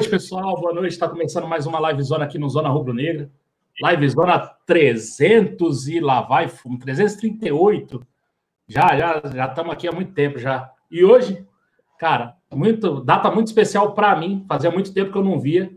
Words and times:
Noite, 0.00 0.08
pessoal. 0.08 0.58
Boa 0.58 0.72
noite. 0.72 0.92
Está 0.92 1.06
começando 1.06 1.46
mais 1.46 1.66
uma 1.66 1.78
live 1.78 2.02
zona 2.02 2.24
aqui 2.24 2.38
no 2.38 2.48
Zona 2.48 2.70
Rubro 2.70 2.94
Negra. 2.94 3.30
Live 3.82 4.08
zona 4.08 4.38
300 4.64 5.88
e 5.88 6.00
lá 6.00 6.22
vai, 6.22 6.48
338. 6.48 8.00
Já, 8.66 8.96
já, 8.96 9.22
já 9.30 9.44
estamos 9.44 9.70
aqui 9.70 9.86
há 9.86 9.92
muito 9.92 10.14
tempo 10.14 10.38
já. 10.38 10.72
E 10.90 11.04
hoje, 11.04 11.46
cara, 11.98 12.34
muito 12.50 13.04
data 13.04 13.30
muito 13.30 13.48
especial 13.48 13.92
para 13.92 14.16
mim. 14.16 14.42
Fazia 14.48 14.70
muito 14.70 14.94
tempo 14.94 15.12
que 15.12 15.18
eu 15.18 15.24
não 15.24 15.38
via, 15.38 15.70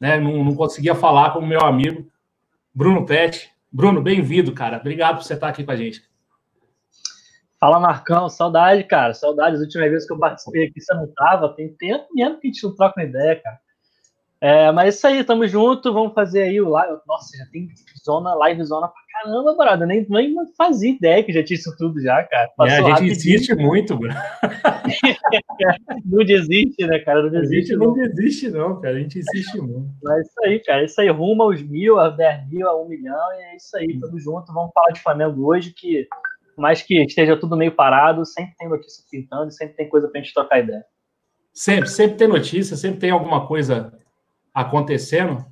né? 0.00 0.18
Não, 0.18 0.42
não 0.42 0.56
conseguia 0.56 0.96
falar 0.96 1.32
com 1.32 1.38
o 1.38 1.46
meu 1.46 1.60
amigo 1.60 2.10
Bruno 2.74 3.06
Pet. 3.06 3.52
Bruno, 3.70 4.02
bem-vindo, 4.02 4.52
cara. 4.52 4.78
Obrigado 4.78 5.18
por 5.18 5.22
você 5.22 5.34
estar 5.34 5.46
aqui 5.46 5.62
com 5.62 5.70
a 5.70 5.76
gente. 5.76 6.02
Fala, 7.60 7.78
Marcão, 7.78 8.26
saudade, 8.30 8.82
cara. 8.84 9.12
Saudade. 9.12 9.56
As 9.56 9.60
últimas 9.60 9.90
vezes 9.90 10.06
que 10.06 10.14
eu 10.14 10.18
participei 10.18 10.64
aqui, 10.64 10.80
você 10.80 10.94
não 10.94 11.06
tava. 11.14 11.54
Tem 11.54 11.68
tempo 11.74 12.06
mesmo 12.14 12.40
que 12.40 12.48
a 12.48 12.50
gente 12.50 12.64
não 12.64 12.74
troca 12.74 12.98
uma 12.98 13.06
ideia, 13.06 13.36
cara. 13.36 13.60
É, 14.40 14.72
mas 14.72 14.86
é 14.86 14.88
isso 14.88 15.06
aí, 15.06 15.22
tamo 15.22 15.46
junto. 15.46 15.92
Vamos 15.92 16.14
fazer 16.14 16.44
aí 16.44 16.58
o 16.58 16.70
live. 16.70 16.96
Nossa, 17.06 17.36
já 17.36 17.44
tem 17.52 17.68
zona, 18.02 18.32
live 18.34 18.64
zona 18.64 18.88
pra 18.88 19.02
caramba, 19.12 19.54
brother. 19.54 19.86
Nem, 19.86 20.06
nem 20.08 20.34
fazia 20.56 20.90
ideia 20.90 21.22
que 21.22 21.34
já 21.34 21.44
tinha 21.44 21.58
isso 21.58 21.76
tudo 21.76 22.00
já, 22.00 22.24
cara. 22.24 22.48
Passou 22.56 22.72
é, 22.72 22.78
a 22.78 22.80
gente 22.80 22.90
rapidinho. 22.92 23.12
insiste 23.12 23.54
muito, 23.54 23.98
bro. 23.98 24.08
não 26.06 26.24
desiste, 26.24 26.86
né, 26.86 26.98
cara? 27.00 27.24
Não 27.24 27.30
desiste. 27.30 27.74
A 27.74 27.74
gente 27.74 27.76
não, 27.76 27.86
não 27.88 27.92
desiste, 27.92 28.48
não, 28.48 28.80
cara. 28.80 28.96
A 28.96 29.00
gente 29.00 29.18
insiste 29.18 29.58
muito. 29.58 29.90
Mas 30.02 30.16
é 30.16 30.20
isso 30.22 30.44
aí, 30.44 30.58
cara. 30.60 30.80
É 30.80 30.84
isso 30.86 31.00
aí, 31.02 31.10
rumo 31.10 31.42
aos 31.42 31.60
mil, 31.60 32.00
a 32.00 32.08
10 32.08 32.48
mil, 32.48 32.66
a 32.66 32.82
um 32.82 32.88
milhão. 32.88 33.32
E 33.34 33.42
é 33.52 33.56
isso 33.56 33.76
aí, 33.76 34.00
tamo 34.00 34.18
junto. 34.18 34.50
Vamos 34.54 34.72
falar 34.72 34.92
de 34.92 35.02
Flamengo 35.02 35.46
hoje, 35.46 35.74
que 35.74 36.08
mais 36.60 36.82
que 36.82 37.02
esteja 37.02 37.36
tudo 37.36 37.56
meio 37.56 37.74
parado, 37.74 38.24
sempre 38.24 38.54
tem 38.56 38.68
notícia 38.68 39.04
pintando, 39.10 39.50
sempre 39.50 39.74
tem 39.74 39.88
coisa 39.88 40.08
para 40.08 40.20
a 40.20 40.22
gente 40.22 40.34
trocar 40.34 40.60
ideia. 40.60 40.84
Sempre, 41.52 41.88
sempre 41.88 42.16
tem 42.16 42.28
notícia, 42.28 42.76
sempre 42.76 43.00
tem 43.00 43.10
alguma 43.10 43.46
coisa 43.46 43.92
acontecendo. 44.54 45.44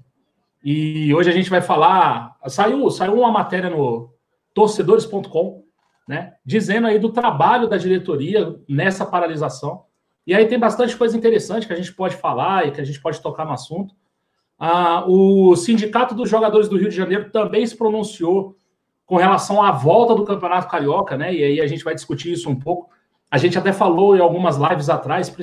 E 0.62 1.12
hoje 1.14 1.30
a 1.30 1.32
gente 1.32 1.50
vai 1.50 1.60
falar. 1.60 2.36
Saiu, 2.46 2.90
saiu 2.90 3.14
uma 3.14 3.32
matéria 3.32 3.70
no 3.70 4.12
torcedores.com, 4.54 5.64
né? 6.06 6.34
Dizendo 6.44 6.86
aí 6.86 6.98
do 6.98 7.12
trabalho 7.12 7.68
da 7.68 7.76
diretoria 7.76 8.54
nessa 8.68 9.06
paralisação. 9.06 9.84
E 10.26 10.34
aí 10.34 10.46
tem 10.46 10.58
bastante 10.58 10.96
coisa 10.96 11.16
interessante 11.16 11.66
que 11.66 11.72
a 11.72 11.76
gente 11.76 11.94
pode 11.94 12.16
falar 12.16 12.66
e 12.66 12.70
que 12.70 12.80
a 12.80 12.84
gente 12.84 13.00
pode 13.00 13.20
tocar 13.22 13.44
no 13.44 13.52
assunto. 13.52 13.94
Ah, 14.58 15.04
o 15.06 15.54
Sindicato 15.56 16.14
dos 16.14 16.28
Jogadores 16.28 16.68
do 16.68 16.76
Rio 16.76 16.90
de 16.90 16.96
Janeiro 16.96 17.30
também 17.30 17.64
se 17.64 17.76
pronunciou 17.76 18.57
com 19.08 19.16
relação 19.16 19.62
à 19.62 19.72
volta 19.72 20.14
do 20.14 20.22
Campeonato 20.22 20.68
Carioca, 20.68 21.16
né? 21.16 21.34
E 21.34 21.42
aí 21.42 21.60
a 21.62 21.66
gente 21.66 21.82
vai 21.82 21.94
discutir 21.94 22.30
isso 22.30 22.50
um 22.50 22.54
pouco. 22.54 22.90
A 23.30 23.38
gente 23.38 23.58
até 23.58 23.72
falou 23.72 24.14
em 24.14 24.20
algumas 24.20 24.58
lives 24.58 24.90
atrás, 24.90 25.34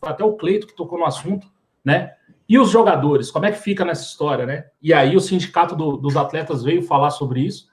até 0.00 0.24
o 0.24 0.32
Cleito 0.32 0.66
que 0.66 0.74
tocou 0.74 0.98
no 0.98 1.04
assunto, 1.04 1.46
né? 1.84 2.14
E 2.48 2.58
os 2.58 2.70
jogadores, 2.70 3.30
como 3.30 3.44
é 3.44 3.52
que 3.52 3.58
fica 3.58 3.84
nessa 3.84 4.04
história, 4.04 4.46
né? 4.46 4.64
E 4.80 4.94
aí 4.94 5.14
o 5.14 5.20
sindicato 5.20 5.76
do, 5.76 5.98
dos 5.98 6.16
atletas 6.16 6.64
veio 6.64 6.82
falar 6.82 7.10
sobre 7.10 7.40
isso. 7.40 7.68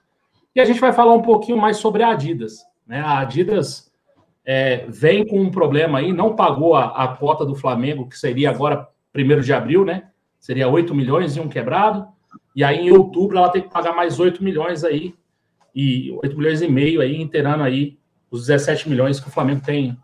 E 0.53 0.59
a 0.59 0.65
gente 0.65 0.81
vai 0.81 0.91
falar 0.91 1.13
um 1.13 1.21
pouquinho 1.21 1.57
mais 1.57 1.77
sobre 1.77 2.03
a 2.03 2.09
Adidas, 2.09 2.65
né? 2.85 2.99
A 2.99 3.19
Adidas 3.19 3.89
é, 4.45 4.85
vem 4.89 5.25
com 5.25 5.39
um 5.39 5.49
problema 5.49 5.99
aí, 5.99 6.11
não 6.11 6.35
pagou 6.35 6.75
a, 6.75 6.87
a 7.05 7.07
cota 7.15 7.45
do 7.45 7.55
Flamengo, 7.55 8.09
que 8.09 8.19
seria 8.19 8.49
agora 8.49 8.85
primeiro 9.13 9.41
de 9.41 9.53
abril, 9.53 9.85
né? 9.85 10.09
Seria 10.41 10.67
8 10.67 10.93
milhões 10.93 11.37
e 11.37 11.39
um 11.39 11.47
quebrado. 11.47 12.05
E 12.53 12.65
aí 12.65 12.79
em 12.79 12.91
outubro 12.91 13.37
ela 13.37 13.49
tem 13.49 13.61
que 13.61 13.71
pagar 13.71 13.95
mais 13.95 14.19
8 14.19 14.43
milhões 14.43 14.83
aí 14.83 15.15
e 15.79 16.11
8 16.23 16.35
milhões 16.35 16.61
e 16.63 16.67
meio 16.67 17.01
aí, 17.01 17.21
inteirando 17.21 17.61
aí 17.61 17.99
os 18.31 18.47
17 18.47 18.89
milhões 18.89 19.19
que 19.19 19.27
o 19.27 19.31
Flamengo 19.31 19.61
tem, 19.63 19.95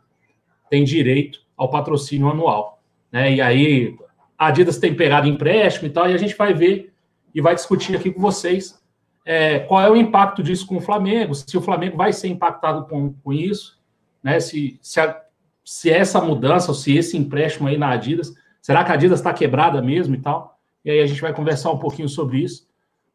tem 0.70 0.84
direito 0.84 1.40
ao 1.58 1.68
patrocínio 1.68 2.30
anual. 2.30 2.80
Né? 3.12 3.34
E 3.34 3.42
aí 3.42 3.98
a 4.38 4.48
Adidas 4.48 4.78
tem 4.78 4.94
pegado 4.94 5.28
empréstimo 5.28 5.88
e 5.88 5.90
tal, 5.90 6.08
e 6.08 6.14
a 6.14 6.18
gente 6.18 6.36
vai 6.36 6.54
ver 6.54 6.94
e 7.34 7.42
vai 7.42 7.56
discutir 7.56 7.96
aqui 7.96 8.12
com 8.12 8.22
vocês 8.22 8.80
é, 9.26 9.60
qual 9.62 9.82
é 9.82 9.90
o 9.90 9.96
impacto 9.96 10.44
disso 10.44 10.68
com 10.68 10.78
o 10.78 10.82
Flamengo, 10.82 11.34
se 11.34 11.58
o 11.58 11.62
Flamengo 11.62 11.98
vai 11.98 12.14
ser 12.14 12.28
impactado 12.28 12.86
com, 12.86 13.12
com 13.12 13.34
isso, 13.34 13.82
né? 14.22 14.40
Se, 14.40 14.78
se, 14.80 15.00
a, 15.00 15.20
se 15.66 15.90
essa 15.90 16.22
mudança, 16.22 16.70
ou 16.70 16.76
se 16.76 16.96
esse 16.96 17.18
empréstimo 17.18 17.68
aí 17.68 17.80
na 17.80 17.90
Adidas, 17.90 18.32
será 18.62 18.84
que 18.84 18.92
a 18.92 18.94
Adidas 18.94 19.20
está 19.20 19.34
quebrada 19.34 19.82
mesmo 19.82 20.14
e 20.14 20.22
tal? 20.22 20.60
E 20.86 20.92
aí 20.92 21.00
a 21.00 21.08
gente 21.08 21.22
vai 21.22 21.34
conversar 21.34 21.72
um 21.72 21.80
pouquinho 21.80 22.08
sobre 22.08 22.40
isso. 22.40 22.68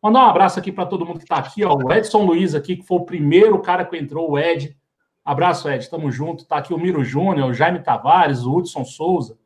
Mandar 0.03 0.27
um 0.27 0.31
abraço 0.31 0.59
aqui 0.59 0.71
para 0.71 0.87
todo 0.87 1.05
mundo 1.05 1.19
que 1.19 1.25
está 1.25 1.37
aqui, 1.37 1.65
ó. 1.65 1.75
O 1.77 1.93
Edson 1.93 2.25
Luiz 2.25 2.55
aqui, 2.55 2.77
que 2.77 2.87
foi 2.87 2.99
o 2.99 3.05
primeiro 3.05 3.61
cara 3.61 3.85
que 3.85 3.97
entrou, 3.97 4.31
o 4.31 4.39
Ed. 4.39 4.77
Abraço, 5.25 5.69
Ed, 5.69 5.91
tamo 5.91 6.11
junto. 6.11 6.47
Tá 6.47 6.59
aqui 6.59 6.73
o 6.73 6.79
Miro 6.79 7.05
Júnior, 7.05 7.51
o 7.51 7.55
Jaime 7.55 7.81
Tavares, 7.81 8.45
o 8.45 8.55
Hudson 8.55 8.85
Souza, 8.85 9.37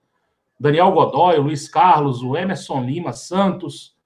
Daniel 0.61 0.93
Godoy, 0.93 1.39
o 1.39 1.43
Luiz 1.43 1.69
Carlos, 1.69 2.23
o 2.23 2.37
Emerson 2.37 2.83
Lima 2.83 3.13
Santos, 3.13 3.97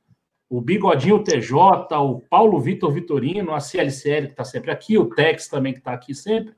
o 0.49 0.61
Bigodinho 0.61 1.23
TJ, 1.23 1.59
o 1.99 2.21
Paulo 2.31 2.61
Vitor 2.61 2.93
Vitorino, 2.93 3.53
a 3.53 3.61
CLCL 3.61 4.27
que 4.27 4.33
está 4.33 4.45
sempre 4.45 4.71
aqui, 4.71 4.97
o 4.97 5.07
Tex 5.07 5.49
também 5.49 5.73
que 5.73 5.81
está 5.81 5.93
aqui 5.93 6.15
sempre. 6.15 6.55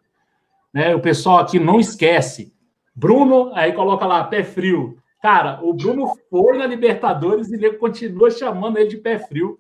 Né? 0.73 0.95
O 0.95 1.01
pessoal 1.01 1.39
aqui 1.39 1.59
não 1.59 1.81
esquece. 1.81 2.53
Bruno, 2.95 3.51
aí 3.55 3.73
coloca 3.73 4.07
lá, 4.07 4.23
pé 4.25 4.45
frio. 4.45 4.99
Cara, 5.23 5.61
o 5.63 5.73
Bruno 5.73 6.13
foi 6.29 6.59
na 6.59 6.67
Libertadores 6.67 7.51
e 7.51 7.55
ele 7.55 7.73
continua 7.73 8.31
chamando 8.31 8.77
ele 8.77 8.91
de 8.91 8.99
pé 8.99 9.19
frio. 9.19 9.59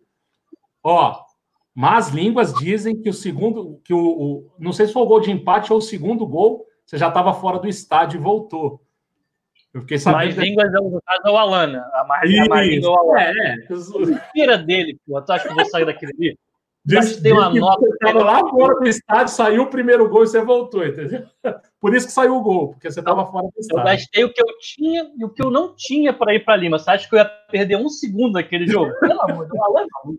Ó, 0.83 1.21
mas 1.75 2.09
línguas 2.09 2.53
dizem 2.55 3.01
que 3.01 3.09
o 3.09 3.15
segundo, 3.15 3.81
que 3.85 3.95
o, 3.95 3.99
o, 3.99 4.53
não 4.59 4.73
sei 4.73 4.87
se 4.87 4.93
foi 4.93 5.03
o 5.03 5.07
gol 5.07 5.21
de 5.21 5.31
empate 5.31 5.73
ou 5.73 5.79
o 5.79 5.83
segundo 5.83 6.27
gol, 6.27 6.67
você 6.85 6.99
já 6.99 7.09
estava 7.09 7.33
fora 7.35 7.59
do 7.59 7.69
estádio 7.69 8.19
e 8.19 8.23
voltou. 8.23 8.81
Eu 9.73 9.83
fiquei 9.83 9.99
sabendo. 9.99 10.17
Mais 10.19 10.37
línguas, 10.37 10.71
caso, 10.73 11.23
é 11.27 11.31
o 11.31 11.37
Alana. 11.37 11.85
A 11.95 12.05
mais, 12.05 12.39
a 12.39 12.45
mais 12.47 12.69
língua 12.69 12.89
é 12.89 12.91
o 12.91 12.99
Alana. 12.99 13.21
É, 13.21 13.53
é. 13.53 14.07
Mentira 14.07 14.59
dele, 14.59 14.99
pô. 15.07 15.21
Tu 15.21 15.33
acha 15.33 15.45
que 15.45 15.51
eu 15.51 15.55
vou 15.55 15.67
sair 15.67 15.85
daquele 15.85 16.13
ali? 16.19 16.39
Diz, 16.85 17.21
tem 17.21 17.33
uma 17.33 17.51
nota. 17.51 17.81
Você 17.81 17.93
estava 17.93 18.25
lá 18.25 18.41
fora 18.49 18.75
do 18.81 18.89
estádio, 18.89 19.35
saiu 19.35 19.63
o 19.65 19.71
primeiro 19.71 20.09
gol 20.09 20.25
e 20.25 20.27
você 20.27 20.41
voltou, 20.41 20.87
entendeu? 20.87 21.27
Por 21.79 21.95
isso 21.95 22.07
que 22.07 22.13
saiu 22.13 22.35
o 22.35 22.41
gol, 22.41 22.71
porque 22.71 22.91
você 22.91 23.01
estava 23.01 23.31
fora 23.31 23.47
do 23.47 23.61
estádio. 23.61 23.81
Eu 23.81 23.85
gastei 23.85 24.25
o 24.25 24.33
que 24.33 24.43
eu 24.43 24.47
tinha 24.59 25.13
e 25.17 25.25
o 25.25 25.29
que 25.29 25.45
eu 25.45 25.51
não 25.51 25.75
tinha 25.77 26.15
para 26.15 26.35
ir 26.35 26.45
para 26.45 26.57
Lima. 26.57 26.79
Você 26.79 26.91
acha 26.91 27.07
que 27.07 27.15
eu 27.15 27.19
ia 27.19 27.27
perder 27.27 27.77
um 27.77 27.91
segundo 27.91 28.33
naquele 28.33 28.67
jogo? 28.67 28.91
Pelo 29.01 29.21
amor 29.21 29.45
de 29.45 29.53
Deus, 29.53 30.19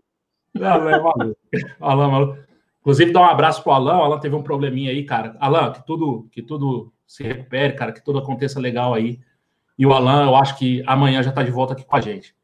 Alan 0.58 0.90
é 0.90 1.00
maluco. 1.00 1.36
Maluco. 1.80 2.38
Inclusive, 2.80 3.12
dá 3.12 3.20
um 3.20 3.24
abraço 3.24 3.62
pro 3.62 3.72
Alan. 3.72 3.98
O 3.98 4.02
Alan 4.02 4.18
teve 4.18 4.34
um 4.34 4.42
probleminha 4.42 4.90
aí, 4.90 5.04
cara. 5.04 5.36
Alan, 5.38 5.72
que 5.72 5.86
tudo, 5.86 6.28
que 6.32 6.42
tudo 6.42 6.92
se 7.06 7.22
recupere, 7.22 7.74
cara, 7.74 7.92
que 7.92 8.02
tudo 8.02 8.18
aconteça 8.18 8.58
legal 8.58 8.94
aí. 8.94 9.20
E 9.78 9.86
o 9.86 9.92
Alan, 9.92 10.26
eu 10.26 10.36
acho 10.36 10.56
que 10.58 10.82
amanhã 10.86 11.22
já 11.22 11.30
está 11.30 11.42
de 11.42 11.50
volta 11.50 11.74
aqui 11.74 11.84
com 11.84 11.96
a 11.96 12.00
gente. 12.00 12.34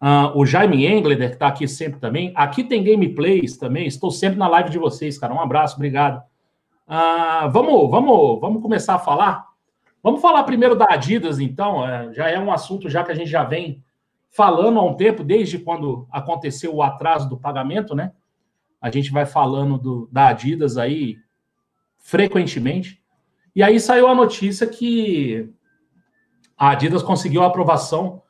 Uh, 0.00 0.30
o 0.38 0.46
Jaime 0.46 0.86
Engler, 0.86 1.18
que 1.18 1.24
está 1.24 1.48
aqui 1.48 1.66
sempre 1.66 1.98
também. 1.98 2.32
Aqui 2.34 2.62
tem 2.62 2.84
gameplays 2.84 3.56
também. 3.56 3.86
Estou 3.86 4.10
sempre 4.10 4.38
na 4.38 4.48
live 4.48 4.70
de 4.70 4.78
vocês, 4.78 5.18
cara. 5.18 5.34
Um 5.34 5.40
abraço, 5.40 5.76
obrigado. 5.76 6.22
Uh, 6.86 7.50
vamos, 7.50 7.90
vamos, 7.90 8.40
vamos 8.40 8.62
começar 8.62 8.94
a 8.94 8.98
falar. 8.98 9.46
Vamos 10.02 10.20
falar 10.20 10.44
primeiro 10.44 10.76
da 10.76 10.86
Adidas, 10.88 11.40
então. 11.40 11.80
Uh, 11.80 12.12
já 12.14 12.30
é 12.30 12.38
um 12.38 12.52
assunto 12.52 12.88
já 12.88 13.02
que 13.02 13.10
a 13.10 13.14
gente 13.14 13.30
já 13.30 13.44
vem 13.44 13.82
falando 14.38 14.78
há 14.78 14.84
um 14.84 14.94
tempo, 14.94 15.24
desde 15.24 15.58
quando 15.58 16.06
aconteceu 16.12 16.72
o 16.72 16.80
atraso 16.80 17.28
do 17.28 17.36
pagamento, 17.36 17.92
né? 17.92 18.12
A 18.80 18.88
gente 18.88 19.10
vai 19.10 19.26
falando 19.26 19.76
do, 19.76 20.08
da 20.12 20.28
Adidas 20.28 20.78
aí 20.78 21.16
frequentemente. 21.98 23.02
E 23.52 23.64
aí 23.64 23.80
saiu 23.80 24.06
a 24.06 24.14
notícia 24.14 24.64
que 24.64 25.50
a 26.56 26.70
Adidas 26.70 27.02
conseguiu 27.02 27.42
a 27.42 27.48
aprovação 27.48 28.22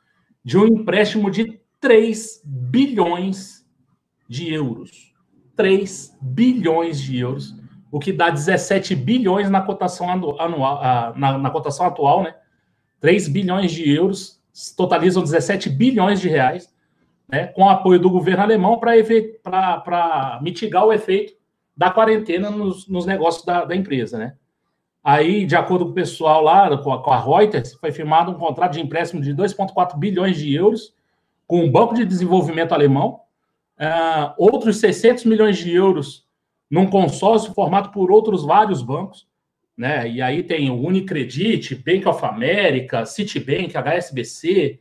de 0.43 0.57
um 0.57 0.65
empréstimo 0.65 1.29
de 1.29 1.61
3 1.79 2.41
bilhões 2.43 3.63
de 4.27 4.51
euros. 4.51 5.13
3 5.55 6.17
bilhões 6.19 6.99
de 6.99 7.19
euros, 7.19 7.53
o 7.91 7.99
que 7.99 8.11
dá 8.11 8.31
17 8.31 8.95
bilhões 8.95 9.47
na 9.47 9.61
cotação 9.61 10.09
anual, 10.09 11.13
na, 11.15 11.37
na 11.37 11.51
cotação 11.51 11.85
atual, 11.85 12.23
né? 12.23 12.33
3 12.99 13.27
bilhões 13.27 13.71
de 13.71 13.87
euros 13.87 14.38
totalizam 14.75 15.23
17 15.23 15.69
bilhões 15.69 16.19
de 16.19 16.29
reais, 16.29 16.73
né, 17.27 17.47
com 17.47 17.69
apoio 17.69 17.99
do 17.99 18.09
governo 18.09 18.43
alemão 18.43 18.79
para 18.79 20.39
mitigar 20.41 20.85
o 20.85 20.91
efeito 20.91 21.33
da 21.77 21.89
quarentena 21.89 22.49
nos, 22.49 22.87
nos 22.87 23.05
negócios 23.05 23.45
da, 23.45 23.63
da, 23.63 23.75
empresa. 23.75 24.17
Né? 24.17 24.33
Aí, 25.03 25.45
de 25.45 25.55
acordo 25.55 25.85
com 25.85 25.91
o 25.91 25.95
pessoal 25.95 26.43
lá, 26.43 26.77
com 26.77 26.91
a, 26.91 27.01
com 27.01 27.11
a 27.11 27.19
Reuters, 27.19 27.73
foi 27.75 27.91
firmado 27.91 28.31
um 28.31 28.35
contrato 28.35 28.73
de 28.73 28.81
empréstimo 28.81 29.21
de 29.21 29.33
2,4 29.33 29.97
bilhões 29.97 30.37
de 30.37 30.53
euros 30.53 30.93
com 31.47 31.63
o 31.63 31.71
Banco 31.71 31.95
de 31.95 32.05
Desenvolvimento 32.05 32.73
Alemão, 32.73 33.21
uh, 33.79 34.33
outros 34.37 34.77
600 34.77 35.23
milhões 35.23 35.57
de 35.57 35.73
euros 35.73 36.27
num 36.69 36.85
consórcio 36.85 37.53
formado 37.53 37.91
por 37.91 38.11
outros 38.11 38.45
vários 38.45 38.81
bancos, 38.81 39.25
né? 39.79 40.09
E 40.09 40.21
aí 40.21 40.43
tem 40.43 40.69
o 40.69 40.75
Unicredit, 40.75 41.73
Bank 41.73 42.05
of 42.05 42.25
America, 42.25 43.05
Citibank, 43.05 43.77
HSBC, 43.77 44.77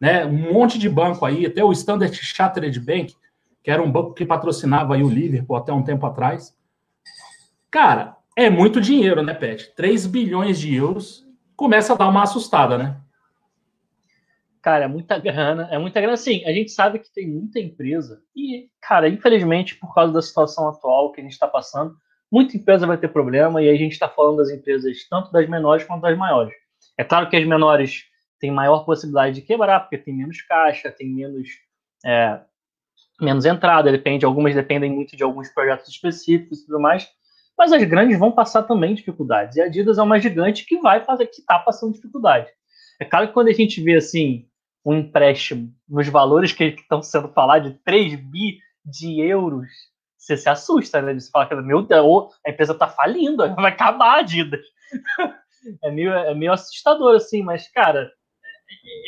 né? 0.00 0.24
Um 0.24 0.54
monte 0.54 0.78
de 0.78 0.88
banco 0.88 1.26
aí, 1.26 1.44
até 1.44 1.62
o 1.62 1.70
Standard 1.70 2.16
Chartered 2.16 2.80
Bank, 2.80 3.14
que 3.62 3.70
era 3.70 3.82
um 3.82 3.92
banco 3.92 4.14
que 4.14 4.24
patrocinava 4.24 4.94
aí 4.94 5.02
o 5.02 5.10
Liverpool 5.10 5.54
até 5.54 5.70
um 5.70 5.82
tempo 5.82 6.06
atrás. 6.06 6.56
Cara, 7.70 8.16
é 8.34 8.48
muito 8.48 8.80
dinheiro, 8.80 9.22
né, 9.22 9.34
Pet? 9.34 9.70
3 9.76 10.06
bilhões 10.06 10.58
de 10.58 10.74
euros 10.74 11.28
começa 11.54 11.92
a 11.92 11.96
dar 11.96 12.08
uma 12.08 12.22
assustada, 12.22 12.78
né? 12.78 12.96
Cara, 14.62 14.86
é 14.86 14.88
muita 14.88 15.18
grana, 15.18 15.68
é 15.70 15.76
muita 15.76 16.00
grana. 16.00 16.16
Sim, 16.16 16.42
a 16.46 16.52
gente 16.52 16.70
sabe 16.70 17.00
que 17.00 17.12
tem 17.12 17.28
muita 17.28 17.60
empresa 17.60 18.22
e, 18.34 18.70
cara, 18.80 19.10
infelizmente, 19.10 19.76
por 19.76 19.92
causa 19.92 20.10
da 20.10 20.22
situação 20.22 20.70
atual 20.70 21.12
que 21.12 21.20
a 21.20 21.22
gente 21.24 21.32
está 21.32 21.46
passando, 21.46 21.94
muita 22.30 22.56
empresa 22.56 22.86
vai 22.86 22.98
ter 22.98 23.08
problema 23.08 23.62
e 23.62 23.68
aí 23.68 23.74
a 23.74 23.78
gente 23.78 23.92
está 23.92 24.08
falando 24.08 24.38
das 24.38 24.50
empresas 24.50 25.06
tanto 25.08 25.32
das 25.32 25.48
menores 25.48 25.84
quanto 25.84 26.02
das 26.02 26.16
maiores. 26.16 26.54
É 26.96 27.04
claro 27.04 27.28
que 27.28 27.36
as 27.36 27.46
menores 27.46 28.04
têm 28.38 28.50
maior 28.50 28.84
possibilidade 28.84 29.36
de 29.36 29.42
quebrar, 29.42 29.80
porque 29.80 29.98
tem 29.98 30.14
menos 30.14 30.40
caixa, 30.42 30.90
tem 30.90 31.08
menos, 31.08 31.48
é, 32.04 32.40
menos 33.20 33.44
entrada, 33.44 33.90
depende, 33.90 34.24
algumas 34.24 34.54
dependem 34.54 34.92
muito 34.92 35.16
de 35.16 35.22
alguns 35.22 35.48
projetos 35.48 35.88
específicos 35.88 36.60
e 36.60 36.66
tudo 36.66 36.80
mais, 36.80 37.08
mas 37.56 37.72
as 37.72 37.82
grandes 37.84 38.18
vão 38.18 38.30
passar 38.30 38.62
também 38.62 38.94
dificuldades. 38.94 39.56
E 39.56 39.60
a 39.60 39.64
Adidas 39.64 39.98
é 39.98 40.02
uma 40.02 40.20
gigante 40.20 40.64
que 40.64 40.78
vai 40.78 41.04
fazer, 41.04 41.26
que 41.26 41.40
está 41.40 41.58
passando 41.58 41.92
dificuldade. 41.92 42.48
É 43.00 43.04
claro 43.04 43.28
que 43.28 43.34
quando 43.34 43.48
a 43.48 43.52
gente 43.52 43.80
vê 43.82 43.96
assim 43.96 44.46
um 44.84 44.94
empréstimo 44.94 45.72
nos 45.88 46.08
valores 46.08 46.52
que 46.52 46.64
estão 46.64 47.02
sendo 47.02 47.28
falados 47.28 47.72
de 47.72 47.78
3 47.78 48.14
bi 48.14 48.58
de 48.84 49.20
euros, 49.20 49.68
você 50.28 50.36
se 50.36 50.48
assusta, 50.48 51.00
né? 51.00 51.14
Você 51.14 51.30
fala 51.30 51.62
meu 51.62 51.82
Deus, 51.82 52.34
a 52.46 52.50
empresa 52.50 52.72
está 52.72 52.86
falindo, 52.86 53.54
vai 53.54 53.72
acabar 53.72 54.16
a 54.16 54.18
Adidas. 54.18 54.60
é, 55.82 55.90
meio, 55.90 56.12
é 56.12 56.34
meio 56.34 56.52
assustador, 56.52 57.16
assim, 57.16 57.42
mas, 57.42 57.68
cara, 57.72 58.10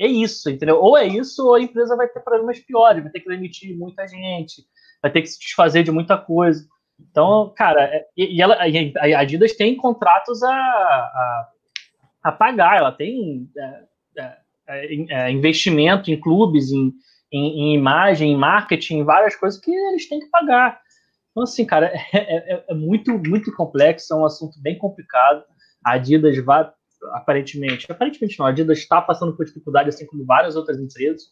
é, 0.00 0.06
é 0.06 0.08
isso, 0.08 0.48
entendeu? 0.48 0.80
Ou 0.80 0.96
é 0.96 1.06
isso, 1.06 1.46
ou 1.46 1.54
a 1.54 1.60
empresa 1.60 1.94
vai 1.94 2.08
ter 2.08 2.20
problemas 2.20 2.58
piores, 2.60 3.02
vai 3.02 3.12
ter 3.12 3.20
que 3.20 3.28
demitir 3.28 3.76
muita 3.76 4.08
gente, 4.08 4.62
vai 5.02 5.12
ter 5.12 5.20
que 5.20 5.28
se 5.28 5.38
desfazer 5.38 5.82
de 5.82 5.90
muita 5.90 6.16
coisa. 6.16 6.66
Então, 6.98 7.52
cara, 7.56 7.82
é, 7.82 8.06
e, 8.16 8.40
ela, 8.40 8.56
a 8.56 9.20
Adidas 9.20 9.54
tem 9.54 9.76
contratos 9.76 10.42
a, 10.42 10.52
a, 10.52 11.48
a 12.24 12.32
pagar, 12.32 12.78
ela 12.78 12.92
tem 12.92 13.48
é, 15.08 15.30
investimento 15.30 16.10
em 16.10 16.18
clubes, 16.18 16.70
em, 16.70 16.92
em, 17.32 17.72
em, 17.72 17.74
imagem, 17.74 18.32
em 18.32 18.36
marketing, 18.36 18.98
em 18.98 19.04
várias 19.04 19.36
coisas 19.36 19.60
que 19.60 19.70
eles 19.70 20.08
têm 20.08 20.20
que 20.20 20.26
pagar. 20.26 20.80
Então, 21.30 21.42
assim, 21.42 21.64
cara, 21.64 21.92
é, 22.12 22.54
é, 22.54 22.64
é 22.68 22.74
muito, 22.74 23.18
muito 23.18 23.54
complexo, 23.54 24.12
é 24.12 24.16
um 24.16 24.24
assunto 24.24 24.60
bem 24.60 24.78
complicado. 24.78 25.44
A 25.84 25.94
Adidas 25.94 26.36
vai, 26.44 26.70
aparentemente, 27.12 27.90
aparentemente 27.90 28.38
não, 28.38 28.46
a 28.46 28.50
Adidas 28.50 28.78
está 28.78 29.00
passando 29.00 29.36
por 29.36 29.46
dificuldade, 29.46 29.88
assim 29.88 30.06
como 30.06 30.26
várias 30.26 30.56
outras 30.56 30.78
empresas, 30.78 31.22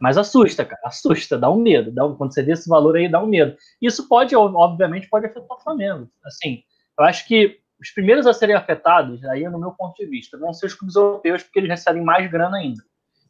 mas 0.00 0.18
assusta, 0.18 0.64
cara, 0.64 0.82
assusta, 0.84 1.38
dá 1.38 1.48
um 1.48 1.60
medo. 1.60 1.92
Dá 1.92 2.04
um, 2.04 2.16
quando 2.16 2.34
você 2.34 2.42
vê 2.42 2.52
esse 2.52 2.68
valor 2.68 2.96
aí, 2.96 3.08
dá 3.08 3.22
um 3.22 3.26
medo. 3.28 3.56
Isso 3.80 4.08
pode, 4.08 4.34
obviamente, 4.34 5.08
pode 5.08 5.26
afetar 5.26 5.56
o 5.56 5.62
Flamengo. 5.62 6.08
Assim, 6.24 6.62
eu 6.98 7.04
acho 7.04 7.26
que 7.26 7.60
os 7.80 7.90
primeiros 7.90 8.26
a 8.26 8.32
serem 8.32 8.56
afetados, 8.56 9.24
aí 9.26 9.48
no 9.48 9.60
meu 9.60 9.72
ponto 9.72 9.94
de 9.96 10.06
vista, 10.06 10.38
vão 10.38 10.52
ser 10.52 10.66
os 10.66 10.74
clubes 10.74 10.96
europeus, 10.96 11.42
porque 11.42 11.60
eles 11.60 11.70
recebem 11.70 12.02
mais 12.02 12.28
grana 12.30 12.56
ainda. 12.56 12.82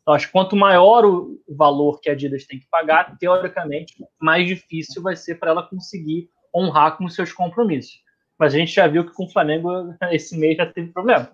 Então, 0.03 0.15
acho 0.15 0.27
que 0.27 0.33
quanto 0.33 0.57
maior 0.57 1.05
o 1.05 1.41
valor 1.49 2.01
que 2.01 2.11
a 2.11 2.13
Adidas 2.13 2.45
tem 2.45 2.59
que 2.59 2.67
pagar, 2.69 3.17
teoricamente, 3.19 3.95
mais 4.21 4.47
difícil 4.47 5.01
vai 5.01 5.15
ser 5.15 5.37
para 5.37 5.51
ela 5.51 5.63
conseguir 5.63 6.29
honrar 6.55 6.97
com 6.97 7.05
os 7.05 7.15
seus 7.15 7.33
compromissos. 7.33 8.03
Mas 8.37 8.55
a 8.55 8.59
gente 8.59 8.73
já 8.73 8.87
viu 8.89 9.07
que 9.07 9.15
com 9.15 9.25
o 9.25 9.31
Flamengo 9.31 9.71
esse 10.11 10.37
mês 10.37 10.57
já 10.57 10.67
teve 10.67 10.93
problema. 10.93 11.31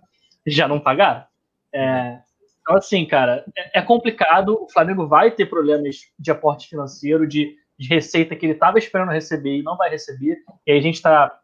Já 0.47 0.69
não 0.69 0.79
pagaram. 0.79 1.25
É, 1.73 2.19
então, 2.61 2.77
assim, 2.77 3.07
cara, 3.07 3.45
é, 3.57 3.79
é, 3.79 3.83
complicado. 3.83 4.63
O 4.63 4.71
Flamengo 4.71 5.09
vai 5.09 5.31
ter 5.31 5.47
problemas 5.47 5.97
de 6.19 6.31
aporte 6.31 6.69
financeiro, 6.69 7.27
de, 7.27 7.57
de 7.79 7.89
receita 7.89 8.37
que 8.37 8.45
ele 8.45 8.53
estava 8.53 8.79
esperando 8.79 9.11
receber 9.11 9.59
e 9.59 9.63
não 9.63 9.77
vai 9.77 9.89
receber. 9.89 10.37
E 10.67 10.73
aí 10.73 10.79
a 10.79 10.83
gente 10.83 10.97
está 10.97 11.39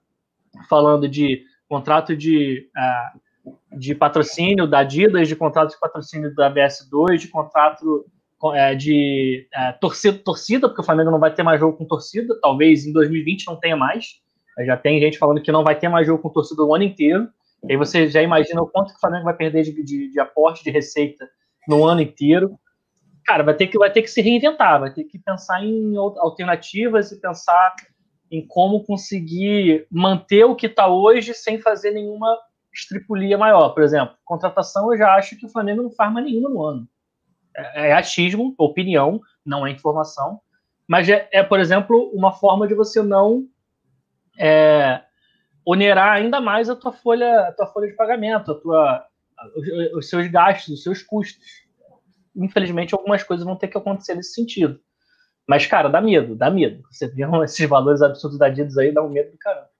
falando 0.68 1.08
de 1.08 1.42
contrato 1.66 2.14
de, 2.14 2.68
uh, 2.76 3.20
de 3.72 3.94
patrocínio 3.94 4.66
da 4.66 4.80
Adidas, 4.80 5.28
de 5.28 5.36
contrato 5.36 5.70
de 5.70 5.80
patrocínio 5.80 6.34
da 6.34 6.52
BS2, 6.52 7.18
de 7.18 7.28
contrato 7.28 8.06
uh, 8.42 8.76
de 8.76 9.46
uh, 9.54 9.78
torcida, 9.80 10.18
torcida, 10.18 10.68
porque 10.68 10.80
o 10.80 10.84
Flamengo 10.84 11.10
não 11.10 11.20
vai 11.20 11.34
ter 11.34 11.42
mais 11.42 11.60
jogo 11.60 11.76
com 11.76 11.84
torcida, 11.84 12.38
talvez 12.40 12.86
em 12.86 12.92
2020 12.92 13.46
não 13.46 13.56
tenha 13.56 13.76
mais. 13.76 14.22
Já 14.64 14.76
tem 14.76 15.00
gente 15.00 15.18
falando 15.18 15.42
que 15.42 15.50
não 15.50 15.64
vai 15.64 15.76
ter 15.78 15.88
mais 15.88 16.06
jogo 16.06 16.22
com 16.22 16.30
torcida 16.30 16.62
o 16.62 16.74
ano 16.74 16.84
inteiro. 16.84 17.28
E 17.68 17.72
aí 17.72 17.76
você 17.76 18.08
já 18.08 18.22
imagina 18.22 18.62
o 18.62 18.66
quanto 18.66 18.90
que 18.90 18.96
o 18.96 19.00
Flamengo 19.00 19.24
vai 19.24 19.34
perder 19.34 19.62
de, 19.62 19.82
de, 19.82 20.12
de 20.12 20.20
aporte 20.20 20.62
de 20.62 20.70
receita 20.70 21.28
no 21.66 21.84
ano 21.84 22.00
inteiro. 22.00 22.58
Cara, 23.24 23.42
vai 23.42 23.54
ter 23.54 23.66
que, 23.66 23.78
vai 23.78 23.90
ter 23.90 24.02
que 24.02 24.10
se 24.10 24.20
reinventar, 24.20 24.78
vai 24.78 24.92
ter 24.92 25.04
que 25.04 25.18
pensar 25.18 25.64
em 25.64 25.96
alternativas 25.96 27.10
e 27.10 27.20
pensar 27.20 27.74
em 28.30 28.46
como 28.46 28.84
conseguir 28.84 29.86
manter 29.90 30.44
o 30.44 30.54
que 30.54 30.66
está 30.66 30.88
hoje 30.88 31.32
sem 31.32 31.58
fazer 31.58 31.92
nenhuma 31.92 32.36
estripulia 32.74 33.38
maior. 33.38 33.70
Por 33.70 33.82
exemplo, 33.82 34.16
contratação 34.24 34.92
eu 34.92 34.98
já 34.98 35.14
acho 35.14 35.36
que 35.36 35.46
o 35.46 35.48
Flamengo 35.48 35.82
não 35.82 35.90
faz 35.90 36.12
mais 36.12 36.26
nenhuma 36.26 36.50
no 36.50 36.62
ano. 36.62 36.88
É, 37.56 37.90
é 37.90 37.92
achismo, 37.92 38.54
opinião, 38.58 39.20
não 39.44 39.66
é 39.66 39.70
informação. 39.70 40.40
Mas 40.86 41.08
é, 41.08 41.28
é, 41.32 41.42
por 41.42 41.60
exemplo, 41.60 42.10
uma 42.12 42.32
forma 42.32 42.66
de 42.66 42.74
você 42.74 43.02
não 43.02 43.46
é, 44.38 45.02
onerar 45.64 46.12
ainda 46.12 46.40
mais 46.40 46.68
a 46.68 46.76
tua 46.76 46.92
folha, 46.92 47.48
a 47.48 47.52
tua 47.52 47.66
folha 47.66 47.88
de 47.88 47.96
pagamento, 47.96 48.52
a 48.52 48.54
tua, 48.54 49.06
os, 49.56 49.68
os 49.96 50.08
seus 50.08 50.26
gastos, 50.26 50.74
os 50.74 50.82
seus 50.82 51.02
custos. 51.02 51.64
Infelizmente, 52.36 52.94
algumas 52.94 53.22
coisas 53.22 53.46
vão 53.46 53.56
ter 53.56 53.68
que 53.68 53.78
acontecer 53.78 54.14
nesse 54.14 54.34
sentido. 54.34 54.80
Mas, 55.46 55.66
cara, 55.66 55.88
dá 55.88 56.00
medo, 56.00 56.34
dá 56.34 56.50
medo. 56.50 56.82
Você 56.90 57.06
vê 57.06 57.22
esses 57.44 57.68
valores 57.68 58.02
absurdos 58.02 58.38
da 58.38 58.46
aí, 58.46 58.92
dá 58.92 59.02
um 59.02 59.08
medo 59.08 59.30
do 59.30 59.38
caramba. 59.38 59.73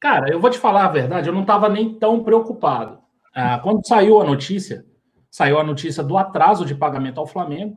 Cara, 0.00 0.30
eu 0.30 0.40
vou 0.40 0.50
te 0.50 0.58
falar 0.58 0.86
a 0.86 0.90
verdade, 0.90 1.28
eu 1.28 1.34
não 1.34 1.42
estava 1.42 1.68
nem 1.68 1.94
tão 1.94 2.22
preocupado. 2.22 2.98
Ah, 3.34 3.58
quando 3.58 3.86
saiu 3.86 4.20
a 4.20 4.24
notícia, 4.24 4.84
saiu 5.30 5.58
a 5.58 5.64
notícia 5.64 6.02
do 6.02 6.16
atraso 6.16 6.64
de 6.64 6.74
pagamento 6.74 7.20
ao 7.20 7.26
Flamengo, 7.26 7.76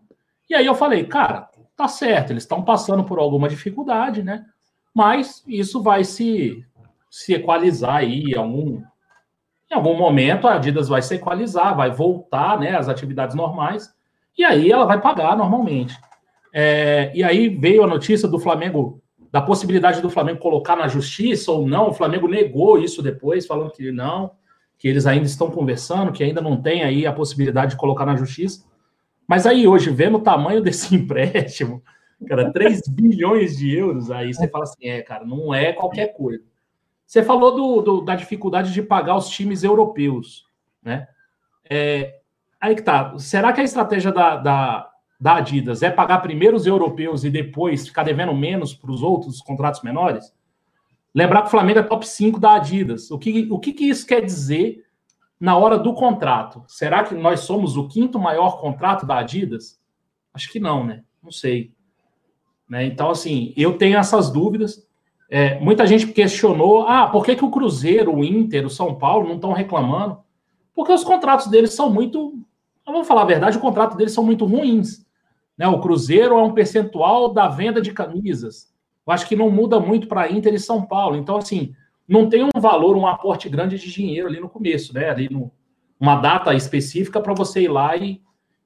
e 0.49 0.55
aí 0.55 0.65
eu 0.65 0.75
falei, 0.75 1.05
cara, 1.05 1.49
tá 1.75 1.87
certo, 1.87 2.31
eles 2.31 2.43
estão 2.43 2.63
passando 2.63 3.03
por 3.03 3.19
alguma 3.19 3.49
dificuldade, 3.49 4.23
né? 4.23 4.45
Mas 4.93 5.43
isso 5.47 5.81
vai 5.81 6.03
se, 6.03 6.65
se 7.09 7.33
equalizar 7.33 7.97
aí 7.97 8.23
em 8.23 8.35
algum, 8.35 8.81
em 9.69 9.75
algum 9.75 9.97
momento, 9.97 10.47
a 10.47 10.55
Adidas 10.55 10.89
vai 10.89 11.01
se 11.01 11.15
equalizar, 11.15 11.75
vai 11.75 11.91
voltar 11.91 12.59
né, 12.59 12.75
às 12.75 12.89
atividades 12.89 13.35
normais, 13.35 13.93
e 14.37 14.43
aí 14.43 14.71
ela 14.71 14.85
vai 14.85 14.99
pagar 14.99 15.35
normalmente. 15.35 15.97
É, 16.53 17.11
e 17.15 17.23
aí 17.23 17.49
veio 17.49 17.83
a 17.83 17.87
notícia 17.87 18.27
do 18.27 18.39
Flamengo, 18.39 19.00
da 19.31 19.41
possibilidade 19.41 20.01
do 20.01 20.09
Flamengo 20.09 20.39
colocar 20.39 20.75
na 20.75 20.87
justiça 20.87 21.51
ou 21.51 21.65
não. 21.65 21.89
O 21.89 21.93
Flamengo 21.93 22.27
negou 22.27 22.77
isso 22.77 23.01
depois, 23.01 23.45
falando 23.45 23.71
que 23.71 23.91
não, 23.91 24.31
que 24.77 24.87
eles 24.87 25.05
ainda 25.05 25.25
estão 25.25 25.49
conversando, 25.49 26.11
que 26.11 26.23
ainda 26.23 26.41
não 26.41 26.61
tem 26.61 26.83
aí 26.83 27.05
a 27.05 27.13
possibilidade 27.13 27.71
de 27.71 27.77
colocar 27.77 28.05
na 28.05 28.15
justiça. 28.15 28.65
Mas 29.25 29.45
aí 29.45 29.67
hoje, 29.67 29.89
vendo 29.89 30.17
o 30.17 30.21
tamanho 30.21 30.59
desse 30.63 30.93
empréstimo, 30.93 31.81
cara, 32.27 32.51
3 32.51 32.81
bilhões 32.91 33.57
de 33.57 33.73
euros, 33.73 34.11
aí 34.11 34.33
você 34.33 34.47
fala 34.49 34.65
assim, 34.65 34.87
é, 34.87 35.01
cara, 35.01 35.25
não 35.25 35.53
é 35.53 35.71
qualquer 35.71 36.07
coisa. 36.07 36.43
Você 37.05 37.23
falou 37.23 37.55
do, 37.55 37.81
do 37.81 38.01
da 38.01 38.15
dificuldade 38.15 38.73
de 38.73 38.81
pagar 38.81 39.17
os 39.17 39.29
times 39.29 39.63
europeus, 39.63 40.45
né? 40.81 41.07
É, 41.69 42.19
aí 42.59 42.75
que 42.75 42.81
tá. 42.81 43.17
Será 43.17 43.51
que 43.53 43.61
a 43.61 43.63
estratégia 43.63 44.11
da, 44.11 44.37
da 44.37 44.90
da 45.21 45.35
Adidas 45.35 45.83
é 45.83 45.91
pagar 45.91 46.17
primeiro 46.17 46.57
os 46.57 46.65
europeus 46.65 47.23
e 47.23 47.29
depois 47.29 47.87
ficar 47.87 48.01
devendo 48.01 48.33
menos 48.33 48.73
para 48.73 48.89
os 48.89 49.03
outros 49.03 49.39
contratos 49.39 49.83
menores? 49.83 50.33
Lembrar 51.13 51.41
que 51.41 51.47
o 51.49 51.51
Flamengo 51.51 51.77
é 51.77 51.83
top 51.83 52.07
5 52.07 52.39
da 52.39 52.55
Adidas. 52.55 53.11
O 53.11 53.19
que, 53.19 53.47
o 53.51 53.59
que, 53.59 53.71
que 53.71 53.85
isso 53.85 54.07
quer 54.07 54.25
dizer 54.25 54.83
na 55.39 55.55
hora 55.55 55.77
do 55.77 55.93
contrato? 55.93 56.63
Será 56.67 57.03
que 57.03 57.13
nós 57.13 57.41
somos 57.41 57.77
o 57.77 57.87
quinto 57.87 58.17
maior 58.17 58.59
contrato 58.59 59.05
da 59.05 59.19
Adidas? 59.19 59.79
Acho 60.33 60.51
que 60.51 60.59
não, 60.59 60.83
né? 60.83 61.03
Não 61.21 61.31
sei. 61.31 61.71
Né? 62.67 62.85
Então, 62.85 63.11
assim, 63.11 63.53
eu 63.55 63.77
tenho 63.77 63.99
essas 63.99 64.31
dúvidas. 64.31 64.87
É, 65.29 65.59
muita 65.59 65.85
gente 65.85 66.07
questionou: 66.07 66.87
ah, 66.87 67.07
por 67.07 67.23
que, 67.23 67.35
que 67.35 67.45
o 67.45 67.51
Cruzeiro, 67.51 68.15
o 68.15 68.23
Inter, 68.23 68.65
o 68.65 68.71
São 68.71 68.95
Paulo 68.95 69.27
não 69.27 69.35
estão 69.35 69.53
reclamando? 69.53 70.17
Porque 70.73 70.91
os 70.91 71.03
contratos 71.03 71.45
deles 71.45 71.75
são 71.75 71.91
muito. 71.91 72.39
Vamos 72.83 73.07
falar 73.07 73.21
a 73.21 73.25
verdade, 73.25 73.57
o 73.57 73.61
contrato 73.61 73.95
deles 73.95 74.13
são 74.13 74.23
muito 74.23 74.45
ruins. 74.45 75.05
Né? 75.61 75.67
O 75.67 75.79
Cruzeiro 75.79 76.39
é 76.39 76.41
um 76.41 76.55
percentual 76.55 77.31
da 77.31 77.47
venda 77.47 77.79
de 77.79 77.93
camisas. 77.93 78.73
Eu 79.05 79.13
acho 79.13 79.27
que 79.27 79.35
não 79.35 79.51
muda 79.51 79.79
muito 79.79 80.07
para 80.07 80.27
Inter 80.27 80.55
e 80.55 80.59
São 80.59 80.83
Paulo. 80.83 81.15
Então, 81.15 81.37
assim, 81.37 81.75
não 82.07 82.27
tem 82.27 82.43
um 82.43 82.59
valor, 82.59 82.97
um 82.97 83.05
aporte 83.05 83.47
grande 83.47 83.77
de 83.77 83.91
dinheiro 83.91 84.27
ali 84.27 84.39
no 84.39 84.49
começo, 84.49 84.91
né? 84.91 85.11
Ali 85.11 85.29
no, 85.29 85.51
uma 85.99 86.15
data 86.15 86.51
específica 86.55 87.21
para 87.21 87.35
você 87.35 87.61
ir 87.61 87.67
lá 87.67 87.95
e, 87.95 88.19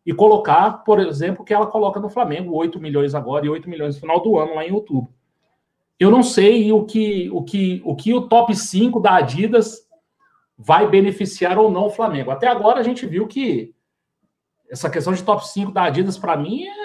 e 0.05 0.13
colocar, 0.13 0.85
por 0.85 1.01
exemplo, 1.01 1.43
que 1.43 1.53
ela 1.53 1.67
coloca 1.67 1.99
no 1.99 2.09
Flamengo, 2.09 2.55
8 2.55 2.79
milhões 2.79 3.13
agora 3.13 3.45
e 3.45 3.49
8 3.49 3.69
milhões 3.69 3.95
no 3.95 3.99
final 3.99 4.23
do 4.23 4.39
ano, 4.39 4.55
lá 4.55 4.65
em 4.65 4.71
outubro. 4.71 5.13
Eu 5.99 6.09
não 6.09 6.23
sei 6.23 6.71
o 6.71 6.85
que 6.85 7.29
o, 7.29 7.43
que, 7.43 7.81
o, 7.83 7.93
que 7.93 8.13
o 8.13 8.21
top 8.29 8.55
5 8.55 9.01
da 9.01 9.15
Adidas 9.15 9.85
vai 10.57 10.87
beneficiar 10.87 11.57
ou 11.57 11.69
não 11.69 11.87
o 11.87 11.91
Flamengo. 11.91 12.31
Até 12.31 12.47
agora 12.47 12.79
a 12.79 12.83
gente 12.83 13.05
viu 13.05 13.27
que 13.27 13.75
essa 14.69 14.89
questão 14.89 15.13
de 15.13 15.23
top 15.23 15.45
5 15.45 15.73
da 15.73 15.83
Adidas, 15.83 16.17
para 16.17 16.37
mim, 16.37 16.63
é 16.63 16.84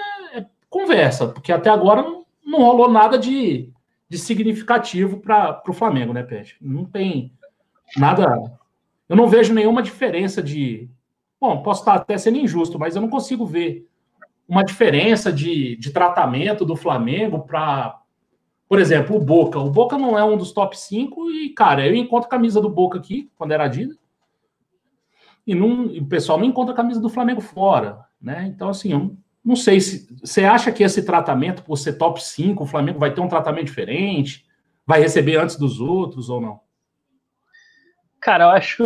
conversa, 0.71 1.27
porque 1.27 1.51
até 1.51 1.69
agora 1.69 2.01
não, 2.01 2.25
não 2.43 2.59
rolou 2.59 2.89
nada 2.89 3.19
de, 3.19 3.69
de 4.09 4.17
significativo 4.17 5.19
para 5.19 5.61
o 5.67 5.73
Flamengo, 5.73 6.13
né, 6.13 6.23
Pet? 6.23 6.55
Não 6.61 6.85
tem 6.85 7.33
nada. 7.97 8.57
Eu 9.07 9.17
não 9.17 9.27
vejo 9.27 9.53
nenhuma 9.53 9.83
diferença 9.83 10.41
de, 10.41 10.89
bom, 11.39 11.61
posso 11.61 11.81
estar 11.81 11.95
até 11.95 12.17
sendo 12.17 12.37
injusto, 12.37 12.79
mas 12.79 12.95
eu 12.95 13.01
não 13.01 13.09
consigo 13.09 13.45
ver 13.45 13.85
uma 14.47 14.63
diferença 14.63 15.31
de, 15.31 15.75
de 15.75 15.91
tratamento 15.91 16.65
do 16.65 16.77
Flamengo 16.77 17.39
para, 17.39 17.99
por 18.67 18.79
exemplo, 18.79 19.17
o 19.17 19.19
Boca. 19.19 19.59
O 19.59 19.69
Boca 19.69 19.97
não 19.97 20.17
é 20.17 20.23
um 20.23 20.37
dos 20.37 20.53
top 20.53 20.79
5 20.79 21.29
e, 21.31 21.49
cara, 21.49 21.85
eu 21.85 21.93
encontro 21.93 22.29
camisa 22.29 22.61
do 22.61 22.69
Boca 22.69 22.97
aqui, 22.97 23.29
quando 23.35 23.51
era 23.51 23.65
Adidas, 23.65 23.99
e, 25.45 25.53
não, 25.53 25.87
e 25.87 25.99
o 25.99 26.05
pessoal 26.05 26.37
não 26.37 26.45
encontra 26.45 26.73
camisa 26.73 27.01
do 27.01 27.09
Flamengo 27.09 27.41
fora, 27.41 28.05
né? 28.21 28.45
Então, 28.47 28.69
assim, 28.69 28.93
eu 28.93 29.17
não 29.43 29.55
sei 29.55 29.79
se 29.79 30.07
você 30.23 30.43
acha 30.43 30.71
que 30.71 30.83
esse 30.83 31.03
tratamento, 31.03 31.63
por 31.63 31.77
ser 31.77 31.93
top 31.93 32.23
5, 32.23 32.63
o 32.63 32.67
Flamengo 32.67 32.99
vai 32.99 33.13
ter 33.13 33.21
um 33.21 33.27
tratamento 33.27 33.65
diferente, 33.65 34.45
vai 34.85 34.99
receber 34.99 35.37
antes 35.37 35.55
dos 35.55 35.79
outros 35.79 36.29
ou 36.29 36.39
não? 36.39 36.59
Cara, 38.19 38.45
eu 38.45 38.49
acho, 38.49 38.83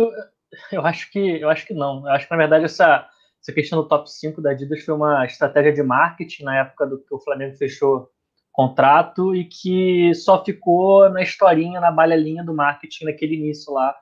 eu 0.72 0.86
acho 0.86 1.10
que 1.10 1.18
eu 1.18 1.50
acho 1.50 1.66
que 1.66 1.74
não. 1.74 2.06
Eu 2.06 2.12
acho 2.12 2.26
que, 2.26 2.30
na 2.30 2.38
verdade, 2.38 2.64
essa, 2.64 3.06
essa 3.40 3.52
questão 3.52 3.82
do 3.82 3.88
top 3.88 4.10
5 4.10 4.40
da 4.40 4.50
Adidas 4.50 4.82
foi 4.84 4.94
uma 4.94 5.26
estratégia 5.26 5.72
de 5.72 5.82
marketing 5.82 6.44
na 6.44 6.58
época 6.58 6.86
do 6.86 6.98
que 6.98 7.14
o 7.14 7.20
Flamengo 7.20 7.56
fechou 7.56 8.10
contrato 8.56 9.36
e 9.36 9.44
que 9.44 10.14
só 10.14 10.42
ficou 10.42 11.10
na 11.10 11.22
historinha, 11.22 11.78
na 11.78 11.90
balha-linha 11.90 12.42
do 12.42 12.54
marketing 12.54 13.04
naquele 13.04 13.34
início 13.34 13.70
lá. 13.70 13.94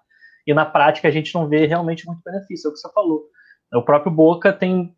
E 0.46 0.54
na 0.54 0.64
prática 0.64 1.08
a 1.08 1.10
gente 1.10 1.34
não 1.34 1.48
vê 1.48 1.66
realmente 1.66 2.06
muito 2.06 2.22
benefício, 2.24 2.68
é 2.68 2.70
o 2.70 2.72
que 2.72 2.78
você 2.78 2.92
falou. 2.92 3.24
O 3.72 3.82
próprio 3.82 4.12
Boca 4.12 4.52
tem, 4.52 4.94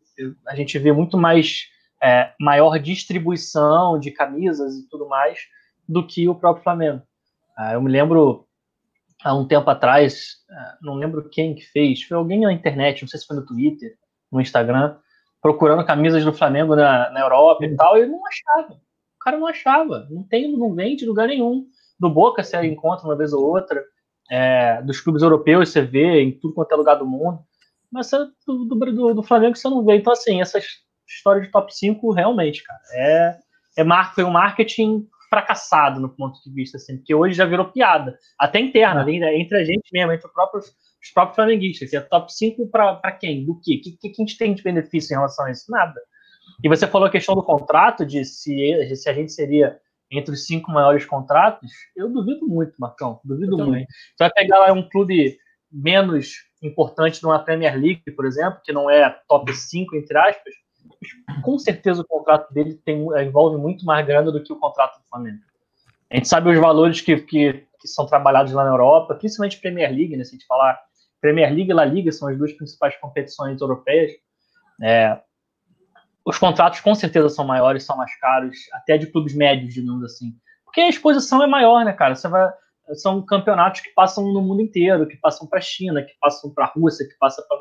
a 0.47 0.55
gente 0.55 0.79
vê 0.79 0.93
muito 0.93 1.17
mais 1.17 1.65
é, 2.03 2.33
maior 2.41 2.79
distribuição 2.79 3.99
de 3.99 4.11
camisas 4.11 4.77
e 4.77 4.89
tudo 4.89 5.09
mais 5.09 5.39
do 5.89 6.07
que 6.07 6.29
o 6.29 6.35
próprio 6.35 6.65
Flamengo. 6.65 7.03
Ah, 7.57 7.75
eu 7.75 7.83
me 7.83 7.91
lembro 7.91 8.47
há 9.25 9.35
um 9.35 9.47
tempo 9.47 9.69
atrás, 9.71 10.37
é, 10.51 10.55
não 10.83 10.95
lembro 10.95 11.29
quem 11.29 11.55
que 11.55 11.63
fez, 11.63 12.03
foi 12.03 12.17
alguém 12.17 12.41
na 12.41 12.53
internet, 12.53 13.03
não 13.03 13.09
sei 13.09 13.21
se 13.21 13.27
foi 13.27 13.37
no 13.37 13.47
Twitter, 13.47 13.97
no 14.31 14.41
Instagram, 14.41 14.97
procurando 15.41 15.87
camisas 15.87 16.25
do 16.25 16.33
Flamengo 16.33 16.77
na, 16.77 17.11
na 17.11 17.21
Europa 17.21 17.65
e 17.65 17.75
tal, 17.77 17.97
e 17.99 18.07
não 18.07 18.21
achava 18.27 18.81
cara 19.27 19.39
não 19.39 19.49
achava. 19.49 20.07
Não 20.09 20.23
tem, 20.23 20.57
não 20.57 20.73
vende 20.73 21.05
em 21.05 21.09
lugar 21.09 21.27
nenhum. 21.27 21.67
Do 21.99 22.09
Boca 22.09 22.45
você 22.45 22.65
encontra 22.65 23.05
uma 23.05 23.17
vez 23.17 23.33
ou 23.33 23.45
outra. 23.45 23.83
É, 24.31 24.81
dos 24.83 25.01
clubes 25.01 25.23
europeus 25.23 25.71
você 25.71 25.83
vê 25.83 26.21
em 26.21 26.33
tudo 26.33 26.55
quanto 26.55 26.73
é 26.73 26.77
lugar 26.77 26.95
do 26.95 27.07
mundo. 27.07 27.41
Mas 27.93 28.13
é 28.13 28.19
do, 28.47 28.65
do, 28.65 29.15
do, 29.15 29.23
Flamengo 29.23 29.57
você 29.57 29.69
não 29.69 29.85
vê. 29.85 29.97
Então, 29.97 30.13
assim, 30.13 30.41
essa 30.41 30.61
história 31.07 31.43
de 31.43 31.51
top 31.51 31.75
5 31.75 32.13
realmente, 32.13 32.63
cara, 32.63 32.81
é, 32.93 33.39
é 33.79 33.85
mar, 33.85 34.15
foi 34.15 34.25
um 34.25 34.31
marketing 34.31 35.07
fracassado 35.29 36.01
no 36.01 36.09
ponto 36.09 36.41
de 36.43 36.53
vista, 36.53 36.77
assim, 36.77 36.97
porque 36.97 37.15
hoje 37.15 37.35
já 37.35 37.45
virou 37.45 37.67
piada, 37.67 38.17
até 38.39 38.61
interna, 38.61 39.05
é. 39.09 39.39
entre 39.39 39.59
a 39.59 39.65
gente 39.65 39.89
mesmo, 39.93 40.13
entre 40.13 40.27
os 40.27 40.33
próprios, 40.33 40.67
os 40.67 41.11
próprios 41.13 41.37
flamenguistas, 41.37 41.91
que 41.91 41.97
é 41.97 42.01
top 42.01 42.33
5 42.33 42.69
para 42.69 43.13
quem? 43.13 43.45
Do 43.45 43.61
quê? 43.61 43.77
O 43.77 43.83
que, 43.83 43.93
que, 43.93 44.11
que 44.11 44.23
a 44.23 44.25
gente 44.25 44.39
tem 44.39 44.55
de 44.55 44.63
benefício 44.63 45.13
em 45.13 45.17
relação 45.17 45.47
a 45.47 45.51
isso? 45.51 45.71
Nada. 45.71 46.01
E 46.63 46.69
você 46.69 46.87
falou 46.87 47.09
a 47.09 47.11
questão 47.11 47.35
do 47.35 47.43
contrato, 47.43 48.07
de 48.07 48.25
se, 48.25 48.97
se 48.97 49.09
a 49.09 49.13
gente 49.13 49.33
seria 49.33 49.79
entre 50.11 50.33
os 50.33 50.47
cinco 50.47 50.71
maiores 50.71 51.05
contratos. 51.05 51.71
Eu 51.95 52.09
duvido 52.09 52.47
muito, 52.47 52.75
Marcão. 52.79 53.21
Duvido 53.25 53.59
muito. 53.59 53.87
Você 53.89 54.25
vai 54.25 54.31
pegar 54.31 54.59
lá 54.61 54.73
um 54.73 54.89
clube 54.89 55.37
menos 55.71 56.37
importante 56.67 57.23
numa 57.23 57.39
Premier 57.39 57.75
League, 57.75 58.11
por 58.15 58.27
exemplo, 58.27 58.61
que 58.65 58.73
não 58.73 58.91
é 58.91 59.09
top 59.29 59.55
5, 59.55 59.97
entre 59.97 60.19
aspas, 60.19 60.55
com 61.43 61.59
certeza 61.59 62.03
o 62.03 62.07
contrato 62.07 62.53
dele 62.53 62.75
tem, 62.85 63.07
envolve 63.23 63.57
muito 63.57 63.85
mais 63.85 64.07
grana 64.07 64.31
do 64.31 64.43
que 64.43 64.53
o 64.53 64.59
contrato 64.59 64.99
do 64.99 65.09
Flamengo. 65.09 65.39
A 66.11 66.17
gente 66.17 66.29
sabe 66.29 66.51
os 66.51 66.59
valores 66.59 67.01
que, 67.01 67.17
que, 67.17 67.67
que 67.81 67.89
são 67.89 68.07
trabalhados 68.07 68.53
lá 68.53 68.65
na 68.65 68.71
Europa, 68.71 69.15
principalmente 69.15 69.61
Premier 69.61 69.91
League, 69.91 70.17
né? 70.17 70.25
Se 70.25 70.31
a 70.31 70.39
gente 70.39 70.47
falar 70.47 70.79
Premier 71.21 71.53
League 71.53 71.71
e 71.71 71.75
La 71.75 71.85
Liga 71.85 72.13
são 72.13 72.29
as 72.29 72.39
duas 72.39 72.53
principais 72.53 72.97
competições 72.99 73.61
europeias. 73.61 74.13
É, 74.83 75.19
os 76.25 76.39
contratos 76.39 76.81
com 76.81 76.95
certeza 76.95 77.29
são 77.29 77.45
maiores, 77.45 77.85
são 77.85 77.97
mais 77.97 78.17
caros, 78.19 78.57
até 78.73 78.97
de 78.97 79.07
clubes 79.07 79.35
médios, 79.35 79.75
digamos 79.75 80.05
assim. 80.05 80.35
Porque 80.65 80.81
a 80.81 80.89
exposição 80.89 81.43
é 81.43 81.47
maior, 81.47 81.85
né, 81.85 81.93
cara? 81.93 82.15
Você 82.15 82.29
vai, 82.29 82.49
são 82.95 83.25
campeonatos 83.25 83.81
que 83.81 83.91
passam 83.91 84.33
no 84.33 84.41
mundo 84.41 84.63
inteiro, 84.63 85.07
que 85.07 85.17
passam 85.17 85.47
para 85.47 85.59
a 85.59 85.63
China, 85.63 86.03
que 86.03 86.13
passam 86.21 86.53
para 86.53 86.67
a 86.67 86.73
Rússia, 86.75 87.07
que 87.07 87.17
passam 87.19 87.45
para 87.49 87.59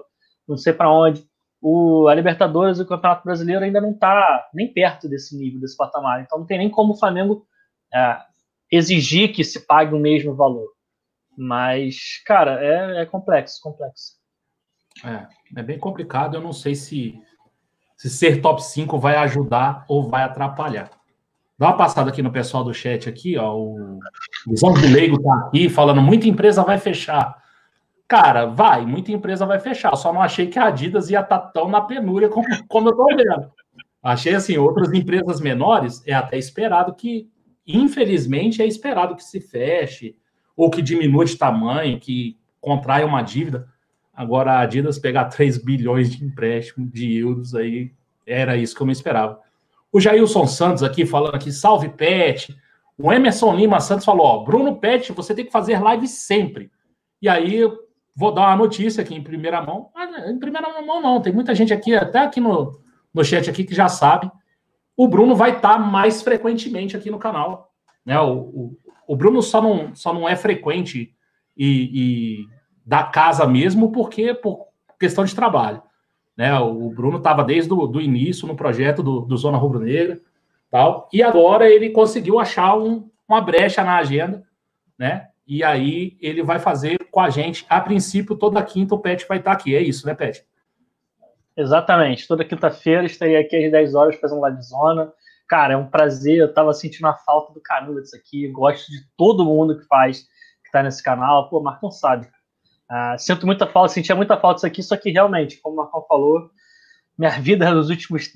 não 0.48 0.58
sei 0.58 0.74
para 0.74 0.91
onde. 0.91 1.25
O, 1.62 2.08
a 2.08 2.13
Libertadores 2.13 2.77
e 2.77 2.84
o 2.84 2.88
Campeonato 2.88 3.24
Brasileiro 3.24 3.65
ainda 3.65 3.82
não 3.82 3.91
está 3.91 4.48
nem 4.53 4.72
perto 4.72 5.10
desse 5.10 5.36
nível, 5.36 5.60
desse 5.60 5.75
patamar. 5.75 6.22
Então 6.22 6.38
não 6.38 6.46
tem 6.46 6.60
nem 6.60 6.70
como 6.70 6.94
o 6.94 6.98
Flamengo 6.98 7.48
é, 7.91 8.20
exigir 8.72 9.34
que 9.34 9.44
se 9.44 9.65
pague 9.65 9.96
o 9.96 10.00
mesmo 10.00 10.36
valor. 10.36 10.67
Mas, 11.36 12.22
cara, 12.25 12.63
é, 12.63 13.01
é 13.01 13.05
complexo, 13.05 13.60
complexo. 13.62 14.13
É, 15.03 15.60
é 15.60 15.63
bem 15.63 15.79
complicado. 15.79 16.36
Eu 16.36 16.41
não 16.41 16.53
sei 16.53 16.75
se 16.75 17.20
se 17.98 18.10
ser 18.10 18.41
top 18.41 18.62
5 18.62 18.98
vai 19.00 19.15
ajudar 19.15 19.86
ou 19.88 20.10
vai 20.10 20.24
atrapalhar. 20.24 20.89
Dá 21.57 21.67
uma 21.67 21.77
passada 21.77 22.09
aqui 22.09 22.21
no 22.21 22.31
pessoal 22.31 22.63
do 22.63 22.74
chat 22.74 23.07
aqui, 23.07 23.38
ó. 23.38 23.55
O 23.55 24.00
Visão 24.47 24.74
do 24.74 24.81
Leigo 24.81 25.21
tá 25.21 25.33
aqui 25.47 25.69
falando, 25.69 26.01
muita 26.01 26.27
empresa 26.27 26.63
vai 26.63 26.77
fechar. 26.77 27.41
Cara, 28.07 28.45
vai, 28.45 28.85
muita 28.85 29.12
empresa 29.12 29.45
vai 29.45 29.59
fechar. 29.59 29.95
Só 29.95 30.12
não 30.12 30.21
achei 30.21 30.47
que 30.47 30.59
a 30.59 30.65
Adidas 30.65 31.09
ia 31.09 31.21
estar 31.21 31.39
tá 31.39 31.47
tão 31.47 31.69
na 31.69 31.81
penúria 31.81 32.27
como, 32.27 32.45
como 32.67 32.89
eu 32.89 32.95
tô 32.95 33.05
vendo. 33.05 33.51
Achei 34.03 34.35
assim, 34.35 34.57
outras 34.57 34.93
empresas 34.93 35.39
menores 35.39 36.03
é 36.05 36.13
até 36.13 36.38
esperado 36.38 36.93
que, 36.93 37.27
infelizmente, 37.65 38.62
é 38.62 38.67
esperado 38.67 39.15
que 39.15 39.24
se 39.24 39.39
feche, 39.39 40.15
ou 40.55 40.69
que 40.69 40.81
diminua 40.81 41.25
de 41.25 41.35
tamanho, 41.35 42.00
que 42.00 42.38
contraia 42.62 43.05
uma 43.05 43.21
dívida. 43.21 43.67
Agora 44.13 44.53
a 44.53 44.59
Adidas 44.59 45.00
pegar 45.00 45.25
3 45.25 45.57
bilhões 45.57 46.12
de 46.12 46.24
empréstimo 46.24 46.85
de 46.85 47.17
euros 47.17 47.55
aí, 47.55 47.91
era 48.25 48.55
isso 48.55 48.75
que 48.75 48.81
eu 48.81 48.88
me 48.88 48.93
esperava. 48.93 49.39
O 49.95 49.99
Jailson 50.01 50.45
Santos 50.45 50.83
aqui 50.83 51.05
falando 51.05 51.35
aqui, 51.35 51.53
salve 51.53 51.87
Pet. 51.87 52.53
O 52.97 53.13
Emerson 53.13 53.55
Lima 53.55 53.79
Santos 53.79 54.03
falou: 54.03 54.25
ó, 54.25 54.43
Bruno 54.43 54.75
Pet, 54.75 55.13
você 55.13 55.33
tem 55.33 55.45
que 55.45 55.51
fazer 55.53 55.81
live 55.81 56.05
sempre. 56.05 56.69
E 57.21 57.29
aí 57.29 57.61
vou 58.13 58.33
dar 58.33 58.41
uma 58.41 58.57
notícia 58.57 59.01
aqui 59.01 59.15
em 59.15 59.23
primeira 59.23 59.61
mão. 59.61 59.89
Ah, 59.95 60.29
em 60.29 60.37
primeira 60.37 60.67
mão 60.81 61.01
não, 61.01 61.21
tem 61.21 61.31
muita 61.31 61.55
gente 61.55 61.73
aqui, 61.73 61.95
até 61.95 62.19
aqui 62.19 62.41
no, 62.41 62.77
no 63.13 63.23
chat 63.23 63.49
aqui 63.49 63.63
que 63.63 63.73
já 63.73 63.87
sabe. 63.87 64.29
O 64.97 65.07
Bruno 65.07 65.33
vai 65.33 65.51
estar 65.51 65.75
tá 65.75 65.79
mais 65.79 66.21
frequentemente 66.21 66.97
aqui 66.97 67.09
no 67.09 67.17
canal. 67.17 67.71
Né? 68.05 68.19
O, 68.19 68.33
o, 68.33 68.77
o 69.07 69.15
Bruno 69.15 69.41
só 69.41 69.61
não, 69.61 69.95
só 69.95 70.13
não 70.13 70.27
é 70.27 70.35
frequente 70.35 71.15
e, 71.55 71.67
e 71.93 72.45
da 72.85 73.01
casa 73.01 73.47
mesmo, 73.47 73.93
porque 73.93 74.33
por 74.33 74.67
questão 74.99 75.23
de 75.23 75.33
trabalho. 75.33 75.81
Né? 76.35 76.57
O 76.59 76.89
Bruno 76.89 77.17
estava 77.17 77.43
desde 77.43 77.73
o 77.73 78.01
início 78.01 78.47
no 78.47 78.55
projeto 78.55 79.01
do, 79.01 79.21
do 79.21 79.37
Zona 79.37 79.57
Rubro 79.57 79.79
Negra, 79.79 80.19
tal, 80.69 81.09
e 81.13 81.23
agora 81.23 81.69
ele 81.69 81.91
conseguiu 81.91 82.39
achar 82.39 82.77
um, 82.77 83.09
uma 83.27 83.41
brecha 83.41 83.83
na 83.83 83.97
agenda, 83.97 84.43
né? 84.97 85.29
E 85.47 85.63
aí 85.63 86.17
ele 86.19 86.41
vai 86.41 86.57
fazer 86.59 86.97
com 87.11 87.19
a 87.19 87.29
gente, 87.29 87.65
a 87.69 87.79
princípio, 87.79 88.35
toda 88.35 88.63
quinta 88.63 88.95
o 88.95 88.99
Pet 88.99 89.25
vai 89.27 89.37
estar 89.37 89.51
aqui. 89.51 89.75
É 89.75 89.81
isso, 89.81 90.05
né, 90.05 90.15
Pet? 90.15 90.43
Exatamente. 91.55 92.27
Toda 92.27 92.43
quinta-feira 92.43 93.05
estarei 93.05 93.37
aqui 93.37 93.65
às 93.65 93.71
10 93.71 93.95
horas 93.95 94.19
fazendo 94.19 94.41
live 94.41 94.61
zona. 94.61 95.13
Cara, 95.47 95.73
é 95.75 95.77
um 95.77 95.87
prazer. 95.87 96.39
Eu 96.39 96.53
tava 96.53 96.73
sentindo 96.73 97.07
a 97.07 97.13
falta 97.13 97.53
do 97.53 97.61
canudo 97.61 98.01
disso 98.01 98.15
aqui. 98.15 98.47
Gosto 98.47 98.91
de 98.91 98.99
todo 99.15 99.45
mundo 99.45 99.77
que 99.77 99.85
faz, 99.85 100.23
que 100.63 100.71
tá 100.71 100.83
nesse 100.83 101.01
canal. 101.01 101.47
Pô, 101.49 101.61
Marcão 101.61 101.91
sabe, 101.91 102.27
Uh, 102.91 103.17
sinto 103.17 103.45
muita 103.45 103.65
falta, 103.65 103.93
sentia 103.93 104.15
muita 104.15 104.37
falta 104.37 104.57
disso 104.57 104.65
aqui, 104.67 104.83
só 104.83 104.95
que 104.95 105.09
realmente, 105.09 105.59
como 105.59 105.75
o 105.75 105.77
Marcão 105.77 106.05
falou, 106.07 106.51
minha 107.17 107.31
vida 107.39 107.73
nos 107.73 107.89
últimos 107.89 108.31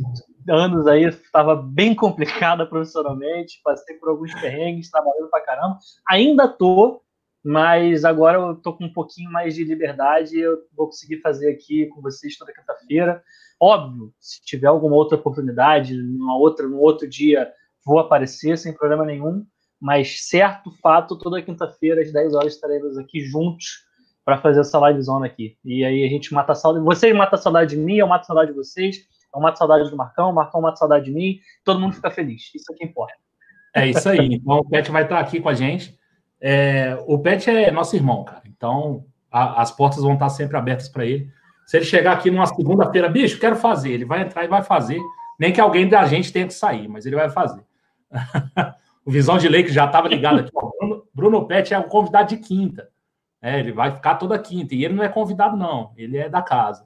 anos 0.47 0.87
aí 0.87 1.03
estava 1.03 1.55
bem 1.55 1.93
complicada 1.93 2.65
profissionalmente, 2.65 3.59
passei 3.63 3.95
por 3.97 4.09
alguns 4.09 4.33
perrengues, 4.35 4.89
trabalhando 4.89 5.29
pra 5.29 5.41
caramba. 5.41 5.77
Ainda 6.07 6.47
tô, 6.47 7.01
mas 7.43 8.05
agora 8.05 8.37
eu 8.37 8.55
tô 8.55 8.73
com 8.73 8.85
um 8.85 8.93
pouquinho 8.93 9.31
mais 9.31 9.53
de 9.53 9.63
liberdade 9.63 10.37
e 10.37 10.41
eu 10.41 10.57
vou 10.75 10.87
conseguir 10.87 11.21
fazer 11.21 11.51
aqui 11.51 11.87
com 11.87 12.01
vocês 12.01 12.37
toda 12.37 12.53
quinta-feira. 12.53 13.21
Óbvio, 13.59 14.13
se 14.19 14.41
tiver 14.43 14.67
alguma 14.67 14.95
outra 14.95 15.17
oportunidade, 15.17 15.93
numa 15.93 16.37
outra, 16.37 16.67
num 16.67 16.79
outro 16.79 17.07
dia, 17.07 17.51
vou 17.85 17.99
aparecer 17.99 18.57
sem 18.57 18.73
problema 18.73 19.05
nenhum, 19.05 19.45
mas 19.79 20.27
certo 20.27 20.71
fato, 20.81 21.17
toda 21.17 21.41
quinta-feira 21.41 22.01
às 22.01 22.11
10 22.11 22.33
horas 22.33 22.53
estaremos 22.53 22.97
aqui 22.97 23.21
juntos 23.21 23.88
para 24.29 24.37
fazer 24.37 24.59
essa 24.59 24.77
live 24.77 25.01
zona 25.01 25.25
aqui. 25.25 25.57
E 25.65 25.83
aí 25.83 26.03
a 26.03 26.07
gente 26.07 26.31
mata 26.35 26.51
a 26.51 26.55
saudade. 26.55 26.85
Vocês 26.85 27.15
matam 27.15 27.39
a 27.39 27.41
saudade 27.41 27.75
de 27.75 27.81
mim, 27.81 27.95
eu 27.95 28.05
mato 28.05 28.21
a 28.21 28.25
saudade 28.25 28.51
de 28.51 28.55
vocês, 28.55 28.97
eu 29.33 29.41
mato 29.41 29.55
a 29.55 29.57
saudade 29.57 29.89
do 29.89 29.97
Marcão, 29.97 30.29
o 30.29 30.35
Marcão 30.35 30.61
mata 30.61 30.75
a 30.75 30.77
saudade 30.77 31.05
de 31.05 31.11
mim, 31.11 31.39
todo 31.63 31.79
mundo 31.79 31.95
fica 31.95 32.11
feliz. 32.11 32.51
Isso 32.53 32.71
é 32.71 32.75
que 32.75 32.85
importa. 32.85 33.15
É 33.75 33.87
isso 33.87 34.07
aí. 34.07 34.35
Então 34.35 34.59
o 34.59 34.69
Pet 34.69 34.91
vai 34.91 35.01
estar 35.01 35.19
aqui 35.19 35.41
com 35.41 35.49
a 35.49 35.55
gente. 35.55 35.97
É, 36.39 36.95
o 37.07 37.17
Pet 37.17 37.49
é 37.49 37.71
nosso 37.71 37.95
irmão, 37.95 38.23
cara. 38.23 38.43
Então 38.45 39.03
a, 39.31 39.63
as 39.63 39.71
portas 39.71 40.03
vão 40.03 40.13
estar 40.13 40.29
sempre 40.29 40.55
abertas 40.55 40.87
para 40.87 41.07
ele. 41.07 41.27
Se 41.65 41.77
ele 41.77 41.85
chegar 41.85 42.13
aqui 42.13 42.29
numa 42.29 42.45
segunda-feira, 42.45 43.09
bicho, 43.09 43.39
quero 43.39 43.55
fazer, 43.55 43.93
ele 43.93 44.05
vai 44.05 44.21
entrar 44.21 44.45
e 44.45 44.47
vai 44.47 44.61
fazer. 44.61 44.99
Nem 45.39 45.51
que 45.51 45.59
alguém 45.59 45.89
da 45.89 46.05
gente 46.05 46.31
tenha 46.31 46.45
que 46.45 46.53
sair, 46.53 46.87
mas 46.87 47.03
ele 47.07 47.15
vai 47.15 47.31
fazer. 47.31 47.63
o 49.03 49.09
Visão 49.09 49.39
de 49.39 49.49
Lei, 49.49 49.63
que 49.63 49.71
já 49.71 49.85
estava 49.85 50.07
ligado 50.07 50.41
aqui, 50.41 50.51
Bruno, 50.53 51.03
Bruno 51.15 51.47
Pet 51.47 51.73
é 51.73 51.79
o 51.79 51.85
convidado 51.85 52.29
de 52.29 52.37
quinta. 52.37 52.89
É, 53.41 53.59
ele 53.59 53.71
vai 53.71 53.91
ficar 53.91 54.15
toda 54.15 54.37
quinta. 54.39 54.75
E 54.75 54.83
ele 54.83 54.95
não 54.95 55.03
é 55.03 55.09
convidado, 55.09 55.55
não. 55.55 55.91
Ele 55.97 56.17
é 56.17 56.27
da 56.27 56.41
casa. 56.41 56.85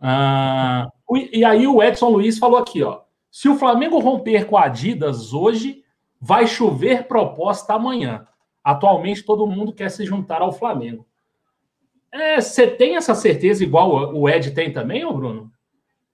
Ah, 0.00 0.90
e 1.32 1.44
aí 1.44 1.66
o 1.66 1.82
Edson 1.82 2.08
Luiz 2.10 2.38
falou 2.38 2.58
aqui, 2.58 2.82
ó. 2.82 3.00
Se 3.30 3.48
o 3.48 3.56
Flamengo 3.56 3.98
romper 3.98 4.46
com 4.46 4.56
a 4.56 4.64
Adidas 4.64 5.32
hoje, 5.32 5.82
vai 6.20 6.46
chover 6.46 7.06
proposta 7.06 7.74
amanhã. 7.74 8.26
Atualmente 8.62 9.22
todo 9.22 9.46
mundo 9.46 9.72
quer 9.72 9.90
se 9.90 10.04
juntar 10.04 10.42
ao 10.42 10.52
Flamengo. 10.52 11.06
É, 12.10 12.40
você 12.40 12.66
tem 12.66 12.96
essa 12.96 13.14
certeza 13.14 13.62
igual 13.62 14.14
o 14.14 14.28
Ed 14.28 14.50
tem 14.52 14.72
também, 14.72 15.04
ô 15.04 15.12
Bruno? 15.12 15.50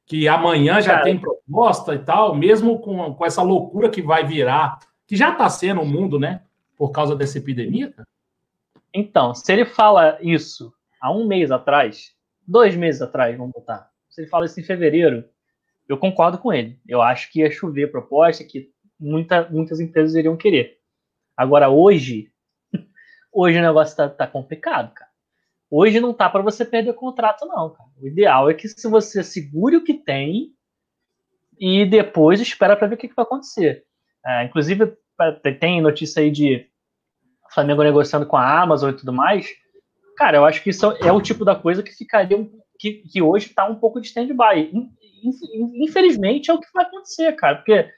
Que 0.04 0.26
amanhã 0.26 0.80
já 0.80 0.94
Cara, 0.94 1.04
tem 1.04 1.18
proposta 1.18 1.94
e 1.94 1.98
tal, 1.98 2.34
mesmo 2.34 2.80
com, 2.80 3.14
com 3.14 3.24
essa 3.24 3.40
loucura 3.40 3.88
que 3.88 4.02
vai 4.02 4.24
virar, 4.24 4.80
que 5.06 5.16
já 5.16 5.30
está 5.30 5.48
sendo 5.48 5.80
o 5.80 5.86
mundo, 5.86 6.18
né? 6.18 6.42
Por 6.76 6.90
causa 6.90 7.14
dessa 7.14 7.38
epidemia? 7.38 7.94
Então, 8.94 9.34
se 9.34 9.50
ele 9.52 9.64
fala 9.64 10.18
isso 10.20 10.72
há 11.00 11.12
um 11.12 11.26
mês 11.26 11.50
atrás, 11.50 12.12
dois 12.46 12.76
meses 12.76 13.00
atrás, 13.00 13.36
vamos 13.36 13.52
botar. 13.52 13.90
Se 14.08 14.20
ele 14.20 14.28
fala 14.28 14.44
isso 14.44 14.60
em 14.60 14.64
fevereiro, 14.64 15.24
eu 15.88 15.96
concordo 15.96 16.38
com 16.38 16.52
ele. 16.52 16.78
Eu 16.86 17.00
acho 17.00 17.30
que 17.30 17.40
ia 17.40 17.50
chover 17.50 17.90
proposta, 17.90 18.44
que 18.44 18.70
muita, 19.00 19.48
muitas 19.48 19.80
empresas 19.80 20.14
iriam 20.14 20.36
querer. 20.36 20.78
Agora, 21.36 21.70
hoje, 21.70 22.30
hoje 23.32 23.58
o 23.58 23.62
negócio 23.62 23.96
tá, 23.96 24.08
tá 24.08 24.26
complicado, 24.26 24.92
cara. 24.92 25.10
Hoje 25.70 26.00
não 26.00 26.12
tá 26.12 26.28
para 26.28 26.42
você 26.42 26.66
perder 26.66 26.92
contrato, 26.92 27.46
não, 27.46 27.70
cara. 27.70 27.88
O 27.98 28.06
ideal 28.06 28.50
é 28.50 28.54
que 28.54 28.68
se 28.68 28.86
você 28.88 29.22
segure 29.22 29.76
o 29.76 29.84
que 29.84 29.94
tem 29.94 30.52
e 31.58 31.86
depois 31.86 32.40
espera 32.40 32.76
para 32.76 32.88
ver 32.88 32.96
o 32.96 32.98
que, 32.98 33.08
que 33.08 33.14
vai 33.14 33.24
acontecer. 33.24 33.84
É, 34.24 34.44
inclusive, 34.44 34.94
tem 35.58 35.80
notícia 35.80 36.22
aí 36.22 36.30
de 36.30 36.68
Flamengo 37.52 37.82
negociando 37.82 38.26
com 38.26 38.36
a 38.36 38.62
Amazon 38.62 38.90
e 38.90 38.96
tudo 38.96 39.12
mais. 39.12 39.46
Cara, 40.16 40.38
eu 40.38 40.44
acho 40.44 40.62
que 40.62 40.70
isso 40.70 40.86
é 41.02 41.12
o 41.12 41.20
tipo 41.20 41.44
da 41.44 41.54
coisa 41.54 41.82
que 41.82 41.92
ficaria 41.92 42.48
que, 42.78 42.94
que 43.10 43.22
hoje 43.22 43.46
está 43.46 43.66
um 43.66 43.76
pouco 43.76 44.00
de 44.00 44.08
stand-by. 44.08 44.72
Infelizmente 45.74 46.50
é 46.50 46.54
o 46.54 46.60
que 46.60 46.66
vai 46.74 46.84
acontecer, 46.84 47.32
cara, 47.32 47.56
porque 47.56 47.88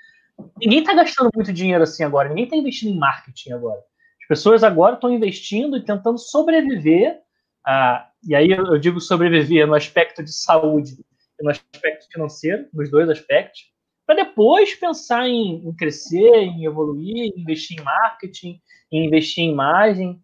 ninguém 0.58 0.80
está 0.80 0.94
gastando 0.94 1.30
muito 1.34 1.52
dinheiro 1.52 1.82
assim 1.82 2.04
agora, 2.04 2.28
ninguém 2.28 2.44
está 2.44 2.56
investindo 2.56 2.94
em 2.94 2.98
marketing 2.98 3.52
agora. 3.52 3.80
As 4.22 4.28
pessoas 4.28 4.62
agora 4.62 4.94
estão 4.94 5.10
investindo 5.10 5.76
e 5.76 5.84
tentando 5.84 6.18
sobreviver 6.18 7.24
ah, 7.66 8.10
e 8.22 8.34
aí 8.34 8.50
eu 8.50 8.78
digo 8.78 9.00
sobreviver 9.00 9.66
no 9.66 9.74
aspecto 9.74 10.22
de 10.22 10.32
saúde 10.32 10.92
e 11.40 11.42
no 11.42 11.50
aspecto 11.50 12.06
financeiro, 12.12 12.66
nos 12.72 12.90
dois 12.90 13.08
aspectos, 13.08 13.62
para 14.06 14.16
depois 14.16 14.74
pensar 14.74 15.26
em, 15.28 15.66
em, 15.66 15.74
crescer, 15.74 16.36
em 16.36 16.64
evoluir, 16.64 17.32
investir 17.36 17.80
em 17.80 17.82
marketing, 17.82 18.60
em 18.92 19.06
investir 19.06 19.44
em 19.44 19.50
imagem. 19.50 20.22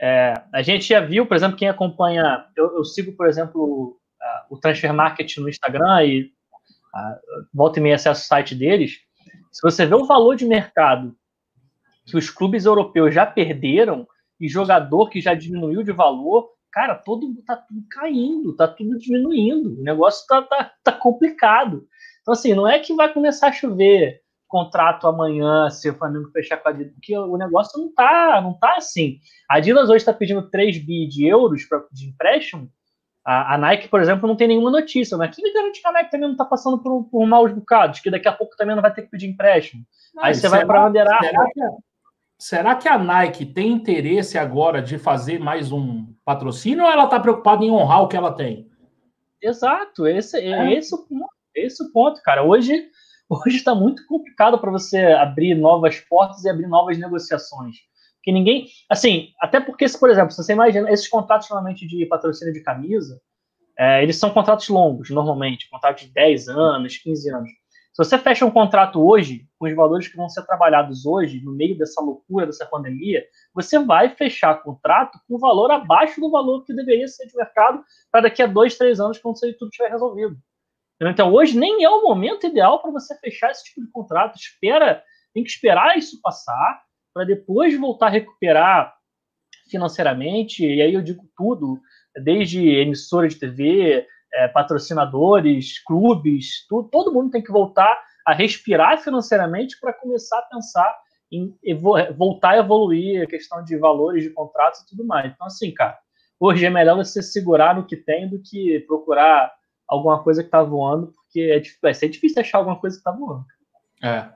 É, 0.00 0.34
a 0.52 0.62
gente 0.62 0.88
já 0.88 1.00
viu, 1.00 1.26
por 1.26 1.36
exemplo, 1.36 1.56
quem 1.56 1.68
acompanha, 1.68 2.46
eu, 2.56 2.76
eu 2.76 2.84
sigo, 2.84 3.12
por 3.12 3.28
exemplo, 3.28 4.00
o 4.50 4.58
Transfer 4.58 4.92
Market 4.92 5.38
no 5.38 5.48
Instagram 5.48 6.04
e 6.04 6.22
uh, 6.24 7.46
volta 7.54 7.78
e 7.78 7.82
meia 7.82 7.94
acesso 7.94 8.22
o 8.22 8.26
site 8.26 8.54
deles. 8.54 8.98
Se 9.52 9.62
você 9.62 9.86
vê 9.86 9.94
o 9.94 10.06
valor 10.06 10.34
de 10.34 10.44
mercado 10.44 11.16
que 12.06 12.16
os 12.16 12.28
clubes 12.28 12.64
europeus 12.64 13.14
já 13.14 13.24
perderam 13.24 14.06
e 14.40 14.48
jogador 14.48 15.08
que 15.08 15.20
já 15.20 15.34
diminuiu 15.34 15.84
de 15.84 15.92
valor, 15.92 16.50
cara, 16.72 16.96
todo 16.96 17.32
tá 17.46 17.56
tudo 17.56 17.84
caindo, 17.90 18.56
tá 18.56 18.66
tudo 18.66 18.98
diminuindo, 18.98 19.80
o 19.80 19.82
negócio 19.82 20.26
tá, 20.26 20.42
tá, 20.42 20.72
tá 20.82 20.92
complicado. 20.92 21.86
Então, 22.30 22.38
assim, 22.38 22.54
não 22.54 22.68
é 22.68 22.78
que 22.78 22.94
vai 22.94 23.12
começar 23.12 23.48
a 23.48 23.52
chover 23.52 24.20
contrato 24.46 25.06
amanhã 25.06 25.68
se 25.68 25.90
o 25.90 25.94
Flamengo 25.94 26.30
fechar 26.30 26.58
com 26.58 26.68
a 26.68 26.70
Adidas, 26.70 26.92
porque 26.92 27.16
o 27.16 27.36
negócio 27.36 27.80
não 27.80 27.92
tá, 27.92 28.40
não 28.40 28.54
tá 28.54 28.74
assim. 28.76 29.18
A 29.48 29.56
Adidas 29.56 29.88
hoje 29.88 29.98
está 29.98 30.12
pedindo 30.12 30.48
3 30.48 30.78
bi 30.78 31.08
de 31.08 31.26
euros 31.26 31.64
pra, 31.64 31.82
de 31.90 32.08
empréstimo. 32.08 32.70
A, 33.24 33.54
a, 33.54 33.58
Nike, 33.58 33.88
por 33.88 34.00
exemplo, 34.00 34.28
não 34.28 34.36
tem 34.36 34.46
nenhuma 34.46 34.70
notícia, 34.70 35.16
mas 35.16 35.34
que 35.34 35.52
garante 35.52 35.80
que 35.80 35.88
a 35.88 35.92
Nike 35.92 36.10
também 36.10 36.28
não 36.28 36.34
está 36.34 36.44
passando 36.44 36.78
por, 36.78 37.04
por 37.04 37.26
maus 37.26 37.52
bocados, 37.52 37.98
que 38.00 38.10
daqui 38.10 38.28
a 38.28 38.32
pouco 38.32 38.56
também 38.56 38.74
não 38.74 38.82
vai 38.82 38.92
ter 38.92 39.02
que 39.02 39.10
pedir 39.10 39.28
empréstimo. 39.28 39.84
Não, 40.14 40.24
Aí 40.24 40.34
você 40.34 40.48
vai 40.48 40.64
para 40.64 40.86
a 40.86 40.90
Será 40.92 41.46
que, 41.52 41.60
será 42.38 42.74
que 42.76 42.88
a 42.88 42.98
Nike 42.98 43.44
tem 43.44 43.72
interesse 43.72 44.38
agora 44.38 44.80
de 44.80 44.98
fazer 44.98 45.40
mais 45.40 45.72
um 45.72 46.06
patrocínio 46.24 46.84
ou 46.84 46.90
ela 46.90 47.04
está 47.04 47.18
preocupada 47.18 47.64
em 47.64 47.70
honrar 47.70 48.02
o 48.02 48.08
que 48.08 48.16
ela 48.16 48.32
tem? 48.32 48.70
Exato, 49.42 50.06
esse 50.06 50.38
é, 50.38 50.50
é. 50.50 50.72
esse, 50.74 50.94
o, 50.94 50.98
esse 51.54 51.82
o 51.82 51.92
ponto, 51.92 52.20
cara. 52.22 52.42
Hoje 52.42 52.88
hoje 53.28 53.56
está 53.56 53.74
muito 53.74 54.04
complicado 54.06 54.58
para 54.58 54.70
você 54.70 54.98
abrir 54.98 55.54
novas 55.54 56.00
portas 56.00 56.44
e 56.44 56.50
abrir 56.50 56.66
novas 56.66 56.98
negociações. 56.98 57.76
Porque 58.16 58.32
ninguém. 58.32 58.66
Assim, 58.88 59.28
até 59.40 59.60
porque, 59.60 59.86
por 59.98 60.10
exemplo, 60.10 60.30
se 60.30 60.42
você 60.42 60.52
imagina, 60.52 60.90
esses 60.90 61.08
contratos 61.08 61.48
normalmente 61.48 61.86
de 61.86 62.04
patrocínio 62.06 62.52
de 62.52 62.62
camisa, 62.62 63.20
é, 63.78 64.02
eles 64.02 64.16
são 64.16 64.30
contratos 64.30 64.68
longos, 64.68 65.08
normalmente, 65.08 65.70
contratos 65.70 66.04
de 66.04 66.12
10 66.12 66.48
anos, 66.48 66.98
15 66.98 67.30
anos. 67.32 67.50
Se 67.92 68.04
você 68.04 68.18
fecha 68.18 68.44
um 68.44 68.50
contrato 68.50 69.02
hoje, 69.02 69.48
com 69.58 69.66
os 69.66 69.74
valores 69.74 70.06
que 70.06 70.16
vão 70.16 70.28
ser 70.28 70.44
trabalhados 70.44 71.06
hoje, 71.06 71.42
no 71.42 71.52
meio 71.52 71.76
dessa 71.76 72.00
loucura, 72.00 72.46
dessa 72.46 72.66
pandemia, 72.66 73.24
você 73.54 73.78
vai 73.78 74.10
fechar 74.10 74.62
contrato 74.62 75.18
com 75.26 75.38
valor 75.38 75.70
abaixo 75.70 76.20
do 76.20 76.30
valor 76.30 76.64
que 76.64 76.74
deveria 76.74 77.08
ser 77.08 77.26
de 77.26 77.36
mercado 77.36 77.82
para 78.10 78.22
daqui 78.22 78.42
a 78.42 78.46
dois, 78.46 78.76
três 78.76 79.00
anos, 79.00 79.18
quando 79.18 79.40
tudo 79.58 79.68
estiver 79.70 79.90
resolvido. 79.90 80.36
Então, 81.08 81.32
hoje 81.32 81.58
nem 81.58 81.82
é 81.82 81.88
o 81.88 82.02
momento 82.02 82.46
ideal 82.46 82.80
para 82.80 82.90
você 82.90 83.16
fechar 83.18 83.50
esse 83.50 83.64
tipo 83.64 83.80
de 83.80 83.90
contrato. 83.90 84.36
Espera, 84.36 85.02
tem 85.32 85.42
que 85.42 85.48
esperar 85.48 85.96
isso 85.96 86.20
passar 86.20 86.82
para 87.14 87.24
depois 87.24 87.78
voltar 87.78 88.06
a 88.06 88.10
recuperar 88.10 88.94
financeiramente. 89.70 90.64
E 90.64 90.82
aí 90.82 90.92
eu 90.92 91.02
digo 91.02 91.24
tudo, 91.36 91.80
desde 92.22 92.68
emissora 92.68 93.28
de 93.28 93.36
TV, 93.36 94.06
é, 94.32 94.48
patrocinadores, 94.48 95.82
clubes, 95.84 96.66
tudo, 96.68 96.88
todo 96.90 97.12
mundo 97.12 97.30
tem 97.30 97.42
que 97.42 97.52
voltar 97.52 97.98
a 98.26 98.34
respirar 98.34 98.98
financeiramente 98.98 99.78
para 99.80 99.92
começar 99.92 100.38
a 100.38 100.42
pensar 100.42 100.96
em 101.32 101.56
voltar 102.16 102.50
a 102.50 102.58
evoluir 102.58 103.22
a 103.22 103.26
questão 103.26 103.62
de 103.62 103.76
valores 103.76 104.24
de 104.24 104.30
contratos 104.30 104.80
e 104.80 104.86
tudo 104.88 105.06
mais. 105.06 105.32
Então, 105.32 105.46
assim, 105.46 105.72
cara, 105.72 105.96
hoje 106.38 106.66
é 106.66 106.70
melhor 106.70 106.96
você 106.96 107.22
segurar 107.22 107.74
no 107.74 107.86
que 107.86 107.96
tem 107.96 108.28
do 108.28 108.42
que 108.42 108.80
procurar 108.80 109.52
alguma 109.90 110.22
coisa 110.22 110.42
que 110.42 110.46
está 110.46 110.62
voando, 110.62 111.08
porque 111.08 111.40
é, 111.40 111.60
vai 111.82 111.92
ser 111.92 112.08
difícil 112.08 112.40
achar 112.40 112.58
alguma 112.58 112.76
coisa 112.76 112.96
que 112.96 113.00
está 113.00 113.10
voando. 113.10 113.44
É. 114.02 114.28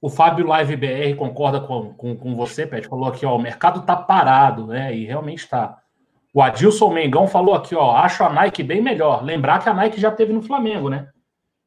O 0.00 0.08
Fábio 0.08 0.46
Live 0.46 0.76
BR 0.76 1.16
concorda 1.16 1.60
com, 1.60 1.92
com, 1.94 2.16
com 2.16 2.34
você, 2.34 2.66
Pet. 2.66 2.88
Falou 2.88 3.08
aqui, 3.08 3.24
ó, 3.24 3.36
o 3.36 3.42
mercado 3.42 3.80
está 3.80 3.94
parado, 3.94 4.66
né? 4.66 4.96
E 4.96 5.04
realmente 5.04 5.40
está. 5.40 5.78
O 6.34 6.42
Adilson 6.42 6.90
Mengão 6.90 7.28
falou 7.28 7.54
aqui, 7.54 7.74
ó, 7.76 7.94
acho 7.94 8.24
a 8.24 8.30
Nike 8.30 8.62
bem 8.62 8.80
melhor. 8.80 9.22
Lembrar 9.22 9.62
que 9.62 9.68
a 9.68 9.74
Nike 9.74 10.00
já 10.00 10.10
teve 10.10 10.32
no 10.32 10.42
Flamengo, 10.42 10.88
né? 10.88 11.08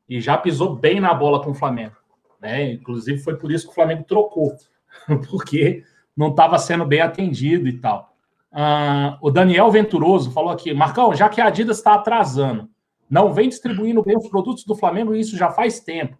E 0.10 0.20
já 0.20 0.38
pisou 0.38 0.76
bem 0.76 1.00
na 1.00 1.14
bola 1.14 1.42
com 1.42 1.52
o 1.52 1.56
Flamengo. 1.56 1.96
Né? 2.42 2.74
Inclusive 2.74 3.20
foi 3.20 3.38
por 3.38 3.52
isso 3.52 3.66
que 3.66 3.72
o 3.72 3.76
Flamengo 3.76 4.04
trocou, 4.04 4.54
porque 5.30 5.84
não 6.18 6.30
estava 6.30 6.58
sendo 6.58 6.86
bem 6.86 7.02
atendido 7.02 7.68
e 7.68 7.80
tal. 7.80 8.16
Ah, 8.52 9.18
o 9.22 9.30
Daniel 9.30 9.70
Venturoso 9.72 10.32
falou 10.32 10.52
aqui, 10.52 10.74
Marcão, 10.74 11.14
já 11.14 11.30
que 11.30 11.42
a 11.42 11.48
Adidas 11.48 11.78
está 11.78 11.94
atrasando, 11.94 12.70
não 13.10 13.34
vem 13.34 13.50
distribuindo 13.50 14.04
bem 14.04 14.18
os 14.18 14.28
produtos 14.28 14.64
do 14.64 14.76
Flamengo, 14.76 15.16
e 15.16 15.20
isso 15.20 15.38
já 15.38 15.50
faz 15.50 15.80
tempo. 15.80 16.18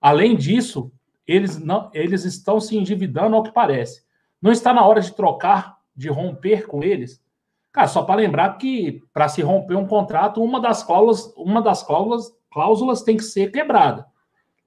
Além 0.00 0.36
disso, 0.36 0.92
eles, 1.26 1.58
não, 1.58 1.90
eles 1.94 2.24
estão 2.24 2.60
se 2.60 2.76
endividando 2.76 3.36
ao 3.36 3.42
que 3.42 3.52
parece. 3.52 4.02
Não 4.40 4.50
está 4.50 4.72
na 4.74 4.84
hora 4.84 5.00
de 5.00 5.14
trocar, 5.14 5.78
de 5.94 6.08
romper 6.08 6.66
com 6.66 6.82
eles? 6.82 7.22
Cara, 7.70 7.86
só 7.86 8.02
para 8.02 8.16
lembrar 8.16 8.58
que 8.58 9.02
para 9.12 9.28
se 9.28 9.40
romper 9.40 9.76
um 9.76 9.86
contrato, 9.86 10.42
uma 10.42 10.60
das 10.60 10.82
cláusulas, 10.82 11.32
uma 11.36 11.62
das 11.62 11.82
cláusulas, 11.82 12.36
cláusulas 12.50 13.02
tem 13.02 13.16
que 13.16 13.22
ser 13.22 13.50
quebrada, 13.50 14.06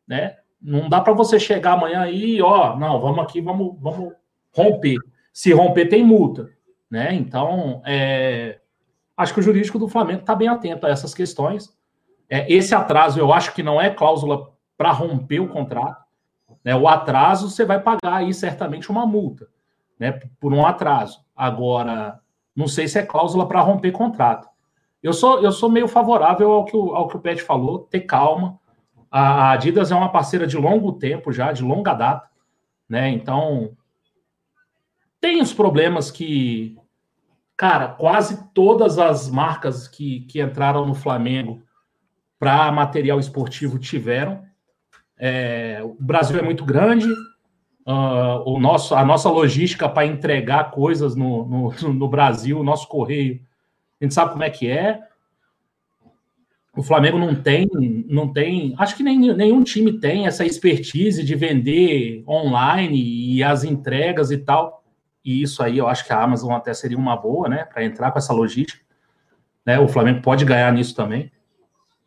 né? 0.08 0.38
Não 0.60 0.90
dá 0.90 1.00
para 1.02 1.14
você 1.14 1.40
chegar 1.40 1.74
amanhã 1.74 2.02
aí, 2.02 2.42
ó, 2.42 2.76
não, 2.76 3.00
vamos 3.00 3.20
aqui, 3.20 3.42
vamos, 3.42 3.76
vamos 3.80 4.14
romper. 4.56 4.98
Se 5.32 5.52
romper 5.52 5.88
tem 5.88 6.04
multa, 6.04 6.50
né? 6.90 7.14
Então, 7.14 7.82
é, 7.86 8.60
acho 9.18 9.34
que 9.34 9.40
o 9.40 9.44
jurídico 9.44 9.80
do 9.80 9.88
Flamengo 9.88 10.22
está 10.22 10.36
bem 10.36 10.48
atento 10.48 10.86
a 10.86 10.90
essas 10.90 11.14
questões. 11.14 11.76
É, 12.30 12.52
esse 12.52 12.74
atraso 12.74 13.20
eu 13.20 13.32
acho 13.32 13.54
que 13.54 13.64
não 13.64 13.80
é 13.80 13.90
cláusula 13.90 14.52
para 14.78 14.92
romper 14.92 15.40
o 15.40 15.48
contrato. 15.48 16.04
Né? 16.64 16.76
O 16.76 16.88
atraso 16.88 17.50
você 17.50 17.64
vai 17.64 17.80
pagar 17.80 18.16
aí 18.16 18.34
certamente 18.34 18.90
uma 18.90 19.06
multa, 19.06 19.48
né? 20.00 20.20
Por 20.40 20.54
um 20.54 20.66
atraso. 20.66 21.24
Agora, 21.36 22.20
não 22.56 22.68
sei 22.68 22.88
se 22.88 22.98
é 22.98 23.06
cláusula 23.06 23.48
para 23.48 23.62
romper 23.62 23.92
contrato. 23.92 24.50
Eu 25.02 25.14
sou, 25.14 25.42
eu 25.42 25.52
sou 25.52 25.70
meio 25.70 25.88
favorável 25.88 26.52
ao 26.52 26.66
que, 26.66 26.76
o, 26.76 26.96
ao 26.96 27.08
que 27.08 27.16
o 27.16 27.20
Pet 27.20 27.42
falou, 27.44 27.80
ter 27.80 28.02
calma. 28.02 28.60
A 29.12 29.52
Adidas 29.52 29.92
é 29.92 29.96
uma 29.96 30.12
parceira 30.12 30.48
de 30.48 30.58
longo 30.58 30.94
tempo 30.94 31.32
já, 31.32 31.52
de 31.52 31.64
longa 31.64 31.94
data, 31.94 32.28
né? 32.90 33.10
Então 33.10 33.78
tem 35.22 35.42
os 35.42 35.54
problemas 35.54 36.10
que 36.10 36.78
Cara, 37.58 37.88
quase 37.88 38.50
todas 38.54 39.00
as 39.00 39.30
marcas 39.30 39.88
que, 39.88 40.22
que 40.22 40.42
entraram 40.42 40.86
no 40.86 40.94
Flamengo 40.94 41.64
para 42.38 42.72
material 42.72 43.20
esportivo 43.20 43.80
tiveram. 43.80 44.44
É, 45.18 45.82
o 45.84 45.96
Brasil 46.00 46.38
é 46.38 46.42
muito 46.42 46.66
grande, 46.66 47.10
uh, 47.88 48.44
o 48.46 48.60
nosso, 48.60 48.94
a 48.94 49.06
nossa 49.06 49.30
logística 49.30 49.88
para 49.88 50.06
entregar 50.06 50.72
coisas 50.72 51.16
no, 51.16 51.46
no, 51.46 51.94
no, 51.94 52.10
Brasil, 52.10 52.60
o 52.60 52.64
nosso 52.64 52.88
correio, 52.90 53.40
a 54.02 54.04
gente 54.04 54.14
sabe 54.14 54.32
como 54.32 54.44
é 54.44 54.50
que 54.50 54.70
é. 54.70 55.00
o 56.76 56.84
Flamengo 56.84 57.18
não 57.18 57.34
tem, 57.34 57.68
não 58.10 58.34
tem, 58.34 58.76
acho 58.78 58.98
que 58.98 59.04
nem, 59.04 59.18
nenhum 59.34 59.64
time 59.64 59.98
tem 60.00 60.28
essa 60.28 60.46
expertise 60.46 61.24
de 61.24 61.36
vender 61.36 62.24
online 62.28 63.02
e 63.02 63.42
as 63.42 63.64
entregas 63.64 64.32
e 64.32 64.38
tal. 64.40 64.85
E 65.26 65.42
isso 65.42 65.64
aí 65.64 65.78
eu 65.78 65.88
acho 65.88 66.06
que 66.06 66.14
a 66.14 66.22
Amazon 66.22 66.54
até 66.54 66.74
seria 66.74 66.98
uma 66.98 67.18
boa, 67.18 67.50
né, 67.50 67.66
para 67.66 67.84
entrar 67.84 68.12
com 68.12 68.20
essa 68.20 68.34
logística. 68.34 68.84
Né? 69.66 69.80
O 69.80 69.88
Flamengo 69.88 70.22
pode 70.22 70.46
ganhar 70.46 70.72
nisso 70.72 70.96
também. 70.96 71.32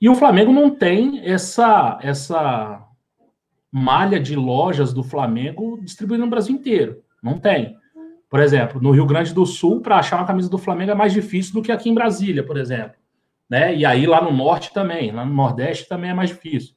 E 0.00 0.09
o 0.09 0.14
Flamengo 0.14 0.52
não 0.52 0.70
tem 0.70 1.20
essa 1.28 1.98
essa 2.00 2.87
malha 3.70 4.20
de 4.20 4.37
lojas 4.37 4.94
do 4.94 5.02
Flamengo 5.02 5.78
distribuindo 5.83 6.24
no 6.24 6.31
Brasil 6.31 6.54
inteiro. 6.54 7.02
Não 7.20 7.38
tem. 7.38 7.76
Por 8.31 8.38
exemplo, 8.38 8.81
no 8.81 8.92
Rio 8.92 9.07
Grande 9.07 9.35
do 9.35 9.44
Sul, 9.44 9.81
para 9.81 9.98
achar 9.98 10.16
uma 10.16 10.26
camisa 10.26 10.48
do 10.48 10.57
Flamengo 10.57 10.92
é 10.92 10.94
mais 10.94 11.12
difícil 11.12 11.52
do 11.54 11.62
que 11.62 11.72
aqui 11.72 11.90
em 11.90 11.94
Brasília, 11.94 12.44
por 12.44 12.57
exemplo 12.57 12.96
né? 13.48 13.74
E 13.74 13.85
aí 13.87 14.07
lá 14.07 14.22
no 14.22 14.33
norte 14.33 14.72
também, 14.72 15.11
lá 15.11 15.24
no 15.24 15.33
nordeste 15.33 15.88
também 15.88 16.11
é 16.11 16.14
mais 16.14 16.31
difícil. 16.31 16.74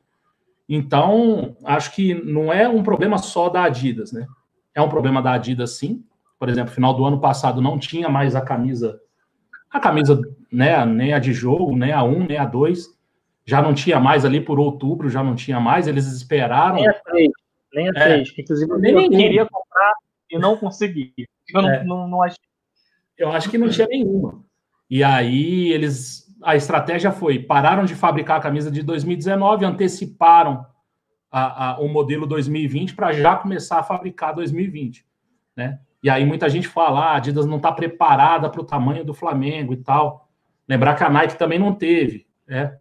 Então, 0.70 1.58
acho 1.66 1.94
que 1.94 2.14
não 2.14 2.54
é 2.54 2.68
um 2.68 2.82
problema 2.82 3.18
só 3.18 3.50
da 3.50 3.64
Adidas, 3.64 4.14
né? 4.14 4.26
É 4.74 4.82
um 4.82 4.88
problema 4.88 5.22
da 5.22 5.34
Adidas, 5.34 5.72
sim. 5.72 6.04
Por 6.42 6.50
exemplo, 6.50 6.74
final 6.74 6.92
do 6.96 7.06
ano 7.06 7.22
passado 7.22 7.62
não 7.62 7.78
tinha 7.78 8.10
mais 8.10 8.36
a 8.36 8.42
camisa, 8.42 9.00
a 9.70 9.80
camisa, 9.80 10.20
né? 10.52 10.84
Nem 10.88 11.14
a 11.14 11.20
de 11.20 11.32
jogo, 11.34 11.78
nem 11.78 11.92
a 11.92 12.04
1, 12.04 12.26
nem 12.26 12.38
a 12.40 12.46
2. 12.46 12.88
Já 13.46 13.62
não 13.62 13.76
tinha 13.76 14.00
mais 14.00 14.26
ali 14.26 14.42
por 14.42 14.60
outubro, 14.60 15.08
já 15.08 15.24
não 15.24 15.36
tinha 15.36 15.60
mais. 15.60 15.86
Eles 15.86 16.08
esperaram. 16.08 16.78
Nem 16.78 16.90
a 16.90 16.94
3, 16.94 17.32
nem 17.76 17.90
a 17.90 17.94
3. 17.94 18.34
É, 18.36 18.42
inclusive, 18.42 18.72
eu 18.72 18.80
nem 18.80 19.08
queria 19.12 19.46
comprar 19.46 19.94
e 20.32 20.40
não 20.40 20.58
consegui. 20.58 21.14
Eu, 21.54 21.62
é. 21.62 21.84
não, 21.84 21.98
não, 21.98 22.08
não 22.08 22.24
achei. 22.24 22.40
eu 23.20 23.32
acho 23.32 23.48
que 23.48 23.60
não 23.60 23.70
tinha 23.70 23.86
nenhuma. 23.86 24.44
E 24.90 25.04
aí 25.04 25.72
eles 25.72 26.28
a 26.42 26.56
estratégia 26.56 27.12
foi: 27.12 27.38
pararam 27.38 27.86
de 27.86 27.94
fabricar 27.94 28.40
a 28.40 28.42
camisa 28.42 28.72
de 28.72 28.82
2019, 28.82 29.64
anteciparam 29.64 30.66
a, 31.30 31.74
a, 31.74 31.80
o 31.80 31.88
modelo 31.88 32.26
2020 32.26 32.96
para 32.96 33.12
já 33.12 33.36
começar 33.36 33.78
a 33.78 33.84
fabricar 33.84 34.34
2020, 34.34 35.06
né? 35.56 35.80
E 36.04 36.10
aí 36.10 36.26
muita 36.26 36.50
gente 36.50 36.68
fala: 36.68 37.00
ah, 37.00 37.12
a 37.12 37.16
Adidas 37.18 37.46
não 37.46 37.58
está 37.58 37.72
preparada 37.72 38.50
para 38.50 38.62
o 38.62 38.66
tamanho 38.66 39.06
do 39.06 39.14
Flamengo 39.14 39.74
e 39.74 39.78
tal. 39.78 40.28
Lembrar 40.68 40.96
que 40.96 41.04
a 41.04 41.10
Nike 41.10 41.38
também 41.38 41.60
não 41.60 41.74
teve, 41.74 42.28
né? 42.48 42.78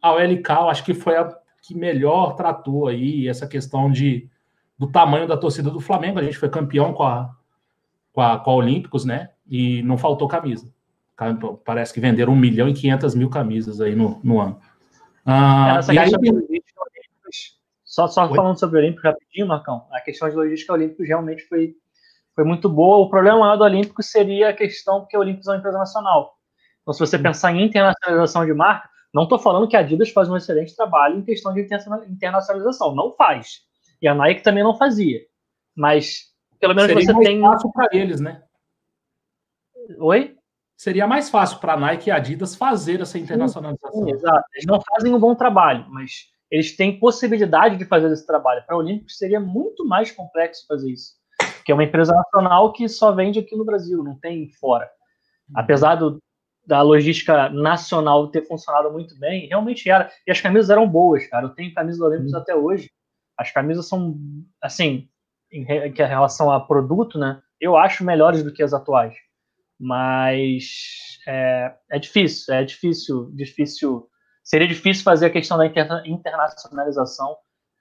A 0.00 0.12
OLK, 0.12 0.50
acho 0.68 0.84
que 0.84 0.94
foi 0.94 1.16
a 1.16 1.36
que 1.62 1.74
melhor 1.74 2.34
tratou 2.34 2.88
aí 2.88 3.28
essa 3.28 3.46
questão 3.46 3.90
de, 3.90 4.28
do 4.78 4.86
tamanho 4.86 5.26
da 5.26 5.36
torcida 5.36 5.70
do 5.70 5.80
Flamengo. 5.80 6.18
A 6.18 6.22
gente 6.22 6.38
foi 6.38 6.48
campeão 6.48 6.94
com 6.94 7.02
a, 7.02 7.30
com 8.12 8.22
a, 8.22 8.38
com 8.38 8.50
a 8.50 8.54
Olímpicos, 8.54 9.04
né? 9.04 9.30
E 9.46 9.82
não 9.82 9.98
faltou 9.98 10.28
camisa. 10.28 10.72
Parece 11.64 11.92
que 11.92 12.00
venderam 12.00 12.32
1 12.32 12.36
milhão 12.36 12.68
e 12.68 12.72
500 12.72 13.14
mil 13.14 13.28
camisas 13.28 13.80
aí 13.80 13.94
no, 13.94 14.20
no 14.22 14.40
ano. 14.40 14.58
Ah, 15.26 15.76
Essa 15.78 15.92
questão 15.92 16.20
aí... 16.22 16.62
só, 17.84 18.06
só 18.06 18.34
falando 18.34 18.58
sobre 18.58 18.78
o 18.78 18.82
Olímpico 18.82 19.06
rapidinho, 19.06 19.46
Marcão, 19.46 19.84
a 19.90 20.00
questão 20.00 20.30
de 20.30 20.36
logística 20.36 20.72
Olímpico 20.72 21.02
realmente 21.02 21.42
foi, 21.42 21.76
foi 22.38 22.44
muito 22.44 22.68
boa. 22.68 22.98
O 22.98 23.10
problema 23.10 23.40
maior 23.40 23.56
do 23.56 23.64
Olímpico 23.64 24.00
seria 24.00 24.50
a 24.50 24.52
questão 24.52 25.00
porque 25.00 25.16
o 25.16 25.20
Olímpico 25.20 25.50
é 25.50 25.52
uma 25.52 25.58
empresa 25.58 25.76
nacional. 25.76 26.36
Então, 26.82 26.94
se 26.94 27.00
você 27.00 27.18
pensar 27.18 27.52
em 27.52 27.64
internacionalização 27.64 28.46
de 28.46 28.54
marca, 28.54 28.88
não 29.12 29.24
estou 29.24 29.40
falando 29.40 29.66
que 29.66 29.76
a 29.76 29.80
Adidas 29.80 30.10
faz 30.10 30.28
um 30.30 30.36
excelente 30.36 30.76
trabalho 30.76 31.18
em 31.18 31.24
questão 31.24 31.52
de 31.52 31.66
internacionalização. 32.08 32.94
Não 32.94 33.12
faz. 33.16 33.62
E 34.00 34.06
a 34.06 34.14
Nike 34.14 34.44
também 34.44 34.62
não 34.62 34.78
fazia. 34.78 35.18
Mas, 35.74 36.26
pelo 36.60 36.76
menos 36.76 36.92
Seria 36.92 37.12
você 37.12 37.24
tem. 37.24 37.40
fácil 37.40 37.72
para 37.72 37.88
eles, 37.90 38.20
né? 38.20 38.40
Oi? 39.98 40.36
seria 40.76 41.08
mais 41.08 41.28
fácil 41.28 41.58
para 41.58 41.72
a 41.72 41.76
Nike 41.76 42.08
e 42.08 42.12
Adidas 42.12 42.54
fazer 42.54 43.00
essa 43.00 43.18
internacionalização. 43.18 44.04
Sim, 44.04 44.12
exato. 44.12 44.44
Eles 44.54 44.66
não 44.66 44.80
fazem 44.80 45.12
um 45.12 45.18
bom 45.18 45.34
trabalho, 45.34 45.84
mas 45.90 46.28
eles 46.48 46.76
têm 46.76 47.00
possibilidade 47.00 47.76
de 47.76 47.84
fazer 47.84 48.12
esse 48.12 48.24
trabalho. 48.24 48.64
Para 48.64 48.76
a 48.76 48.78
Olímpicos 48.78 49.18
seria 49.18 49.40
muito 49.40 49.84
mais 49.84 50.12
complexo 50.12 50.64
fazer 50.68 50.92
isso, 50.92 51.17
porque 51.68 51.72
é 51.72 51.74
uma 51.74 51.84
empresa 51.84 52.14
nacional 52.14 52.72
que 52.72 52.88
só 52.88 53.12
vende 53.12 53.38
aqui 53.38 53.54
no 53.54 53.64
Brasil, 53.64 54.02
não 54.02 54.18
tem 54.18 54.50
fora. 54.52 54.88
Apesar 55.54 55.96
do, 55.96 56.18
da 56.66 56.80
logística 56.80 57.50
nacional 57.50 58.28
ter 58.28 58.46
funcionado 58.46 58.90
muito 58.90 59.18
bem, 59.18 59.46
realmente 59.48 59.90
era. 59.90 60.10
E 60.26 60.30
as 60.30 60.40
camisas 60.40 60.70
eram 60.70 60.88
boas, 60.88 61.26
cara. 61.26 61.44
Eu 61.44 61.50
tenho 61.50 61.74
camisas 61.74 61.98
do 61.98 62.06
Olímpicos 62.06 62.32
uhum. 62.32 62.40
até 62.40 62.54
hoje. 62.54 62.90
As 63.36 63.50
camisas 63.50 63.86
são, 63.86 64.16
assim, 64.62 65.10
em, 65.52 65.62
em 65.62 65.92
relação 65.92 66.50
a 66.50 66.58
produto, 66.58 67.18
né? 67.18 67.38
Eu 67.60 67.76
acho 67.76 68.02
melhores 68.02 68.42
do 68.42 68.52
que 68.52 68.62
as 68.62 68.72
atuais 68.72 69.14
mas 69.80 71.20
é, 71.24 71.72
é 71.92 71.98
difícil, 72.00 72.52
é 72.52 72.64
difícil, 72.64 73.30
difícil. 73.32 74.08
Seria 74.42 74.66
difícil 74.66 75.04
fazer 75.04 75.26
a 75.26 75.30
questão 75.30 75.56
da 75.56 75.66
interna 75.66 76.02
internacionalização 76.04 77.36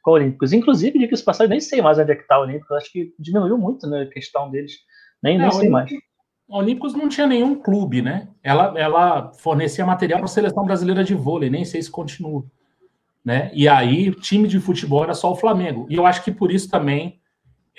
com 0.07 0.11
Olímpicos. 0.11 0.53
Inclusive, 0.53 0.97
de 0.97 1.05
que 1.05 1.13
isso 1.13 1.25
passado, 1.25 1.49
nem 1.49 1.59
sei 1.59 1.81
mais 1.81 1.99
onde 1.99 2.13
é 2.13 2.15
que 2.15 2.21
está 2.21 2.39
o 2.39 2.43
Olímpicos. 2.43 2.71
Acho 2.77 2.89
que 2.93 3.13
diminuiu 3.19 3.57
muito 3.57 3.85
né, 3.89 4.03
a 4.03 4.09
questão 4.09 4.49
deles. 4.49 4.71
Nem, 5.21 5.35
é, 5.35 5.39
nem 5.39 5.51
sei 5.51 5.67
mais. 5.67 5.91
Olímpicos 6.47 6.93
não 6.93 7.09
tinha 7.09 7.27
nenhum 7.27 7.55
clube, 7.55 8.01
né? 8.01 8.29
Ela, 8.41 8.73
ela 8.79 9.33
fornecia 9.33 9.85
material 9.85 10.19
para 10.19 10.27
a 10.27 10.29
seleção 10.29 10.63
brasileira 10.63 11.03
de 11.03 11.13
vôlei, 11.13 11.49
nem 11.49 11.65
sei 11.65 11.81
se 11.81 11.91
continua. 11.91 12.45
Né? 13.23 13.51
E 13.53 13.67
aí, 13.67 14.13
time 14.15 14.47
de 14.47 14.57
futebol 14.61 15.03
era 15.03 15.13
só 15.13 15.29
o 15.29 15.35
Flamengo. 15.35 15.85
E 15.89 15.95
eu 15.95 16.05
acho 16.05 16.23
que 16.23 16.31
por 16.31 16.53
isso 16.53 16.69
também 16.69 17.19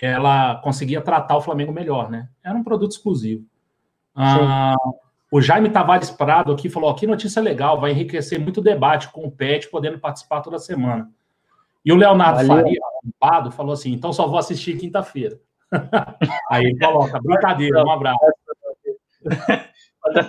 ela 0.00 0.56
conseguia 0.56 1.00
tratar 1.00 1.34
o 1.34 1.40
Flamengo 1.40 1.72
melhor, 1.72 2.10
né? 2.10 2.28
Era 2.44 2.58
um 2.58 2.62
produto 2.62 2.92
exclusivo. 2.92 3.42
Ah, 4.14 4.76
o 5.32 5.40
Jaime 5.40 5.70
Tavares 5.70 6.10
Prado 6.10 6.52
aqui 6.52 6.68
falou: 6.68 6.94
que 6.94 7.06
notícia 7.06 7.40
legal, 7.40 7.80
vai 7.80 7.92
enriquecer 7.92 8.38
muito 8.38 8.60
o 8.60 8.62
debate 8.62 9.08
com 9.08 9.24
o 9.24 9.30
Pet, 9.30 9.70
podendo 9.70 9.98
participar 9.98 10.42
toda 10.42 10.58
semana. 10.58 11.10
E 11.84 11.92
o 11.92 11.96
Leonardo 11.96 12.46
Valeu. 12.46 12.64
Faria, 12.64 12.80
Pado, 13.18 13.50
falou 13.50 13.72
assim: 13.72 13.92
então 13.92 14.12
só 14.12 14.26
vou 14.26 14.38
assistir 14.38 14.78
quinta-feira. 14.78 15.38
Aí 16.50 16.76
coloca, 16.78 17.20
brincadeira, 17.20 17.84
um 17.84 17.90
abraço. 17.90 18.18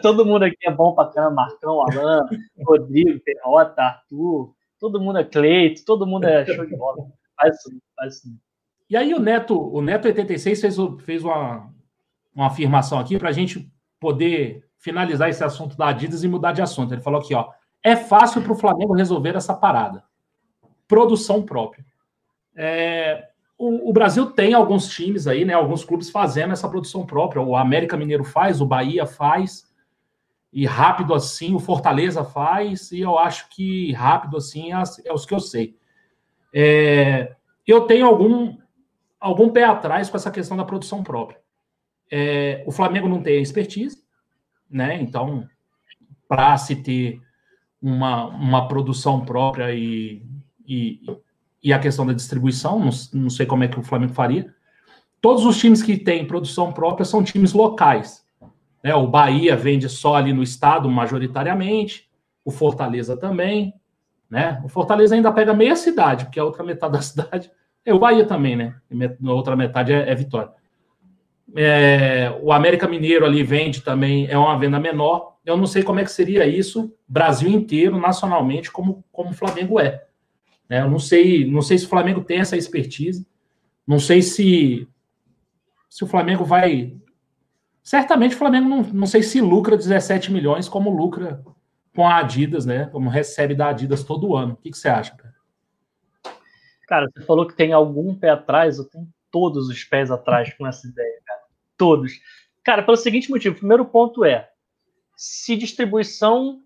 Todo 0.02 0.26
mundo 0.26 0.44
aqui 0.44 0.58
é 0.68 0.72
bom 0.72 0.94
para 0.94 1.10
caramba, 1.10 1.36
Marcão, 1.36 1.82
Alan, 1.82 2.26
Rodrigo, 2.66 3.20
Perrota, 3.22 3.82
Arthur, 3.82 4.54
todo 4.80 5.00
mundo 5.00 5.20
é 5.20 5.24
Cleito, 5.24 5.86
todo 5.86 6.08
mundo 6.08 6.26
é 6.26 6.46
show 6.46 6.66
de 6.66 6.76
bola. 6.76 7.06
Faz 7.40 7.56
isso, 7.56 7.82
faz 7.96 8.16
isso. 8.16 8.40
E 8.90 8.98
aí 8.98 9.14
o 9.14 9.20
Neto, 9.20 9.56
o 9.56 9.82
Neto 9.82 10.08
86 10.08 10.62
fez, 10.62 10.78
fez 11.06 11.24
uma, 11.24 11.72
uma 12.36 12.48
afirmação 12.48 13.00
aqui 13.00 13.20
para 13.20 13.30
a 13.30 13.34
gente 13.34 13.72
poder 14.00 14.68
finalizar 14.78 15.30
esse 15.30 15.44
assunto 15.44 15.78
da 15.78 15.90
Adidas 15.90 16.24
e 16.24 16.28
mudar 16.28 16.54
de 16.54 16.62
assunto. 16.62 16.94
Ele 16.94 17.02
falou 17.02 17.20
aqui, 17.22 17.36
ó, 17.36 17.50
é 17.84 17.96
fácil 17.96 18.42
para 18.42 18.52
o 18.52 18.58
Flamengo 18.58 18.94
resolver 18.96 19.36
essa 19.36 19.54
parada. 19.54 20.04
Produção 20.90 21.44
própria. 21.44 21.86
É, 22.56 23.30
o, 23.60 23.90
o, 23.90 23.94
Brasil 23.94 24.26
tem 24.32 24.56
alguns 24.56 24.90
times 24.90 25.28
aí, 25.28 25.46
né? 25.46 25.54
Alguns 25.54 25.86
clubes 25.86 26.10
fazendo 26.10 26.52
essa 26.52 26.68
produção 26.68 27.06
própria. 27.06 27.42
O 27.42 27.56
América 27.56 27.96
Mineiro 27.96 28.24
faz, 28.24 28.60
o 28.60 28.66
Bahia 28.66 29.06
faz, 29.06 29.72
e 30.52 30.66
rápido 30.66 31.14
assim, 31.14 31.54
o 31.54 31.60
Fortaleza 31.60 32.24
faz, 32.24 32.92
e 32.92 33.02
eu 33.02 33.20
acho 33.20 33.48
que 33.50 33.92
rápido 33.94 34.36
assim 34.36 34.74
é, 34.74 34.82
é 35.06 35.14
os 35.14 35.28
que 35.28 35.34
eu 35.34 35.40
sei. 35.40 35.78
É, 36.52 37.36
eu 37.68 37.82
tenho 37.82 38.08
algum, 38.08 38.58
algum 39.20 39.50
pé 39.50 39.66
atrás 39.66 40.10
com 40.10 40.18
essa 40.18 40.32
questão 40.32 40.58
da 40.58 40.66
produção 40.66 41.04
própria. 41.04 41.40
É, 42.12 42.64
o 42.66 42.72
Flamengo 42.72 43.08
não 43.08 43.22
tem 43.22 43.40
expertise, 43.40 44.04
né? 44.68 45.00
Então, 45.00 45.48
para 46.28 46.58
se 46.58 46.78
ter 46.78 47.22
uma, 47.80 48.26
uma 48.26 48.68
produção 48.68 49.24
própria 49.24 49.72
e, 49.72 50.24
e, 50.70 51.02
e, 51.64 51.74
a 51.74 51.80
questão 51.80 52.06
da 52.06 52.14
distribuição, 52.14 52.80
não, 52.80 52.92
não 53.14 53.30
sei 53.30 53.46
como 53.46 53.64
é 53.64 53.68
que 53.68 53.80
o 53.80 53.84
Flamengo 53.84 54.14
faria. 54.14 54.54
Todos 55.20 55.46
os 55.46 55.58
times 55.58 55.82
que 55.82 55.98
têm 55.98 56.26
produção 56.26 56.72
própria 56.72 57.04
são 57.04 57.24
times 57.24 57.52
locais. 57.54 58.24
Né? 58.84 58.94
O 58.94 59.08
Bahia 59.08 59.56
vende 59.56 59.90
só 59.90 60.16
ali 60.16 60.32
no 60.32 60.44
estado, 60.44 60.90
majoritariamente, 60.90 62.10
o 62.46 62.52
Fortaleza 62.52 63.18
também. 63.18 63.74
Né? 64.30 64.62
O 64.64 64.70
Fortaleza 64.70 65.16
ainda 65.16 65.32
pega 65.32 65.54
meia 65.54 65.76
cidade, 65.76 66.26
porque 66.26 66.40
a 66.40 66.46
outra 66.46 66.64
metade 66.64 66.94
da 66.94 67.02
cidade 67.02 67.52
é 67.84 67.94
o 67.94 68.00
Bahia 68.00 68.26
também, 68.26 68.56
né? 68.56 68.76
A 69.26 69.32
outra 69.32 69.56
metade 69.56 69.92
é, 69.92 70.12
é 70.12 70.16
Vitória. 70.16 70.52
É, 71.56 72.38
o 72.42 72.52
América 72.52 72.88
Mineiro 72.88 73.26
ali 73.26 73.42
vende 73.42 73.82
também, 73.82 74.28
é 74.28 74.38
uma 74.38 74.58
venda 74.58 74.80
menor. 74.80 75.38
Eu 75.44 75.58
não 75.58 75.66
sei 75.66 75.82
como 75.82 76.00
é 76.00 76.04
que 76.04 76.12
seria 76.12 76.46
isso, 76.46 76.94
Brasil 77.08 77.50
inteiro, 77.50 77.98
nacionalmente, 77.98 78.72
como, 78.72 79.04
como 79.12 79.32
o 79.32 79.34
Flamengo 79.34 79.80
é. 79.80 80.06
É. 80.70 80.82
Eu 80.82 80.90
não 80.90 81.00
sei, 81.00 81.50
não 81.50 81.62
sei 81.62 81.78
se 81.78 81.86
o 81.86 81.90
Flamengo 81.90 82.24
tem 82.24 82.40
essa 82.40 82.56
expertise. 82.56 83.28
Não 83.88 84.00
sei 84.00 84.22
se, 84.22 84.88
se 85.90 86.04
o 86.04 86.08
Flamengo 86.08 86.46
vai. 86.46 86.96
Certamente 87.82 88.36
o 88.36 88.38
Flamengo 88.38 88.70
não, 88.70 88.84
não 88.84 89.08
sei 89.08 89.24
se 89.24 89.42
lucra 89.42 89.76
17 89.76 90.32
milhões 90.32 90.70
como 90.70 90.90
lucra 90.90 91.44
com 91.96 92.08
a 92.08 92.20
Adidas, 92.20 92.66
né? 92.66 92.86
Como 92.86 93.10
recebe 93.10 93.56
da 93.56 93.70
Adidas 93.70 94.04
todo 94.04 94.36
ano. 94.36 94.54
O 94.54 94.58
que, 94.58 94.70
que 94.70 94.78
você 94.78 94.90
acha, 94.90 95.16
cara? 95.16 95.36
Cara, 96.88 97.10
você 97.12 97.26
falou 97.26 97.48
que 97.48 97.56
tem 97.56 97.74
algum 97.74 98.16
pé 98.16 98.30
atrás, 98.30 98.78
eu 98.78 98.86
tenho 98.86 99.08
todos 99.32 99.70
os 99.70 99.84
pés 99.84 100.12
atrás 100.12 100.54
com 100.54 100.68
essa 100.68 100.88
ideia, 100.88 101.22
cara. 101.26 101.42
Todos. 101.78 102.14
Cara, 102.64 102.84
pelo 102.84 102.98
seguinte 102.98 103.30
motivo. 103.30 103.56
O 103.56 103.60
primeiro 103.60 103.86
ponto 103.86 104.24
é: 104.24 104.50
se 105.16 105.56
distribuição 105.56 106.62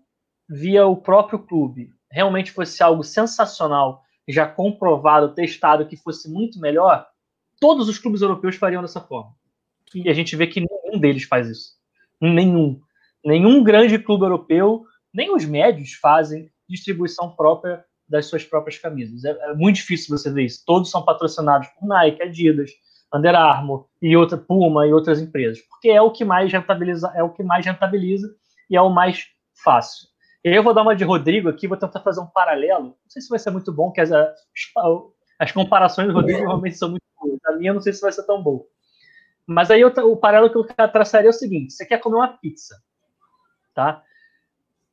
via 0.48 0.86
o 0.86 0.96
próprio 0.96 1.38
clube, 1.38 1.90
realmente 2.14 2.52
fosse 2.52 2.80
algo 2.80 3.02
sensacional, 3.02 4.04
já 4.28 4.46
comprovado, 4.46 5.34
testado, 5.34 5.84
que 5.84 5.96
fosse 5.96 6.30
muito 6.30 6.60
melhor, 6.60 7.04
todos 7.60 7.88
os 7.88 7.98
clubes 7.98 8.22
europeus 8.22 8.54
fariam 8.54 8.80
dessa 8.80 9.00
forma. 9.00 9.32
Sim. 9.90 10.02
E 10.04 10.08
a 10.08 10.14
gente 10.14 10.36
vê 10.36 10.46
que 10.46 10.60
nenhum 10.60 10.98
deles 10.98 11.24
faz 11.24 11.48
isso. 11.48 11.72
Nenhum. 12.20 12.80
Nenhum 13.24 13.64
grande 13.64 13.98
clube 13.98 14.24
europeu, 14.24 14.84
nem 15.12 15.34
os 15.34 15.44
médios 15.44 15.94
fazem 15.94 16.50
distribuição 16.68 17.34
própria 17.34 17.84
das 18.08 18.26
suas 18.26 18.44
próprias 18.44 18.78
camisas. 18.78 19.24
É, 19.24 19.30
é, 19.30 19.54
muito 19.54 19.76
difícil 19.76 20.16
você 20.16 20.30
ver 20.30 20.44
isso. 20.44 20.62
Todos 20.64 20.90
são 20.90 21.04
patrocinados 21.04 21.66
por 21.68 21.88
Nike, 21.88 22.22
Adidas, 22.22 22.70
Under 23.12 23.34
Armour 23.34 23.88
e 24.00 24.16
outra 24.16 24.38
Puma 24.38 24.86
e 24.86 24.92
outras 24.92 25.20
empresas, 25.20 25.60
porque 25.68 25.88
é 25.88 26.00
o 26.00 26.12
que 26.12 26.24
mais 26.24 26.52
rentabiliza, 26.52 27.12
é 27.14 27.22
o 27.22 27.30
que 27.30 27.42
mais 27.42 27.66
rentabiliza 27.66 28.32
e 28.70 28.76
é 28.76 28.80
o 28.80 28.90
mais 28.90 29.26
fácil. 29.64 30.13
Eu 30.44 30.62
vou 30.62 30.74
dar 30.74 30.82
uma 30.82 30.94
de 30.94 31.04
Rodrigo 31.04 31.48
aqui, 31.48 31.66
vou 31.66 31.78
tentar 31.78 32.00
fazer 32.00 32.20
um 32.20 32.26
paralelo. 32.26 32.88
Não 32.88 33.08
sei 33.08 33.22
se 33.22 33.30
vai 33.30 33.38
ser 33.38 33.50
muito 33.50 33.72
bom, 33.72 33.90
que 33.90 34.00
as, 34.02 34.10
as 35.38 35.52
comparações 35.52 36.08
do 36.08 36.12
Rodrigo 36.12 36.40
realmente 36.40 36.76
são 36.76 36.90
muito 36.90 37.02
boas. 37.18 37.40
A 37.46 37.52
minha 37.52 37.72
não 37.72 37.80
sei 37.80 37.94
se 37.94 38.02
vai 38.02 38.12
ser 38.12 38.24
tão 38.24 38.42
boa. 38.42 38.62
Mas 39.46 39.70
aí 39.70 39.80
eu, 39.80 39.88
o 39.88 40.16
paralelo 40.18 40.50
que 40.50 40.58
eu 40.58 40.88
traçaria 40.88 41.28
é 41.28 41.30
o 41.30 41.32
seguinte: 41.32 41.72
você 41.72 41.86
quer 41.86 41.98
comer 41.98 42.16
uma 42.16 42.28
pizza, 42.28 42.76
tá? 43.74 44.02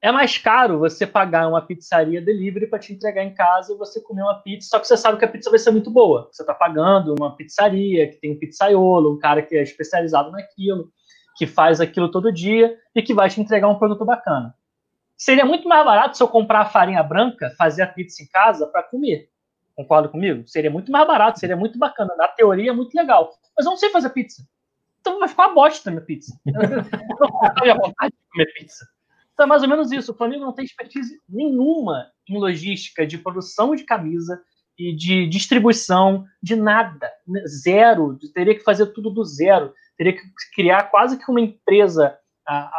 É 0.01 0.11
mais 0.11 0.37
caro 0.37 0.79
você 0.79 1.05
pagar 1.05 1.47
uma 1.47 1.61
pizzaria 1.61 2.21
delivery 2.21 2.67
para 2.67 2.79
te 2.79 2.93
entregar 2.93 3.23
em 3.23 3.33
casa 3.33 3.73
e 3.73 3.77
você 3.77 4.01
comer 4.01 4.23
uma 4.23 4.41
pizza, 4.41 4.69
só 4.69 4.79
que 4.79 4.87
você 4.87 4.97
sabe 4.97 5.19
que 5.19 5.25
a 5.25 5.27
pizza 5.27 5.49
vai 5.49 5.59
ser 5.59 5.71
muito 5.71 5.91
boa. 5.91 6.29
Você 6.31 6.43
está 6.43 6.55
pagando 6.55 7.13
uma 7.19 7.35
pizzaria 7.35 8.09
que 8.09 8.15
tem 8.15 8.31
um 8.31 8.39
pizzaiolo, 8.39 9.13
um 9.13 9.19
cara 9.19 9.41
que 9.41 9.55
é 9.55 9.61
especializado 9.61 10.31
naquilo, 10.31 10.89
que 11.37 11.45
faz 11.45 11.79
aquilo 11.79 12.09
todo 12.09 12.31
dia 12.31 12.75
e 12.95 13.01
que 13.01 13.13
vai 13.13 13.29
te 13.29 13.39
entregar 13.39 13.67
um 13.67 13.77
produto 13.77 14.03
bacana. 14.03 14.55
Seria 15.21 15.45
muito 15.45 15.69
mais 15.69 15.85
barato 15.85 16.17
se 16.17 16.23
eu 16.23 16.27
comprar 16.27 16.61
a 16.61 16.65
farinha 16.65 17.03
branca, 17.03 17.53
fazer 17.55 17.83
a 17.83 17.87
pizza 17.87 18.23
em 18.23 18.25
casa 18.25 18.65
para 18.65 18.81
comer. 18.81 19.29
Concorda 19.75 20.09
comigo? 20.09 20.47
Seria 20.47 20.71
muito 20.71 20.91
mais 20.91 21.05
barato, 21.05 21.39
seria 21.39 21.55
muito 21.55 21.77
bacana. 21.77 22.15
Na 22.17 22.27
teoria 22.27 22.71
é 22.71 22.73
muito 22.73 22.95
legal. 22.95 23.29
Mas 23.55 23.67
eu 23.67 23.69
não 23.69 23.77
sei 23.77 23.91
fazer 23.91 24.09
pizza. 24.09 24.43
Então 24.99 25.19
vai 25.19 25.27
ficar 25.27 25.45
uma 25.45 25.53
bosta 25.53 25.91
minha 25.91 26.01
pizza. 26.01 26.35
Eu 26.43 26.53
não 26.55 27.77
vontade 27.85 28.15
de 28.15 28.31
comer 28.31 28.51
pizza. 28.51 28.83
Então 29.31 29.45
é 29.45 29.47
mais 29.47 29.61
ou 29.61 29.69
menos 29.69 29.91
isso. 29.91 30.11
O 30.11 30.15
Flamengo 30.15 30.43
não 30.43 30.53
tem 30.53 30.65
expertise 30.65 31.21
nenhuma 31.29 32.07
em 32.27 32.39
logística 32.39 33.05
de 33.05 33.19
produção 33.19 33.75
de 33.75 33.83
camisa 33.83 34.41
e 34.75 34.91
de 34.91 35.27
distribuição 35.27 36.25
de 36.41 36.55
nada. 36.55 37.11
Zero. 37.45 38.17
Teria 38.33 38.55
que 38.55 38.63
fazer 38.63 38.87
tudo 38.87 39.11
do 39.11 39.23
zero. 39.23 39.71
Teria 39.95 40.13
que 40.13 40.23
criar 40.55 40.85
quase 40.85 41.15
que 41.15 41.29
uma 41.29 41.41
empresa, 41.41 42.17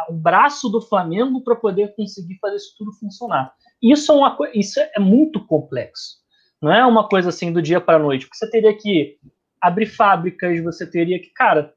o 0.09 0.13
braço 0.13 0.69
do 0.69 0.81
Flamengo 0.81 1.43
para 1.43 1.55
poder 1.55 1.95
conseguir 1.95 2.37
fazer 2.39 2.57
isso 2.57 2.75
tudo 2.77 2.91
funcionar. 2.93 3.53
Isso 3.81 4.11
é, 4.11 4.15
uma, 4.15 4.37
isso 4.53 4.79
é 4.79 4.99
muito 4.99 5.45
complexo. 5.45 6.17
Não 6.61 6.71
é 6.71 6.85
uma 6.85 7.07
coisa 7.07 7.29
assim 7.29 7.51
do 7.51 7.61
dia 7.61 7.81
para 7.81 7.97
a 7.97 7.99
noite. 7.99 8.25
Porque 8.25 8.37
você 8.37 8.49
teria 8.49 8.75
que 8.75 9.17
abrir 9.61 9.85
fábricas, 9.85 10.63
você 10.63 10.85
teria 10.89 11.19
que, 11.19 11.29
cara, 11.29 11.73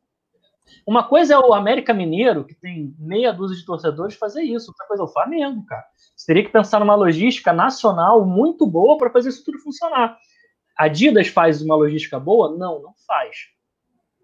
uma 0.87 1.09
coisa 1.09 1.35
é 1.35 1.39
o 1.39 1.55
América 1.55 1.95
Mineiro, 1.95 2.45
que 2.45 2.55
tem 2.55 2.95
meia 2.99 3.33
dúzia 3.33 3.57
de 3.57 3.65
torcedores, 3.65 4.17
fazer 4.17 4.43
isso. 4.43 4.71
Outra 4.71 4.87
coisa 4.87 5.03
é 5.03 5.07
o 5.07 5.13
Flamengo, 5.13 5.65
cara. 5.67 5.85
Você 6.15 6.27
teria 6.27 6.45
que 6.45 6.53
pensar 6.53 6.81
numa 6.81 6.95
logística 6.95 7.53
nacional 7.53 8.25
muito 8.25 8.67
boa 8.67 8.97
para 8.99 9.11
fazer 9.11 9.31
isso 9.31 9.45
tudo 9.45 9.59
funcionar. 9.59 10.17
A 10.79 10.85
Adidas 10.85 11.29
faz 11.29 11.63
uma 11.63 11.75
logística 11.75 12.19
boa? 12.21 12.57
Não, 12.57 12.83
não 12.83 12.95
faz. 13.07 13.37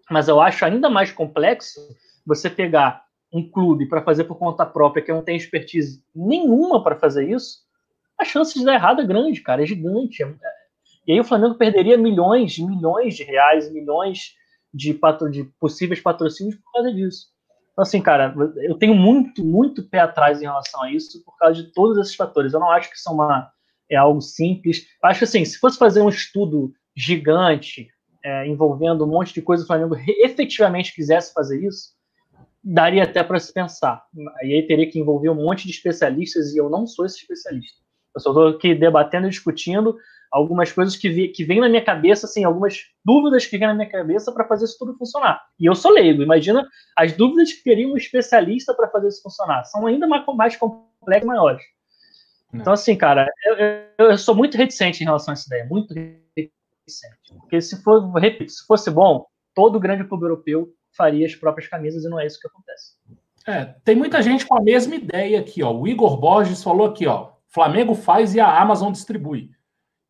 Mas 0.09 0.27
eu 0.27 0.39
acho 0.39 0.63
ainda 0.65 0.89
mais 0.89 1.11
complexo 1.11 1.79
você 2.25 2.49
pegar 2.49 3.03
um 3.33 3.49
clube 3.49 3.87
para 3.87 4.03
fazer 4.03 4.25
por 4.25 4.37
conta 4.37 4.65
própria 4.65 5.03
que 5.03 5.11
não 5.11 5.23
tem 5.23 5.35
expertise 5.35 6.03
nenhuma 6.15 6.83
para 6.83 6.95
fazer 6.95 7.29
isso. 7.29 7.63
A 8.19 8.23
chance 8.23 8.57
de 8.57 8.63
dar 8.63 8.75
errado 8.75 9.01
é 9.01 9.05
grande, 9.05 9.41
cara, 9.41 9.63
é 9.63 9.65
gigante. 9.65 10.21
É, 10.21 10.35
e 11.07 11.13
aí 11.13 11.19
o 11.19 11.23
Flamengo 11.23 11.55
perderia 11.55 11.97
milhões, 11.97 12.59
milhões 12.59 13.15
de 13.15 13.23
reais, 13.23 13.71
milhões 13.71 14.35
de, 14.71 14.93
patro, 14.93 15.29
de 15.29 15.45
possíveis 15.59 15.99
patrocínios 15.99 16.55
por 16.55 16.71
causa 16.71 16.93
disso. 16.93 17.33
Então, 17.71 17.81
assim, 17.81 18.01
cara, 18.01 18.35
eu 18.57 18.77
tenho 18.77 18.93
muito, 18.93 19.43
muito 19.43 19.89
pé 19.89 19.99
atrás 19.99 20.39
em 20.39 20.45
relação 20.45 20.83
a 20.83 20.91
isso 20.91 21.23
por 21.25 21.35
causa 21.37 21.61
de 21.61 21.73
todos 21.73 21.97
esses 21.97 22.15
fatores. 22.15 22.53
Eu 22.53 22.59
não 22.59 22.69
acho 22.69 22.89
que 22.89 22.95
isso 22.95 23.09
é, 23.09 23.11
uma, 23.11 23.51
é 23.89 23.95
algo 23.95 24.21
simples. 24.21 24.85
Acho 25.03 25.19
que, 25.19 25.25
assim, 25.25 25.43
se 25.43 25.57
fosse 25.57 25.77
fazer 25.79 26.01
um 26.01 26.09
estudo 26.09 26.71
gigante 26.95 27.89
é, 28.23 28.47
envolvendo 28.47 29.03
um 29.03 29.07
monte 29.07 29.33
de 29.33 29.41
coisa, 29.41 29.63
o 29.63 29.67
Flamengo 29.67 29.95
efetivamente 30.19 30.93
quisesse 30.93 31.33
fazer 31.33 31.65
isso, 31.65 31.93
daria 32.63 33.03
até 33.03 33.23
para 33.23 33.39
se 33.39 33.53
pensar. 33.53 34.03
E 34.43 34.53
aí 34.53 34.65
teria 34.65 34.89
que 34.89 34.99
envolver 34.99 35.29
um 35.29 35.35
monte 35.35 35.65
de 35.65 35.71
especialistas 35.71 36.53
e 36.53 36.57
eu 36.57 36.69
não 36.69 36.87
sou 36.87 37.05
esse 37.05 37.17
especialista. 37.17 37.81
Eu 38.15 38.21
só 38.21 38.29
estou 38.29 38.47
aqui 38.47 38.73
debatendo 38.73 39.27
e 39.27 39.29
discutindo 39.29 39.97
algumas 40.31 40.71
coisas 40.71 40.95
que, 40.95 41.09
vi, 41.09 41.27
que 41.27 41.43
vêm 41.43 41.59
na 41.59 41.69
minha 41.69 41.83
cabeça, 41.83 42.25
assim, 42.25 42.43
algumas 42.43 42.85
dúvidas 43.05 43.45
que 43.45 43.57
vêm 43.57 43.67
na 43.67 43.73
minha 43.75 43.89
cabeça 43.89 44.31
para 44.31 44.47
fazer 44.47 44.65
isso 44.65 44.77
tudo 44.79 44.97
funcionar. 44.97 45.39
E 45.59 45.65
eu 45.65 45.75
sou 45.75 45.91
leigo, 45.91 46.23
imagina 46.23 46.67
as 46.97 47.13
dúvidas 47.13 47.53
que 47.53 47.63
teria 47.63 47.87
um 47.87 47.97
especialista 47.97 48.73
para 48.73 48.89
fazer 48.89 49.09
isso 49.09 49.21
funcionar. 49.21 49.63
São 49.65 49.85
ainda 49.85 50.07
mais, 50.07 50.25
mais 50.35 50.55
complexas 50.55 51.23
e 51.23 51.25
maiores. 51.25 51.63
Não. 52.51 52.61
Então, 52.61 52.73
assim, 52.73 52.95
cara, 52.95 53.27
eu, 53.45 53.55
eu, 53.55 54.09
eu, 54.09 54.17
sou 54.17 54.33
muito 54.33 54.57
reticente 54.57 55.03
em 55.03 55.05
relação 55.05 55.31
a 55.31 55.33
essa 55.33 55.47
ideia, 55.47 55.65
muito 55.65 55.93
reticente. 55.93 57.33
Porque 57.39 57.61
se 57.61 57.81
for, 57.83 58.11
repito, 58.13 58.51
se 58.51 58.65
fosse 58.65 58.89
bom, 58.89 59.25
todo 59.53 59.79
grande 59.79 60.03
clube 60.03 60.23
europeu 60.23 60.73
faria 60.95 61.25
as 61.25 61.35
próprias 61.35 61.69
camisas 61.69 62.03
e 62.03 62.09
não 62.09 62.19
é 62.19 62.25
isso 62.25 62.39
que 62.39 62.47
acontece. 62.47 62.93
É, 63.45 63.75
tem 63.83 63.95
muita 63.95 64.21
gente 64.21 64.45
com 64.45 64.57
a 64.57 64.61
mesma 64.61 64.95
ideia 64.95 65.39
aqui, 65.39 65.61
ó. 65.61 65.71
O 65.71 65.87
Igor 65.87 66.17
Borges 66.17 66.63
falou 66.63 66.87
aqui, 66.87 67.05
ó. 67.07 67.31
Flamengo 67.47 67.93
faz 67.93 68.33
e 68.33 68.39
a 68.39 68.59
Amazon 68.59 68.91
distribui. 68.91 69.51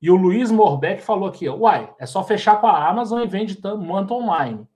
E 0.02 0.12
o 0.12 0.16
Luiz 0.16 0.52
Morbeck 0.52 1.02
falou 1.02 1.30
aqui, 1.30 1.48
uai, 1.50 1.90
é 1.98 2.06
só 2.06 2.24
fechar 2.24 2.60
com 2.60 2.68
a 2.68 2.90
Amazon 2.90 3.22
e 3.22 3.28
vende 3.28 3.58
manto 3.78 4.14
online. 4.14 4.68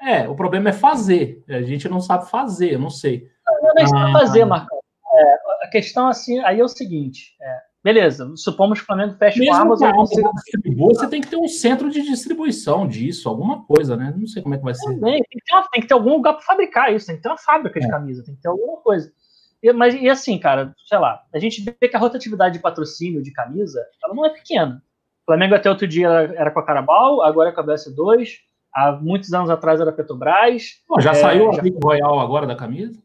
É, 0.00 0.28
o 0.28 0.34
problema 0.34 0.68
é 0.68 0.72
fazer. 0.72 1.42
A 1.48 1.62
gente 1.62 1.88
não 1.88 2.00
sabe 2.00 2.28
fazer, 2.28 2.74
eu 2.74 2.78
não 2.78 2.90
sei. 2.90 3.26
Não, 3.62 3.74
não 3.74 3.82
é 3.82 3.84
ah, 3.84 4.12
fazer, 4.12 4.44
Marcão. 4.44 4.78
É, 5.14 5.34
a 5.62 5.68
questão 5.70 6.08
assim, 6.08 6.40
aí 6.40 6.60
é 6.60 6.64
o 6.64 6.68
seguinte, 6.68 7.34
é, 7.40 7.58
beleza, 7.84 8.32
supomos 8.34 8.78
que 8.78 8.84
o 8.84 8.86
Flamengo 8.86 9.14
feche 9.18 9.44
com 9.44 9.52
a 9.52 9.58
Amazon. 9.58 9.92
Você, 9.96 10.22
você 10.74 11.06
tem 11.06 11.20
que 11.20 11.28
ter 11.28 11.36
um 11.36 11.46
centro 11.46 11.90
de 11.90 12.00
distribuição 12.00 12.88
disso, 12.88 13.28
alguma 13.28 13.62
coisa, 13.64 13.94
né? 13.94 14.14
Não 14.16 14.26
sei 14.26 14.42
como 14.42 14.54
é 14.54 14.58
que 14.58 14.64
vai 14.64 14.74
ser. 14.74 14.94
Também, 14.94 15.22
tem, 15.22 15.38
que 15.38 15.44
ter 15.44 15.68
tem 15.70 15.82
que 15.82 15.88
ter 15.88 15.94
algum 15.94 16.14
lugar 16.14 16.32
para 16.32 16.42
fabricar 16.42 16.92
isso, 16.94 17.06
tem 17.06 17.16
que 17.16 17.22
ter 17.22 17.28
uma 17.28 17.36
fábrica 17.36 17.78
de 17.78 17.84
é. 17.84 17.90
camisa, 17.90 18.24
tem 18.24 18.34
que 18.34 18.40
ter 18.40 18.48
alguma 18.48 18.78
coisa. 18.78 19.12
E, 19.62 19.70
mas, 19.74 19.94
e 19.94 20.08
assim, 20.08 20.38
cara, 20.38 20.74
sei 20.88 20.98
lá, 20.98 21.22
a 21.32 21.38
gente 21.38 21.62
vê 21.62 21.88
que 21.88 21.94
a 21.94 21.98
rotatividade 21.98 22.54
de 22.54 22.62
patrocínio 22.62 23.22
de 23.22 23.30
camisa, 23.32 23.84
ela 24.02 24.14
não 24.14 24.24
é 24.24 24.30
pequena. 24.30 24.82
O 25.22 25.26
Flamengo 25.26 25.54
até 25.54 25.68
outro 25.68 25.86
dia 25.86 26.08
era, 26.08 26.50
com 26.50 26.60
a 26.60 26.64
Carabao, 26.64 27.20
agora 27.20 27.50
é 27.50 27.52
com 27.52 27.60
a 27.60 27.64
BS2, 27.64 28.38
há 28.74 28.92
muitos 28.92 29.32
anos 29.34 29.50
atrás 29.50 29.80
era 29.80 29.90
a 29.90 29.92
Petrobras. 29.92 30.82
Pô, 30.88 31.00
já 31.00 31.10
é, 31.10 31.14
saiu 31.14 31.50
a 31.50 31.52
já, 31.52 31.62
Royal 31.82 32.18
agora 32.18 32.46
da 32.46 32.56
camisa? 32.56 32.98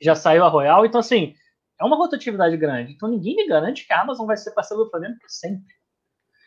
Já 0.00 0.14
saiu 0.14 0.44
a 0.44 0.48
Royal, 0.48 0.86
então 0.86 1.00
assim, 1.00 1.34
é 1.80 1.84
uma 1.84 1.96
rotatividade 1.96 2.56
grande. 2.56 2.92
Então 2.92 3.08
ninguém 3.08 3.36
me 3.36 3.46
garante 3.46 3.86
que 3.86 3.92
a 3.92 4.00
Amazon 4.00 4.26
vai 4.26 4.36
ser 4.36 4.52
parceiro 4.52 4.84
do 4.84 4.90
Flamengo 4.90 5.16
por 5.20 5.30
sempre. 5.30 5.74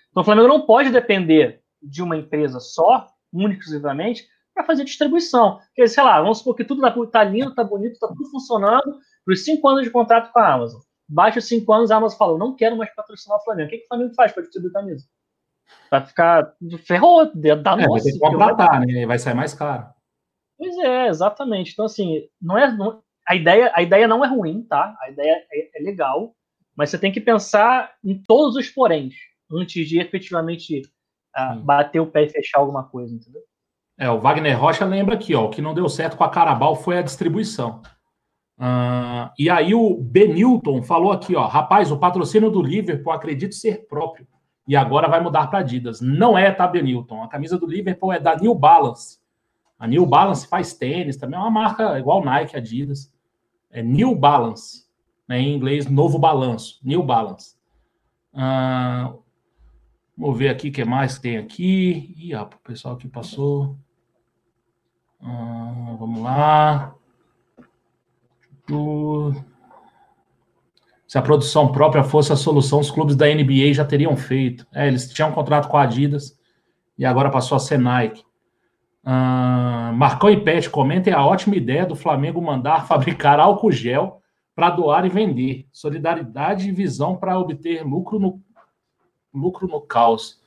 Então 0.10 0.22
o 0.22 0.24
Flamengo 0.24 0.48
não 0.48 0.66
pode 0.66 0.90
depender 0.90 1.62
de 1.82 2.02
uma 2.02 2.18
empresa 2.18 2.60
só, 2.60 3.08
única 3.32 3.60
exclusivamente, 3.60 4.28
para 4.54 4.66
fazer 4.66 4.84
distribuição. 4.84 5.60
Porque, 5.68 5.88
sei 5.88 6.04
lá, 6.04 6.22
vamos 6.22 6.40
supor 6.40 6.56
que 6.56 6.66
tudo 6.66 6.86
está 6.86 7.06
tá 7.08 7.24
lindo, 7.24 7.50
está 7.50 7.64
bonito, 7.64 7.94
está 7.94 8.08
tudo 8.08 8.30
funcionando, 8.30 9.00
por 9.26 9.36
cinco 9.38 9.68
anos 9.68 9.84
de 9.84 9.92
contrato 9.92 10.32
com 10.32 10.40
a 10.40 10.54
Amazon. 10.54 10.82
Baixa 11.08 11.40
os 11.40 11.48
cinco 11.48 11.72
anos, 11.74 11.92
a 11.92 11.98
Amazon 11.98 12.18
falou, 12.18 12.38
não 12.38 12.56
quero 12.56 12.78
mais 12.78 12.94
patrocinar 12.94 13.38
o 13.38 13.44
Flamengo. 13.44 13.68
O 13.68 13.70
que, 13.72 13.78
que 13.78 13.86
o 13.86 13.88
Flamengo 13.88 14.14
faz 14.16 14.32
para 14.32 14.44
distribuir 14.44 14.74
camisa? 14.74 15.06
Vai 15.90 16.06
ficar 16.06 16.54
ferrou, 16.86 17.32
dá 17.34 17.52
é, 17.52 17.88
Vai 17.88 18.02
ter 18.02 18.12
que 18.12 18.20
contratar, 18.20 18.82
né? 18.82 19.06
Vai 19.06 19.20
sair 19.20 19.34
mais 19.34 19.54
caro. 19.54 19.88
Pois 20.58 20.78
é, 20.80 21.08
exatamente. 21.08 21.72
Então, 21.72 21.86
assim, 21.86 22.28
não 22.42 22.58
é, 22.58 22.72
não, 22.72 23.02
a, 23.30 23.36
ideia, 23.36 23.72
a 23.76 23.84
ideia 23.84 24.08
não 24.08 24.26
é 24.26 24.28
ruim, 24.28 24.64
tá? 24.64 24.98
A 25.00 25.12
ideia 25.12 25.46
é, 25.52 25.80
é 25.80 25.84
legal, 25.84 26.34
mas 26.76 26.90
você 26.90 26.98
tem 26.98 27.12
que 27.12 27.22
pensar 27.22 27.94
em 28.04 28.20
todos 28.28 28.56
os 28.56 28.70
poréns 28.70 29.14
antes 29.52 29.88
de 29.88 30.00
efetivamente 30.00 30.82
uh, 31.38 31.60
bater 31.60 32.00
o 32.00 32.08
pé 32.08 32.24
e 32.24 32.30
fechar 32.30 32.60
alguma 32.60 32.84
coisa, 32.84 33.14
entendeu? 33.14 33.44
É, 34.00 34.10
o 34.10 34.20
Wagner 34.20 34.60
Rocha 34.60 34.84
lembra 34.84 35.14
aqui, 35.14 35.36
ó, 35.36 35.46
o 35.46 35.50
que 35.52 35.62
não 35.62 35.76
deu 35.76 35.88
certo 35.88 36.18
com 36.18 36.24
a 36.24 36.30
Carabal 36.30 36.76
foi 36.76 36.98
a 36.98 37.04
distribuição. 37.04 37.84
Uh, 38.58 39.30
e 39.38 39.48
aí 39.48 39.76
o 39.76 39.96
Benilton 40.02 40.82
falou 40.82 41.12
aqui, 41.12 41.36
ó, 41.36 41.46
rapaz, 41.46 41.92
o 41.92 42.00
patrocínio 42.00 42.50
do 42.50 42.64
Liverpool 42.64 43.14
acredito 43.14 43.54
ser 43.54 43.88
próprio 43.88 44.28
e 44.68 44.76
agora 44.76 45.08
vai 45.08 45.22
mudar 45.22 45.48
para 45.48 45.60
Adidas. 45.60 46.02
Não 46.02 46.36
é, 46.36 46.52
tá, 46.52 46.68
Benilton? 46.68 47.24
A 47.24 47.28
camisa 47.28 47.60
do 47.60 47.68
Liverpool 47.68 48.12
é 48.12 48.20
da 48.20 48.36
New 48.36 48.56
Balance. 48.56 49.20
A 49.78 49.86
New 49.86 50.06
Balance 50.06 50.48
faz 50.48 50.74
tênis, 50.74 51.16
também 51.16 51.38
é 51.38 51.42
uma 51.42 51.52
marca 51.52 52.00
igual 52.00 52.26
Nike, 52.26 52.58
Adidas. 52.58 53.12
É 53.72 53.84
New 53.84 54.16
Balance, 54.16 54.86
né, 55.28 55.40
em 55.40 55.56
inglês, 55.56 55.88
novo 55.88 56.18
balanço, 56.18 56.80
New 56.84 57.04
Balance. 57.04 57.56
Uh, 58.34 59.22
vamos 60.18 60.38
ver 60.38 60.50
aqui 60.50 60.70
o 60.70 60.72
que 60.72 60.84
mais 60.84 61.20
tem 61.20 61.38
aqui. 61.38 62.16
Ih, 62.18 62.36
ó, 62.36 62.44
o 62.44 62.48
pessoal 62.64 62.98
que 62.98 63.08
passou. 63.08 63.78
Uh, 65.22 65.98
vamos 65.98 66.22
lá. 66.22 66.96
se 71.08 71.18
a 71.18 71.22
produção 71.22 71.72
própria 71.72 72.04
fosse 72.04 72.32
a 72.32 72.36
solução, 72.36 72.80
os 72.80 72.92
clubes 72.92 73.16
da 73.16 73.28
NBA 73.28 73.74
já 73.74 73.86
teriam 73.86 74.16
feito. 74.16 74.66
É, 74.74 74.88
eles 74.88 75.12
tinham 75.12 75.30
um 75.30 75.34
contrato 75.34 75.68
com 75.68 75.78
a 75.78 75.84
Adidas 75.84 76.40
e 76.98 77.06
agora 77.06 77.30
passou 77.30 77.56
a 77.56 77.60
ser 77.60 77.78
Nike. 77.78 78.24
Uh, 79.04 79.94
Marcão 79.94 80.30
e 80.30 80.44
Pet 80.44 80.70
comentem 80.70 81.14
a 81.14 81.26
ótima 81.26 81.56
ideia 81.56 81.86
do 81.86 81.96
Flamengo 81.96 82.42
mandar 82.42 82.86
fabricar 82.88 83.40
álcool 83.40 83.72
gel 83.72 84.22
para 84.56 84.70
doar 84.70 85.06
e 85.06 85.10
vender. 85.10 85.68
Solidariedade 85.72 86.70
e 86.70 86.74
visão 86.74 87.16
para 87.16 87.40
obter 87.40 87.84
lucro 87.84 88.20
no, 88.20 88.42
lucro 89.34 89.68
no 89.68 89.82
caos. 89.82 90.40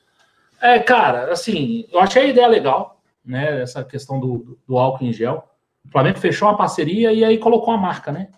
É, 0.61 0.79
cara, 0.79 1.33
assim, 1.33 1.87
eu 1.91 1.99
achei 1.99 2.23
a 2.23 2.29
ideia 2.29 2.47
legal, 2.47 3.01
né? 3.25 3.63
Essa 3.63 3.83
questão 3.83 4.21
do, 4.21 4.59
do 4.67 4.79
álcool 4.79 5.05
em 5.05 5.13
gel. 5.13 5.49
O 5.85 5.91
Flamengo 5.91 6.19
fechou 6.19 6.49
uma 6.49 6.57
parceria 6.57 7.13
e 7.13 7.25
aí 7.25 7.39
colocou 7.39 7.75
a 7.75 7.79
marca, 7.79 8.13
né? 8.13 8.29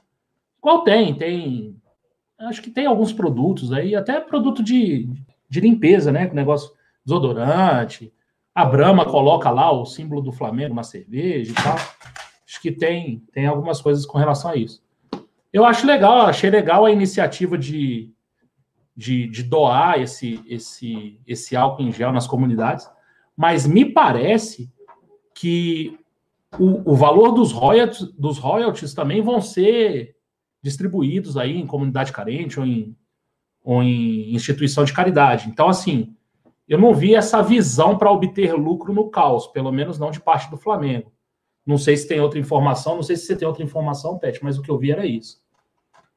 Qual 0.61 0.83
tem? 0.83 1.15
Tem 1.15 1.77
acho 2.39 2.63
que 2.63 2.71
tem 2.71 2.87
alguns 2.87 3.13
produtos 3.13 3.73
aí, 3.73 3.95
até 3.95 4.21
produto 4.21 4.63
de, 4.63 5.09
de 5.49 5.61
limpeza, 5.61 6.11
né? 6.11 6.27
Com 6.27 6.35
negócio 6.35 6.73
desodorante. 7.05 8.13
A 8.55 8.65
Brahma 8.65 9.05
coloca 9.05 9.51
lá 9.51 9.73
o 9.73 9.85
símbolo 9.85 10.21
do 10.21 10.31
Flamengo 10.31 10.75
na 10.75 10.85
cerveja 10.85 11.51
e 11.51 11.55
tal. 11.55 11.75
Acho 12.47 12.61
que 12.63 12.71
tem, 12.71 13.25
tem 13.33 13.47
algumas 13.47 13.81
coisas 13.81 14.07
com 14.07 14.17
relação 14.17 14.53
a 14.53 14.57
isso. 14.57 14.83
Eu 15.53 15.65
acho 15.65 15.87
legal, 15.87 16.23
achei 16.23 16.51
legal 16.51 16.85
a 16.85 16.91
iniciativa 16.91 17.59
de, 17.59 18.13
de, 18.97 19.27
de 19.27 19.43
doar 19.43 20.01
esse, 20.01 20.41
esse, 20.47 21.21
esse 21.27 21.57
álcool 21.57 21.83
em 21.83 21.93
gel 21.93 22.13
nas 22.13 22.27
comunidades, 22.27 22.89
mas 23.37 23.67
me 23.67 23.85
parece 23.85 24.73
que 25.35 25.99
o, 26.59 26.93
o 26.93 26.95
valor 26.95 27.33
dos 27.33 27.51
royalties, 27.51 28.13
dos 28.13 28.39
royalties 28.39 28.95
também 28.95 29.21
vão 29.21 29.41
ser 29.41 30.17
distribuídos 30.63 31.37
aí 31.37 31.59
em 31.59 31.67
comunidade 31.67 32.13
carente 32.13 32.59
ou 32.59 32.65
em, 32.65 32.97
ou 33.63 33.83
em 33.83 34.33
instituição 34.35 34.85
de 34.85 34.93
caridade. 34.93 35.49
Então, 35.49 35.69
assim, 35.69 36.15
eu 36.69 36.79
não 36.79 36.95
vi 36.95 37.15
essa 37.15 37.43
visão 37.43 37.99
para 37.99 38.11
obter 38.11 38.55
lucro 38.55 38.93
no 38.93 39.11
caos, 39.11 39.47
pelo 39.49 39.71
menos 39.71 39.99
não 39.99 40.11
de 40.11 40.21
parte 40.21 40.51
do 40.51 40.57
Flamengo. 40.57 41.13
Não 41.67 41.79
sei 41.79 41.97
se 41.97 42.07
tem 42.07 42.21
outra 42.21 42.39
informação, 42.39 42.97
não 42.97 43.03
sei 43.03 43.17
se 43.17 43.27
você 43.27 43.37
tem 43.37 43.49
outra 43.49 43.63
informação, 43.63 44.19
Pet, 44.19 44.43
mas 44.43 44.59
o 44.59 44.63
que 44.63 44.71
eu 44.71 44.79
vi 44.79 44.93
era 44.93 45.07
isso. 45.07 45.43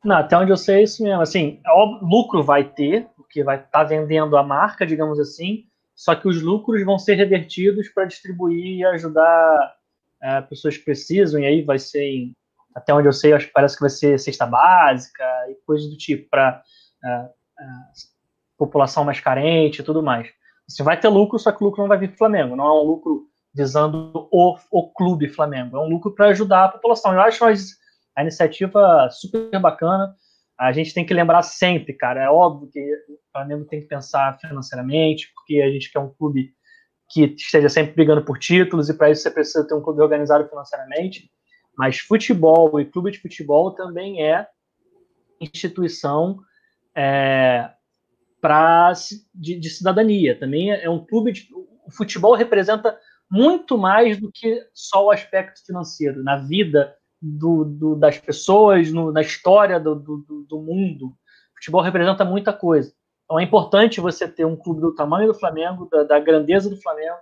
Não, 0.03 0.17
até 0.17 0.37
onde 0.37 0.51
eu 0.51 0.57
sei 0.57 0.77
é 0.77 0.83
isso 0.83 1.03
mesmo. 1.03 1.21
Assim, 1.21 1.61
o 1.65 2.05
lucro 2.05 2.43
vai 2.43 2.63
ter, 2.63 3.07
porque 3.15 3.43
vai 3.43 3.57
estar 3.57 3.69
tá 3.69 3.83
vendendo 3.83 4.37
a 4.37 4.43
marca, 4.43 4.85
digamos 4.85 5.19
assim, 5.19 5.65
só 5.95 6.15
que 6.15 6.27
os 6.27 6.41
lucros 6.41 6.83
vão 6.85 6.99
ser 6.99 7.15
revertidos 7.15 7.89
para 7.89 8.05
distribuir 8.05 8.79
e 8.79 8.85
ajudar 8.85 9.75
é, 10.21 10.41
pessoas 10.41 10.77
que 10.77 10.85
precisam, 10.85 11.41
e 11.41 11.45
aí 11.45 11.61
vai 11.61 11.79
ser 11.79 12.03
em 12.03 12.35
até 12.77 12.93
onde 12.93 13.07
eu 13.07 13.13
sei, 13.13 13.33
acho 13.33 13.47
que 13.47 13.53
parece 13.53 13.75
que 13.75 13.81
vai 13.81 13.89
ser 13.89 14.19
cesta 14.19 14.45
básica 14.45 15.23
e 15.49 15.55
coisas 15.65 15.89
do 15.89 15.97
tipo 15.97 16.29
para 16.29 16.61
é, 17.03 17.09
é, 17.09 17.65
população 18.55 19.03
mais 19.03 19.19
carente 19.19 19.81
e 19.81 19.83
tudo 19.83 20.03
mais. 20.03 20.29
Você 20.67 20.83
vai 20.83 20.99
ter 20.99 21.07
lucro, 21.07 21.39
só 21.39 21.51
que 21.51 21.63
o 21.63 21.65
lucro 21.65 21.81
não 21.81 21.87
vai 21.87 21.97
vir 21.97 22.11
do 22.11 22.17
Flamengo, 22.17 22.55
não 22.55 22.65
é 22.65 22.73
um 22.73 22.83
lucro 22.83 23.27
visando 23.53 24.27
o, 24.31 24.55
o 24.71 24.91
clube 24.91 25.29
Flamengo, 25.29 25.77
é 25.77 25.79
um 25.79 25.89
lucro 25.89 26.13
para 26.13 26.27
ajudar 26.27 26.65
a 26.65 26.69
população. 26.69 27.13
Eu 27.13 27.21
acho 27.21 27.43
a 27.45 28.21
iniciativa 28.21 29.09
super 29.09 29.59
bacana. 29.59 30.13
A 30.59 30.71
gente 30.71 30.93
tem 30.93 31.05
que 31.05 31.13
lembrar 31.13 31.41
sempre, 31.43 31.93
cara, 31.93 32.23
é 32.23 32.29
óbvio 32.29 32.69
que 32.69 32.79
o 32.79 33.19
Flamengo 33.31 33.65
tem 33.65 33.81
que 33.81 33.87
pensar 33.87 34.37
financeiramente, 34.39 35.31
porque 35.33 35.61
a 35.61 35.69
gente 35.71 35.91
quer 35.91 35.99
um 35.99 36.09
clube 36.09 36.51
que 37.09 37.35
esteja 37.37 37.69
sempre 37.69 37.93
brigando 37.93 38.25
por 38.25 38.37
títulos, 38.37 38.89
e 38.89 38.93
para 38.93 39.09
isso 39.09 39.21
você 39.21 39.31
precisa 39.31 39.65
ter 39.65 39.73
um 39.73 39.81
clube 39.81 40.01
organizado 40.01 40.47
financeiramente. 40.49 41.31
Mas 41.77 41.99
futebol 41.99 42.79
e 42.79 42.85
clube 42.85 43.11
de 43.11 43.19
futebol 43.19 43.71
também 43.71 44.23
é 44.23 44.47
instituição 45.39 46.39
é, 46.95 47.69
pra, 48.41 48.93
de, 49.33 49.59
de, 49.59 49.69
cidadania. 49.69 50.37
Também 50.37 50.71
é, 50.71 50.85
é 50.85 50.89
um 50.89 51.05
clube 51.05 51.31
de. 51.31 51.47
O 51.85 51.91
futebol 51.91 52.35
representa 52.35 52.97
muito 53.29 53.77
mais 53.77 54.19
do 54.19 54.31
que 54.31 54.61
só 54.73 55.05
o 55.05 55.11
aspecto 55.11 55.65
financeiro. 55.65 56.23
Na 56.23 56.37
vida 56.37 56.95
do, 57.21 57.65
do, 57.65 57.95
das 57.95 58.17
pessoas, 58.17 58.91
no, 58.91 59.11
na 59.11 59.21
história 59.21 59.79
do, 59.79 59.95
do, 59.95 60.45
do 60.47 60.61
mundo. 60.61 61.07
O 61.07 61.57
futebol 61.57 61.81
representa 61.81 62.23
muita 62.23 62.53
coisa. 62.53 62.93
Então 63.25 63.39
é 63.39 63.43
importante 63.43 63.99
você 63.99 64.27
ter 64.27 64.45
um 64.45 64.55
clube 64.55 64.79
do 64.79 64.95
tamanho 64.95 65.27
do 65.27 65.37
Flamengo, 65.37 65.87
da, 65.91 66.03
da 66.03 66.19
grandeza 66.19 66.69
do 66.69 66.81
Flamengo, 66.81 67.17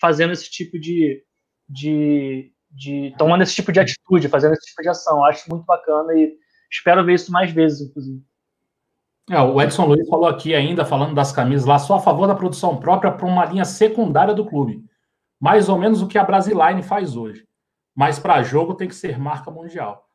fazendo 0.00 0.32
esse 0.32 0.50
tipo 0.50 0.78
de, 0.78 1.22
de, 1.68 2.52
de 2.70 3.14
tomando 3.16 3.42
esse 3.42 3.54
tipo 3.54 3.70
de 3.70 3.78
atitude, 3.78 4.28
fazendo 4.28 4.54
esse 4.54 4.66
tipo 4.66 4.82
de 4.82 4.88
ação. 4.88 5.24
Acho 5.24 5.48
muito 5.48 5.64
bacana 5.64 6.12
e 6.14 6.34
espero 6.70 7.04
ver 7.04 7.14
isso 7.14 7.30
mais 7.30 7.52
vezes, 7.52 7.88
inclusive. 7.88 8.20
É, 9.30 9.40
o 9.40 9.60
Edson 9.60 9.86
Luiz 9.86 10.06
falou 10.08 10.28
aqui 10.28 10.54
ainda, 10.54 10.84
falando 10.84 11.14
das 11.14 11.32
camisas 11.32 11.64
lá, 11.64 11.78
só 11.78 11.96
a 11.96 12.00
favor 12.00 12.26
da 12.26 12.34
produção 12.34 12.76
própria 12.76 13.10
para 13.10 13.26
uma 13.26 13.44
linha 13.46 13.64
secundária 13.64 14.34
do 14.34 14.44
clube. 14.44 14.84
Mais 15.40 15.68
ou 15.68 15.78
menos 15.78 16.02
o 16.02 16.06
que 16.06 16.18
a 16.18 16.24
Brasiline 16.24 16.82
faz 16.82 17.16
hoje. 17.16 17.46
Mas 17.94 18.18
para 18.18 18.42
jogo 18.42 18.74
tem 18.74 18.88
que 18.88 18.94
ser 18.94 19.18
marca 19.18 19.50
mundial. 19.50 20.08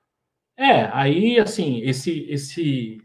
É, 0.56 0.89
aí, 0.91 1.39
assim, 1.39 1.80
esse. 1.82 2.26
esse 2.30 2.98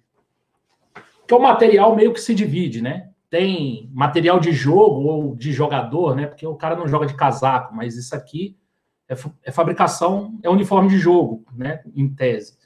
que 1.27 1.33
é 1.33 1.37
o 1.37 1.41
material 1.41 1.97
meio 1.97 2.13
que 2.13 2.21
se 2.21 2.35
divide, 2.35 2.83
né? 2.83 3.11
Tem 3.31 3.89
material 3.95 4.39
de 4.39 4.53
jogo 4.53 5.03
ou 5.03 5.35
de 5.35 5.53
jogador, 5.53 6.15
né? 6.15 6.27
Porque 6.27 6.47
o 6.47 6.57
cara 6.57 6.77
não 6.77 6.87
joga 6.87 7.07
de 7.07 7.15
casaco, 7.15 7.75
mas 7.75 7.97
isso 7.97 8.15
aqui 8.15 8.59
é, 9.09 9.15
é 9.45 9.51
fabricação, 9.51 10.39
é 10.43 10.51
uniforme 10.51 10.89
de 10.89 10.99
jogo, 10.99 11.45
né? 11.55 11.83
Em 11.95 12.13
tese. 12.13 12.59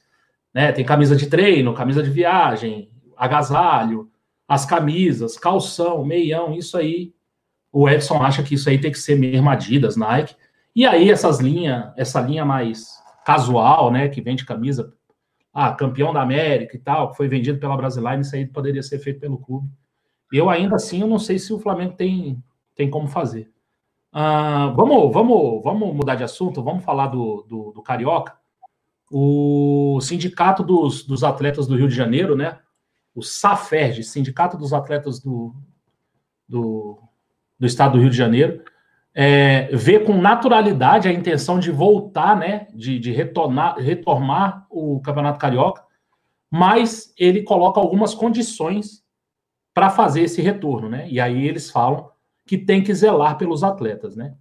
Né? 0.52 0.72
Tem 0.72 0.84
camisa 0.84 1.14
de 1.14 1.28
treino, 1.28 1.74
camisa 1.74 2.02
de 2.02 2.10
viagem, 2.10 2.90
agasalho, 3.18 4.10
as 4.46 4.64
camisas, 4.64 5.36
calção, 5.36 6.04
meião, 6.04 6.54
isso 6.54 6.76
aí. 6.78 7.12
O 7.70 7.88
Edson 7.88 8.22
acha 8.22 8.42
que 8.42 8.54
isso 8.54 8.68
aí 8.68 8.80
tem 8.80 8.90
que 8.90 8.98
ser 8.98 9.18
mesmo 9.18 9.50
Adidas, 9.50 9.96
Nike. 9.96 10.34
E 10.74 10.86
aí 10.86 11.10
essas 11.10 11.40
linhas, 11.40 11.92
essa 11.96 12.20
linha 12.20 12.44
mais 12.44 12.98
casual, 13.24 13.90
né, 13.90 14.08
que 14.08 14.22
vende 14.22 14.46
camisa, 14.46 14.94
ah, 15.52 15.72
campeão 15.72 16.12
da 16.12 16.22
América 16.22 16.76
e 16.76 16.78
tal, 16.78 17.10
que 17.10 17.16
foi 17.16 17.28
vendido 17.28 17.58
pela 17.58 17.76
Brasiline, 17.76 18.22
isso 18.22 18.34
aí 18.34 18.46
poderia 18.46 18.82
ser 18.82 18.98
feito 19.00 19.20
pelo 19.20 19.38
clube. 19.38 19.68
Eu 20.32 20.48
ainda 20.48 20.76
assim, 20.76 21.00
eu 21.00 21.06
não 21.06 21.18
sei 21.18 21.38
se 21.38 21.52
o 21.52 21.58
Flamengo 21.58 21.94
tem, 21.94 22.42
tem 22.74 22.88
como 22.88 23.08
fazer. 23.08 23.50
Uh, 24.12 24.74
vamos, 24.74 25.12
vamos, 25.12 25.62
vamos 25.62 25.94
mudar 25.94 26.14
de 26.14 26.24
assunto, 26.24 26.62
vamos 26.62 26.84
falar 26.84 27.08
do, 27.08 27.44
do, 27.48 27.72
do 27.72 27.82
Carioca. 27.82 28.36
O 29.10 29.98
Sindicato 30.00 30.62
dos, 30.62 31.02
dos 31.02 31.24
Atletas 31.24 31.66
do 31.66 31.76
Rio 31.76 31.88
de 31.88 31.94
Janeiro, 31.94 32.36
né? 32.36 32.58
O 33.18 33.22
SAFERJ, 33.22 34.04
Sindicato 34.04 34.56
dos 34.56 34.72
Atletas 34.72 35.18
do, 35.18 35.52
do, 36.48 36.98
do 37.58 37.66
Estado 37.66 37.94
do 37.94 38.00
Rio 38.00 38.10
de 38.10 38.16
Janeiro, 38.16 38.62
é, 39.12 39.68
vê 39.74 39.98
com 39.98 40.20
naturalidade 40.20 41.08
a 41.08 41.12
intenção 41.12 41.58
de 41.58 41.72
voltar, 41.72 42.36
né? 42.36 42.68
De, 42.72 42.96
de 43.00 43.10
retornar, 43.10 43.76
retomar 43.76 44.64
o 44.70 45.00
Campeonato 45.00 45.40
Carioca, 45.40 45.82
mas 46.48 47.12
ele 47.18 47.42
coloca 47.42 47.80
algumas 47.80 48.14
condições 48.14 49.02
para 49.74 49.90
fazer 49.90 50.22
esse 50.22 50.40
retorno, 50.40 50.88
né? 50.88 51.08
E 51.10 51.18
aí 51.18 51.48
eles 51.48 51.68
falam 51.70 52.08
que 52.46 52.56
tem 52.56 52.82
que 52.82 52.94
zelar 52.94 53.36
pelos 53.36 53.64
atletas, 53.64 54.14
né? 54.14 54.36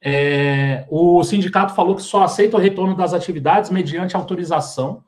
É, 0.00 0.86
o 0.88 1.24
sindicato 1.24 1.74
falou 1.74 1.96
que 1.96 2.02
só 2.02 2.22
aceita 2.22 2.56
o 2.56 2.60
retorno 2.60 2.96
das 2.96 3.12
atividades 3.12 3.70
mediante 3.70 4.14
autorização 4.14 5.04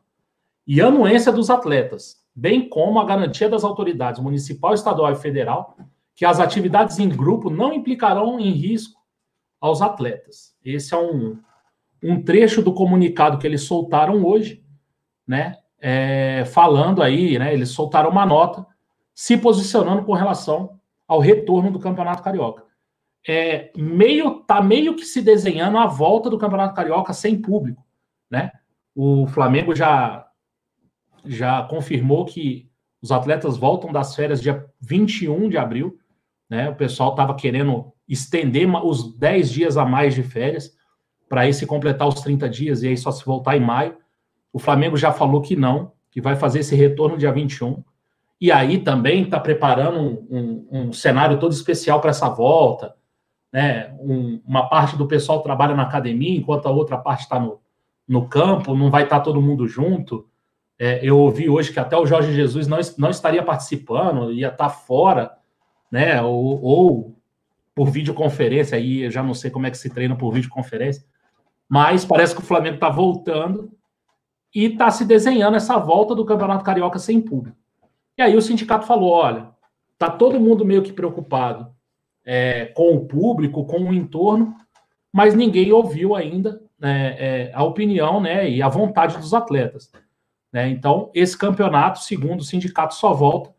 e 0.67 0.81
anuência 0.81 1.31
dos 1.31 1.51
atletas, 1.51 2.24
bem 2.35 2.69
como 2.69 2.99
a 2.99 3.05
garantia 3.05 3.49
das 3.49 3.65
autoridades 3.65 4.21
municipal, 4.21 4.75
estadual 4.75 5.13
e 5.13 5.17
federal 5.17 5.77
que 6.15 6.25
as 6.25 6.41
atividades 6.41 6.99
em 6.99 7.09
grupo 7.09 7.51
não 7.51 7.73
implicarão 7.73 8.39
em 8.39 8.51
risco 8.51 9.01
aos 9.61 9.83
atletas. 9.83 10.55
Esse 10.65 10.95
é 10.95 10.97
um, 10.97 11.39
um 12.03 12.23
trecho 12.23 12.63
do 12.63 12.73
comunicado 12.73 13.39
que 13.39 13.47
eles 13.47 13.63
soltaram 13.63 14.25
hoje, 14.25 14.63
né? 15.27 15.57
É, 15.81 16.45
falando 16.47 17.03
aí, 17.03 17.39
né? 17.39 17.53
Eles 17.53 17.71
soltaram 17.71 18.11
uma 18.11 18.25
nota 18.25 18.67
se 19.15 19.37
posicionando 19.37 20.05
com 20.05 20.13
relação 20.13 20.79
ao 21.07 21.19
retorno 21.19 21.71
do 21.71 21.79
Campeonato 21.79 22.23
Carioca. 22.23 22.65
É, 23.27 23.73
meio 23.77 24.41
tá 24.41 24.63
meio 24.63 24.95
que 24.97 25.05
se 25.05 25.23
desenhando 25.23 25.79
a 25.79 25.87
volta 25.87 26.29
do 26.29 26.39
Campeonato 26.39 26.75
Carioca 26.75 27.13
sem 27.13 27.41
público, 27.41 27.85
né? 28.31 28.53
O 28.95 29.27
Flamengo 29.27 29.75
já 29.75 30.24
já 31.25 31.63
confirmou 31.63 32.25
que 32.25 32.69
os 33.03 33.13
atletas 33.13 33.57
voltam 33.57 33.93
das 33.93 34.15
férias 34.15 34.41
dia 34.41 34.65
21 34.81 35.49
de 35.49 35.59
abril, 35.59 35.99
né? 36.49 36.71
O 36.71 36.75
pessoal 36.75 37.11
estava 37.11 37.35
querendo 37.35 37.93
estender 38.09 38.69
os 38.85 39.17
10 39.17 39.51
dias 39.51 39.77
a 39.77 39.85
mais 39.85 40.15
de 40.15 40.23
férias 40.23 40.73
para 41.29 41.43
aí 41.43 41.55
se 41.55 41.67
completar 41.67 42.07
os 42.07 42.21
30 42.21 42.49
dias 42.49 42.83
e 42.83 42.89
aí 42.89 42.97
só 42.97 43.11
se 43.11 43.25
voltar 43.25 43.57
em 43.57 43.61
maio. 43.61 43.97
O 44.53 44.59
Flamengo 44.59 44.97
já 44.97 45.13
falou 45.13 45.41
que 45.41 45.57
não, 45.57 45.93
que 46.11 46.21
vai 46.21 46.37
fazer 46.37 46.61
esse 46.61 46.77
retorno 46.77 47.17
dia 47.17 47.33
21 47.33 47.83
e 48.41 48.53
aí 48.53 48.79
também 48.79 49.23
está 49.23 49.41
preparando 49.41 49.99
um, 49.99 50.27
um, 50.31 50.69
um, 50.71 50.93
cenário 50.93 51.39
todo 51.39 51.53
especial 51.53 52.01
para 52.01 52.11
essa 52.11 52.29
volta. 52.29 52.95
Né? 53.53 53.95
Um, 53.99 54.41
uma 54.45 54.69
parte 54.69 54.97
do 54.97 55.07
pessoal 55.07 55.43
trabalha 55.43 55.75
na 55.75 55.85
academia, 55.85 56.37
enquanto 56.37 56.67
a 56.67 56.71
outra 56.71 56.99
parte 56.99 57.23
está 57.23 57.39
no, 57.39 57.61
no 58.07 58.29
campo, 58.29 58.75
não 58.77 58.91
vai 58.91 59.05
estar 59.05 59.19
tá 59.19 59.25
todo 59.25 59.41
mundo 59.41 59.67
junto. 59.67 60.29
É, 60.79 61.01
eu 61.03 61.19
ouvi 61.19 61.49
hoje 61.49 61.73
que 61.73 61.79
até 61.79 61.97
o 61.97 62.07
Jorge 62.07 62.33
Jesus 62.33 62.67
não, 62.67 62.79
não 62.99 63.11
estaria 63.11 63.43
participando, 63.43 64.33
ia 64.33 64.49
estar 64.49 64.69
fora, 64.69 65.33
né? 65.91 66.21
Ou, 66.23 66.63
ou 66.63 67.15
por 67.75 67.91
videoconferência, 67.91 68.77
aí 68.77 69.03
eu 69.03 69.11
já 69.11 69.23
não 69.23 69.35
sei 69.35 69.51
como 69.51 69.67
é 69.67 69.71
que 69.71 69.79
se 69.79 69.91
treina 69.91 70.17
por 70.17 70.33
videoconferência, 70.33 71.05
mas 71.69 72.05
parece 72.05 72.35
que 72.35 72.41
o 72.41 72.45
Flamengo 72.45 72.77
está 72.77 72.89
voltando 72.89 73.73
e 74.55 74.67
está 74.67 74.91
se 74.91 75.05
desenhando 75.05 75.57
essa 75.57 75.77
volta 75.79 76.15
do 76.15 76.25
Campeonato 76.25 76.65
Carioca 76.65 76.99
sem 76.99 77.21
público. 77.21 77.57
E 78.17 78.23
aí 78.23 78.37
o 78.37 78.43
sindicato 78.43 78.87
falou: 78.87 79.11
olha, 79.11 79.49
tá 79.99 80.09
todo 80.09 80.41
mundo 80.41 80.65
meio 80.65 80.83
que 80.83 80.93
preocupado 80.93 81.75
é, 82.25 82.67
com 82.67 82.95
o 82.95 83.07
público, 83.07 83.65
com 83.65 83.81
o 83.81 83.95
entorno, 83.95 84.55
mas 85.13 85.35
ninguém 85.35 85.73
ouviu 85.73 86.15
ainda 86.15 86.61
é, 86.81 87.51
é, 87.51 87.53
a 87.55 87.63
opinião 87.65 88.21
né, 88.21 88.49
e 88.49 88.63
a 88.63 88.69
vontade 88.69 89.17
dos 89.19 89.35
atletas. 89.35 89.91
Né? 90.55 90.69
Então, 90.69 91.11
esse 91.13 91.37
campeonato, 91.37 91.99
segundo 91.99 92.39
o 92.39 92.45
sindicato, 92.45 92.95
só 92.95 93.13
volta 93.13 93.53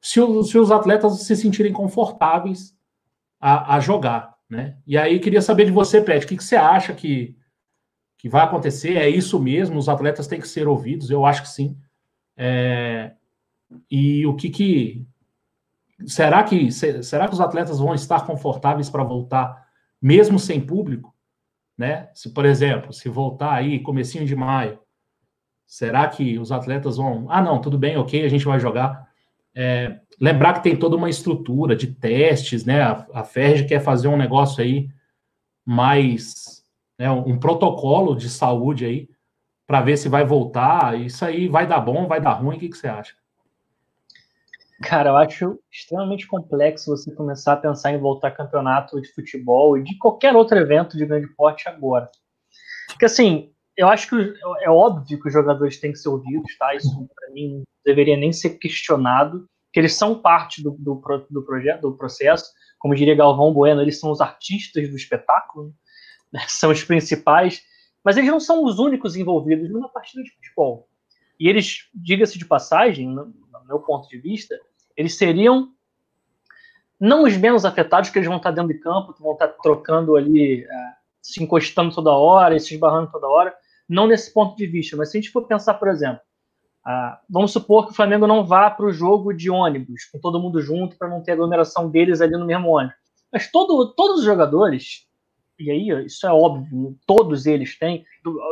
se, 0.00 0.20
se 0.44 0.56
os 0.56 0.70
atletas 0.70 1.22
se 1.22 1.34
sentirem 1.34 1.72
confortáveis 1.72 2.72
a, 3.40 3.74
a, 3.74 3.80
jogar. 3.80 4.36
Né? 4.48 4.78
E 4.86 4.96
aí, 4.96 5.18
queria 5.18 5.42
saber 5.42 5.64
de 5.64 5.72
você, 5.72 6.00
Pet, 6.00 6.24
o 6.24 6.28
que, 6.28 6.36
que 6.36 6.44
você 6.44 6.54
acha 6.54 6.94
que, 6.94 7.36
que 8.16 8.28
vai 8.28 8.44
acontecer? 8.44 8.96
É 8.96 9.08
isso 9.08 9.40
mesmo? 9.40 9.76
Os 9.76 9.88
atletas 9.88 10.28
têm 10.28 10.40
que 10.40 10.46
ser 10.46 10.68
ouvidos? 10.68 11.10
Eu 11.10 11.26
acho 11.26 11.42
que 11.42 11.48
sim. 11.48 11.76
É, 12.36 13.10
e 13.90 14.24
o 14.24 14.36
que 14.36 14.48
que. 14.48 15.04
Será 16.06 16.44
que, 16.44 16.70
será 16.70 17.26
que 17.26 17.34
os 17.34 17.40
atletas 17.40 17.80
vão 17.80 17.92
estar 17.92 18.24
confortáveis 18.24 18.88
para 18.88 19.02
voltar, 19.02 19.66
mesmo 20.00 20.38
sem 20.38 20.60
público? 20.60 21.12
Né? 21.76 22.08
Se, 22.14 22.32
por 22.32 22.44
exemplo, 22.44 22.92
se 22.92 23.08
voltar 23.08 23.52
aí, 23.52 23.80
comecinho 23.80 24.24
de 24.24 24.36
maio, 24.36 24.78
Será 25.66 26.06
que 26.08 26.38
os 26.38 26.52
atletas 26.52 26.96
vão. 26.96 27.26
Ah, 27.28 27.42
não, 27.42 27.60
tudo 27.60 27.76
bem, 27.76 27.96
ok, 27.96 28.24
a 28.24 28.28
gente 28.28 28.44
vai 28.44 28.60
jogar. 28.60 29.06
É, 29.54 29.98
lembrar 30.20 30.54
que 30.54 30.62
tem 30.62 30.76
toda 30.76 30.96
uma 30.96 31.10
estrutura 31.10 31.74
de 31.74 31.88
testes, 31.88 32.64
né? 32.64 32.82
A, 32.82 33.06
a 33.14 33.24
quer 33.66 33.80
fazer 33.80 34.08
um 34.08 34.16
negócio 34.16 34.62
aí 34.62 34.88
mais. 35.64 36.64
Né, 36.98 37.10
um 37.10 37.38
protocolo 37.38 38.14
de 38.14 38.30
saúde 38.30 38.86
aí, 38.86 39.08
para 39.66 39.82
ver 39.82 39.98
se 39.98 40.08
vai 40.08 40.24
voltar. 40.24 40.98
Isso 40.98 41.24
aí 41.24 41.48
vai 41.48 41.66
dar 41.66 41.80
bom, 41.80 42.06
vai 42.06 42.20
dar 42.20 42.32
ruim, 42.32 42.56
o 42.56 42.58
que, 42.58 42.68
que 42.68 42.78
você 42.78 42.88
acha? 42.88 43.14
Cara, 44.82 45.10
eu 45.10 45.16
acho 45.16 45.58
extremamente 45.72 46.26
complexo 46.26 46.90
você 46.90 47.10
começar 47.10 47.54
a 47.54 47.56
pensar 47.56 47.92
em 47.92 47.98
voltar 47.98 48.30
campeonato 48.30 49.00
de 49.00 49.10
futebol 49.12 49.76
e 49.76 49.82
de 49.82 49.96
qualquer 49.96 50.36
outro 50.36 50.56
evento 50.58 50.96
de 50.96 51.06
grande 51.06 51.26
porte 51.28 51.68
agora. 51.68 52.10
Porque 52.88 53.06
assim, 53.06 53.50
eu 53.76 53.88
acho 53.88 54.08
que 54.08 54.34
é 54.62 54.70
óbvio 54.70 55.20
que 55.20 55.28
os 55.28 55.32
jogadores 55.32 55.78
têm 55.78 55.92
que 55.92 55.98
ser 55.98 56.08
ouvidos, 56.08 56.56
tá? 56.58 56.74
Isso 56.74 57.08
para 57.14 57.30
mim 57.32 57.62
deveria 57.84 58.16
nem 58.16 58.32
ser 58.32 58.58
questionado, 58.58 59.46
que 59.72 59.78
eles 59.78 59.94
são 59.94 60.18
parte 60.18 60.62
do, 60.62 60.70
do, 60.78 61.00
do, 61.30 61.42
projeto, 61.42 61.82
do 61.82 61.96
processo. 61.96 62.50
Como 62.78 62.94
diria 62.94 63.14
Galvão 63.14 63.52
Bueno, 63.52 63.82
eles 63.82 64.00
são 64.00 64.10
os 64.10 64.20
artistas 64.20 64.88
do 64.88 64.96
espetáculo, 64.96 65.74
né? 66.32 66.40
são 66.48 66.70
os 66.70 66.82
principais, 66.82 67.62
mas 68.02 68.16
eles 68.16 68.30
não 68.30 68.40
são 68.40 68.64
os 68.64 68.78
únicos 68.78 69.16
envolvidos 69.16 69.70
numa 69.70 69.88
partida 69.88 70.22
de 70.22 70.30
futebol. 70.34 70.88
E 71.38 71.48
eles, 71.48 71.88
diga-se 71.94 72.38
de 72.38 72.46
passagem, 72.46 73.08
no, 73.08 73.26
no 73.26 73.64
meu 73.66 73.80
ponto 73.80 74.08
de 74.08 74.18
vista, 74.18 74.58
eles 74.96 75.16
seriam 75.16 75.70
não 76.98 77.24
os 77.24 77.36
menos 77.36 77.66
afetados, 77.66 78.08
que 78.08 78.18
eles 78.18 78.28
vão 78.28 78.38
estar 78.38 78.50
dentro 78.50 78.72
de 78.72 78.80
campo, 78.80 79.14
vão 79.20 79.34
estar 79.34 79.48
trocando 79.48 80.16
ali, 80.16 80.64
é, 80.64 80.92
se 81.20 81.42
encostando 81.42 81.94
toda 81.94 82.10
hora, 82.10 82.58
se 82.58 82.74
esbarrando 82.74 83.10
toda 83.10 83.28
hora, 83.28 83.54
não 83.88 84.06
nesse 84.06 84.32
ponto 84.32 84.56
de 84.56 84.66
vista, 84.66 84.96
mas 84.96 85.10
se 85.10 85.18
a 85.18 85.20
gente 85.20 85.30
for 85.30 85.46
pensar, 85.46 85.74
por 85.74 85.88
exemplo, 85.88 86.20
vamos 87.28 87.52
supor 87.52 87.86
que 87.86 87.92
o 87.92 87.94
Flamengo 87.94 88.26
não 88.26 88.44
vá 88.44 88.70
para 88.70 88.86
o 88.86 88.92
jogo 88.92 89.32
de 89.32 89.50
ônibus, 89.50 90.04
com 90.04 90.18
todo 90.18 90.40
mundo 90.40 90.60
junto, 90.60 90.96
para 90.96 91.08
não 91.08 91.22
ter 91.22 91.32
aglomeração 91.32 91.90
deles 91.90 92.20
ali 92.20 92.32
no 92.32 92.46
mesmo 92.46 92.68
ônibus. 92.68 92.96
Mas 93.32 93.50
todo, 93.50 93.92
todos 93.94 94.20
os 94.20 94.24
jogadores, 94.24 95.06
e 95.58 95.70
aí 95.70 96.06
isso 96.06 96.26
é 96.26 96.32
óbvio, 96.32 96.96
todos 97.06 97.46
eles 97.46 97.78
têm, 97.78 98.04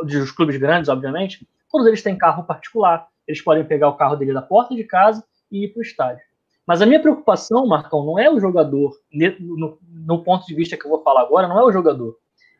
dos 0.03 0.31
clubes 0.31 0.57
grandes, 0.57 0.89
obviamente, 0.89 1.47
todos 1.71 1.87
eles 1.87 2.01
têm 2.01 2.17
carro 2.17 2.43
particular. 2.43 3.07
Eles 3.27 3.41
podem 3.41 3.65
pegar 3.65 3.89
o 3.89 3.97
carro 3.97 4.15
dele 4.15 4.33
da 4.33 4.41
porta 4.41 4.75
de 4.75 4.83
casa 4.83 5.23
e 5.51 5.65
ir 5.65 5.69
para 5.69 5.79
o 5.79 5.83
estádio. 5.83 6.23
Mas 6.67 6.81
a 6.81 6.85
minha 6.85 6.99
preocupação, 6.99 7.65
Marcão, 7.65 8.05
não 8.05 8.19
é 8.19 8.29
o 8.29 8.39
jogador, 8.39 8.91
no, 9.39 9.77
no 9.87 10.23
ponto 10.23 10.45
de 10.45 10.55
vista 10.55 10.75
que 10.75 10.85
eu 10.85 10.89
vou 10.89 11.01
falar 11.03 11.21
agora, 11.21 11.47
não 11.47 11.59
é 11.59 11.63
o 11.63 11.71
jogador 11.71 12.17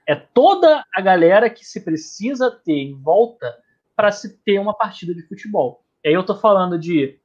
é 0.08 0.16
toda 0.16 0.86
a 0.94 1.02
galera 1.02 1.50
que 1.50 1.66
se 1.66 1.82
precisa 1.82 2.52
ter 2.52 2.74
em 2.74 2.94
volta 3.02 3.56
para 3.96 4.12
se 4.12 4.38
ter 4.44 4.60
uma 4.60 4.74
partida 4.74 5.14
de 5.14 5.22
futebol. 5.28 5.84
E 6.04 6.10
aí 6.10 6.14
eu 6.14 6.22
estou 6.22 6.38
falando 6.38 6.78
de 6.78 7.18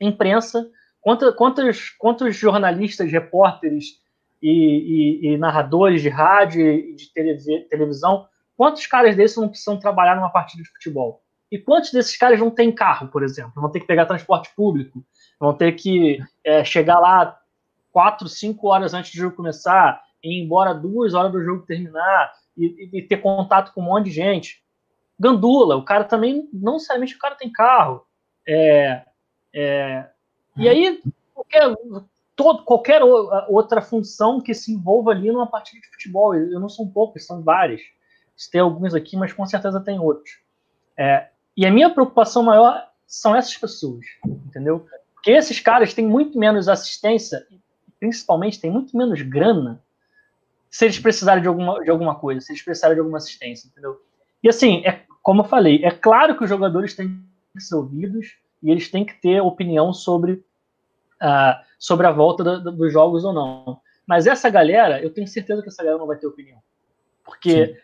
imprensa, 0.00 0.68
quantos, 1.00 1.90
quantos, 1.98 2.36
jornalistas, 2.36 3.10
repórteres 3.10 4.00
e, 4.42 4.50
e, 4.50 5.28
e, 5.28 5.38
narradores 5.38 6.02
de 6.02 6.08
rádio 6.08 6.66
e 6.66 6.94
de 6.94 7.12
televisão, 7.68 8.26
quantos 8.56 8.86
caras 8.86 9.16
desses 9.16 9.36
não 9.36 9.48
precisam 9.48 9.78
trabalhar 9.78 10.16
numa 10.16 10.30
partida 10.30 10.62
de 10.62 10.70
futebol? 10.70 11.22
E 11.50 11.58
quantos 11.58 11.92
desses 11.92 12.16
caras 12.16 12.38
não 12.38 12.50
têm 12.50 12.72
carro, 12.72 13.08
por 13.08 13.22
exemplo? 13.22 13.52
Vão 13.54 13.70
ter 13.70 13.80
que 13.80 13.86
pegar 13.86 14.06
transporte 14.06 14.50
público, 14.54 15.04
vão 15.40 15.54
ter 15.54 15.72
que 15.72 16.18
é, 16.44 16.64
chegar 16.64 16.98
lá 16.98 17.38
quatro, 17.90 18.28
cinco 18.28 18.68
horas 18.68 18.92
antes 18.92 19.12
do 19.12 19.18
jogo 19.18 19.36
começar, 19.36 20.02
ir 20.22 20.42
embora 20.42 20.74
duas 20.74 21.14
horas 21.14 21.32
do 21.32 21.42
jogo 21.42 21.66
terminar 21.66 22.32
e, 22.56 22.90
e, 22.92 23.02
ter 23.02 23.18
contato 23.18 23.72
com 23.72 23.80
um 23.80 23.84
monte 23.84 24.06
de 24.06 24.12
gente. 24.12 24.62
Gandula, 25.18 25.76
o 25.76 25.84
cara 25.84 26.04
também, 26.04 26.48
não 26.52 26.74
necessariamente 26.74 27.16
o 27.16 27.18
cara 27.18 27.34
tem 27.34 27.50
carro. 27.50 28.04
É, 28.46 29.04
é, 29.54 30.08
e 30.56 30.68
aí, 30.68 31.02
qualquer, 31.34 31.62
todo, 32.34 32.64
qualquer 32.64 33.02
outra 33.48 33.80
função 33.80 34.40
que 34.40 34.54
se 34.54 34.72
envolva 34.72 35.10
ali 35.10 35.30
numa 35.30 35.46
partida 35.46 35.80
de 35.80 35.88
futebol. 35.88 36.34
Eu 36.34 36.60
não 36.60 36.68
sou 36.68 36.86
um 36.86 36.90
pouco, 36.90 37.18
são 37.18 37.42
várias. 37.42 37.80
Tem 38.52 38.60
alguns 38.60 38.94
aqui, 38.94 39.16
mas 39.16 39.32
com 39.32 39.44
certeza 39.46 39.80
tem 39.80 39.98
outros. 39.98 40.38
É, 40.96 41.28
e 41.56 41.66
a 41.66 41.70
minha 41.70 41.90
preocupação 41.90 42.42
maior 42.42 42.88
são 43.06 43.34
essas 43.34 43.56
pessoas, 43.56 44.04
entendeu? 44.24 44.86
Porque 45.14 45.30
esses 45.30 45.58
caras 45.58 45.94
têm 45.94 46.06
muito 46.06 46.38
menos 46.38 46.68
assistência, 46.68 47.44
principalmente 47.98 48.60
têm 48.60 48.70
muito 48.70 48.96
menos 48.96 49.20
grana 49.22 49.82
se 50.70 50.84
eles 50.84 50.98
precisarem 50.98 51.42
de 51.42 51.48
alguma, 51.48 51.82
de 51.82 51.90
alguma 51.90 52.14
coisa, 52.14 52.40
se 52.40 52.52
eles 52.52 52.62
precisarem 52.62 52.94
de 52.94 53.00
alguma 53.00 53.18
assistência, 53.18 53.68
entendeu? 53.68 54.00
E 54.42 54.48
assim, 54.48 54.82
é, 54.86 55.02
como 55.22 55.42
eu 55.42 55.44
falei, 55.44 55.84
é 55.84 55.90
claro 55.90 56.36
que 56.36 56.44
os 56.44 56.50
jogadores 56.50 56.94
têm 56.94 57.22
que 57.54 57.62
ser 57.62 57.74
ouvidos 57.74 58.36
e 58.62 58.70
eles 58.70 58.90
têm 58.90 59.04
que 59.04 59.14
ter 59.20 59.40
opinião 59.40 59.92
sobre, 59.92 60.32
uh, 60.32 61.64
sobre 61.78 62.06
a 62.06 62.12
volta 62.12 62.44
do, 62.44 62.64
do, 62.64 62.72
dos 62.72 62.92
jogos 62.92 63.24
ou 63.24 63.32
não. 63.32 63.80
Mas 64.06 64.26
essa 64.26 64.48
galera, 64.48 65.02
eu 65.02 65.12
tenho 65.12 65.26
certeza 65.26 65.62
que 65.62 65.68
essa 65.68 65.82
galera 65.82 65.98
não 65.98 66.06
vai 66.06 66.16
ter 66.16 66.26
opinião. 66.26 66.58
Porque 67.24 67.76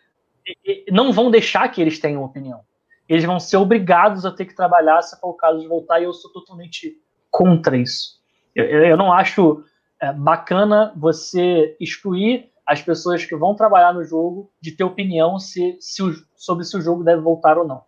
não 0.91 1.13
vão 1.13 1.31
deixar 1.31 1.69
que 1.69 1.81
eles 1.81 1.99
tenham 1.99 2.25
opinião. 2.25 2.61
Eles 3.09 3.25
vão 3.25 3.39
ser 3.39 3.59
obrigados 3.59 4.25
a 4.25 4.31
ter 4.31 4.47
que 4.47 4.55
trabalhar 4.55 5.03
se 5.03 5.19
for 5.21 5.29
o 5.29 5.35
caso 5.35 5.61
de 5.61 5.69
voltar, 5.69 6.01
e 6.01 6.05
eu 6.05 6.13
sou 6.13 6.33
totalmente 6.33 6.99
contra 7.31 7.77
isso. 7.77 8.23
Eu, 8.55 8.65
eu 8.65 8.97
não 8.97 9.13
acho 9.13 9.65
é, 10.01 10.13
bacana 10.13 10.93
você 10.97 11.77
excluir 11.79 12.51
as 12.67 12.81
pessoas 12.81 13.25
que 13.25 13.37
vão 13.37 13.55
trabalhar 13.55 13.93
no 13.93 14.05
jogo 14.05 14.51
de 14.61 14.73
ter 14.73 14.85
opinião 14.85 15.39
se, 15.39 15.77
se 15.81 16.03
o, 16.03 16.15
sobre 16.35 16.65
se 16.65 16.77
o 16.77 16.81
jogo 16.81 17.05
deve 17.05 17.21
voltar 17.21 17.59
ou 17.59 17.67
não. 17.67 17.83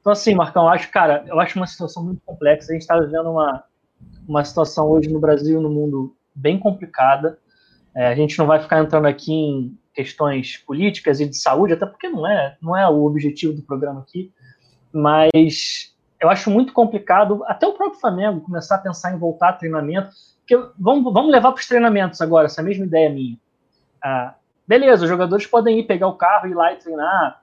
Então, 0.00 0.12
assim, 0.12 0.34
Marcão, 0.34 0.64
eu 0.64 0.70
acho, 0.70 0.90
cara, 0.90 1.24
eu 1.26 1.38
acho 1.40 1.58
uma 1.58 1.66
situação 1.66 2.04
muito 2.04 2.22
complexa. 2.24 2.70
A 2.70 2.72
gente 2.72 2.82
está 2.82 2.98
vivendo 2.98 3.30
uma, 3.30 3.64
uma 4.26 4.44
situação 4.44 4.88
hoje 4.88 5.08
no 5.08 5.20
Brasil 5.20 5.58
e 5.58 5.62
no 5.62 5.70
mundo 5.70 6.16
bem 6.34 6.58
complicada. 6.58 7.38
É, 7.94 8.08
a 8.08 8.14
gente 8.14 8.38
não 8.38 8.46
vai 8.46 8.60
ficar 8.60 8.80
entrando 8.80 9.06
aqui 9.06 9.32
em 9.32 9.78
questões 9.92 10.56
políticas 10.58 11.20
e 11.20 11.28
de 11.28 11.36
saúde, 11.36 11.74
até 11.74 11.84
porque 11.84 12.08
não 12.08 12.26
é, 12.26 12.56
não 12.62 12.76
é 12.76 12.88
o 12.88 13.04
objetivo 13.04 13.52
do 13.52 13.62
programa 13.62 14.00
aqui. 14.00 14.32
Mas 14.92 15.94
eu 16.20 16.28
acho 16.30 16.50
muito 16.50 16.72
complicado, 16.72 17.42
até 17.46 17.66
o 17.66 17.72
próprio 17.72 18.00
Flamengo 18.00 18.40
começar 18.40 18.76
a 18.76 18.80
pensar 18.80 19.14
em 19.14 19.18
voltar 19.18 19.50
a 19.50 19.54
treinamento. 19.54 20.10
Porque 20.38 20.72
vamos, 20.78 21.12
vamos 21.12 21.30
levar 21.30 21.52
para 21.52 21.60
os 21.60 21.66
treinamentos 21.66 22.20
agora, 22.20 22.46
essa 22.46 22.62
mesma 22.62 22.84
ideia 22.84 23.10
minha. 23.10 23.38
Ah, 24.02 24.34
beleza, 24.66 25.04
os 25.04 25.08
jogadores 25.08 25.46
podem 25.46 25.78
ir 25.78 25.84
pegar 25.84 26.08
o 26.08 26.16
carro 26.16 26.46
e 26.46 26.50
ir 26.50 26.54
lá 26.54 26.72
e 26.72 26.76
treinar. 26.76 27.42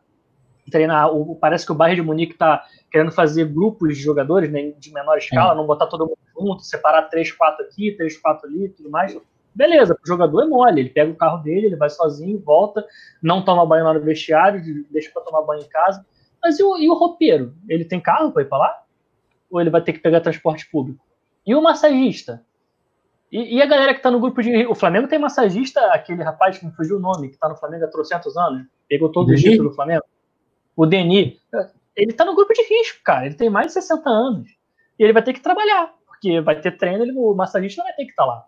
treinar 0.72 1.14
o, 1.14 1.36
parece 1.36 1.66
que 1.66 1.72
o 1.72 1.76
Bayern 1.76 2.01
de 2.01 2.08
Munique 2.08 2.34
está 2.34 2.66
querendo 2.91 3.12
fazer 3.12 3.45
grupos 3.45 3.95
de 3.95 4.03
jogadores 4.03 4.51
né, 4.51 4.72
de 4.78 4.93
menor 4.93 5.18
escala, 5.18 5.53
é. 5.53 5.55
não 5.55 5.66
botar 5.66 5.88
todo 5.88 6.05
mundo 6.05 6.18
junto, 6.38 6.64
separar 6.64 7.03
três, 7.03 7.32
quatro 7.32 7.66
aqui, 7.66 7.91
três, 7.91 8.18
quatro 8.18 8.47
ali 8.47 8.70
tudo 8.70 8.89
mais. 8.89 9.18
Beleza, 9.53 9.95
o 9.95 10.08
jogador 10.08 10.43
é 10.43 10.45
mole, 10.45 10.82
ele 10.82 10.89
pega 10.89 11.12
o 11.12 11.16
carro 11.16 11.39
dele, 11.39 11.66
ele 11.66 11.76
vai 11.76 11.89
sozinho, 11.89 12.39
volta, 12.39 12.86
não 13.22 13.43
toma 13.43 13.66
banho 13.66 13.86
lá 13.86 13.93
no 13.93 14.01
vestiário, 14.01 14.62
deixa 14.91 15.10
para 15.12 15.24
tomar 15.24 15.41
banho 15.41 15.64
em 15.64 15.70
casa. 15.70 16.05
Mas 16.41 16.60
e 16.60 16.64
o, 16.64 16.78
e 16.78 16.88
o 16.88 16.93
roupeiro? 16.93 17.55
Ele 17.68 17.84
tem 17.84 17.99
carro 17.99 18.32
para 18.32 18.43
ir 18.43 18.45
para 18.45 18.60
lá? 18.60 18.84
Ou 19.49 19.60
ele 19.60 19.72
vai 19.72 19.82
ter 19.82 19.93
que 19.93 19.99
pegar 19.99 20.22
transporte 20.22 20.70
público? 20.70 21.03
E 21.45 21.55
o 21.55 21.62
massagista? 21.62 22.45
E, 23.32 23.57
e, 23.57 23.61
a 23.61 23.65
galera 23.65 23.93
que 23.93 24.01
tá 24.01 24.09
no 24.09 24.19
grupo 24.19 24.41
de. 24.41 24.65
O 24.67 24.75
Flamengo 24.75 25.07
tem 25.07 25.19
massagista, 25.19 25.82
aquele 25.91 26.23
rapaz 26.23 26.57
que 26.57 26.65
me 26.65 26.71
fugiu 26.71 26.97
o 26.97 26.99
nome, 26.99 27.30
que 27.30 27.38
tá 27.38 27.49
no 27.49 27.57
Flamengo 27.57 27.86
há 27.86 27.88
trocentos 27.89 28.38
anos, 28.38 28.65
pegou 28.88 29.11
todos 29.11 29.34
os 29.34 29.41
títulos 29.41 29.71
do 29.71 29.75
Flamengo. 29.75 30.03
O 30.75 30.86
Denis. 30.86 31.38
ele 31.95 32.13
tá 32.13 32.23
no 32.23 32.36
grupo 32.36 32.53
de 32.53 32.61
risco, 32.61 33.01
cara. 33.03 33.25
Ele 33.25 33.36
tem 33.36 33.49
mais 33.49 33.67
de 33.67 33.73
60 33.73 34.09
anos. 34.09 34.49
E 34.97 35.03
ele 35.03 35.13
vai 35.13 35.21
ter 35.21 35.34
que 35.34 35.41
trabalhar, 35.41 35.93
porque 36.05 36.39
vai 36.39 36.59
ter 36.59 36.78
treino, 36.78 37.03
ele, 37.03 37.13
o 37.15 37.34
massagista 37.34 37.84
vai 37.84 37.93
ter 37.93 38.05
que 38.05 38.11
estar 38.11 38.23
tá 38.23 38.30
lá. 38.30 38.45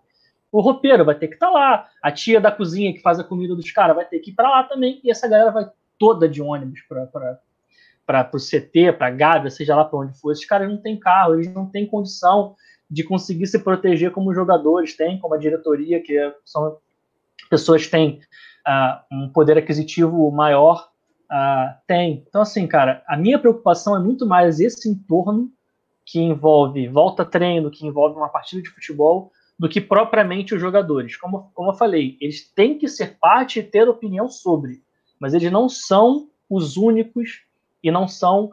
O 0.51 0.61
roupeiro 0.61 1.05
vai 1.05 1.15
ter 1.15 1.27
que 1.27 1.33
estar 1.33 1.47
tá 1.47 1.51
lá. 1.51 1.87
A 2.01 2.11
tia 2.11 2.39
da 2.39 2.51
cozinha 2.51 2.93
que 2.93 3.01
faz 3.01 3.19
a 3.19 3.23
comida 3.23 3.55
dos 3.55 3.69
caras 3.71 3.95
vai 3.95 4.05
ter 4.05 4.19
que 4.19 4.31
ir 4.31 4.33
para 4.33 4.49
lá 4.49 4.63
também. 4.63 5.01
E 5.03 5.11
essa 5.11 5.27
galera 5.27 5.51
vai 5.51 5.69
toda 5.99 6.27
de 6.27 6.41
ônibus 6.41 6.79
para 6.87 8.31
o 8.33 8.37
CT, 8.37 8.93
para 8.93 9.07
a 9.07 9.11
Gávea, 9.11 9.51
seja 9.51 9.75
lá 9.75 9.83
para 9.83 9.99
onde 9.99 10.17
for. 10.19 10.31
Esses 10.31 10.45
caras 10.45 10.69
não 10.69 10.77
têm 10.77 10.97
carro, 10.97 11.35
eles 11.35 11.53
não 11.53 11.69
têm 11.69 11.85
condição 11.85 12.55
de 12.89 13.03
conseguir 13.03 13.47
se 13.47 13.59
proteger 13.59 14.11
como 14.11 14.29
os 14.29 14.35
jogadores 14.35 14.95
têm, 14.95 15.19
como 15.19 15.33
a 15.35 15.37
diretoria, 15.37 16.01
que 16.01 16.17
são 16.43 16.77
pessoas 17.49 17.85
que 17.85 17.91
têm 17.91 18.19
uh, 18.67 19.15
um 19.15 19.29
poder 19.29 19.57
aquisitivo 19.57 20.31
maior, 20.31 20.89
uh, 21.31 21.75
tem. 21.85 22.25
Então, 22.27 22.41
assim, 22.41 22.65
cara, 22.65 23.03
a 23.07 23.15
minha 23.15 23.37
preocupação 23.37 23.95
é 23.95 23.99
muito 23.99 24.25
mais 24.25 24.59
esse 24.59 24.89
entorno 24.89 25.51
que 26.05 26.19
envolve 26.19 26.87
volta 26.87 27.23
treino, 27.23 27.69
que 27.69 27.85
envolve 27.85 28.17
uma 28.17 28.29
partida 28.29 28.61
de 28.61 28.69
futebol, 28.69 29.31
do 29.57 29.69
que 29.69 29.79
propriamente 29.79 30.55
os 30.55 30.61
jogadores. 30.61 31.15
Como, 31.17 31.51
como 31.53 31.71
eu 31.71 31.75
falei, 31.75 32.17
eles 32.19 32.49
têm 32.49 32.77
que 32.77 32.87
ser 32.87 33.17
parte 33.19 33.59
e 33.59 33.63
ter 33.63 33.87
opinião 33.87 34.27
sobre, 34.29 34.81
mas 35.19 35.33
eles 35.33 35.51
não 35.51 35.69
são 35.69 36.29
os 36.49 36.77
únicos 36.77 37.43
e 37.83 37.91
não 37.91 38.07
são 38.07 38.51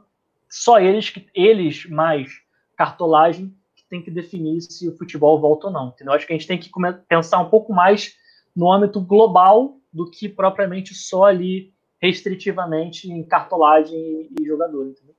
só 0.49 0.79
eles 0.79 1.09
que 1.09 1.27
eles 1.35 1.87
mais 1.89 2.31
cartolagem 2.77 3.55
tem 3.89 4.03
que 4.03 4.11
definir 4.11 4.61
se 4.61 4.89
o 4.89 4.97
futebol 4.97 5.41
volta 5.41 5.69
ou 5.69 5.73
não. 5.73 5.89
Entendeu? 5.89 6.13
Acho 6.13 6.27
que 6.27 6.33
a 6.33 6.37
gente 6.37 6.47
tem 6.49 6.59
que 6.59 6.71
pensar 7.09 7.39
um 7.39 7.51
pouco 7.51 7.73
mais 7.73 8.15
no 8.55 8.73
âmbito 8.73 9.01
global 9.01 9.77
do 9.93 10.11
que 10.11 10.29
propriamente 10.29 10.95
só 10.95 11.25
ali 11.25 11.73
restritivamente 12.01 13.11
em 13.11 13.23
cartolagem 13.23 14.29
e, 14.39 14.45
jogador. 14.45 14.87
Entendeu? 14.87 15.15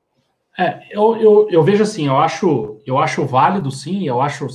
É, 0.57 0.87
eu, 0.89 1.15
eu, 1.17 1.49
eu, 1.49 1.63
vejo 1.63 1.83
assim, 1.83 2.07
eu 2.07 2.17
acho, 2.17 2.79
eu 2.85 2.97
acho 2.97 3.25
válido 3.25 3.69
sim, 3.69 4.07
eu 4.07 4.21
acho 4.21 4.47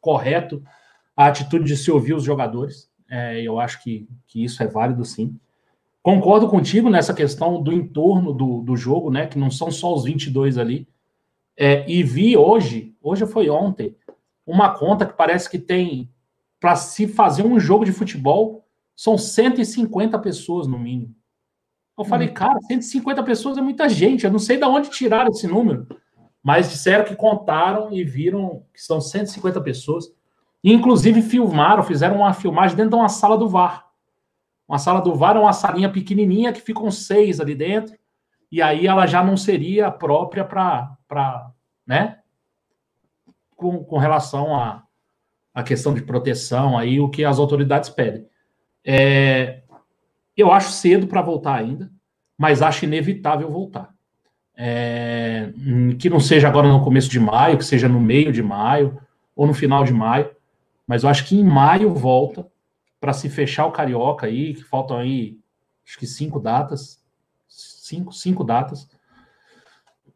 correto 0.00 0.62
a 1.16 1.26
atitude 1.26 1.64
de 1.64 1.76
se 1.76 1.90
ouvir 1.90 2.14
os 2.14 2.24
jogadores. 2.24 2.90
É, 3.10 3.40
eu 3.40 3.60
acho 3.60 3.82
que, 3.82 4.08
que 4.26 4.44
isso 4.44 4.62
é 4.62 4.66
válido 4.66 5.04
sim. 5.04 5.38
Concordo 6.02 6.48
contigo 6.48 6.88
nessa 6.88 7.12
questão 7.12 7.60
do 7.60 7.72
entorno 7.72 8.32
do, 8.32 8.62
do 8.62 8.76
jogo, 8.76 9.10
né? 9.10 9.26
Que 9.26 9.38
não 9.38 9.50
são 9.50 9.70
só 9.70 9.92
os 9.92 10.04
22 10.04 10.56
ali. 10.56 10.86
É, 11.58 11.90
e 11.90 12.02
vi 12.02 12.36
hoje, 12.36 12.94
hoje 13.00 13.26
foi 13.26 13.48
ontem, 13.48 13.96
uma 14.46 14.74
conta 14.74 15.06
que 15.06 15.14
parece 15.14 15.48
que 15.48 15.58
tem 15.58 16.10
para 16.60 16.76
se 16.76 17.06
fazer 17.06 17.44
um 17.44 17.58
jogo 17.58 17.84
de 17.84 17.92
futebol 17.92 18.66
são 18.94 19.18
150 19.18 20.18
pessoas 20.18 20.66
no 20.66 20.78
mínimo. 20.78 21.14
Eu 21.98 22.04
falei, 22.04 22.28
hum. 22.28 22.34
cara, 22.34 22.60
150 22.60 23.22
pessoas 23.22 23.58
é 23.58 23.60
muita 23.60 23.88
gente. 23.88 24.24
Eu 24.24 24.32
não 24.32 24.38
sei 24.38 24.56
de 24.56 24.64
onde 24.64 24.90
tiraram 24.90 25.30
esse 25.30 25.46
número, 25.46 25.86
mas 26.42 26.68
disseram 26.68 27.04
que 27.04 27.16
contaram 27.16 27.92
e 27.92 28.04
viram 28.04 28.64
que 28.72 28.82
são 28.82 29.00
150 29.00 29.60
pessoas. 29.60 30.06
E, 30.62 30.72
inclusive, 30.72 31.22
filmaram, 31.22 31.82
fizeram 31.82 32.16
uma 32.16 32.32
filmagem 32.32 32.76
dentro 32.76 32.90
de 32.90 32.96
uma 32.96 33.08
sala 33.08 33.36
do 33.36 33.48
VAR. 33.48 33.86
Uma 34.68 34.78
sala 34.78 35.00
do 35.00 35.14
VAR 35.14 35.36
é 35.36 35.40
uma 35.40 35.52
salinha 35.52 35.90
pequenininha 35.90 36.52
que 36.52 36.60
ficam 36.60 36.90
seis 36.90 37.40
ali 37.40 37.54
dentro, 37.54 37.96
e 38.50 38.62
aí 38.62 38.86
ela 38.86 39.06
já 39.06 39.22
não 39.22 39.36
seria 39.36 39.90
própria 39.90 40.44
para, 40.44 41.50
né? 41.86 42.18
Com, 43.54 43.82
com 43.84 43.98
relação 43.98 44.54
à 44.54 44.84
a, 45.54 45.60
a 45.60 45.62
questão 45.62 45.94
de 45.94 46.02
proteção, 46.02 46.76
aí 46.76 47.00
o 47.00 47.08
que 47.08 47.24
as 47.24 47.38
autoridades 47.38 47.88
pedem. 47.88 48.26
É, 48.84 49.62
eu 50.36 50.52
acho 50.52 50.70
cedo 50.70 51.06
para 51.06 51.22
voltar 51.22 51.54
ainda, 51.54 51.90
mas 52.36 52.62
acho 52.62 52.84
inevitável 52.84 53.50
voltar. 53.50 53.94
É, 54.58 55.52
que 55.98 56.08
não 56.08 56.20
seja 56.20 56.48
agora 56.48 56.68
no 56.68 56.82
começo 56.82 57.08
de 57.08 57.20
maio, 57.20 57.58
que 57.58 57.64
seja 57.64 57.88
no 57.88 58.00
meio 58.00 58.32
de 58.32 58.42
maio 58.42 58.98
ou 59.34 59.46
no 59.46 59.52
final 59.52 59.84
de 59.84 59.92
maio, 59.92 60.30
mas 60.86 61.02
eu 61.02 61.08
acho 61.08 61.26
que 61.26 61.36
em 61.36 61.44
maio 61.44 61.92
volta 61.92 62.46
para 63.00 63.12
se 63.12 63.28
fechar 63.28 63.66
o 63.66 63.72
Carioca 63.72 64.26
aí, 64.26 64.54
que 64.54 64.64
faltam 64.64 64.96
aí, 64.96 65.38
acho 65.86 65.98
que 65.98 66.06
cinco 66.06 66.40
datas, 66.40 67.02
cinco, 67.86 68.12
cinco 68.12 68.44
datas. 68.44 68.88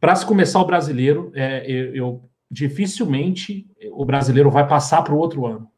Para 0.00 0.16
se 0.16 0.24
começar 0.24 0.60
o 0.60 0.66
brasileiro, 0.66 1.30
é, 1.34 1.64
eu, 1.70 1.94
eu, 1.94 2.30
dificilmente 2.50 3.66
o 3.92 4.04
brasileiro 4.04 4.50
vai 4.50 4.66
passar 4.66 5.02
para 5.02 5.14
o 5.14 5.18
outro 5.18 5.46
ano. 5.46 5.70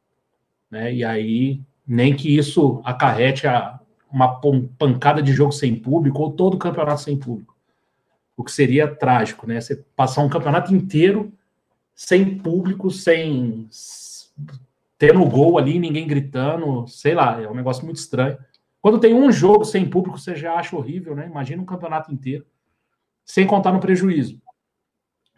Né? 0.71 0.95
E 0.95 1.05
aí, 1.05 1.61
nem 1.87 2.15
que 2.15 2.37
isso 2.37 2.81
acarrete 2.85 3.47
a, 3.47 3.79
uma 4.11 4.41
pancada 4.79 5.23
de 5.23 5.33
jogo 5.33 5.53
sem 5.53 5.75
público 5.75 6.23
ou 6.23 6.33
todo 6.33 6.55
o 6.55 6.59
campeonato 6.59 7.01
sem 7.01 7.17
público. 7.17 7.57
O 8.37 8.45
que 8.45 8.53
seria 8.53 8.89
trágico, 8.89 9.47
né? 9.47 9.61
Você 9.61 9.77
passar 9.95 10.23
um 10.23 10.29
campeonato 10.29 10.75
inteiro 10.75 11.33
sem 11.95 12.39
público, 12.39 12.91
sem 12.91 13.69
tendo 14.99 15.25
gol 15.27 15.59
ali, 15.59 15.79
ninguém 15.79 16.07
gritando, 16.07 16.87
sei 16.89 17.15
lá, 17.15 17.41
é 17.41 17.49
um 17.49 17.55
negócio 17.55 17.85
muito 17.85 17.97
estranho. 17.97 18.39
Quando 18.83 18.99
tem 18.99 19.15
um 19.15 19.31
jogo 19.31 19.65
sem 19.65 19.89
público, 19.89 20.19
você 20.19 20.35
já 20.35 20.55
acha 20.55 20.77
horrível, 20.77 21.15
né? 21.15 21.27
Imagina 21.27 21.63
um 21.63 21.67
campeonato 21.67 22.13
inteiro, 22.13 22.45
sem 23.25 23.47
contar 23.47 23.73
no 23.73 23.79
prejuízo. 23.79 24.43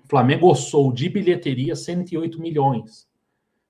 O 0.02 0.08
Flamengo 0.08 0.48
orçou 0.48 0.90
de 0.90 1.10
bilheteria 1.10 1.76
108 1.76 2.40
milhões. 2.40 3.06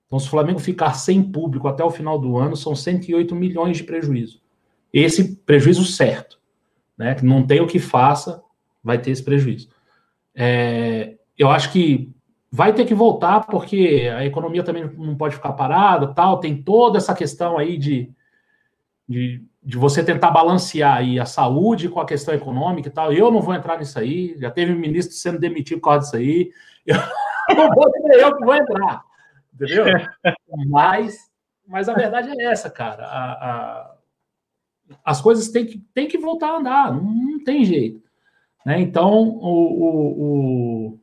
Então, 0.06 0.20
se 0.20 0.28
o 0.28 0.30
Flamengo 0.30 0.60
ficar 0.60 0.94
sem 0.94 1.20
público 1.20 1.66
até 1.66 1.82
o 1.82 1.90
final 1.90 2.18
do 2.20 2.38
ano, 2.38 2.56
são 2.56 2.74
108 2.74 3.34
milhões 3.34 3.76
de 3.76 3.82
prejuízo. 3.82 4.40
Esse 4.92 5.34
prejuízo 5.38 5.84
certo, 5.84 6.40
né? 6.96 7.16
Não 7.20 7.44
tem 7.44 7.60
o 7.60 7.66
que 7.66 7.80
faça, 7.80 8.40
vai 8.82 8.96
ter 8.96 9.10
esse 9.10 9.24
prejuízo. 9.24 9.68
É, 10.32 11.16
eu 11.36 11.50
acho 11.50 11.72
que 11.72 12.14
vai 12.48 12.72
ter 12.72 12.84
que 12.84 12.94
voltar, 12.94 13.40
porque 13.46 14.08
a 14.16 14.24
economia 14.24 14.62
também 14.62 14.88
não 14.96 15.16
pode 15.16 15.34
ficar 15.34 15.54
parada, 15.54 16.14
tal, 16.14 16.38
tem 16.38 16.62
toda 16.62 16.96
essa 16.96 17.12
questão 17.12 17.58
aí 17.58 17.76
de, 17.76 18.08
de, 19.08 19.42
de, 19.64 19.78
você 19.78 20.04
tentar 20.04 20.30
balancear 20.30 20.98
aí 20.98 21.18
a 21.18 21.24
saúde 21.24 21.88
com 21.88 22.00
a 22.00 22.06
questão 22.06 22.34
econômica 22.34 22.88
e 22.88 22.92
tal. 22.92 23.12
Eu 23.12 23.30
não 23.30 23.40
vou 23.40 23.54
entrar 23.54 23.78
nisso 23.78 23.98
aí, 23.98 24.36
já 24.38 24.50
teve 24.50 24.74
ministro 24.74 25.14
sendo 25.14 25.38
demitido 25.38 25.80
por 25.80 25.90
causa 25.90 26.00
disso 26.00 26.16
aí. 26.16 26.52
Eu 27.46 27.56
não 27.56 27.68
vou 27.74 27.90
ser 27.90 28.20
eu 28.20 28.34
que 28.34 28.42
vou 28.42 28.54
entrar, 28.54 29.02
entendeu? 29.52 29.84
Mas, 30.66 31.30
mas 31.68 31.90
a 31.90 31.92
verdade 31.92 32.30
é 32.30 32.46
essa, 32.46 32.70
cara. 32.70 33.04
A, 33.04 33.32
a, 33.32 33.94
as 35.04 35.20
coisas 35.20 35.50
têm 35.50 35.66
que, 35.66 35.78
têm 35.92 36.08
que 36.08 36.16
voltar 36.16 36.48
a 36.48 36.56
andar, 36.56 36.94
não, 36.94 37.02
não 37.04 37.44
tem 37.44 37.62
jeito. 37.62 38.02
Né? 38.64 38.80
Então, 38.80 39.12
o, 39.12 39.82
o, 39.82 40.94
o 40.94 41.00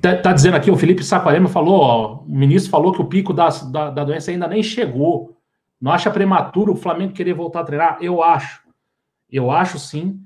Tá, 0.00 0.16
tá, 0.16 0.32
dizendo 0.32 0.56
aqui, 0.56 0.70
o 0.70 0.76
Felipe 0.76 1.02
Saquarema 1.02 1.48
falou, 1.48 1.80
ó, 1.80 2.14
o 2.20 2.28
ministro 2.28 2.70
falou 2.70 2.92
que 2.92 3.02
o 3.02 3.06
pico 3.06 3.34
da, 3.34 3.48
da, 3.48 3.90
da, 3.90 4.04
doença 4.04 4.30
ainda 4.30 4.46
nem 4.46 4.62
chegou. 4.62 5.36
Não 5.80 5.92
acha 5.92 6.10
prematuro 6.10 6.72
o 6.72 6.76
Flamengo 6.76 7.14
querer 7.14 7.32
voltar 7.32 7.60
a 7.60 7.64
treinar? 7.64 7.98
Eu 8.00 8.22
acho. 8.22 8.62
Eu 9.30 9.50
acho 9.50 9.78
sim. 9.78 10.20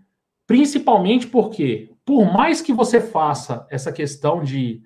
Principalmente 0.47 1.27
porque, 1.27 1.93
por 2.05 2.25
mais 2.33 2.61
que 2.61 2.73
você 2.73 3.01
faça 3.01 3.67
essa 3.71 3.93
questão 3.93 4.43
de, 4.43 4.83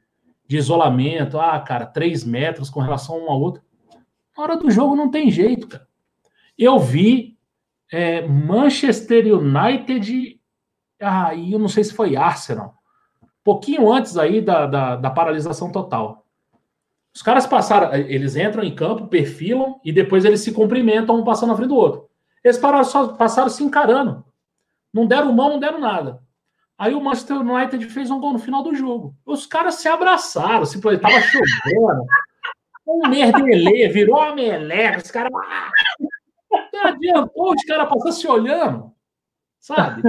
de 0.47 0.57
isolamento, 0.57 1.41
ah, 1.41 1.59
cara, 1.59 1.87
três 1.87 2.25
metros 2.25 2.71
com 2.71 2.81
relação 2.81 3.17
a 3.17 3.19
um 3.19 3.31
ao 3.31 3.41
outro, 3.41 3.63
na 4.37 4.43
hora 4.43 4.57
do 4.57 4.71
jogo 4.71 4.95
não 4.95 5.11
tem 5.11 5.31
jeito, 5.31 5.67
cara. 5.69 5.89
Eu 6.57 6.79
vi 6.79 7.37
é, 7.91 8.27
Manchester 8.27 9.27
United, 9.27 10.41
ah, 11.01 11.35
eu 11.35 11.59
não 11.59 11.69
sei 11.69 11.85
se 11.85 11.95
foi 11.95 12.17
Arsenal 12.17 12.79
pouquinho 13.49 13.91
antes 13.91 14.19
aí 14.19 14.43
da, 14.43 14.67
da, 14.67 14.97
da, 14.97 15.11
paralisação 15.11 15.73
total. 15.73 16.27
Os 17.15 17.23
caras 17.23 17.47
passaram, 17.47 17.95
eles 17.95 18.37
entram 18.37 18.63
em 18.63 18.75
campo, 18.75 19.09
perfilam 19.09 19.81
e 19.85 19.93
depois 19.93 20.25
eles 20.25 20.41
se 20.41 20.53
cumprimentam 20.53 21.17
um 21.17 21.25
passando 21.25 21.51
na 21.51 21.57
frente 21.57 21.69
do 21.69 21.77
outro. 21.77 22.09
Eles 22.45 22.59
pararam, 22.59 22.85
só 22.85 23.09
passaram 23.09 23.49
se 23.49 23.65
encarando. 23.65 24.25
Não 24.93 25.07
deram 25.07 25.33
mão, 25.33 25.51
não 25.51 25.59
deram 25.59 25.81
nada. 25.81 26.23
Aí 26.77 26.95
o 26.95 27.01
Manchester 27.01 27.39
United 27.39 27.85
fez 27.87 28.11
um 28.11 28.21
gol 28.21 28.33
no 28.33 28.39
final 28.39 28.63
do 28.63 28.75
jogo. 28.75 29.17
Os 29.27 29.47
caras 29.47 29.77
se 29.77 29.89
abraçaram, 29.89 30.65
se 30.65 30.81
tava 30.81 31.21
chovendo. 31.21 32.05
Um 32.91 33.07
merdelê, 33.07 33.87
virou 33.89 34.17
uma 34.17 34.35
meleca, 34.35 34.97
os 34.97 35.11
caras. 35.11 35.31
Ah, 35.35 35.71
não 36.73 36.87
adiantou 36.87 37.53
os 37.53 37.63
caras 37.65 37.87
passar 37.87 38.13
se 38.13 38.27
olhando 38.27 38.95
sabe? 39.69 40.03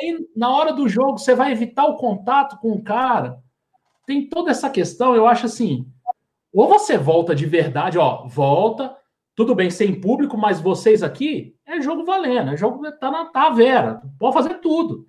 Aí, 0.00 0.28
na 0.36 0.50
hora 0.50 0.72
do 0.72 0.88
jogo, 0.88 1.18
você 1.18 1.34
vai 1.34 1.52
evitar 1.52 1.86
o 1.86 1.96
contato 1.96 2.58
com 2.58 2.72
o 2.72 2.82
cara. 2.82 3.42
Tem 4.06 4.28
toda 4.28 4.50
essa 4.50 4.68
questão, 4.68 5.14
eu 5.14 5.26
acho 5.26 5.46
assim. 5.46 5.86
Ou 6.52 6.68
você 6.68 6.96
volta 6.96 7.34
de 7.34 7.46
verdade, 7.46 7.98
ó, 7.98 8.26
volta, 8.26 8.96
tudo 9.34 9.54
bem, 9.54 9.70
sem 9.70 10.00
público, 10.00 10.36
mas 10.36 10.60
vocês 10.60 11.02
aqui 11.02 11.54
é 11.66 11.80
jogo 11.80 12.04
valendo, 12.04 12.50
é 12.50 12.56
jogo 12.56 12.90
tá 12.92 13.10
na 13.10 13.26
tá 13.26 13.50
vera, 13.50 14.02
pode 14.18 14.34
fazer 14.34 14.54
tudo. 14.54 15.06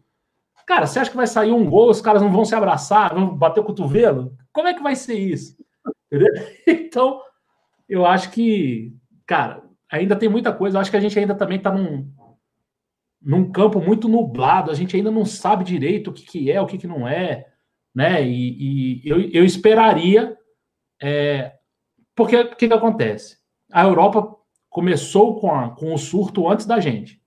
Cara, 0.66 0.86
você 0.86 1.00
acha 1.00 1.10
que 1.10 1.18
vai 1.18 1.26
sair 1.26 1.52
um 1.52 1.68
gol, 1.68 1.90
os 1.90 2.00
caras 2.00 2.22
não 2.22 2.32
vão 2.32 2.46
se 2.46 2.54
abraçar, 2.54 3.14
vão 3.14 3.36
bater 3.36 3.60
o 3.60 3.64
cotovelo? 3.64 4.38
Como 4.54 4.68
é 4.68 4.74
que 4.74 4.84
vai 4.84 4.96
ser 4.96 5.16
isso? 5.16 5.58
Entendeu? 6.12 6.32
Então, 6.68 7.22
eu 7.88 8.06
acho 8.06 8.30
que, 8.30 8.94
cara, 9.26 9.64
ainda 9.92 10.16
tem 10.16 10.30
muita 10.30 10.54
coisa. 10.54 10.78
Eu 10.78 10.82
acho 10.82 10.92
que 10.92 10.98
a 10.98 11.00
gente 11.00 11.18
ainda 11.18 11.34
também 11.34 11.60
tá 11.60 11.72
num, 11.72 12.08
num 13.20 13.52
campo 13.52 13.82
muito 13.82 14.08
nublado, 14.08 14.70
a 14.70 14.76
gente 14.76 14.96
ainda 14.96 15.10
não 15.10 15.26
sabe 15.26 15.64
direito 15.64 16.12
o 16.12 16.14
que, 16.14 16.24
que 16.24 16.52
é, 16.52 16.62
o 16.62 16.68
que, 16.68 16.78
que 16.78 16.88
não 16.88 17.08
é, 17.08 17.48
né? 17.94 18.24
E, 18.24 19.02
e 19.02 19.10
eu, 19.10 19.22
eu 19.32 19.44
esperaria. 19.44 20.38
É, 21.02 21.54
porque 22.16 22.36
o 22.36 22.56
que, 22.56 22.68
que 22.68 22.74
acontece? 22.74 23.38
A 23.72 23.84
Europa 23.84 24.36
começou 24.70 25.40
com, 25.40 25.54
a, 25.54 25.70
com 25.72 25.94
o 25.94 25.98
surto 25.98 26.50
antes 26.50 26.66
da 26.66 26.80
gente. 26.80 27.22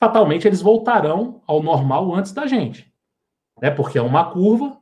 Fatalmente 0.00 0.48
eles 0.48 0.60
voltarão 0.60 1.42
ao 1.46 1.62
normal 1.62 2.14
antes 2.14 2.32
da 2.32 2.46
gente, 2.46 2.92
né? 3.60 3.70
Porque 3.70 3.98
é 3.98 4.02
uma 4.02 4.32
curva, 4.32 4.78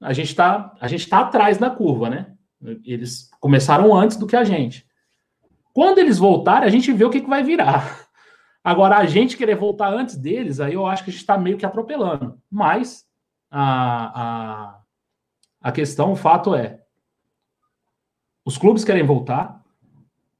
a 0.00 0.12
gente 0.12 0.28
está 0.28 0.74
tá 1.08 1.20
atrás 1.20 1.56
da 1.56 1.70
curva, 1.70 2.10
né? 2.10 2.34
Eles 2.84 3.30
começaram 3.40 3.94
antes 3.94 4.16
do 4.16 4.26
que 4.26 4.36
a 4.36 4.44
gente. 4.44 4.86
Quando 5.72 5.98
eles 5.98 6.18
voltarem, 6.18 6.68
a 6.68 6.70
gente 6.70 6.92
vê 6.92 7.04
o 7.04 7.10
que, 7.10 7.20
que 7.20 7.28
vai 7.28 7.42
virar. 7.42 8.08
Agora, 8.62 8.98
a 8.98 9.06
gente 9.06 9.36
querer 9.36 9.56
voltar 9.56 9.92
antes 9.92 10.16
deles, 10.16 10.60
aí 10.60 10.74
eu 10.74 10.86
acho 10.86 11.04
que 11.04 11.10
a 11.10 11.12
gente 11.12 11.22
está 11.22 11.38
meio 11.38 11.56
que 11.56 11.64
atropelando. 11.64 12.38
Mas 12.50 13.06
a, 13.50 14.20
a, 14.22 14.80
a 15.62 15.72
questão, 15.72 16.12
o 16.12 16.16
fato 16.16 16.54
é: 16.54 16.79
os 18.50 18.58
clubes 18.58 18.82
querem 18.82 19.04
voltar. 19.04 19.64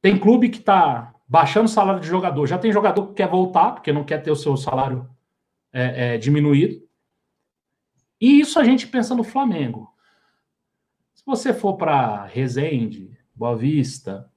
Tem 0.02 0.18
clube 0.18 0.48
que 0.48 0.58
está 0.58 1.14
baixando 1.28 1.66
o 1.66 1.68
salário 1.68 2.00
de 2.00 2.08
jogador. 2.08 2.44
Já 2.44 2.58
tem 2.58 2.72
jogador 2.72 3.06
que 3.06 3.14
quer 3.14 3.28
voltar, 3.28 3.70
porque 3.70 3.92
não 3.92 4.02
quer 4.02 4.18
ter 4.18 4.32
o 4.32 4.36
seu 4.36 4.56
salário 4.56 5.08
é, 5.72 6.14
é, 6.14 6.18
diminuído. 6.18 6.82
E 8.20 8.40
isso 8.40 8.58
a 8.58 8.64
gente 8.64 8.88
pensa 8.88 9.14
no 9.14 9.22
Flamengo. 9.22 9.94
Se 11.14 11.22
você 11.24 11.54
for 11.54 11.76
para 11.76 12.24
Resende, 12.24 13.16
Boa 13.32 13.56
Vista, 13.56 14.28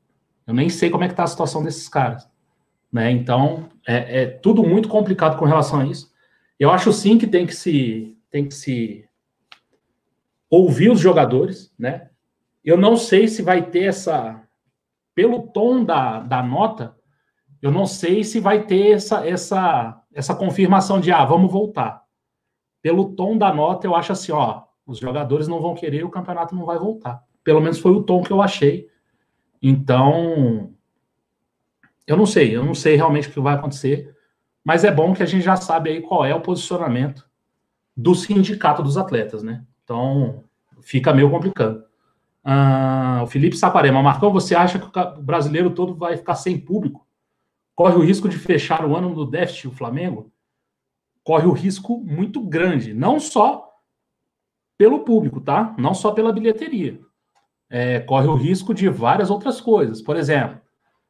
eu 0.46 0.54
nem 0.54 0.70
sei 0.70 0.92
como 0.92 1.04
é 1.04 1.08
que 1.08 1.14
está 1.14 1.24
a 1.24 1.28
situação 1.28 1.64
desses 1.64 1.90
caras. 1.90 2.30
Né? 2.92 3.10
Então, 3.10 3.72
é, 3.88 4.22
é, 4.22 4.26
tudo 4.28 4.62
muito 4.62 4.88
complicado 4.88 5.36
com 5.36 5.46
relação 5.46 5.80
a 5.80 5.88
isso. 5.88 6.14
Eu 6.60 6.70
acho 6.70 6.94
sim 6.94 7.18
que 7.18 7.26
tem 7.26 7.48
que 7.48 7.56
se, 7.56 8.16
tem 8.30 8.48
que 8.48 8.54
se 8.54 9.10
ouvir 10.48 10.92
os 10.92 11.00
jogadores, 11.00 11.74
né? 11.76 12.12
Eu 12.64 12.78
não 12.78 12.96
sei 12.96 13.28
se 13.28 13.42
vai 13.42 13.70
ter 13.70 13.86
essa. 13.86 14.42
Pelo 15.14 15.48
tom 15.48 15.84
da, 15.84 16.20
da 16.22 16.42
nota, 16.42 16.98
eu 17.62 17.72
não 17.72 17.86
sei 17.86 18.24
se 18.24 18.40
vai 18.40 18.66
ter 18.66 18.94
essa, 18.94 19.28
essa, 19.28 20.02
essa 20.12 20.36
confirmação 20.36 21.00
de 21.00 21.12
ah, 21.12 21.24
vamos 21.24 21.52
voltar. 21.52 22.04
Pelo 22.82 23.16
tom 23.16 23.38
da 23.38 23.54
nota, 23.54 23.86
eu 23.86 23.96
acho 23.96 24.12
assim, 24.12 24.32
ó, 24.32 24.64
os 24.86 24.98
jogadores 25.00 25.48
não 25.48 25.62
vão 25.62 25.76
querer, 25.76 26.04
o 26.04 26.10
campeonato 26.10 26.56
não 26.56 26.66
vai 26.66 26.78
voltar. 26.78 27.24
Pelo 27.44 27.62
menos 27.62 27.80
foi 27.80 27.92
o 27.92 28.04
tom 28.04 28.24
que 28.24 28.32
eu 28.32 28.42
achei. 28.42 28.90
Então, 29.62 30.74
eu 32.06 32.18
não 32.18 32.26
sei, 32.26 32.56
eu 32.56 32.66
não 32.66 32.74
sei 32.74 32.96
realmente 32.96 33.30
o 33.30 33.32
que 33.32 33.40
vai 33.40 33.56
acontecer, 33.56 34.14
mas 34.64 34.84
é 34.84 34.92
bom 34.92 35.14
que 35.14 35.24
a 35.24 35.26
gente 35.26 35.44
já 35.44 35.56
sabe 35.56 35.90
aí 35.90 36.02
qual 36.02 36.26
é 36.26 36.34
o 36.36 36.42
posicionamento 36.42 37.26
do 37.96 38.16
sindicato 38.16 38.84
dos 38.84 38.98
atletas, 38.98 39.44
né? 39.44 39.64
Então, 39.84 40.44
fica 40.82 41.14
meio 41.14 41.30
complicado. 41.30 41.86
Ah, 42.44 43.22
o 43.24 43.28
Felipe 43.28 43.56
Saquarema, 43.56 44.04
Marcão, 44.04 44.32
você 44.32 44.54
acha 44.54 44.78
que 44.78 44.86
o 44.86 45.22
brasileiro 45.22 45.70
todo 45.72 45.96
vai 45.96 46.18
ficar 46.18 46.36
sem 46.36 46.60
público? 46.60 47.08
Corre 47.74 47.96
o 47.96 48.02
risco 48.02 48.28
de 48.28 48.38
fechar 48.38 48.86
o 48.86 48.96
ano 48.96 49.16
do 49.16 49.26
déficit 49.26 49.68
o 49.68 49.72
Flamengo? 49.72 50.32
Corre 51.24 51.48
o 51.48 51.54
risco 51.54 51.98
muito 52.00 52.42
grande, 52.42 52.94
não 52.94 53.20
só 53.20 53.72
pelo 54.78 55.00
público, 55.00 55.40
tá? 55.40 55.74
Não 55.78 55.94
só 55.94 56.12
pela 56.12 56.34
bilheteria. 56.34 57.00
É, 57.70 58.02
corre 58.02 58.28
o 58.28 58.36
risco 58.36 58.74
de 58.74 58.90
várias 58.90 59.30
outras 59.30 59.62
coisas. 59.62 60.02
Por 60.02 60.18
exemplo, 60.18 60.60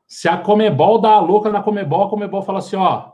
se 0.08 0.30
a 0.30 0.38
Comebol 0.38 1.02
dá 1.02 1.14
a 1.14 1.20
louca 1.20 1.50
na 1.50 1.64
Comebol, 1.64 2.04
a 2.04 2.10
Comebol 2.10 2.44
fala 2.44 2.60
assim, 2.60 2.76
ó, 2.76 3.14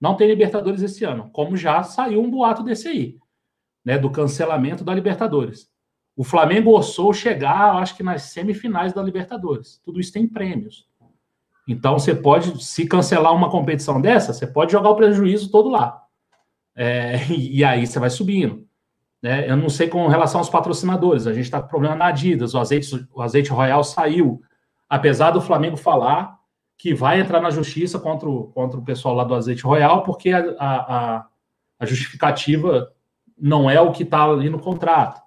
não 0.00 0.16
tem 0.16 0.28
Libertadores 0.28 0.80
esse 0.80 1.04
ano, 1.04 1.28
como 1.32 1.56
já 1.56 1.82
saiu 1.82 2.22
um 2.22 2.30
boato 2.30 2.62
desse 2.62 2.88
aí, 2.88 3.18
né, 3.84 3.98
do 3.98 4.10
cancelamento 4.10 4.84
da 4.84 4.94
Libertadores. 4.94 5.68
O 6.16 6.24
Flamengo 6.24 6.76
ossou 6.76 7.12
chegar, 7.12 7.76
acho 7.76 7.96
que 7.96 8.02
nas 8.02 8.22
semifinais 8.22 8.92
da 8.92 9.02
Libertadores. 9.02 9.80
Tudo 9.84 10.00
isso 10.00 10.12
tem 10.12 10.26
prêmios. 10.26 10.88
Então 11.66 11.98
você 11.98 12.14
pode, 12.14 12.62
se 12.64 12.86
cancelar 12.86 13.34
uma 13.34 13.50
competição 13.50 14.00
dessa, 14.00 14.32
você 14.32 14.46
pode 14.46 14.72
jogar 14.72 14.90
o 14.90 14.96
prejuízo 14.96 15.50
todo 15.50 15.68
lá. 15.68 16.02
É, 16.74 17.24
e, 17.30 17.58
e, 17.58 17.64
aí 17.64 17.86
você 17.86 17.98
vai 17.98 18.10
subindo. 18.10 18.66
Né? 19.22 19.50
Eu 19.50 19.56
não 19.56 19.68
sei 19.68 19.88
com 19.88 20.06
relação 20.08 20.40
aos 20.40 20.50
patrocinadores. 20.50 21.26
A 21.26 21.32
gente 21.32 21.44
está 21.44 21.60
com 21.60 21.68
problema 21.68 21.94
na 21.94 22.06
Adidas. 22.06 22.54
O 22.54 22.58
azeite, 22.58 23.06
o 23.12 23.22
azeite 23.22 23.50
Royal 23.50 23.84
saiu 23.84 24.42
apesar 24.90 25.30
do 25.30 25.40
Flamengo 25.40 25.76
falar 25.76 26.36
que 26.76 26.92
vai 26.92 27.20
entrar 27.20 27.40
na 27.40 27.50
justiça 27.50 28.00
contra 28.00 28.28
o, 28.28 28.48
contra 28.48 28.80
o 28.80 28.84
pessoal 28.84 29.14
lá 29.14 29.22
do 29.22 29.34
Azeite 29.34 29.62
Royal, 29.62 30.02
porque 30.02 30.32
a, 30.32 30.56
a, 30.58 31.26
a 31.78 31.86
justificativa 31.86 32.90
não 33.38 33.70
é 33.70 33.80
o 33.80 33.92
que 33.92 34.02
está 34.02 34.24
ali 34.24 34.50
no 34.50 34.58
contrato. 34.58 35.20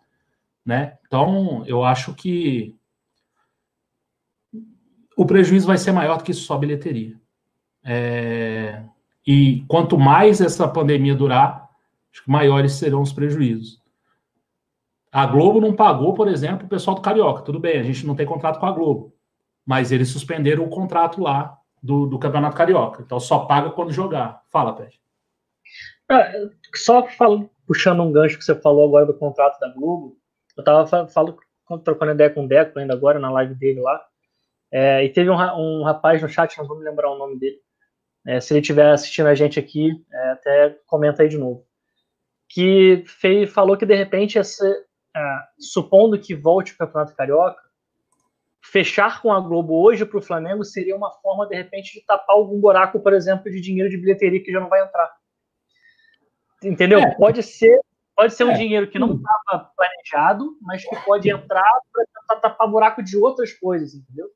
Né? 0.65 0.97
Então, 1.05 1.63
eu 1.65 1.83
acho 1.83 2.13
que 2.13 2.75
o 5.15 5.25
prejuízo 5.25 5.67
vai 5.67 5.77
ser 5.77 5.91
maior 5.91 6.17
do 6.17 6.23
que 6.23 6.33
só 6.33 6.57
bilheteria. 6.57 7.19
É, 7.83 8.83
e 9.27 9.63
quanto 9.67 9.97
mais 9.97 10.41
essa 10.41 10.67
pandemia 10.67 11.15
durar, 11.15 11.69
acho 12.11 12.23
que 12.23 12.31
maiores 12.31 12.73
serão 12.73 13.01
os 13.01 13.11
prejuízos. 13.11 13.81
A 15.11 15.25
Globo 15.25 15.61
não 15.61 15.75
pagou, 15.75 16.13
por 16.13 16.27
exemplo, 16.27 16.65
o 16.65 16.69
pessoal 16.69 16.95
do 16.95 17.01
Carioca. 17.01 17.43
Tudo 17.43 17.59
bem, 17.59 17.79
a 17.79 17.83
gente 17.83 18.05
não 18.05 18.15
tem 18.15 18.25
contrato 18.25 18.59
com 18.59 18.65
a 18.65 18.71
Globo 18.71 19.13
mas 19.65 19.91
eles 19.91 20.09
suspenderam 20.09 20.63
o 20.63 20.69
contrato 20.69 21.21
lá 21.21 21.57
do, 21.81 22.05
do 22.05 22.19
Campeonato 22.19 22.55
Carioca. 22.55 23.01
Então 23.01 23.19
só 23.19 23.39
paga 23.45 23.69
quando 23.71 23.91
jogar. 23.91 24.43
Fala, 24.49 24.75
Pet. 24.75 24.99
Ah, 26.09 26.31
só 26.75 27.07
falo, 27.07 27.49
puxando 27.65 28.03
um 28.03 28.11
gancho 28.11 28.37
que 28.37 28.43
você 28.43 28.55
falou 28.55 28.87
agora 28.87 29.05
do 29.05 29.17
contrato 29.17 29.59
da 29.59 29.69
Globo, 29.69 30.17
eu 30.57 30.63
tava 30.63 31.07
falando, 31.07 31.37
trocando 31.83 32.11
ideia 32.11 32.29
com 32.29 32.45
o 32.45 32.47
Deco 32.47 32.79
ainda 32.79 32.93
agora 32.93 33.19
na 33.19 33.31
live 33.31 33.55
dele 33.55 33.81
lá, 33.81 34.03
é, 34.71 35.03
e 35.03 35.09
teve 35.09 35.29
um, 35.29 35.35
um, 35.35 35.83
rapaz 35.83 36.21
no 36.21 36.29
chat, 36.29 36.57
não 36.57 36.67
vou 36.67 36.77
me 36.77 36.83
lembrar 36.83 37.11
o 37.11 37.17
nome 37.17 37.37
dele, 37.37 37.59
é, 38.25 38.39
se 38.39 38.53
ele 38.53 38.61
estiver 38.61 38.91
assistindo 38.91 39.27
a 39.27 39.35
gente 39.35 39.59
aqui, 39.59 39.91
é, 40.11 40.31
até 40.31 40.77
comenta 40.85 41.23
aí 41.23 41.29
de 41.29 41.37
novo, 41.37 41.65
que 42.49 43.03
fez, 43.05 43.51
falou 43.51 43.77
que 43.77 43.85
de 43.85 43.95
repente, 43.95 44.37
essa, 44.37 44.65
é, 45.15 45.39
supondo 45.59 46.19
que 46.19 46.33
volte 46.33 46.73
o 46.73 46.77
Campeonato 46.77 47.15
Carioca, 47.15 47.61
fechar 48.63 49.21
com 49.21 49.31
a 49.31 49.39
Globo 49.39 49.79
hoje 49.83 50.05
para 50.05 50.17
o 50.17 50.21
Flamengo 50.21 50.63
seria 50.63 50.95
uma 50.95 51.11
forma, 51.11 51.45
de 51.47 51.55
repente, 51.55 51.99
de 51.99 52.05
tapar 52.05 52.35
algum 52.35 52.59
buraco, 52.59 52.99
por 52.99 53.13
exemplo, 53.13 53.51
de 53.51 53.59
dinheiro 53.59 53.89
de 53.89 53.97
bilheteria 53.97 54.41
que 54.41 54.51
já 54.51 54.59
não 54.59 54.69
vai 54.69 54.81
entrar. 54.81 55.11
Entendeu? 56.63 56.99
É. 56.99 57.15
Pode 57.15 57.43
ser 57.43 57.79
pode 58.15 58.33
ser 58.33 58.43
um 58.43 58.51
é. 58.51 58.57
dinheiro 58.57 58.89
que 58.89 58.99
não 58.99 59.15
estava 59.15 59.71
planejado, 59.75 60.57
mas 60.61 60.83
que 60.83 60.95
pode 61.05 61.29
entrar 61.29 61.79
para 61.91 62.05
tentar 62.05 62.49
tapar 62.49 62.69
buraco 62.69 63.03
de 63.03 63.17
outras 63.17 63.53
coisas, 63.53 63.93
entendeu? 63.93 64.29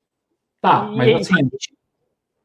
Tá, 0.61 0.89
e, 0.91 0.95
mas 0.95 1.21
assim, 1.21 1.35
gente... 1.43 1.77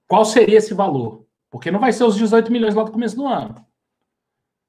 qual 0.07 0.24
seria 0.24 0.59
esse 0.59 0.74
valor? 0.74 1.26
Porque 1.51 1.70
não 1.70 1.80
vai 1.80 1.93
ser 1.93 2.05
os 2.05 2.16
18 2.16 2.51
milhões 2.51 2.74
lá 2.74 2.83
do 2.83 2.93
começo 2.93 3.16
do 3.16 3.26
ano. 3.26 3.66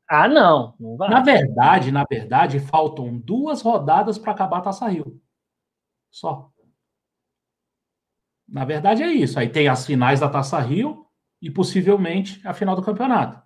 Ah, 0.10 0.28
não, 0.28 0.76
não. 0.80 0.96
Na 0.98 1.22
verdade, 1.22 1.92
na 1.92 2.04
verdade, 2.04 2.60
faltam 2.60 3.18
duas 3.18 3.62
rodadas 3.62 4.18
para 4.18 4.32
acabar 4.32 4.58
a 4.60 4.62
Taça 4.62 4.88
Rio. 4.88 5.20
Só. 6.12 6.52
Na 8.48 8.66
verdade 8.66 9.02
é 9.02 9.12
isso. 9.12 9.40
Aí 9.40 9.50
tem 9.50 9.68
as 9.68 9.86
finais 9.86 10.20
da 10.20 10.30
Taça 10.30 10.60
Rio 10.60 11.08
e 11.42 11.50
possivelmente 11.50 12.46
a 12.46 12.54
final 12.54 12.76
do 12.76 12.84
campeonato. 12.84 13.42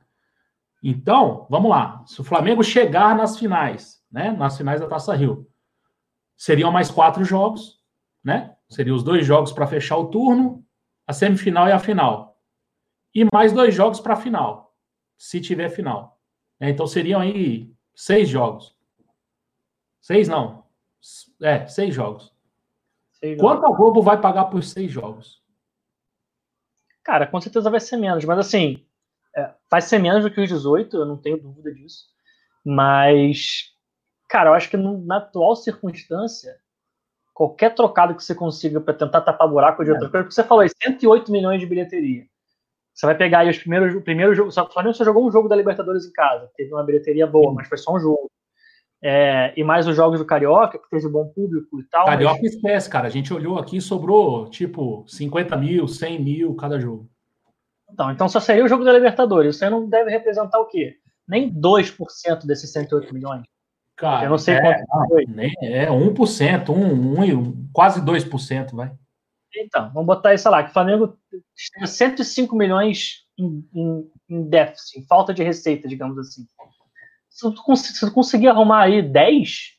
Então, 0.82 1.47
vamos 1.49 1.69
lá. 1.69 2.03
Se 2.05 2.21
o 2.21 2.23
Flamengo 2.23 2.63
chegar 2.63 3.15
nas 3.15 3.38
finais, 3.38 4.03
né? 4.11 4.32
Nas 4.32 4.57
finais 4.57 4.80
da 4.80 4.88
Taça 4.88 5.13
Rio, 5.15 5.49
seriam 6.36 6.71
mais 6.71 6.91
quatro 6.91 7.23
jogos, 7.23 7.82
né? 8.23 8.55
Seriam 8.69 8.95
os 8.95 9.03
dois 9.03 9.25
jogos 9.25 9.51
para 9.51 9.67
fechar 9.67 9.97
o 9.97 10.09
turno, 10.09 10.65
a 11.05 11.13
semifinal 11.13 11.67
e 11.67 11.71
a 11.71 11.80
final. 11.80 12.39
E 13.13 13.25
mais 13.34 13.51
dois 13.51 13.73
jogos 13.73 13.99
para 13.99 14.13
a 14.13 14.17
final, 14.17 14.75
se 15.17 15.41
tiver 15.41 15.69
final. 15.69 16.19
Então 16.59 16.86
seriam 16.86 17.21
aí 17.21 17.73
seis 17.95 18.30
jogos. 18.30 18.75
Seis 20.01 20.28
não. 20.28 20.65
É, 21.41 21.65
seis 21.67 21.93
jogos. 21.93 22.34
Quanto 23.39 23.65
a 23.65 23.75
Globo 23.75 24.01
vai 24.01 24.19
pagar 24.21 24.45
por 24.45 24.63
seis 24.63 24.91
jogos? 24.91 25.41
Cara, 27.03 27.25
com 27.25 27.39
certeza 27.41 27.69
vai 27.69 27.80
ser 27.80 27.97
menos, 27.97 28.23
mas 28.25 28.38
assim, 28.38 28.75
é, 28.75 28.86
vai 29.69 29.81
ser 29.81 29.99
menos 29.99 30.23
do 30.23 30.31
que 30.31 30.41
os 30.41 30.49
18, 30.49 30.97
eu 30.97 31.05
não 31.05 31.17
tenho 31.17 31.41
dúvida 31.41 31.73
disso. 31.73 32.05
Mas, 32.65 33.73
cara, 34.27 34.49
eu 34.49 34.53
acho 34.53 34.69
que 34.69 34.77
no, 34.77 34.97
na 35.05 35.17
atual 35.17 35.55
circunstância, 35.55 36.55
qualquer 37.33 37.73
trocado 37.75 38.15
que 38.15 38.23
você 38.23 38.33
consiga 38.33 38.81
para 38.81 38.93
tentar 38.93 39.21
tapar 39.21 39.47
buraco 39.47 39.83
de 39.83 39.91
outra 39.91 40.07
é. 40.07 40.09
coisa, 40.09 40.23
porque 40.23 40.35
você 40.35 40.43
falou 40.43 40.61
aí, 40.61 40.69
108 40.69 41.31
milhões 41.31 41.59
de 41.59 41.67
bilheteria. 41.67 42.25
Você 42.93 43.05
vai 43.05 43.15
pegar 43.15 43.39
aí 43.39 43.49
os 43.49 43.59
primeiros, 43.59 43.93
o 43.93 44.01
primeiro 44.01 44.33
jogo, 44.33 44.51
só 44.51 44.67
Flamengo 44.67 44.95
só 44.95 45.05
jogou 45.05 45.27
um 45.27 45.31
jogo 45.31 45.47
da 45.47 45.55
Libertadores 45.55 46.05
em 46.05 46.11
casa, 46.11 46.49
teve 46.55 46.73
uma 46.73 46.83
bilheteria 46.83 47.27
boa, 47.27 47.53
mas 47.53 47.67
foi 47.67 47.77
só 47.77 47.95
um 47.95 47.99
jogo. 47.99 48.31
É, 48.99 49.53
e 49.55 49.63
mais 49.63 49.88
os 49.88 49.95
jogos 49.95 50.19
do 50.19 50.25
Carioca, 50.25 50.79
que 50.79 50.89
teve 50.89 51.07
bom 51.07 51.27
público 51.27 51.79
e 51.79 51.83
tal. 51.83 52.05
Carioca 52.07 52.39
mas... 52.41 52.55
esquece, 52.55 52.89
cara. 52.89 53.05
A 53.05 53.11
gente 53.11 53.31
olhou 53.31 53.59
aqui 53.59 53.79
sobrou 53.79 54.49
tipo 54.49 55.05
50 55.07 55.55
mil, 55.57 55.88
100 55.88 56.23
mil 56.23 56.55
cada 56.55 56.79
jogo. 56.79 57.07
Então, 57.89 58.11
então 58.11 58.29
só 58.29 58.39
seria 58.39 58.63
o 58.63 58.67
jogo 58.67 58.83
da 58.83 58.93
Libertadores. 58.93 59.55
Isso 59.55 59.63
aí 59.65 59.71
não 59.71 59.88
deve 59.88 60.11
representar 60.11 60.59
o 60.59 60.67
quê? 60.67 60.97
Nem 61.27 61.51
2% 61.53 62.45
desses 62.45 62.71
108 62.71 63.13
milhões. 63.13 63.43
Cara, 63.95 64.25
eu 64.25 64.29
não 64.29 64.38
sei 64.38 64.55
é, 64.55 64.61
quanto 64.61 65.07
foi. 65.07 65.25
Nem, 65.25 65.53
é 65.61 65.88
1%, 65.88 66.69
1, 66.69 67.21
1, 67.21 67.69
quase 67.73 68.01
2%, 68.01 68.75
vai. 68.75 68.91
Então, 69.55 69.91
vamos 69.91 70.05
botar 70.05 70.33
isso 70.33 70.49
lá, 70.49 70.63
que 70.63 70.69
o 70.69 70.73
Flamengo 70.73 71.17
tem 71.31 71.88
105 71.88 72.55
milhões 72.55 73.25
em, 73.38 73.67
em, 73.73 74.11
em, 74.29 74.49
déficit, 74.49 74.99
em 74.99 75.07
falta 75.07 75.33
de 75.33 75.43
receita, 75.43 75.88
digamos 75.88 76.17
assim. 76.19 76.45
Se 77.29 77.51
tu, 77.51 77.75
se 77.75 78.05
tu 78.05 78.11
conseguir 78.11 78.49
arrumar 78.49 78.83
aí 78.83 79.01
10, 79.01 79.77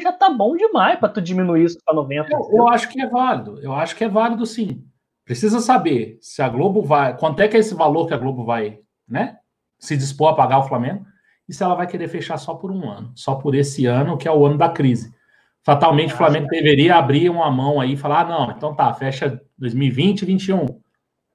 já 0.00 0.12
tá 0.12 0.30
bom 0.30 0.56
demais 0.56 0.98
para 0.98 1.08
tu 1.08 1.20
diminuir 1.20 1.64
isso 1.64 1.78
para 1.84 1.94
90. 1.94 2.28
Eu, 2.32 2.50
eu, 2.52 2.68
acho 2.68 2.88
que 2.88 3.00
é 3.00 3.06
válido, 3.06 3.60
eu 3.60 3.72
acho 3.72 3.94
que 3.94 4.04
é 4.04 4.08
válido 4.08 4.44
sim. 4.46 4.84
Precisa 5.24 5.60
saber 5.60 6.18
se 6.20 6.42
a 6.42 6.48
Globo 6.48 6.82
vai. 6.82 7.16
Quanto 7.16 7.40
é 7.40 7.48
que 7.48 7.56
é 7.56 7.60
esse 7.60 7.74
valor 7.74 8.06
que 8.06 8.14
a 8.14 8.18
Globo 8.18 8.44
vai, 8.44 8.80
né? 9.08 9.38
Se 9.78 9.96
dispor 9.96 10.28
a 10.28 10.34
pagar 10.34 10.58
o 10.58 10.68
Flamengo 10.68 11.06
e 11.48 11.52
se 11.52 11.62
ela 11.62 11.74
vai 11.74 11.86
querer 11.86 12.08
fechar 12.08 12.36
só 12.36 12.54
por 12.54 12.70
um 12.70 12.90
ano, 12.90 13.12
só 13.14 13.34
por 13.34 13.54
esse 13.54 13.86
ano, 13.86 14.16
que 14.16 14.28
é 14.28 14.32
o 14.32 14.44
ano 14.44 14.58
da 14.58 14.68
crise. 14.68 15.14
Fatalmente 15.62 16.12
o 16.12 16.16
Flamengo 16.16 16.46
deveria 16.48 16.96
abrir 16.96 17.30
uma 17.30 17.50
mão 17.50 17.80
aí 17.80 17.94
e 17.94 17.96
falar: 17.96 18.20
ah, 18.20 18.24
não, 18.24 18.50
então 18.50 18.74
tá, 18.74 18.92
fecha 18.92 19.40
2020, 19.56 20.26
21 20.26 20.66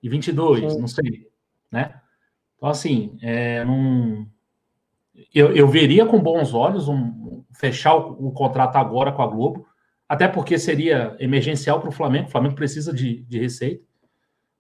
e 0.04 0.10
22, 0.10 0.74
Sim. 0.74 0.80
não 0.80 0.88
sei, 0.88 1.28
né? 1.72 1.96
Então, 2.56 2.70
assim, 2.70 3.18
é, 3.22 3.64
não... 3.66 4.28
eu, 5.34 5.56
eu 5.56 5.68
veria 5.68 6.06
com 6.06 6.22
bons 6.22 6.54
olhos 6.54 6.88
um, 6.88 7.44
fechar 7.54 7.96
o, 7.96 8.28
o, 8.28 8.32
contrato 8.32 8.76
agora 8.76 9.12
com 9.12 9.22
a 9.22 9.28
Globo, 9.28 9.66
até 10.10 10.28
porque 10.28 10.58
seria 10.58 11.16
emergencial 11.20 11.80
para 11.80 11.90
o 11.90 11.94
Flamengo, 11.94 12.28
o 12.28 12.32
Flamengo 12.32 12.56
precisa 12.56 12.92
de, 12.92 13.22
de 13.26 13.40
receita, 13.40 13.86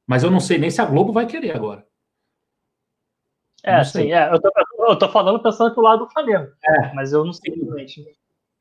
mas 0.07 0.23
eu 0.23 0.29
não 0.29 0.39
sei 0.39 0.59
nem 0.59 0.69
se 0.69 0.79
a 0.79 0.85
Globo 0.85 1.11
vai 1.11 1.25
querer 1.25 1.55
agora. 1.55 1.83
É, 3.63 3.83
sim, 3.83 4.13
é. 4.13 4.31
Eu 4.31 4.39
tô, 4.39 4.51
eu 4.87 4.97
tô 4.97 5.09
falando 5.09 5.41
pensando 5.41 5.73
pro 5.73 5.83
lado 5.83 6.05
do 6.05 6.11
Flamengo. 6.11 6.47
É. 6.63 6.93
Mas 6.93 7.11
eu 7.11 7.25
não 7.25 7.33
sei 7.33 7.53
realmente. 7.53 8.05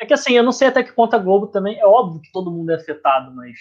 É 0.00 0.06
que 0.06 0.14
assim, 0.14 0.32
eu 0.32 0.42
não 0.42 0.50
sei 0.50 0.68
até 0.68 0.82
que 0.82 0.92
ponto 0.92 1.14
a 1.14 1.18
Globo 1.18 1.46
também. 1.48 1.78
É 1.78 1.86
óbvio 1.86 2.20
que 2.20 2.32
todo 2.32 2.50
mundo 2.50 2.70
é 2.70 2.74
afetado, 2.74 3.34
mas 3.34 3.56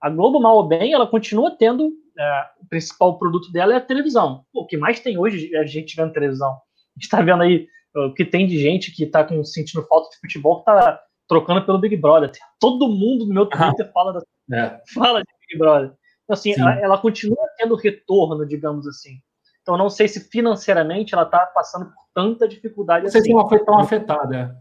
a 0.00 0.10
Globo, 0.10 0.40
mal 0.40 0.56
ou 0.56 0.68
bem, 0.68 0.92
ela 0.92 1.06
continua 1.06 1.56
tendo. 1.56 1.92
É, 2.18 2.46
o 2.62 2.66
principal 2.66 3.18
produto 3.18 3.50
dela 3.52 3.74
é 3.74 3.76
a 3.76 3.80
televisão. 3.80 4.44
Pô, 4.52 4.62
o 4.62 4.66
que 4.66 4.76
mais 4.76 5.00
tem 5.00 5.18
hoje 5.18 5.54
é 5.54 5.58
a 5.58 5.66
gente 5.66 5.96
vendo 5.96 6.12
televisão. 6.12 6.50
A 6.50 6.98
gente 6.98 7.10
tá 7.10 7.20
vendo 7.20 7.42
aí 7.42 7.68
o 7.94 8.12
que 8.12 8.24
tem 8.24 8.46
de 8.46 8.58
gente 8.58 8.92
que 8.92 9.06
tá 9.06 9.24
com, 9.24 9.42
sentindo 9.44 9.86
falta 9.86 10.10
de 10.10 10.18
futebol 10.18 10.58
que 10.58 10.66
tá 10.66 11.00
trocando 11.28 11.64
pelo 11.64 11.78
Big 11.78 11.96
Brother. 11.96 12.30
Todo 12.60 12.88
mundo 12.88 13.26
no 13.26 13.34
meu 13.34 13.46
Twitter 13.46 13.86
ah, 13.86 13.92
fala, 13.92 14.12
da, 14.12 14.20
é. 14.56 14.80
fala 14.94 15.20
de 15.20 15.28
Big 15.40 15.58
Brother. 15.58 15.92
Então, 16.24 16.34
assim, 16.34 16.52
ela, 16.58 16.78
ela, 16.80 16.98
continua 16.98 17.38
tendo 17.56 17.76
retorno, 17.76 18.46
digamos 18.46 18.86
assim. 18.86 19.20
Então, 19.62 19.76
não 19.76 19.88
sei 19.88 20.08
se 20.08 20.20
financeiramente 20.28 21.14
ela 21.14 21.24
está 21.24 21.46
passando 21.46 21.86
por 21.86 22.04
tanta 22.14 22.48
dificuldade 22.48 23.02
não 23.02 23.08
assim. 23.08 23.18
Não 23.18 23.24
sei 23.24 23.32
se 23.32 23.38
ela 23.38 23.48
foi 23.48 23.64
tão 23.64 23.78
afetada. 23.78 24.56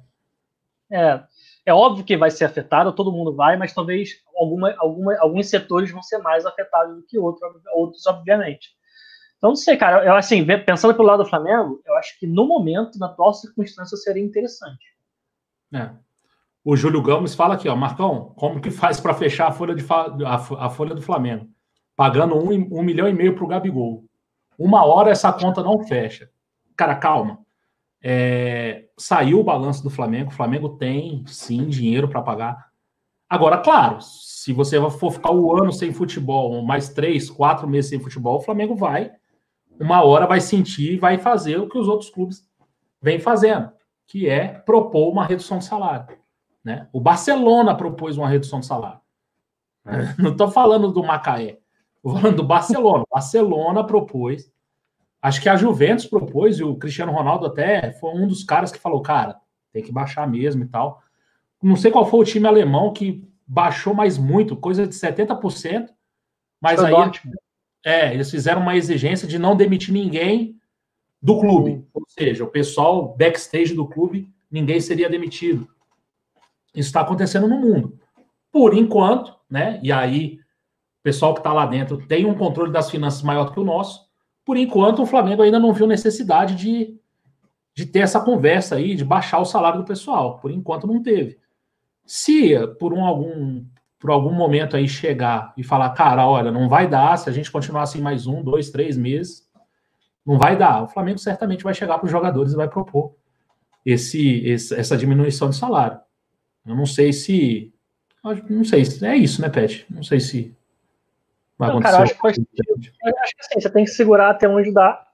É, 0.91 1.23
é 1.65 1.73
óbvio 1.73 2.05
que 2.05 2.15
vai 2.15 2.29
ser 2.29 2.45
afetada, 2.45 2.91
todo 2.91 3.11
mundo 3.11 3.35
vai, 3.35 3.57
mas 3.57 3.73
talvez 3.73 4.21
alguma, 4.35 4.75
alguma, 4.77 5.17
alguns 5.19 5.49
setores 5.49 5.91
vão 5.91 6.01
ser 6.01 6.19
mais 6.19 6.45
afetados 6.45 6.95
do 6.95 7.03
que 7.03 7.17
outros, 7.17 7.51
outros, 7.73 8.05
obviamente. 8.05 8.69
Então, 9.37 9.49
não 9.49 9.55
sei, 9.55 9.75
cara. 9.75 10.05
Eu, 10.05 10.15
assim, 10.15 10.45
pensando 10.65 10.93
pelo 10.95 11.07
lado 11.07 11.23
do 11.23 11.29
Flamengo, 11.29 11.81
eu 11.85 11.95
acho 11.97 12.17
que 12.19 12.27
no 12.27 12.47
momento, 12.47 12.99
na 12.99 13.07
atual 13.07 13.33
circunstância, 13.33 13.97
seria 13.97 14.23
interessante. 14.23 14.85
É. 15.73 15.91
O 16.65 16.75
Júlio 16.75 16.99
Gomes 16.99 17.35
fala 17.35 17.53
aqui, 17.53 17.69
ó, 17.69 17.75
Marcão, 17.75 18.33
como 18.35 18.59
que 18.59 18.71
faz 18.71 18.99
para 18.99 19.13
fechar 19.13 19.49
a 19.49 19.51
folha, 19.51 19.75
de, 19.75 19.85
a, 20.25 20.33
a, 20.33 20.67
folha 20.67 20.95
do 20.95 21.01
Flamengo? 21.01 21.47
Pagando 21.95 22.35
um, 22.35 22.49
um 22.71 22.81
milhão 22.81 23.07
e 23.07 23.13
meio 23.13 23.35
para 23.35 23.43
o 23.43 23.47
Gabigol. 23.47 24.03
Uma 24.57 24.83
hora 24.83 25.11
essa 25.11 25.31
conta 25.31 25.61
não 25.61 25.85
fecha. 25.85 26.27
Cara, 26.75 26.95
calma. 26.95 27.37
É, 28.01 28.85
saiu 28.97 29.39
o 29.39 29.43
balanço 29.43 29.83
do 29.83 29.91
Flamengo. 29.91 30.31
O 30.31 30.33
Flamengo 30.33 30.69
tem, 30.69 31.23
sim, 31.27 31.67
dinheiro 31.67 32.09
para 32.09 32.23
pagar. 32.23 32.71
Agora, 33.29 33.59
claro, 33.59 33.99
se 34.01 34.51
você 34.51 34.79
for 34.89 35.11
ficar 35.11 35.31
um 35.33 35.55
ano 35.55 35.71
sem 35.71 35.93
futebol, 35.93 36.63
mais 36.63 36.89
três, 36.89 37.29
quatro 37.29 37.67
meses 37.67 37.91
sem 37.91 37.99
futebol, 37.99 38.37
o 38.37 38.41
Flamengo 38.41 38.75
vai, 38.75 39.11
uma 39.79 40.03
hora 40.03 40.25
vai 40.25 40.41
sentir 40.41 40.93
e 40.93 40.97
vai 40.97 41.19
fazer 41.19 41.59
o 41.59 41.69
que 41.69 41.77
os 41.77 41.87
outros 41.87 42.09
clubes 42.09 42.43
vêm 42.99 43.19
fazendo, 43.19 43.69
que 44.07 44.27
é 44.27 44.47
propor 44.47 45.11
uma 45.11 45.25
redução 45.25 45.59
de 45.59 45.65
salário. 45.65 46.24
Né? 46.65 46.87
O 46.91 46.99
Barcelona 46.99 47.75
propôs 47.75 48.17
uma 48.17 48.27
redução 48.27 48.59
de 48.59 48.65
salário. 48.65 48.99
Não 50.17 50.31
estou 50.31 50.49
falando 50.49 50.91
do 50.91 51.03
Macaé. 51.03 51.59
Estou 51.97 52.19
falando 52.19 52.37
do 52.37 52.43
Barcelona. 52.43 53.05
Barcelona 53.09 53.83
propôs. 53.85 54.51
Acho 55.21 55.41
que 55.41 55.47
a 55.47 55.55
Juventus 55.55 56.07
propôs, 56.07 56.59
e 56.59 56.63
o 56.63 56.75
Cristiano 56.75 57.11
Ronaldo 57.11 57.45
até 57.45 57.91
foi 57.93 58.11
um 58.11 58.27
dos 58.27 58.43
caras 58.43 58.71
que 58.71 58.79
falou, 58.79 59.01
cara, 59.01 59.39
tem 59.71 59.83
que 59.83 59.91
baixar 59.91 60.27
mesmo 60.27 60.63
e 60.63 60.67
tal. 60.67 61.01
Não 61.61 61.75
sei 61.75 61.91
qual 61.91 62.05
foi 62.05 62.19
o 62.19 62.23
time 62.23 62.47
alemão 62.47 62.91
que 62.91 63.27
baixou 63.45 63.93
mais 63.93 64.17
muito, 64.17 64.55
coisa 64.55 64.87
de 64.87 64.93
70%, 64.93 65.89
mas 66.61 66.79
foi 66.79 66.87
aí 66.89 66.93
ótimo. 66.93 67.33
é, 67.83 68.13
eles 68.13 68.29
fizeram 68.29 68.61
uma 68.61 68.75
exigência 68.75 69.27
de 69.27 69.37
não 69.37 69.55
demitir 69.55 69.93
ninguém 69.93 70.59
do 71.21 71.39
clube. 71.39 71.71
Sim. 71.71 71.87
Ou 71.93 72.03
seja, 72.07 72.43
o 72.43 72.49
pessoal 72.49 73.15
backstage 73.15 73.73
do 73.73 73.87
clube, 73.87 74.29
ninguém 74.49 74.79
seria 74.79 75.09
demitido. 75.09 75.67
Isso 76.75 76.89
está 76.89 77.01
acontecendo 77.01 77.47
no 77.47 77.57
mundo. 77.57 77.97
Por 78.51 78.73
enquanto, 78.73 79.35
né? 79.49 79.79
E 79.83 79.91
aí 79.91 80.39
pessoal 81.05 81.35
que 81.35 81.39
está 81.39 81.53
lá 81.53 81.67
dentro 81.67 81.97
tem 82.07 82.25
um 82.25 82.33
controle 82.33 82.71
das 82.71 82.89
finanças 82.89 83.21
maior 83.21 83.45
do 83.45 83.51
que 83.51 83.59
o 83.59 83.63
nosso. 83.63 84.09
Por 84.43 84.57
enquanto, 84.57 85.03
o 85.03 85.05
Flamengo 85.05 85.43
ainda 85.43 85.59
não 85.59 85.71
viu 85.71 85.85
necessidade 85.85 86.55
de, 86.55 86.99
de 87.75 87.85
ter 87.85 87.99
essa 87.99 88.19
conversa 88.19 88.75
aí, 88.75 88.95
de 88.95 89.05
baixar 89.05 89.39
o 89.39 89.45
salário 89.45 89.79
do 89.79 89.85
pessoal. 89.85 90.39
Por 90.39 90.49
enquanto, 90.49 90.87
não 90.87 91.03
teve. 91.03 91.37
Se 92.07 92.55
por 92.79 92.91
um 92.91 93.05
algum 93.05 93.63
por 93.99 94.11
algum 94.11 94.33
momento 94.33 94.75
aí 94.75 94.87
chegar 94.87 95.53
e 95.57 95.63
falar, 95.63 95.89
cara, 95.91 96.27
olha, 96.27 96.51
não 96.51 96.69
vai 96.69 96.87
dar, 96.87 97.17
se 97.17 97.27
a 97.27 97.33
gente 97.33 97.51
continuar 97.51 97.83
assim 97.83 98.01
mais 98.01 98.27
um, 98.27 98.43
dois, 98.43 98.69
três 98.69 98.95
meses, 98.97 99.47
não 100.23 100.37
vai 100.37 100.55
dar. 100.55 100.83
O 100.83 100.87
Flamengo 100.87 101.17
certamente 101.17 101.63
vai 101.63 101.73
chegar 101.73 101.97
para 101.97 102.05
os 102.05 102.11
jogadores 102.11 102.53
e 102.53 102.55
vai 102.55 102.67
propor 102.67 103.15
esse, 103.83 104.45
esse, 104.45 104.75
essa 104.75 104.97
diminuição 104.97 105.49
de 105.49 105.55
salário. 105.55 105.99
Eu 106.65 106.75
não 106.75 106.85
sei 106.85 107.13
se. 107.13 107.73
Não 108.49 108.63
sei 108.63 108.83
se 108.85 109.05
é 109.05 109.15
isso, 109.15 109.41
né, 109.41 109.49
Pet? 109.49 109.85
Não 109.89 110.03
sei 110.03 110.19
se 110.19 110.55
Vai 111.57 111.69
não, 111.69 111.79
cara, 111.79 111.97
eu 111.97 112.03
acho 112.03 112.13
que 112.13 112.19
faz 112.19 112.37
acho 112.37 113.35
que 113.35 113.41
assim, 113.41 113.61
você 113.61 113.69
tem 113.69 113.85
que 113.85 113.91
segurar 113.91 114.29
até 114.29 114.47
onde 114.47 114.73
dá. 114.73 115.05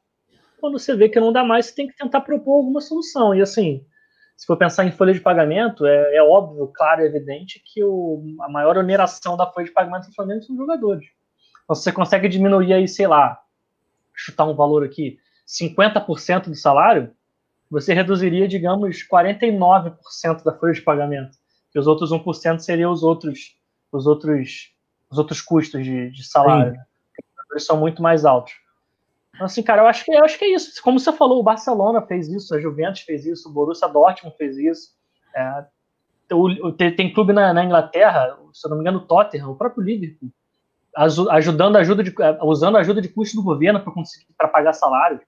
Quando 0.60 0.78
você 0.80 0.96
vê 0.96 1.08
que 1.08 1.20
não 1.20 1.32
dá 1.32 1.44
mais, 1.44 1.68
você 1.68 1.76
tem 1.76 1.88
que 1.88 1.96
tentar 1.96 2.22
propor 2.22 2.58
alguma 2.58 2.82
solução. 2.82 3.34
E 3.36 3.42
assim, 3.42 3.86
se 4.36 4.46
for 4.46 4.58
pensar 4.58 4.86
em 4.86 4.92
folha 4.92 5.14
de 5.14 5.20
pagamento, 5.20 5.86
é, 5.86 6.16
é 6.16 6.24
óbvio, 6.24 6.68
claro 6.74 7.02
e 7.02 7.06
evidente 7.06 7.62
que 7.64 7.84
o, 7.84 8.24
a 8.42 8.50
maior 8.50 8.78
oneração 8.78 9.38
da 9.38 9.52
folha 9.52 9.68
de 9.68 9.72
pagamento 9.72 10.08
do 10.08 10.16
Flamengo 10.16 10.42
são 10.42 10.56
os 10.56 10.60
jogadores. 10.60 11.06
Então, 11.64 11.76
você 11.76 11.92
consegue 11.92 12.28
diminuir 12.28 12.74
aí, 12.74 12.88
sei 12.88 13.08
lá, 13.08 13.40
chutar 14.14 14.46
um 14.46 14.56
valor 14.56 14.84
aqui, 14.84 15.20
50% 15.48 16.46
do 16.46 16.56
salário, 16.56 17.12
você 17.70 17.94
reduziria, 17.94 18.48
digamos, 18.48 18.98
49% 19.08 20.44
da 20.44 20.54
folha 20.58 20.74
de 20.74 20.82
pagamento. 20.82 21.38
E 21.74 21.80
os 21.80 21.88
outros 21.88 22.12
1% 22.12 22.60
seriam 22.60 22.92
os 22.92 23.04
outros, 23.04 23.56
os 23.92 24.06
outros 24.06 24.72
os 25.12 25.18
outros 25.18 25.42
custos 25.42 25.84
de, 25.84 26.10
de 26.10 26.24
salário. 26.24 26.74
Eles 27.52 27.66
são 27.66 27.78
muito 27.78 28.02
mais 28.02 28.24
altos. 28.24 28.54
Então, 29.36 29.46
assim, 29.46 29.62
cara, 29.62 29.82
eu 29.82 29.88
acho, 29.88 30.06
que, 30.06 30.12
eu 30.12 30.24
acho 30.24 30.40
que 30.40 30.46
é 30.46 30.54
isso. 30.54 30.82
Como 30.82 31.00
você 31.00 31.12
falou, 31.12 31.40
o 31.40 31.44
Barcelona 31.44 32.02
fez 32.02 32.30
isso, 32.30 32.56
a 32.56 32.60
Juventus 32.60 33.02
fez 33.02 33.26
isso, 33.26 33.50
o 33.50 33.52
Borussia 33.52 33.90
Dortmund 33.90 34.36
fez 34.38 34.58
isso. 34.58 34.92
É, 35.36 35.66
o, 36.34 36.72
tem, 36.72 36.96
tem, 36.96 37.14
clube 37.14 37.34
na, 37.34 37.54
na, 37.54 37.64
Inglaterra, 37.64 38.38
se 38.54 38.66
eu 38.66 38.70
não 38.70 38.78
me 38.78 38.84
engano, 38.84 39.00
o 39.00 39.06
Tottenham, 39.06 39.52
o 39.52 39.56
próprio 39.56 39.84
Liverpool, 39.84 40.30
ajudando 40.96 41.78
ajuda 41.78 42.04
de, 42.04 42.14
é, 42.22 42.40
usando 42.44 42.78
a 42.78 42.82
ajuda 42.82 43.02
de 43.02 43.10
custo 43.10 43.36
do 43.36 43.44
governo 43.44 43.82
para 43.82 43.94
conseguir 43.94 44.28
para 44.38 44.48
pagar 44.48 44.74
salário. 44.74 45.20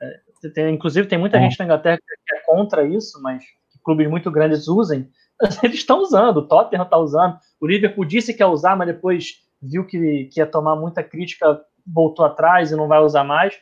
É, 0.00 0.20
tem, 0.54 0.74
inclusive, 0.74 1.08
tem 1.08 1.18
muita 1.18 1.38
é. 1.38 1.40
gente 1.40 1.58
na 1.58 1.64
Inglaterra 1.66 1.98
que 1.98 2.34
é 2.34 2.40
contra 2.40 2.86
isso, 2.86 3.20
mas 3.22 3.42
que 3.70 3.78
clubes 3.82 4.08
muito 4.08 4.30
grandes 4.30 4.68
usem. 4.68 5.10
eles 5.62 5.78
estão 5.78 6.00
usando, 6.00 6.38
o 6.38 6.46
Tottenham 6.46 6.84
está 6.84 6.96
usando, 6.96 7.38
o 7.60 7.66
Liverpool 7.66 8.04
disse 8.04 8.32
que 8.32 8.42
ia 8.42 8.48
usar, 8.48 8.76
mas 8.76 8.88
depois 8.88 9.42
viu 9.60 9.86
que, 9.86 10.24
que 10.32 10.40
ia 10.40 10.46
tomar 10.46 10.76
muita 10.76 11.02
crítica, 11.02 11.60
voltou 11.86 12.24
atrás 12.24 12.70
e 12.70 12.76
não 12.76 12.88
vai 12.88 13.00
usar 13.00 13.24
mais. 13.24 13.54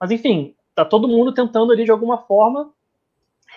Mas 0.00 0.10
enfim, 0.10 0.54
tá 0.74 0.84
todo 0.84 1.08
mundo 1.08 1.32
tentando 1.32 1.72
ali 1.72 1.84
de 1.84 1.90
alguma 1.90 2.18
forma 2.18 2.72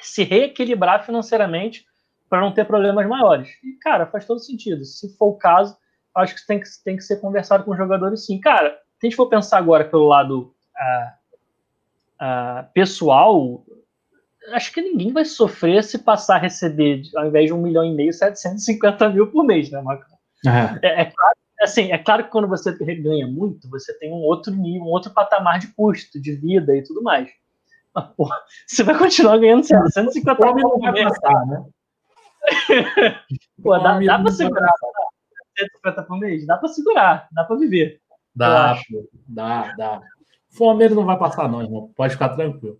se 0.01 0.23
reequilibrar 0.23 1.05
financeiramente 1.05 1.85
para 2.29 2.41
não 2.41 2.51
ter 2.51 2.65
problemas 2.65 3.07
maiores. 3.07 3.49
E, 3.63 3.73
cara, 3.81 4.05
faz 4.05 4.25
todo 4.25 4.39
sentido. 4.39 4.83
Se 4.85 5.15
for 5.17 5.27
o 5.27 5.37
caso, 5.37 5.77
acho 6.15 6.35
que 6.35 6.45
tem 6.45 6.59
que, 6.59 6.67
tem 6.83 6.97
que 6.97 7.03
ser 7.03 7.17
conversado 7.21 7.63
com 7.63 7.71
os 7.71 7.77
jogadores 7.77 8.25
sim. 8.25 8.39
Cara, 8.39 8.69
se 8.99 9.05
a 9.05 9.09
gente 9.09 9.15
for 9.15 9.27
pensar 9.27 9.57
agora 9.57 9.85
pelo 9.85 10.07
lado 10.07 10.53
uh, 10.75 12.23
uh, 12.23 12.71
pessoal, 12.73 13.63
acho 14.53 14.73
que 14.73 14.81
ninguém 14.81 15.11
vai 15.11 15.25
sofrer 15.25 15.83
se 15.83 15.97
passar 15.97 16.35
a 16.35 16.39
receber, 16.39 17.01
ao 17.15 17.27
invés 17.27 17.47
de 17.47 17.53
um 17.53 17.61
milhão 17.61 17.83
e 17.83 17.93
meio, 17.93 18.13
750 18.13 19.09
mil 19.09 19.27
por 19.27 19.43
mês, 19.43 19.69
né, 19.69 19.81
Marco? 19.81 20.05
É. 20.45 20.87
É, 20.87 21.01
é 21.01 21.05
claro 21.05 21.37
assim, 21.61 21.91
é 21.91 21.97
claro 21.97 22.23
que 22.23 22.29
quando 22.29 22.47
você 22.47 22.71
ganha 22.95 23.27
muito, 23.27 23.69
você 23.69 23.97
tem 23.97 24.11
um 24.13 24.21
outro 24.21 24.53
nível, 24.53 24.83
um 24.83 24.91
outro 24.91 25.11
patamar 25.11 25.59
de 25.59 25.67
custo, 25.73 26.21
de 26.21 26.33
vida 26.33 26.75
e 26.75 26.83
tudo 26.83 27.01
mais. 27.01 27.29
Mas, 27.93 28.05
porra, 28.15 28.37
você 28.65 28.83
vai 28.83 28.97
continuar 28.97 29.37
ganhando 29.37 29.63
150 29.63 30.53
mil 30.53 30.69
não 30.69 30.79
vai 30.79 31.03
passar, 31.03 31.45
né? 31.47 31.65
Pô, 33.61 33.77
dá, 33.79 33.99
dá 33.99 34.19
pra 34.19 34.31
segurar. 34.31 34.71
150 35.57 36.03
por 36.03 36.19
mês? 36.19 36.45
Dá 36.45 36.57
pra 36.57 36.69
segurar, 36.69 37.27
dá 37.31 37.43
pra 37.43 37.55
viver. 37.55 37.99
Dá, 38.35 38.79
dá, 39.27 39.73
dá. 39.75 40.01
Fome 40.55 40.87
não 40.89 41.05
vai 41.05 41.17
passar, 41.17 41.49
não, 41.49 41.61
irmão. 41.61 41.91
Pode 41.95 42.13
ficar 42.13 42.29
tranquilo. 42.29 42.79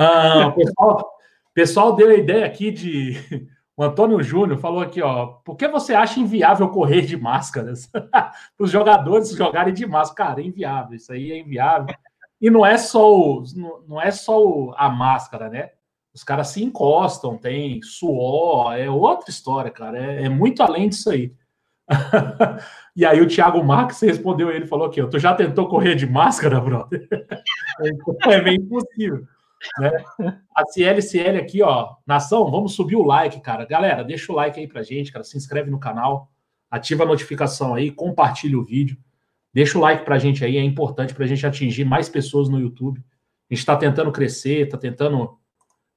Ah, 0.00 0.46
o 0.46 0.52
pessoal, 0.52 1.12
pessoal 1.52 1.96
deu 1.96 2.08
a 2.10 2.14
ideia 2.14 2.46
aqui 2.46 2.70
de. 2.70 3.48
O 3.76 3.82
Antônio 3.82 4.22
Júnior 4.22 4.58
falou 4.58 4.80
aqui, 4.80 5.02
ó. 5.02 5.26
Por 5.44 5.56
que 5.56 5.66
você 5.66 5.92
acha 5.92 6.20
inviável 6.20 6.68
correr 6.68 7.02
de 7.02 7.16
máscaras? 7.16 7.86
Para 8.10 8.32
os 8.60 8.70
jogadores 8.70 9.30
jogarem 9.30 9.74
de 9.74 9.86
máscara. 9.86 10.30
Cara, 10.30 10.40
é 10.40 10.44
inviável. 10.44 10.96
Isso 10.96 11.12
aí 11.12 11.32
é 11.32 11.38
inviável. 11.38 11.94
E 12.40 12.48
não 12.48 12.64
é 12.64 12.76
só, 12.76 13.12
o, 13.12 13.42
não 13.88 14.00
é 14.00 14.12
só 14.12 14.72
a 14.76 14.88
máscara, 14.88 15.48
né? 15.48 15.70
Os 16.14 16.22
caras 16.22 16.48
se 16.48 16.62
encostam, 16.62 17.36
tem 17.36 17.82
suor, 17.82 18.74
é 18.74 18.88
outra 18.88 19.30
história, 19.30 19.70
cara. 19.70 19.98
É, 19.98 20.24
é 20.24 20.28
muito 20.28 20.62
além 20.62 20.88
disso 20.88 21.10
aí. 21.10 21.32
e 22.94 23.04
aí 23.04 23.20
o 23.20 23.26
Thiago 23.26 23.62
Marques 23.64 24.00
respondeu 24.00 24.50
ele, 24.50 24.66
falou 24.66 24.86
aqui, 24.86 25.04
tu 25.06 25.18
já 25.18 25.34
tentou 25.34 25.68
correr 25.68 25.94
de 25.94 26.06
máscara, 26.06 26.60
brother? 26.60 27.08
é 28.26 28.42
meio 28.42 28.60
impossível. 28.60 29.26
Né? 29.78 29.90
A 30.54 30.64
CLCL 30.66 31.38
aqui, 31.38 31.62
ó, 31.62 31.94
nação, 32.06 32.50
vamos 32.50 32.74
subir 32.74 32.96
o 32.96 33.02
like, 33.02 33.40
cara. 33.40 33.64
Galera, 33.64 34.04
deixa 34.04 34.32
o 34.32 34.34
like 34.34 34.58
aí 34.58 34.66
pra 34.66 34.82
gente, 34.82 35.12
cara. 35.12 35.24
Se 35.24 35.36
inscreve 35.36 35.70
no 35.70 35.78
canal, 35.78 36.30
ativa 36.70 37.04
a 37.04 37.06
notificação 37.06 37.74
aí, 37.74 37.90
compartilha 37.90 38.58
o 38.58 38.64
vídeo. 38.64 38.96
Deixa 39.52 39.78
o 39.78 39.80
like 39.80 40.04
pra 40.04 40.18
gente 40.18 40.44
aí, 40.44 40.56
é 40.56 40.62
importante 40.62 41.14
pra 41.14 41.26
gente 41.26 41.46
atingir 41.46 41.84
mais 41.84 42.08
pessoas 42.08 42.48
no 42.48 42.60
YouTube. 42.60 43.02
A 43.50 43.54
gente 43.54 43.64
tá 43.64 43.76
tentando 43.76 44.12
crescer, 44.12 44.68
tá 44.68 44.76
tentando 44.76 45.38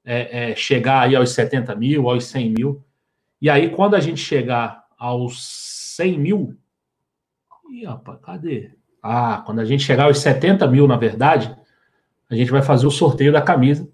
é, 0.03 0.51
é, 0.51 0.55
chegar 0.55 1.01
aí 1.01 1.15
aos 1.15 1.31
70 1.31 1.75
mil, 1.75 2.09
aos 2.09 2.25
100 2.25 2.49
mil. 2.49 2.83
E 3.41 3.49
aí, 3.49 3.69
quando 3.69 3.95
a 3.95 3.99
gente 3.99 4.19
chegar 4.19 4.85
aos 4.97 5.95
100 5.95 6.19
mil. 6.19 6.57
Ih, 7.71 7.85
rapaz, 7.85 8.19
cadê? 8.21 8.71
Ah, 9.01 9.41
quando 9.45 9.59
a 9.59 9.65
gente 9.65 9.83
chegar 9.83 10.05
aos 10.05 10.19
70 10.19 10.67
mil, 10.67 10.87
na 10.87 10.95
verdade, 10.95 11.55
a 12.31 12.35
gente 12.35 12.51
vai 12.51 12.61
fazer 12.61 12.87
o 12.87 12.91
sorteio 12.91 13.31
da 13.31 13.41
camisa. 13.41 13.87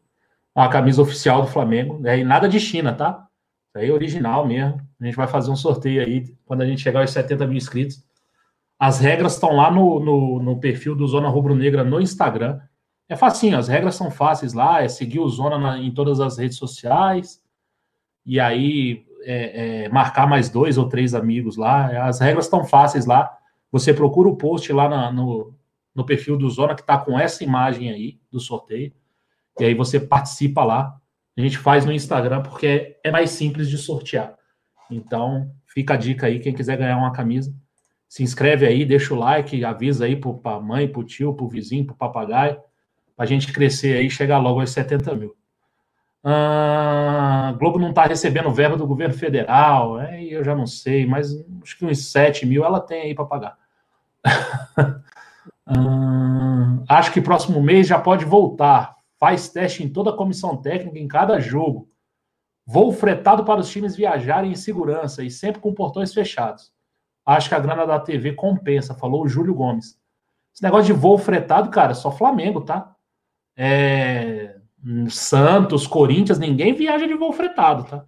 A 0.53 0.67
camisa 0.69 1.01
oficial 1.01 1.41
do 1.41 1.47
Flamengo. 1.47 1.99
Né? 1.99 2.19
E 2.19 2.23
nada 2.23 2.47
de 2.47 2.59
China, 2.59 2.93
tá? 2.93 3.27
Isso 3.69 3.77
aí 3.77 3.89
é 3.89 3.93
original 3.93 4.45
mesmo. 4.45 4.79
A 5.01 5.05
gente 5.05 5.15
vai 5.15 5.27
fazer 5.27 5.49
um 5.49 5.55
sorteio 5.55 6.01
aí 6.01 6.35
quando 6.45 6.61
a 6.61 6.65
gente 6.65 6.81
chegar 6.81 7.01
aos 7.01 7.11
70 7.11 7.45
mil 7.47 7.57
inscritos. 7.57 8.03
As 8.79 8.99
regras 8.99 9.33
estão 9.33 9.55
lá 9.55 9.71
no, 9.71 9.99
no, 9.99 10.41
no 10.41 10.59
perfil 10.59 10.95
do 10.95 11.07
Zona 11.07 11.29
Rubro 11.29 11.55
Negra 11.55 11.83
no 11.83 11.99
Instagram. 11.99 12.59
É 13.09 13.15
facinho, 13.15 13.57
as 13.57 13.67
regras 13.67 13.95
são 13.95 14.11
fáceis 14.11 14.53
lá, 14.53 14.83
é 14.83 14.88
seguir 14.88 15.19
o 15.19 15.29
Zona 15.29 15.57
na, 15.57 15.79
em 15.79 15.91
todas 15.91 16.19
as 16.19 16.38
redes 16.38 16.57
sociais, 16.57 17.41
e 18.25 18.38
aí 18.38 19.05
é, 19.23 19.85
é, 19.85 19.89
marcar 19.89 20.27
mais 20.27 20.49
dois 20.49 20.77
ou 20.77 20.89
três 20.89 21.15
amigos 21.15 21.55
lá. 21.55 22.07
As 22.07 22.19
regras 22.19 22.45
estão 22.45 22.65
fáceis 22.65 23.05
lá. 23.05 23.35
Você 23.71 23.93
procura 23.93 24.29
o 24.29 24.35
post 24.35 24.71
lá 24.73 24.89
na, 24.89 25.11
no, 25.11 25.53
no 25.97 26.05
perfil 26.05 26.37
do 26.37 26.49
Zona, 26.49 26.73
que 26.73 26.81
está 26.81 26.97
com 26.97 27.19
essa 27.19 27.43
imagem 27.43 27.91
aí 27.91 28.17
do 28.31 28.39
sorteio, 28.39 28.93
e 29.59 29.65
aí 29.65 29.73
você 29.73 29.99
participa 29.99 30.63
lá. 30.63 30.95
A 31.35 31.41
gente 31.41 31.57
faz 31.57 31.85
no 31.85 31.91
Instagram 31.91 32.41
porque 32.41 32.97
é 33.03 33.11
mais 33.11 33.31
simples 33.31 33.69
de 33.69 33.77
sortear. 33.77 34.33
Então, 34.89 35.51
fica 35.65 35.95
a 35.95 35.97
dica 35.97 36.27
aí, 36.27 36.39
quem 36.39 36.53
quiser 36.53 36.77
ganhar 36.77 36.97
uma 36.97 37.11
camisa, 37.11 37.53
se 38.07 38.23
inscreve 38.23 38.65
aí, 38.65 38.85
deixa 38.85 39.13
o 39.13 39.17
like, 39.17 39.65
avisa 39.65 40.05
aí 40.05 40.15
para 40.15 40.53
a 40.53 40.61
mãe, 40.61 40.87
para 40.87 41.01
o 41.01 41.03
tio, 41.03 41.33
para 41.33 41.45
o 41.45 41.49
vizinho, 41.49 41.85
para 41.85 41.93
o 41.93 41.97
papagaio 41.97 42.57
para 43.17 43.25
a 43.25 43.27
gente 43.27 43.51
crescer 43.51 43.97
aí 43.97 44.05
e 44.05 44.11
chegar 44.11 44.37
logo 44.37 44.59
aos 44.59 44.69
70 44.69 45.15
mil. 45.15 45.35
Ah, 46.23 47.55
Globo 47.57 47.79
não 47.79 47.89
está 47.89 48.05
recebendo 48.05 48.51
verba 48.51 48.77
do 48.77 48.85
governo 48.85 49.15
federal, 49.15 49.99
é, 49.99 50.23
eu 50.23 50.43
já 50.43 50.55
não 50.55 50.67
sei, 50.67 51.05
mas 51.07 51.33
acho 51.63 51.77
que 51.77 51.85
uns 51.85 52.11
7 52.11 52.45
mil 52.45 52.63
ela 52.63 52.79
tem 52.79 53.01
aí 53.01 53.15
para 53.15 53.25
pagar. 53.25 53.57
ah, 55.68 56.84
acho 56.89 57.11
que 57.11 57.22
próximo 57.22 57.61
mês 57.61 57.88
já 57.88 57.99
pode 57.99 58.26
voltar. 58.26 58.95
Faz 59.20 59.49
teste 59.49 59.84
em 59.84 59.89
toda 59.89 60.11
a 60.11 60.15
comissão 60.15 60.57
técnica, 60.57 60.99
em 60.99 61.07
cada 61.07 61.39
jogo. 61.39 61.89
Voo 62.65 62.91
fretado 62.91 63.43
para 63.43 63.59
os 63.59 63.70
times 63.70 63.95
viajarem 63.95 64.51
em 64.51 64.55
segurança 64.55 65.24
e 65.24 65.32
sempre 65.32 65.61
com 65.61 65.74
portões 65.74 66.13
fechados. 66.13 66.72
Acho 67.26 67.49
que 67.49 67.55
a 67.55 67.59
grana 67.59 67.86
da 67.86 67.99
TV 67.99 68.34
compensa, 68.34 68.93
falou 68.93 69.24
o 69.24 69.28
Júlio 69.28 69.53
Gomes. 69.53 69.99
Esse 70.53 70.63
negócio 70.63 70.93
de 70.93 70.93
voo 70.93 71.18
fretado, 71.18 71.70
cara, 71.70 71.93
só 71.93 72.11
Flamengo, 72.11 72.61
tá? 72.61 72.95
é, 73.57 74.55
Santos, 75.09 75.88
Corinthians, 75.88 76.38
ninguém 76.38 76.74
viaja 76.74 77.07
de 77.07 77.15
voo 77.15 77.34
fretado, 77.34 77.84
tá? 77.86 78.05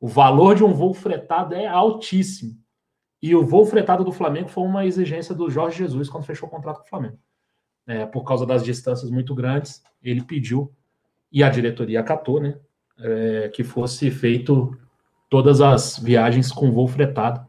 O 0.00 0.08
valor 0.08 0.56
de 0.56 0.64
um 0.64 0.74
voo 0.74 0.92
fretado 0.92 1.54
é 1.54 1.66
altíssimo. 1.66 2.59
E 3.22 3.34
o 3.34 3.44
voo 3.44 3.66
fretado 3.66 4.02
do 4.02 4.12
Flamengo 4.12 4.48
foi 4.48 4.64
uma 4.64 4.86
exigência 4.86 5.34
do 5.34 5.50
Jorge 5.50 5.78
Jesus 5.78 6.08
quando 6.08 6.24
fechou 6.24 6.48
o 6.48 6.50
contrato 6.50 6.78
com 6.78 6.86
o 6.86 6.88
Flamengo. 6.88 7.18
É, 7.86 8.06
por 8.06 8.24
causa 8.24 8.46
das 8.46 8.64
distâncias 8.64 9.10
muito 9.10 9.34
grandes, 9.34 9.82
ele 10.02 10.22
pediu, 10.22 10.72
e 11.30 11.42
a 11.42 11.50
diretoria 11.50 12.00
acatou, 12.00 12.40
né? 12.40 12.58
É, 12.98 13.48
que 13.48 13.64
fosse 13.64 14.10
feito 14.10 14.76
todas 15.28 15.60
as 15.60 15.98
viagens 15.98 16.52
com 16.52 16.70
voo 16.70 16.86
fretado. 16.86 17.46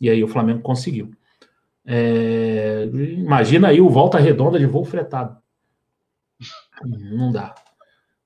E 0.00 0.10
aí 0.10 0.22
o 0.22 0.28
Flamengo 0.28 0.60
conseguiu. 0.60 1.12
É, 1.84 2.84
imagina 2.92 3.68
aí 3.68 3.80
o 3.80 3.88
volta 3.88 4.18
redonda 4.18 4.58
de 4.58 4.66
voo 4.66 4.84
fretado. 4.84 5.36
Não 6.84 7.30
dá. 7.30 7.54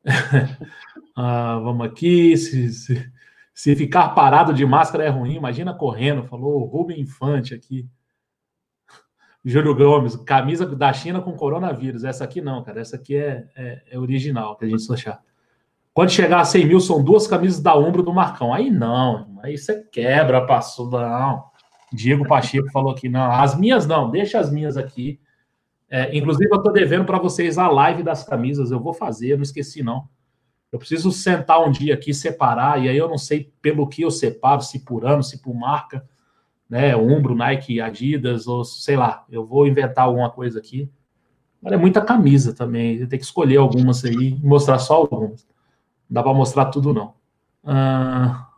ah, 1.16 1.58
vamos 1.62 1.86
aqui. 1.86 2.36
Se, 2.36 2.72
se, 2.72 3.12
se, 3.56 3.74
ficar 3.74 4.10
parado 4.10 4.52
de 4.52 4.66
máscara 4.66 5.02
é 5.02 5.08
ruim, 5.08 5.34
imagina 5.34 5.72
correndo. 5.72 6.24
Falou 6.24 6.66
Rubem 6.66 7.00
Infante 7.00 7.54
aqui. 7.54 7.88
Júlio 9.42 9.74
Gomes, 9.74 10.14
camisa 10.14 10.66
da 10.66 10.92
China 10.92 11.22
com 11.22 11.32
coronavírus. 11.32 12.04
Essa 12.04 12.24
aqui 12.24 12.42
não, 12.42 12.62
cara. 12.62 12.82
Essa 12.82 12.96
aqui 12.96 13.16
é, 13.16 13.46
é, 13.56 13.82
é 13.92 13.98
original, 13.98 14.56
pra 14.56 14.68
gente 14.68 14.92
achar. 14.92 15.22
Quando 15.94 16.10
chegar 16.10 16.40
a 16.40 16.44
100 16.44 16.66
mil, 16.66 16.80
são 16.80 17.02
duas 17.02 17.26
camisas 17.26 17.62
da 17.62 17.74
ombro 17.74 18.02
do 18.02 18.12
Marcão. 18.12 18.52
Aí 18.52 18.70
não, 18.70 19.40
aí 19.42 19.56
você 19.56 19.82
quebra, 19.84 20.46
passou. 20.46 20.90
Não. 20.90 21.44
Diego 21.90 22.28
Pacheco 22.28 22.70
falou 22.70 22.92
aqui, 22.92 23.08
não. 23.08 23.32
As 23.32 23.58
minhas 23.58 23.86
não, 23.86 24.10
deixa 24.10 24.38
as 24.38 24.52
minhas 24.52 24.76
aqui. 24.76 25.18
É, 25.88 26.14
inclusive, 26.14 26.50
eu 26.52 26.58
estou 26.58 26.74
devendo 26.74 27.06
para 27.06 27.18
vocês 27.18 27.56
a 27.56 27.68
live 27.68 28.02
das 28.02 28.22
camisas. 28.22 28.70
Eu 28.70 28.80
vou 28.80 28.92
fazer, 28.92 29.34
não 29.36 29.42
esqueci, 29.42 29.82
não. 29.82 30.06
Eu 30.72 30.78
preciso 30.78 31.12
sentar 31.12 31.60
um 31.66 31.70
dia 31.70 31.94
aqui, 31.94 32.12
separar, 32.12 32.82
e 32.82 32.88
aí 32.88 32.96
eu 32.96 33.08
não 33.08 33.18
sei 33.18 33.52
pelo 33.62 33.86
que 33.86 34.02
eu 34.02 34.10
separo, 34.10 34.60
se 34.62 34.84
por 34.84 35.04
ano, 35.04 35.22
se 35.22 35.40
por 35.40 35.54
marca, 35.54 36.06
né? 36.68 36.96
Umbro, 36.96 37.34
Nike, 37.34 37.80
Adidas, 37.80 38.46
ou 38.46 38.64
sei 38.64 38.96
lá, 38.96 39.24
eu 39.30 39.46
vou 39.46 39.66
inventar 39.66 40.04
alguma 40.04 40.30
coisa 40.30 40.58
aqui. 40.58 40.90
Mas 41.62 41.72
é 41.72 41.76
muita 41.76 42.00
camisa 42.00 42.54
também. 42.54 43.06
Tem 43.06 43.18
que 43.18 43.24
escolher 43.24 43.56
algumas 43.56 44.04
aí 44.04 44.38
e 44.40 44.46
mostrar 44.46 44.78
só 44.78 44.94
algumas. 44.94 45.46
Não 46.08 46.14
dá 46.14 46.22
para 46.22 46.34
mostrar 46.34 46.66
tudo, 46.66 46.92
não. 46.92 47.14
Ah, 47.64 48.48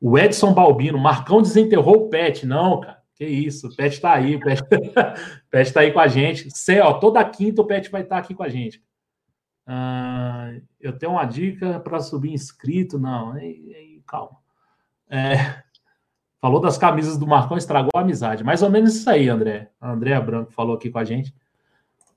o 0.00 0.18
Edson 0.18 0.52
Balbino, 0.52 0.98
Marcão 0.98 1.40
desenterrou 1.40 2.06
o 2.06 2.08
pet. 2.10 2.46
Não, 2.46 2.80
cara. 2.80 3.04
Que 3.14 3.24
isso, 3.24 3.68
o 3.68 3.76
Pet 3.76 4.00
tá 4.00 4.12
aí, 4.12 4.34
o 4.34 4.40
Pet, 4.40 4.60
Pet 5.48 5.72
tá 5.72 5.80
aí 5.80 5.92
com 5.92 6.00
a 6.00 6.08
gente. 6.08 6.48
Ó, 6.82 6.94
toda 6.94 7.24
quinta 7.24 7.62
o 7.62 7.64
Pet 7.64 7.88
vai 7.90 8.02
estar 8.02 8.16
tá 8.16 8.20
aqui 8.20 8.34
com 8.34 8.42
a 8.42 8.48
gente. 8.48 8.82
Ah, 9.66 10.52
eu 10.80 10.96
tenho 10.98 11.12
uma 11.12 11.24
dica 11.24 11.80
para 11.80 12.00
subir 12.00 12.32
inscrito, 12.32 12.98
não, 12.98 13.34
calma. 14.06 14.36
É, 15.08 15.34
falou 16.40 16.60
das 16.60 16.76
camisas 16.76 17.16
do 17.16 17.26
Marcão, 17.26 17.56
estragou 17.56 17.90
a 17.94 18.00
amizade. 18.00 18.44
Mais 18.44 18.62
ou 18.62 18.70
menos 18.70 18.94
isso 18.96 19.08
aí, 19.08 19.28
André. 19.28 19.70
A 19.80 19.92
Andréa 19.92 20.20
Branco 20.20 20.52
falou 20.52 20.76
aqui 20.76 20.90
com 20.90 20.98
a 20.98 21.04
gente. 21.04 21.34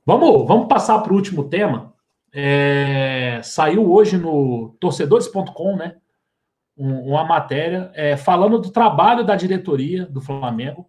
Vamos, 0.05 0.47
vamos 0.47 0.67
passar 0.67 0.99
para 0.99 1.13
o 1.13 1.15
último 1.15 1.49
tema. 1.49 1.93
É, 2.33 3.39
saiu 3.43 3.91
hoje 3.91 4.17
no 4.17 4.75
torcedores.com, 4.79 5.75
né? 5.75 5.95
um, 6.77 7.09
uma 7.09 7.23
matéria 7.23 7.91
é, 7.95 8.15
falando 8.15 8.59
do 8.59 8.69
trabalho 8.69 9.25
da 9.25 9.35
diretoria 9.35 10.05
do 10.05 10.21
Flamengo 10.21 10.87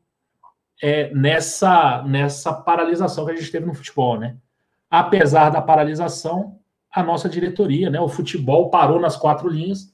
é, 0.82 1.12
nessa, 1.14 2.02
nessa 2.02 2.52
paralisação 2.52 3.24
que 3.24 3.32
a 3.32 3.36
gente 3.36 3.50
teve 3.50 3.66
no 3.66 3.74
futebol, 3.74 4.18
né? 4.18 4.36
Apesar 4.90 5.50
da 5.50 5.60
paralisação, 5.60 6.58
a 6.90 7.02
nossa 7.02 7.28
diretoria, 7.28 7.90
né? 7.90 8.00
O 8.00 8.08
futebol 8.08 8.70
parou 8.70 9.00
nas 9.00 9.16
quatro 9.16 9.48
linhas, 9.48 9.92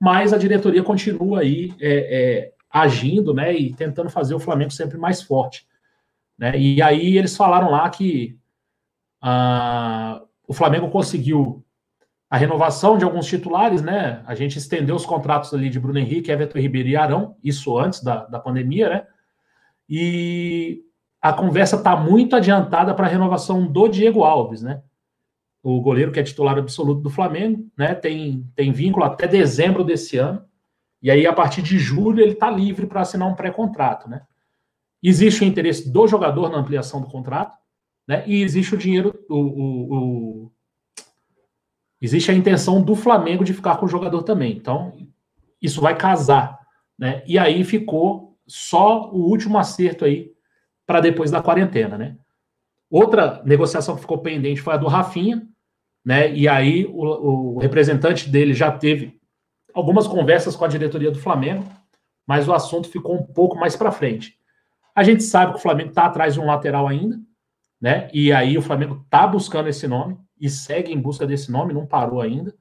mas 0.00 0.32
a 0.32 0.38
diretoria 0.38 0.82
continua 0.82 1.40
aí 1.40 1.74
é, 1.80 1.90
é, 1.90 2.52
agindo, 2.70 3.34
né? 3.34 3.54
E 3.54 3.74
tentando 3.74 4.08
fazer 4.10 4.34
o 4.34 4.40
Flamengo 4.40 4.70
sempre 4.70 4.96
mais 4.96 5.22
forte, 5.22 5.66
né? 6.38 6.58
E 6.58 6.80
aí 6.80 7.18
eles 7.18 7.36
falaram 7.36 7.70
lá 7.70 7.88
que 7.90 8.38
ah, 9.20 10.22
o 10.48 10.54
Flamengo 10.54 10.88
conseguiu 10.90 11.64
a 12.30 12.36
renovação 12.36 12.96
de 12.96 13.04
alguns 13.04 13.26
titulares, 13.26 13.82
né? 13.82 14.22
A 14.24 14.34
gente 14.34 14.56
estendeu 14.56 14.94
os 14.94 15.04
contratos 15.04 15.52
ali 15.52 15.68
de 15.68 15.80
Bruno 15.80 15.98
Henrique, 15.98 16.30
Everton 16.30 16.58
Ribeiro 16.58 16.88
e 16.88 16.96
Arão, 16.96 17.36
isso 17.42 17.76
antes 17.76 18.02
da, 18.02 18.24
da 18.26 18.38
pandemia, 18.38 18.88
né? 18.88 19.06
E 19.88 20.84
a 21.20 21.32
conversa 21.32 21.76
está 21.76 21.94
muito 21.94 22.34
adiantada 22.34 22.94
para 22.94 23.06
a 23.06 23.10
renovação 23.10 23.66
do 23.66 23.88
Diego 23.88 24.24
Alves, 24.24 24.62
né? 24.62 24.82
O 25.62 25.80
goleiro 25.80 26.10
que 26.10 26.18
é 26.18 26.22
titular 26.22 26.56
absoluto 26.56 27.02
do 27.02 27.10
Flamengo, 27.10 27.70
né? 27.76 27.94
Tem, 27.94 28.48
tem 28.56 28.72
vínculo 28.72 29.04
até 29.04 29.28
dezembro 29.28 29.84
desse 29.84 30.16
ano. 30.16 30.42
E 31.02 31.10
aí, 31.10 31.26
a 31.26 31.32
partir 31.32 31.60
de 31.60 31.78
julho, 31.78 32.20
ele 32.20 32.32
está 32.32 32.50
livre 32.50 32.86
para 32.86 33.02
assinar 33.02 33.28
um 33.28 33.34
pré-contrato, 33.34 34.08
né? 34.08 34.22
Existe 35.02 35.42
o 35.42 35.46
interesse 35.46 35.90
do 35.90 36.06
jogador 36.06 36.48
na 36.48 36.58
ampliação 36.58 37.00
do 37.00 37.06
contrato, 37.06 37.54
né? 38.08 38.24
E 38.26 38.42
existe 38.42 38.74
o 38.74 38.78
dinheiro, 38.78 39.14
o, 39.28 39.36
o, 39.36 39.94
o, 39.94 40.52
existe 42.00 42.30
a 42.30 42.34
intenção 42.34 42.82
do 42.82 42.94
Flamengo 42.94 43.44
de 43.44 43.52
ficar 43.52 43.76
com 43.76 43.84
o 43.84 43.88
jogador 43.88 44.22
também. 44.22 44.52
Então, 44.56 44.92
isso 45.60 45.82
vai 45.82 45.96
casar, 45.96 46.58
né? 46.98 47.22
E 47.26 47.38
aí 47.38 47.62
ficou 47.64 48.38
só 48.46 49.10
o 49.10 49.28
último 49.28 49.58
acerto 49.58 50.06
aí 50.06 50.32
para 50.90 51.00
depois 51.00 51.30
da 51.30 51.40
quarentena, 51.40 51.96
né? 51.96 52.16
Outra 52.90 53.40
negociação 53.44 53.94
que 53.94 54.00
ficou 54.00 54.18
pendente 54.18 54.60
foi 54.60 54.74
a 54.74 54.76
do 54.76 54.88
Rafinha, 54.88 55.46
né? 56.04 56.34
E 56.34 56.48
aí 56.48 56.84
o, 56.84 57.54
o 57.54 57.58
representante 57.58 58.28
dele 58.28 58.52
já 58.52 58.72
teve 58.72 59.16
algumas 59.72 60.08
conversas 60.08 60.56
com 60.56 60.64
a 60.64 60.68
diretoria 60.68 61.12
do 61.12 61.20
Flamengo, 61.20 61.64
mas 62.26 62.48
o 62.48 62.52
assunto 62.52 62.88
ficou 62.88 63.14
um 63.14 63.22
pouco 63.22 63.56
mais 63.56 63.76
para 63.76 63.92
frente. 63.92 64.36
A 64.92 65.04
gente 65.04 65.22
sabe 65.22 65.52
que 65.52 65.58
o 65.58 65.62
Flamengo 65.62 65.90
está 65.90 66.06
atrás 66.06 66.34
de 66.34 66.40
um 66.40 66.46
lateral 66.46 66.88
ainda, 66.88 67.20
né? 67.80 68.10
E 68.12 68.32
aí 68.32 68.58
o 68.58 68.62
Flamengo 68.62 69.00
está 69.04 69.28
buscando 69.28 69.68
esse 69.68 69.86
nome 69.86 70.18
e 70.40 70.50
segue 70.50 70.92
em 70.92 71.00
busca 71.00 71.24
desse 71.24 71.52
nome, 71.52 71.72
não 71.72 71.86
parou 71.86 72.20
ainda. 72.20 72.52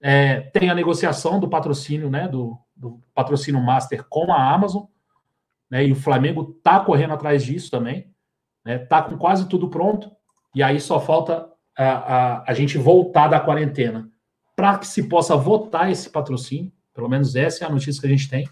É, 0.00 0.40
tem 0.40 0.68
a 0.68 0.74
negociação 0.74 1.38
do 1.38 1.48
patrocínio, 1.48 2.10
né? 2.10 2.26
Do, 2.26 2.58
do, 2.74 3.00
patrocínio 3.14 3.62
master 3.62 4.04
com 4.08 4.32
a 4.32 4.52
Amazon, 4.52 4.82
né? 5.72 5.86
E 5.86 5.92
o 5.92 5.96
Flamengo 5.96 6.54
está 6.54 6.80
correndo 6.80 7.14
atrás 7.14 7.42
disso 7.42 7.70
também, 7.70 8.06
né? 8.62 8.76
Tá 8.76 9.00
com 9.00 9.16
quase 9.16 9.48
tudo 9.48 9.70
pronto. 9.70 10.10
E 10.54 10.62
aí 10.62 10.78
só 10.78 11.00
falta 11.00 11.48
a, 11.74 11.84
a, 11.84 12.44
a 12.50 12.52
gente 12.52 12.76
voltar 12.76 13.28
da 13.28 13.40
quarentena 13.40 14.10
para 14.54 14.76
que 14.76 14.86
se 14.86 15.08
possa 15.08 15.34
votar 15.34 15.90
esse 15.90 16.10
patrocínio. 16.10 16.70
Pelo 16.92 17.08
menos 17.08 17.34
essa 17.34 17.64
é 17.64 17.66
a 17.66 17.70
notícia 17.70 18.02
que 18.02 18.06
a 18.06 18.10
gente 18.10 18.28
tem. 18.28 18.46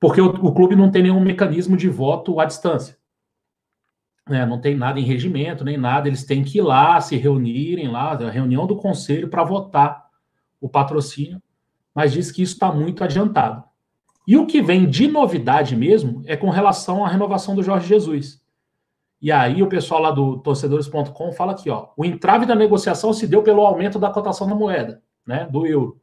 Porque 0.00 0.18
o, 0.18 0.28
o 0.28 0.54
clube 0.54 0.74
não 0.74 0.90
tem 0.90 1.02
nenhum 1.02 1.20
mecanismo 1.20 1.76
de 1.76 1.90
voto 1.90 2.40
à 2.40 2.46
distância. 2.46 2.96
É, 4.30 4.46
não 4.46 4.58
tem 4.58 4.74
nada 4.74 4.98
em 4.98 5.04
regimento, 5.04 5.62
nem 5.62 5.76
nada. 5.76 6.08
Eles 6.08 6.24
têm 6.24 6.42
que 6.42 6.56
ir 6.56 6.62
lá, 6.62 6.98
se 7.02 7.18
reunirem 7.18 7.88
lá, 7.88 8.12
a 8.12 8.30
reunião 8.30 8.66
do 8.66 8.76
conselho 8.76 9.28
para 9.28 9.44
votar 9.44 10.06
o 10.58 10.70
patrocínio. 10.70 11.42
Mas 11.94 12.12
diz 12.12 12.32
que 12.32 12.42
isso 12.42 12.54
está 12.54 12.72
muito 12.72 13.04
adiantado. 13.04 13.62
E 14.26 14.36
o 14.36 14.46
que 14.46 14.62
vem 14.62 14.88
de 14.88 15.08
novidade 15.08 15.74
mesmo 15.74 16.22
é 16.26 16.36
com 16.36 16.50
relação 16.50 17.04
à 17.04 17.08
renovação 17.08 17.54
do 17.54 17.62
Jorge 17.62 17.88
Jesus. 17.88 18.40
E 19.20 19.30
aí 19.30 19.62
o 19.62 19.68
pessoal 19.68 20.00
lá 20.00 20.10
do 20.10 20.38
torcedores.com 20.38 21.32
fala 21.32 21.52
aqui, 21.52 21.70
ó, 21.70 21.88
o 21.96 22.04
entrave 22.04 22.44
da 22.44 22.54
negociação 22.54 23.12
se 23.12 23.26
deu 23.26 23.42
pelo 23.42 23.64
aumento 23.64 23.98
da 23.98 24.10
cotação 24.10 24.48
da 24.48 24.54
moeda, 24.54 25.00
né, 25.24 25.46
do 25.46 25.66
euro, 25.66 26.00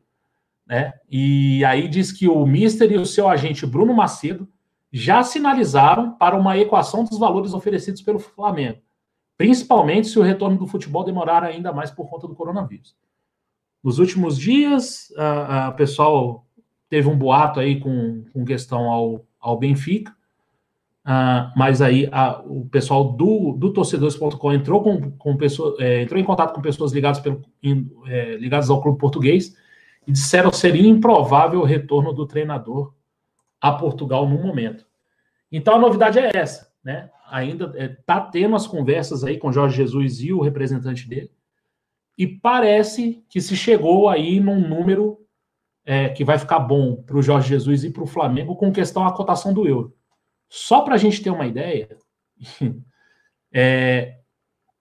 né? 0.66 0.94
E 1.10 1.64
aí 1.66 1.88
diz 1.88 2.12
que 2.12 2.30
o 2.30 2.46
Mister 2.46 2.92
e 2.92 2.98
o 2.98 3.06
seu 3.06 3.28
agente 3.28 3.66
Bruno 3.66 3.94
Macedo 3.94 4.48
já 4.92 5.22
sinalizaram 5.22 6.14
para 6.14 6.38
uma 6.38 6.58
equação 6.58 7.04
dos 7.04 7.20
valores 7.20 7.54
oferecidos 7.54 8.02
pelo 8.02 8.20
Flamengo, 8.20 8.80
principalmente 9.38 10.08
se 10.08 10.18
o 10.18 10.24
retorno 10.24 10.58
do 10.58 10.66
futebol 10.66 11.04
demorar 11.04 11.44
ainda 11.44 11.74
mais 11.74 11.92
por 11.92 12.10
conta 12.10 12.28
do 12.28 12.36
coronavírus. 12.36 12.96
Nos 13.84 14.00
últimos 14.00 14.38
dias, 14.38 15.14
o 15.70 15.74
pessoal 15.74 16.46
teve 16.90 17.08
um 17.08 17.18
boato 17.18 17.60
aí 17.60 17.80
com, 17.80 18.24
com 18.34 18.44
questão 18.44 18.90
ao, 18.90 19.26
ao 19.40 19.58
Benfica, 19.58 20.14
Uh, 21.10 21.50
mas 21.56 21.82
aí 21.82 22.08
a, 22.12 22.40
o 22.42 22.68
pessoal 22.70 23.14
do, 23.14 23.54
do 23.54 23.74
torcedores.com 23.74 24.54
entrou 24.54 24.84
com, 24.84 25.12
com 25.12 25.38
é, 25.80 26.04
entrou 26.04 26.20
em 26.20 26.24
contato 26.24 26.54
com 26.54 26.62
pessoas 26.62 26.92
ligadas, 26.92 27.20
pelo, 27.20 27.42
in, 27.64 27.90
é, 28.06 28.36
ligadas 28.36 28.70
ao 28.70 28.80
clube 28.80 29.00
português 29.00 29.56
e 30.06 30.12
disseram 30.12 30.52
que 30.52 30.58
seria 30.58 30.88
improvável 30.88 31.62
o 31.62 31.66
retorno 31.66 32.14
do 32.14 32.28
treinador 32.28 32.94
a 33.60 33.72
Portugal 33.72 34.30
no 34.30 34.38
momento. 34.38 34.86
Então 35.52 35.74
a 35.74 35.80
novidade 35.80 36.20
é 36.20 36.30
essa, 36.36 36.72
né? 36.84 37.10
Ainda 37.32 37.74
está 37.76 38.18
é, 38.18 38.32
tendo 38.32 38.56
as 38.56 38.68
conversas 38.68 39.24
aí 39.24 39.38
com 39.38 39.52
Jorge 39.52 39.78
Jesus 39.78 40.22
e 40.22 40.32
o 40.32 40.42
representante 40.42 41.08
dele, 41.08 41.32
e 42.18 42.28
parece 42.28 43.24
que 43.30 43.42
se 43.42 43.56
chegou 43.56 44.10
aí 44.10 44.40
num 44.40 44.60
número 44.60 45.18
é, 45.90 46.08
que 46.08 46.24
vai 46.24 46.38
ficar 46.38 46.60
bom 46.60 46.98
para 46.98 47.18
o 47.18 47.22
Jorge 47.22 47.50
Jesus 47.50 47.84
e 47.84 47.90
para 47.90 48.04
o 48.04 48.06
Flamengo 48.06 48.56
com 48.56 48.72
questão 48.72 49.08
à 49.08 49.12
cotação 49.12 49.52
do 49.52 49.68
euro. 49.68 49.98
Só 50.48 50.82
para 50.82 50.94
a 50.94 50.98
gente 51.00 51.20
ter 51.20 51.32
uma 51.32 51.48
ideia, 51.48 51.98
é, 53.52 54.20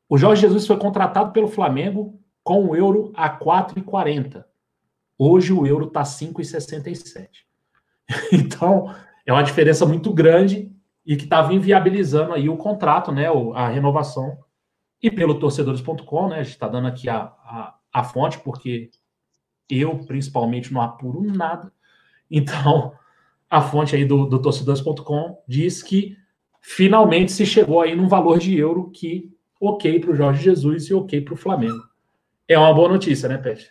o 0.07 0.19
Jorge 0.19 0.43
Jesus 0.43 0.67
foi 0.67 0.77
contratado 0.77 1.33
pelo 1.33 1.49
Flamengo 1.49 2.21
com 2.45 2.63
o 2.63 2.77
euro 2.77 3.11
a 3.17 3.31
4,40. 3.31 4.45
Hoje 5.19 5.51
o 5.51 5.67
euro 5.67 5.87
está 5.87 6.03
5,67. 6.03 7.29
Então, 8.31 8.95
é 9.25 9.33
uma 9.33 9.43
diferença 9.43 9.87
muito 9.87 10.13
grande 10.13 10.71
e 11.07 11.17
que 11.17 11.25
estava 11.25 11.55
inviabilizando 11.55 12.35
aí 12.35 12.51
o 12.51 12.57
contrato, 12.59 13.11
né, 13.11 13.29
a 13.55 13.69
renovação. 13.69 14.39
E 15.03 15.11
pelo 15.11 15.39
torcedores.com, 15.39 16.29
né, 16.29 16.41
a 16.41 16.43
gente 16.43 16.53
está 16.53 16.69
dando 16.69 16.89
aqui 16.89 17.09
a, 17.09 17.23
a, 17.23 17.75
a 17.93 18.05
fonte, 18.05 18.39
porque 18.41 18.91
eu, 19.69 19.99
principalmente, 19.99 20.73
não 20.73 20.81
apuro 20.81 21.23
nada. 21.23 21.73
Então, 22.31 22.93
a 23.49 23.61
fonte 23.61 23.97
aí 23.97 24.05
do, 24.05 24.27
do 24.27 24.41
torcedores.com 24.41 25.43
diz 25.47 25.83
que 25.83 26.17
finalmente 26.61 27.33
se 27.33 27.47
chegou 27.47 27.81
aí 27.81 27.95
num 27.95 28.09
valor 28.09 28.39
de 28.39 28.57
euro 28.57 28.91
que 28.91 29.33
ok 29.61 30.01
para 30.01 30.11
o 30.11 30.15
Jorge 30.15 30.43
Jesus 30.43 30.85
e 30.85 30.95
ok 30.95 31.21
para 31.21 31.35
o 31.35 31.37
Flamengo. 31.37 31.83
É 32.47 32.59
uma 32.59 32.73
boa 32.73 32.89
notícia, 32.89 33.29
né, 33.29 33.39
Pet? 33.39 33.71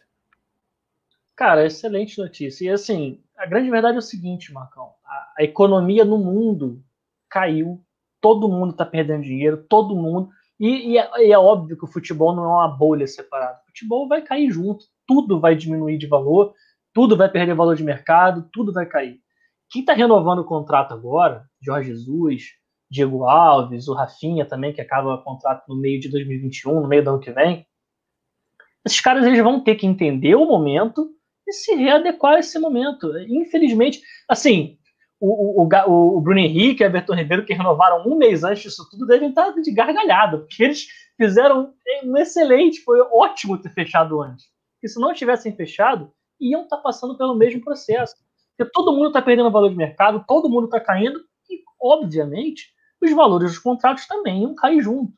Cara, 1.36 1.66
excelente 1.66 2.18
notícia. 2.18 2.66
E 2.66 2.70
assim, 2.70 3.22
a 3.38 3.45
grande 3.45 3.70
verdade 3.70 3.95
é 3.95 4.00
o 4.00 4.02
seguinte, 4.02 4.52
Marcão: 4.52 4.93
a, 5.06 5.34
a 5.39 5.43
economia 5.43 6.04
no 6.04 6.18
mundo 6.18 6.84
caiu, 7.30 7.84
todo 8.20 8.50
mundo 8.50 8.72
está 8.72 8.86
perdendo 8.86 9.24
dinheiro, 9.24 9.66
todo 9.70 9.95
mundo. 9.95 10.30
E, 10.60 10.93
e, 10.93 10.98
é, 10.98 11.28
e, 11.28 11.32
é, 11.32 11.38
óbvio 11.38 11.78
que 11.78 11.86
o 11.86 11.91
futebol 11.91 12.36
não 12.36 12.43
é 12.43 12.48
uma 12.48 12.68
bolha 12.68 13.06
separada. 13.06 13.60
O 13.64 13.68
futebol 13.68 14.08
vai 14.08 14.22
cair 14.24 14.50
junto, 14.50 14.86
tudo 15.08 15.39
vai 15.39 15.55
diminuir 15.55 15.97
de 15.97 16.08
valor, 16.08 16.53
tudo 16.93 17.16
vai 17.16 17.30
perder 17.30 17.55
valor 17.55 17.76
de 17.76 17.84
mercado, 17.84 18.49
tudo 18.51 18.74
vai 18.74 18.86
cair. 18.86 19.20
Quem 19.70 19.82
está 19.82 19.93
renovando 19.93 20.39
o 20.39 20.45
contrato 20.45 20.93
agora, 20.93 21.45
Jorge 21.62 21.89
Jesus, 21.89 22.43
Diego 22.89 23.26
Alves, 23.26 23.88
o 23.88 23.93
Rafinha 23.93 24.45
também, 24.45 24.74
que 24.74 24.82
acaba 24.82 25.16
o 25.16 25.24
contrato 25.24 25.64
no 25.68 25.76
meio 25.76 25.99
de 25.99 26.10
2021, 26.10 26.82
no 26.82 26.88
meio 26.88 27.03
do 27.03 27.10
ano 27.12 27.20
que 27.20 27.32
vem, 27.32 27.66
esses 28.86 29.01
caras 29.01 29.26
eles 29.26 29.43
vão 29.43 29.60
ter 29.60 29.76
que 29.76 29.86
entender 29.86 30.36
o 30.36 30.45
momento 30.45 31.10
e 31.45 31.51
se 31.51 31.76
readequar 31.76 32.36
a 32.36 32.39
esse 32.39 32.58
momento. 32.58 33.12
Infelizmente, 33.28 34.01
assim, 34.28 34.78
o, 35.20 35.64
o, 35.64 35.68
o, 35.68 36.18
o 36.18 36.22
Bruno 36.22 36.39
Henrique 36.39 36.84
e 36.84 36.86
o 36.86 36.88
Everton 36.88 37.16
Ribeiro, 37.16 37.45
que 37.45 37.53
renovaram 37.53 38.08
um 38.08 38.18
mês 38.18 38.43
antes 38.43 38.64
disso 38.64 38.88
tudo, 38.89 39.05
devem 39.05 39.30
estar 39.30 39.51
de 39.51 39.72
gargalhada, 39.72 40.38
porque 40.39 40.64
eles 40.64 40.88
fizeram 41.18 41.74
um 42.03 42.18
excelente, 42.18 42.82
foi 42.82 42.99
ótimo 43.12 43.58
ter 43.58 43.74
fechado 43.74 44.22
antes. 44.22 44.45
Porque 44.78 44.88
se 44.88 44.99
não 44.99 45.13
tivessem 45.13 45.55
fechado, 45.55 46.11
iam 46.39 46.63
estar 46.63 46.78
passando 46.78 47.17
pelo 47.17 47.36
mesmo 47.36 47.61
processo. 47.61 48.15
Porque 48.55 48.71
todo 48.71 48.93
mundo 48.93 49.07
está 49.07 49.21
perdendo 49.21 49.51
valor 49.51 49.69
de 49.69 49.75
mercado, 49.75 50.23
todo 50.28 50.49
mundo 50.49 50.65
está 50.65 50.80
caindo, 50.80 51.19
e, 51.49 51.63
obviamente, 51.82 52.73
os 53.01 53.11
valores 53.11 53.51
dos 53.51 53.59
contratos 53.59 54.07
também 54.07 54.41
iam 54.41 54.55
cair 54.55 54.82
junto. 54.82 55.13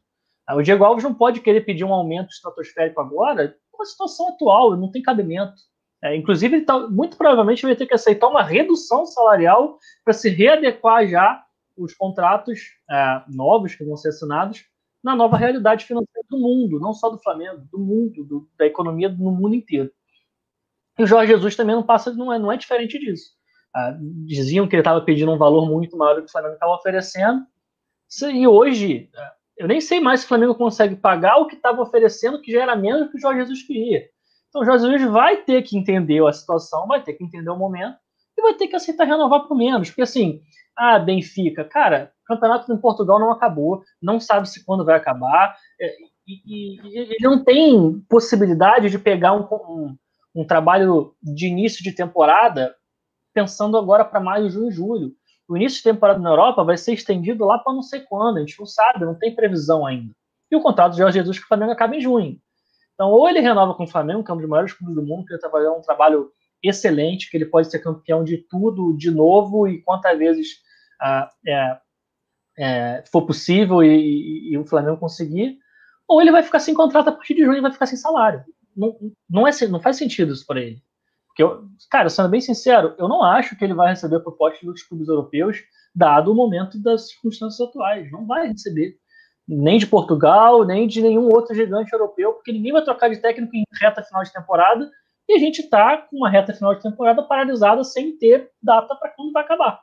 Ah, 0.47 0.55
o 0.55 0.63
Diego 0.63 0.83
Alves 0.83 1.03
não 1.03 1.13
pode 1.13 1.41
querer 1.41 1.61
pedir 1.61 1.83
um 1.83 1.93
aumento 1.93 2.29
estratosférico 2.29 2.99
agora 2.99 3.55
com 3.71 3.83
a 3.83 3.85
situação 3.85 4.29
atual, 4.29 4.75
não 4.75 4.91
tem 4.91 5.01
cabimento. 5.01 5.53
É, 6.01 6.15
inclusive, 6.15 6.57
ele 6.57 6.65
tá, 6.65 6.79
muito 6.87 7.17
provavelmente 7.17 7.65
vai 7.65 7.75
ter 7.75 7.85
que 7.85 7.93
aceitar 7.93 8.27
uma 8.27 8.43
redução 8.43 9.05
salarial 9.05 9.77
para 10.03 10.13
se 10.13 10.29
readequar 10.29 11.07
já 11.07 11.43
os 11.77 11.93
contratos 11.93 12.59
é, 12.89 13.21
novos 13.27 13.75
que 13.75 13.83
vão 13.83 13.95
ser 13.95 14.09
assinados 14.09 14.65
na 15.03 15.15
nova 15.15 15.37
realidade 15.37 15.85
financeira 15.85 16.27
do 16.29 16.37
mundo, 16.37 16.79
não 16.79 16.93
só 16.93 17.09
do 17.09 17.19
Flamengo, 17.19 17.67
do 17.71 17.79
mundo, 17.79 18.23
do, 18.23 18.49
da 18.57 18.65
economia 18.65 19.09
no 19.09 19.31
mundo 19.31 19.55
inteiro. 19.55 19.91
E 20.97 21.03
o 21.03 21.07
Jorge 21.07 21.31
Jesus 21.31 21.55
também 21.55 21.75
não 21.75 21.83
passa, 21.83 22.13
não 22.13 22.31
é, 22.31 22.37
não 22.37 22.51
é 22.51 22.57
diferente 22.57 22.99
disso. 22.99 23.31
Ah, 23.73 23.95
diziam 24.25 24.67
que 24.67 24.75
ele 24.75 24.81
estava 24.81 25.01
pedindo 25.01 25.31
um 25.31 25.37
valor 25.37 25.65
muito 25.65 25.95
maior 25.95 26.15
do 26.15 26.23
que 26.23 26.27
o 26.27 26.31
Flamengo 26.31 26.55
estava 26.55 26.73
oferecendo. 26.73 27.45
E 28.33 28.47
hoje, 28.47 29.09
ah, 29.15 29.33
eu 29.57 29.67
nem 29.67 29.79
sei 29.79 29.99
mais 29.99 30.21
se 30.21 30.25
o 30.25 30.29
Flamengo 30.29 30.55
consegue 30.55 30.95
pagar 30.95 31.37
o 31.37 31.47
que 31.47 31.55
estava 31.55 31.81
oferecendo, 31.81 32.41
que 32.41 32.51
já 32.51 32.63
era 32.63 32.75
menos 32.75 33.05
do 33.05 33.11
que 33.11 33.17
o 33.17 33.21
Jorge 33.21 33.41
Jesus 33.41 33.63
queria. 33.63 34.09
Então 34.49 34.61
o 34.61 34.65
Jorge 34.65 34.85
Jesus 34.85 35.11
vai 35.11 35.37
ter 35.37 35.61
que 35.61 35.77
entender 35.77 36.25
a 36.25 36.33
situação, 36.33 36.87
vai 36.87 37.03
ter 37.03 37.13
que 37.13 37.23
entender 37.23 37.49
o 37.49 37.57
momento 37.57 37.97
e 38.37 38.41
vai 38.41 38.55
ter 38.55 38.67
que 38.67 38.75
aceitar 38.75 39.05
renovar 39.05 39.47
por 39.47 39.55
menos. 39.55 39.89
Porque 39.89 40.01
assim, 40.01 40.41
ah, 40.79 40.99
Benfica, 40.99 41.63
cara, 41.63 42.11
campeonato 42.25 42.71
em 42.71 42.77
Portugal 42.77 43.19
não 43.19 43.31
acabou, 43.31 43.83
não 44.01 44.19
sabe 44.19 44.49
se 44.49 44.63
quando 44.65 44.85
vai 44.85 44.95
acabar, 44.95 45.55
é, 45.79 45.95
e, 46.27 46.79
ele 46.97 47.17
não 47.21 47.43
tem 47.43 47.99
possibilidade 48.07 48.89
de 48.89 48.99
pegar 48.99 49.33
um, 49.33 49.47
um 49.51 49.97
um 50.33 50.45
trabalho 50.45 51.15
de 51.21 51.47
início 51.47 51.83
de 51.83 51.91
temporada 51.91 52.75
pensando 53.33 53.77
agora 53.77 54.05
para 54.05 54.19
maio, 54.19 54.49
junho 54.49 54.71
julho. 54.71 55.13
o 55.47 55.57
início 55.57 55.77
de 55.77 55.83
temporada 55.83 56.19
na 56.19 56.29
Europa 56.29 56.63
vai 56.63 56.77
ser 56.77 56.93
estendido 56.93 57.45
lá 57.45 57.57
para 57.57 57.73
não 57.73 57.81
sei 57.81 58.01
quando, 58.01 58.37
a 58.37 58.39
gente 58.39 58.57
não 58.59 58.65
sabe, 58.65 59.05
não 59.05 59.15
tem 59.15 59.35
previsão 59.35 59.85
ainda. 59.85 60.11
E 60.51 60.55
o 60.55 60.61
contrato 60.61 60.91
do 60.91 60.97
Jorge 60.97 61.19
Jesus 61.19 61.39
com 61.39 61.45
o 61.45 61.47
Flamengo 61.47 61.71
acaba 61.71 61.95
em 61.95 62.01
junho. 62.01 62.39
Então, 62.93 63.09
ou 63.11 63.29
ele 63.29 63.39
renova 63.39 63.73
com 63.73 63.83
o 63.83 63.87
Flamengo, 63.87 64.23
que 64.23 64.31
é 64.31 64.33
um 64.33 64.37
dos 64.37 64.49
maiores 64.49 64.73
clubes 64.73 64.95
do 64.95 65.03
mundo, 65.03 65.25
que 65.25 65.33
ele 65.33 65.37
está 65.37 65.49
fazendo 65.49 65.75
um 65.75 65.81
trabalho 65.81 66.31
excelente, 66.61 67.29
que 67.29 67.37
ele 67.37 67.45
pode 67.45 67.69
ser 67.69 67.79
campeão 67.79 68.23
de 68.23 68.37
tudo 68.37 68.95
de 68.97 69.09
novo 69.09 69.67
e 69.67 69.81
quantas 69.81 70.17
vezes 70.17 70.57
é, 71.47 71.79
é, 72.57 73.03
for 73.11 73.25
possível 73.25 73.83
e, 73.83 73.87
e, 73.87 74.53
e, 74.53 74.57
o 74.57 74.65
Flamengo 74.65 74.97
conseguir, 74.97 75.57
ou 76.07 76.21
ele 76.21 76.31
vai 76.31 76.43
ficar 76.43 76.59
sem 76.59 76.73
contrato 76.73 77.09
a 77.09 77.11
partir 77.11 77.35
de 77.35 77.45
junho 77.45 77.57
e 77.57 77.61
vai 77.61 77.71
ficar 77.71 77.85
sem 77.85 77.97
salário. 77.97 78.43
Não, 78.75 78.95
não, 79.29 79.47
é, 79.47 79.51
não 79.69 79.79
faz 79.79 79.97
sentido 79.97 80.33
isso 80.33 80.45
para 80.45 80.59
ele. 80.59 80.81
Porque, 81.27 81.43
eu, 81.43 81.63
cara, 81.89 82.09
sendo 82.09 82.29
bem 82.29 82.41
sincero, 82.41 82.95
eu 82.97 83.07
não 83.07 83.23
acho 83.23 83.55
que 83.55 83.63
ele 83.63 83.73
vai 83.73 83.89
receber 83.89 84.19
propostas 84.19 84.61
dos 84.61 84.83
clubes 84.83 85.07
europeus, 85.07 85.57
dado 85.95 86.31
o 86.31 86.35
momento 86.35 86.81
das 86.81 87.09
circunstâncias 87.09 87.67
atuais. 87.67 88.11
Não 88.11 88.25
vai 88.25 88.47
receber. 88.47 88.95
Nem 89.47 89.77
de 89.77 89.87
Portugal, 89.87 90.65
nem 90.65 90.87
de 90.87 91.01
nenhum 91.01 91.27
outro 91.29 91.55
gigante 91.55 91.91
europeu, 91.93 92.33
porque 92.33 92.51
ninguém 92.51 92.71
vai 92.71 92.83
trocar 92.83 93.09
de 93.09 93.17
técnico 93.17 93.55
em 93.55 93.63
reta 93.81 94.03
final 94.03 94.23
de 94.23 94.31
temporada 94.31 94.89
e 95.27 95.35
a 95.35 95.39
gente 95.39 95.61
está 95.61 95.97
com 95.97 96.17
uma 96.17 96.29
reta 96.29 96.53
final 96.53 96.73
de 96.75 96.81
temporada 96.81 97.23
paralisada 97.23 97.83
sem 97.83 98.17
ter 98.17 98.49
data 98.61 98.95
para 98.95 99.11
quando 99.11 99.31
vai 99.31 99.43
acabar. 99.43 99.79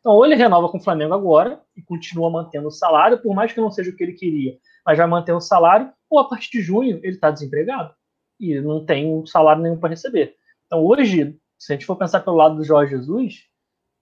Então, 0.00 0.12
ou 0.12 0.24
ele 0.24 0.34
renova 0.34 0.68
com 0.68 0.78
o 0.78 0.82
Flamengo 0.82 1.14
agora 1.14 1.60
e 1.76 1.82
continua 1.82 2.30
mantendo 2.30 2.68
o 2.68 2.72
salário, 2.72 3.20
por 3.20 3.34
mais 3.34 3.52
que 3.52 3.60
não 3.60 3.70
seja 3.70 3.90
o 3.90 3.96
que 3.96 4.02
ele 4.02 4.12
queria, 4.12 4.56
mas 4.86 4.96
vai 4.96 5.06
manter 5.06 5.32
o 5.32 5.40
salário, 5.40 5.92
ou 6.08 6.18
a 6.20 6.28
partir 6.28 6.50
de 6.50 6.62
junho 6.62 6.98
ele 7.02 7.14
está 7.14 7.30
desempregado 7.30 7.94
e 8.38 8.60
não 8.60 8.84
tem 8.84 9.24
salário 9.26 9.62
nenhum 9.62 9.78
para 9.78 9.90
receber. 9.90 10.36
Então, 10.66 10.84
hoje, 10.84 11.36
se 11.58 11.72
a 11.72 11.76
gente 11.76 11.86
for 11.86 11.96
pensar 11.96 12.20
pelo 12.20 12.36
lado 12.36 12.56
do 12.56 12.64
Jorge 12.64 12.96
Jesus, 12.96 13.44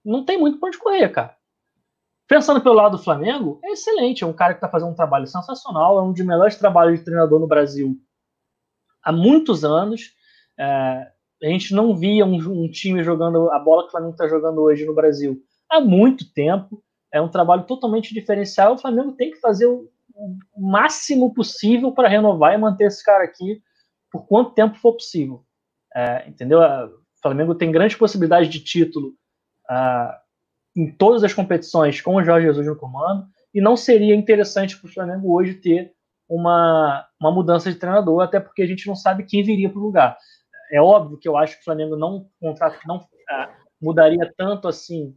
não 0.04 0.24
tem 0.24 0.38
muito 0.38 0.58
para 0.58 0.68
onde 0.68 0.78
correr, 0.78 1.08
cara. 1.08 1.36
Pensando 2.28 2.60
pelo 2.60 2.74
lado 2.74 2.96
do 2.96 3.02
Flamengo, 3.02 3.60
é 3.64 3.70
excelente. 3.70 4.24
É 4.24 4.26
um 4.26 4.32
cara 4.32 4.52
que 4.52 4.58
está 4.58 4.68
fazendo 4.68 4.90
um 4.90 4.96
trabalho 4.96 5.26
sensacional, 5.26 5.98
é 5.98 6.02
um 6.02 6.12
dos 6.12 6.24
melhores 6.24 6.56
trabalhos 6.56 6.98
de 6.98 7.04
treinador 7.04 7.38
no 7.40 7.46
Brasil 7.46 7.96
há 9.02 9.12
muitos 9.12 9.64
anos. 9.64 10.12
É, 10.58 11.12
a 11.42 11.46
gente 11.46 11.72
não 11.72 11.96
via 11.96 12.26
um, 12.26 12.34
um, 12.34 12.70
time 12.70 13.02
jogando 13.04 13.50
a 13.50 13.58
bola 13.58 13.82
que 13.82 13.88
o 13.88 13.90
Flamengo 13.92 14.12
está 14.12 14.26
jogando 14.26 14.60
hoje 14.60 14.84
no 14.84 14.94
Brasil 14.94 15.40
há 15.70 15.80
muito 15.80 16.32
tempo. 16.32 16.82
É 17.12 17.20
um 17.20 17.28
trabalho 17.28 17.64
totalmente 17.64 18.12
diferencial. 18.12 18.74
O 18.74 18.78
Flamengo 18.78 19.12
tem 19.12 19.30
que 19.30 19.40
fazer 19.40 19.66
o, 19.66 19.88
o 20.14 20.70
máximo 20.70 21.32
possível 21.32 21.92
para 21.92 22.08
renovar 22.08 22.54
e 22.54 22.58
manter 22.58 22.86
esse 22.86 23.04
cara 23.04 23.24
aqui 23.24 23.60
por 24.10 24.26
quanto 24.26 24.54
tempo 24.54 24.76
for 24.76 24.92
possível. 24.92 25.44
É, 25.94 26.28
entendeu? 26.28 26.60
O 26.60 27.22
Flamengo 27.22 27.54
tem 27.54 27.72
grandes 27.72 27.96
possibilidades 27.96 28.48
de 28.50 28.60
título 28.60 29.14
uh, 29.70 30.12
em 30.76 30.90
todas 30.92 31.24
as 31.24 31.32
competições 31.32 32.00
com 32.00 32.16
o 32.16 32.24
Jorge 32.24 32.46
Jesus 32.46 32.66
no 32.66 32.76
comando 32.76 33.26
e 33.54 33.60
não 33.60 33.76
seria 33.76 34.14
interessante 34.14 34.78
para 34.78 34.88
o 34.88 34.92
Flamengo 34.92 35.34
hoje 35.34 35.54
ter 35.54 35.94
uma, 36.28 37.06
uma 37.20 37.30
mudança 37.30 37.72
de 37.72 37.78
treinador, 37.78 38.20
até 38.20 38.40
porque 38.40 38.62
a 38.62 38.66
gente 38.66 38.86
não 38.86 38.94
sabe 38.94 39.24
quem 39.24 39.42
viria 39.42 39.70
para 39.70 39.78
o 39.78 39.82
lugar. 39.82 40.18
É 40.70 40.80
óbvio 40.80 41.18
que 41.18 41.28
eu 41.28 41.36
acho 41.36 41.54
que 41.54 41.62
o 41.62 41.64
Flamengo 41.64 41.96
não 41.96 42.28
contrato 42.40 42.78
não 42.86 42.98
uh, 42.98 43.48
mudaria 43.80 44.32
tanto 44.36 44.68
assim 44.68 45.16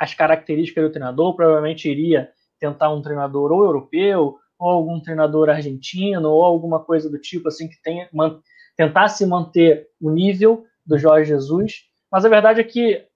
as 0.00 0.14
características 0.14 0.82
do 0.82 0.90
treinador, 0.90 1.36
provavelmente 1.36 1.90
iria 1.90 2.32
tentar 2.58 2.90
um 2.90 3.02
treinador 3.02 3.52
ou 3.52 3.64
europeu, 3.64 4.38
ou 4.58 4.70
algum 4.70 4.98
treinador 4.98 5.50
argentino, 5.50 6.30
ou 6.30 6.42
alguma 6.42 6.82
coisa 6.82 7.10
do 7.10 7.18
tipo 7.18 7.48
assim 7.48 7.68
que 7.68 7.80
tenha 7.82 8.08
man, 8.10 8.40
tentasse 8.76 9.26
manter 9.26 9.88
o 10.00 10.10
nível 10.10 10.64
do 10.86 10.98
Jorge 10.98 11.28
Jesus. 11.28 11.84
Mas 12.10 12.24
a 12.24 12.30
verdade 12.30 12.60
é 12.60 12.64
que 12.64 13.06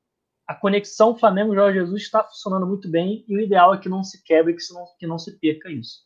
a 0.47 0.55
conexão 0.55 1.17
Flamengo-Jorge 1.17 1.79
Jesus 1.79 2.03
está 2.03 2.23
funcionando 2.23 2.67
muito 2.67 2.87
bem 2.89 3.25
e 3.27 3.35
o 3.35 3.41
ideal 3.41 3.73
é 3.73 3.79
que 3.79 3.89
não 3.89 4.05
se 4.05 4.23
quebre, 4.23 4.55
que 4.55 4.75
não, 4.75 4.85
que 4.99 5.07
não 5.07 5.19
se 5.19 5.39
perca 5.39 5.71
isso. 5.71 6.01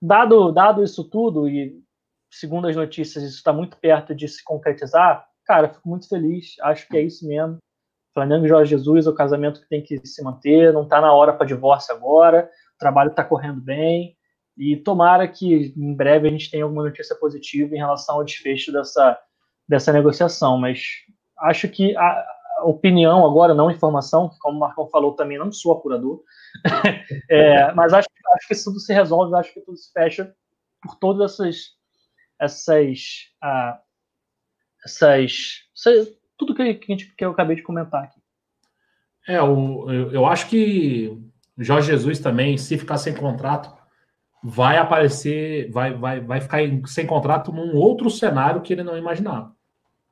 Dado, 0.00 0.52
dado 0.52 0.82
isso 0.82 1.04
tudo, 1.04 1.48
e 1.48 1.82
segundo 2.30 2.68
as 2.68 2.76
notícias, 2.76 3.24
isso 3.24 3.36
está 3.36 3.52
muito 3.52 3.78
perto 3.78 4.14
de 4.14 4.28
se 4.28 4.44
concretizar, 4.44 5.26
cara, 5.46 5.72
fico 5.72 5.88
muito 5.88 6.06
feliz, 6.06 6.56
acho 6.60 6.86
que 6.86 6.98
é 6.98 7.02
isso 7.02 7.26
mesmo. 7.26 7.58
Flamengo 8.14 8.44
e 8.44 8.48
Jorge 8.48 8.70
Jesus 8.70 9.06
é 9.06 9.10
o 9.10 9.14
casamento 9.14 9.60
que 9.60 9.68
tem 9.68 9.82
que 9.82 10.04
se 10.06 10.22
manter, 10.22 10.72
não 10.72 10.82
está 10.82 11.00
na 11.00 11.12
hora 11.12 11.32
para 11.32 11.46
divórcio 11.46 11.94
agora, 11.94 12.50
o 12.74 12.78
trabalho 12.78 13.10
está 13.10 13.24
correndo 13.24 13.60
bem, 13.60 14.16
e 14.56 14.76
tomara 14.76 15.26
que 15.26 15.72
em 15.76 15.94
breve 15.94 16.28
a 16.28 16.30
gente 16.30 16.50
tenha 16.50 16.64
alguma 16.64 16.84
notícia 16.84 17.16
positiva 17.16 17.74
em 17.74 17.78
relação 17.78 18.16
ao 18.16 18.24
desfecho 18.24 18.70
dessa, 18.70 19.18
dessa 19.66 19.92
negociação, 19.92 20.58
mas 20.58 20.80
acho 21.38 21.68
que 21.68 21.96
a, 21.96 22.24
opinião 22.64 23.26
agora, 23.26 23.54
não 23.54 23.70
informação, 23.70 24.30
como 24.40 24.56
o 24.56 24.60
Marcão 24.60 24.86
falou 24.88 25.14
também, 25.14 25.38
não 25.38 25.50
sou 25.50 25.72
apurador, 25.72 26.22
é, 27.28 27.72
mas 27.72 27.92
acho, 27.92 28.08
acho 28.34 28.48
que 28.48 28.64
tudo 28.64 28.78
se 28.78 28.92
resolve, 28.92 29.34
acho 29.34 29.52
que 29.52 29.60
tudo 29.60 29.76
se 29.76 29.90
fecha 29.92 30.32
por 30.82 30.96
todas 30.96 31.32
essas, 31.32 31.56
essas, 32.38 33.32
ah, 33.42 33.80
essas 34.84 35.62
tudo 36.42 36.54
que, 36.54 36.74
que, 36.74 36.86
gente, 36.88 37.14
que 37.14 37.24
eu 37.24 37.30
acabei 37.30 37.56
de 37.56 37.62
comentar 37.62 38.02
aqui. 38.02 38.20
É, 39.28 39.40
o, 39.40 39.90
eu, 39.90 40.12
eu 40.12 40.26
acho 40.26 40.48
que 40.48 41.16
Jorge 41.56 41.88
Jesus 41.88 42.18
também, 42.18 42.58
se 42.58 42.76
ficar 42.76 42.98
sem 42.98 43.14
contrato, 43.14 43.72
vai 44.42 44.76
aparecer, 44.76 45.70
vai, 45.70 45.94
vai, 45.94 46.20
vai 46.20 46.40
ficar 46.40 46.58
sem 46.86 47.06
contrato 47.06 47.52
num 47.52 47.76
outro 47.76 48.10
cenário 48.10 48.60
que 48.60 48.72
ele 48.72 48.82
não 48.82 48.98
imaginava. 48.98 49.54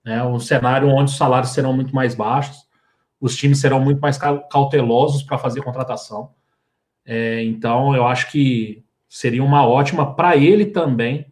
É 0.04 0.22
um 0.22 0.38
cenário 0.38 0.88
onde 0.88 1.10
os 1.10 1.16
salários 1.16 1.52
serão 1.52 1.72
muito 1.72 1.94
mais 1.94 2.14
baixos, 2.14 2.64
os 3.20 3.36
times 3.36 3.60
serão 3.60 3.80
muito 3.80 4.00
mais 4.00 4.16
cautelosos 4.16 5.22
para 5.22 5.36
fazer 5.36 5.62
contratação. 5.62 6.32
É, 7.04 7.42
então, 7.42 7.94
eu 7.94 8.06
acho 8.06 8.30
que 8.30 8.84
seria 9.08 9.42
uma 9.42 9.66
ótima 9.66 10.14
para 10.14 10.36
ele 10.36 10.66
também 10.66 11.29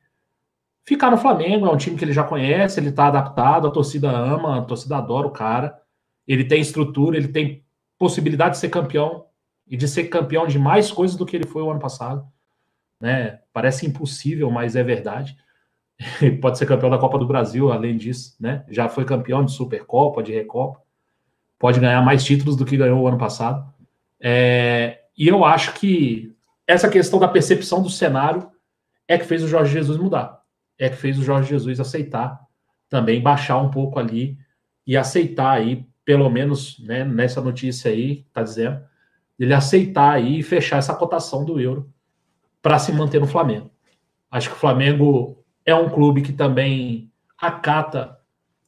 ficar 0.88 1.10
no 1.10 1.18
Flamengo, 1.18 1.66
é 1.66 1.70
um 1.70 1.76
time 1.76 1.98
que 1.98 2.04
ele 2.04 2.14
já 2.14 2.24
conhece, 2.24 2.80
ele 2.80 2.88
está 2.88 3.08
adaptado, 3.08 3.68
a 3.68 3.70
torcida 3.70 4.10
ama, 4.10 4.58
a 4.58 4.62
torcida 4.62 4.96
adora 4.96 5.26
o 5.26 5.30
cara. 5.30 5.78
Ele 6.26 6.44
tem 6.44 6.62
estrutura, 6.62 7.18
ele 7.18 7.28
tem 7.28 7.62
possibilidade 7.98 8.52
de 8.52 8.58
ser 8.58 8.70
campeão 8.70 9.26
e 9.66 9.76
de 9.76 9.86
ser 9.86 10.04
campeão 10.04 10.46
de 10.46 10.58
mais 10.58 10.90
coisas 10.90 11.14
do 11.14 11.26
que 11.26 11.36
ele 11.36 11.46
foi 11.46 11.60
o 11.60 11.70
ano 11.70 11.78
passado. 11.78 12.26
Né? 12.98 13.38
Parece 13.52 13.86
impossível, 13.86 14.50
mas 14.50 14.76
é 14.76 14.82
verdade. 14.82 15.36
Ele 16.22 16.38
pode 16.38 16.58
ser 16.58 16.66
campeão 16.66 16.90
da 16.90 16.98
Copa 16.98 17.18
do 17.18 17.26
Brasil, 17.26 17.70
além 17.70 17.96
disso, 17.96 18.34
né? 18.40 18.64
Já 18.68 18.88
foi 18.88 19.04
campeão 19.04 19.44
de 19.44 19.52
Supercopa, 19.52 20.22
de 20.22 20.32
Recopa. 20.32 20.80
Pode 21.58 21.78
ganhar 21.78 22.00
mais 22.02 22.24
títulos 22.24 22.56
do 22.56 22.64
que 22.64 22.76
ganhou 22.76 23.00
o 23.00 23.06
ano 23.06 23.18
passado. 23.18 23.72
É... 24.20 25.00
E 25.16 25.28
eu 25.28 25.44
acho 25.44 25.74
que 25.74 26.34
essa 26.66 26.88
questão 26.88 27.18
da 27.18 27.28
percepção 27.28 27.82
do 27.82 27.90
cenário 27.90 28.48
é 29.06 29.18
que 29.18 29.24
fez 29.24 29.42
o 29.42 29.48
Jorge 29.48 29.72
Jesus 29.72 29.98
mudar 29.98 30.37
é 30.78 30.88
que 30.88 30.96
fez 30.96 31.18
o 31.18 31.22
Jorge 31.22 31.50
Jesus 31.50 31.80
aceitar 31.80 32.48
também 32.88 33.20
baixar 33.20 33.58
um 33.58 33.70
pouco 33.70 33.98
ali 33.98 34.38
e 34.86 34.96
aceitar 34.96 35.50
aí, 35.50 35.86
pelo 36.04 36.28
menos 36.30 36.78
né, 36.80 37.04
nessa 37.04 37.40
notícia 37.40 37.90
aí, 37.90 38.24
tá 38.32 38.42
dizendo, 38.42 38.80
ele 39.38 39.52
aceitar 39.52 40.12
aí 40.12 40.38
e 40.38 40.42
fechar 40.42 40.78
essa 40.78 40.94
cotação 40.94 41.44
do 41.44 41.60
euro 41.60 41.92
para 42.62 42.78
se 42.78 42.92
manter 42.92 43.20
no 43.20 43.26
Flamengo. 43.26 43.70
Acho 44.30 44.50
que 44.50 44.56
o 44.56 44.58
Flamengo 44.58 45.44
é 45.64 45.74
um 45.74 45.88
clube 45.88 46.22
que 46.22 46.32
também 46.32 47.12
acata, 47.38 48.18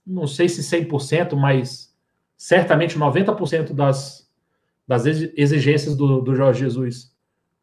não 0.06 0.26
sei 0.26 0.48
se 0.48 0.62
100%, 0.62 1.34
mas 1.34 1.94
certamente 2.36 2.98
90% 2.98 3.72
das, 3.72 4.30
das 4.86 5.06
exigências 5.06 5.96
do, 5.96 6.20
do 6.20 6.36
Jorge 6.36 6.60
Jesus. 6.60 7.14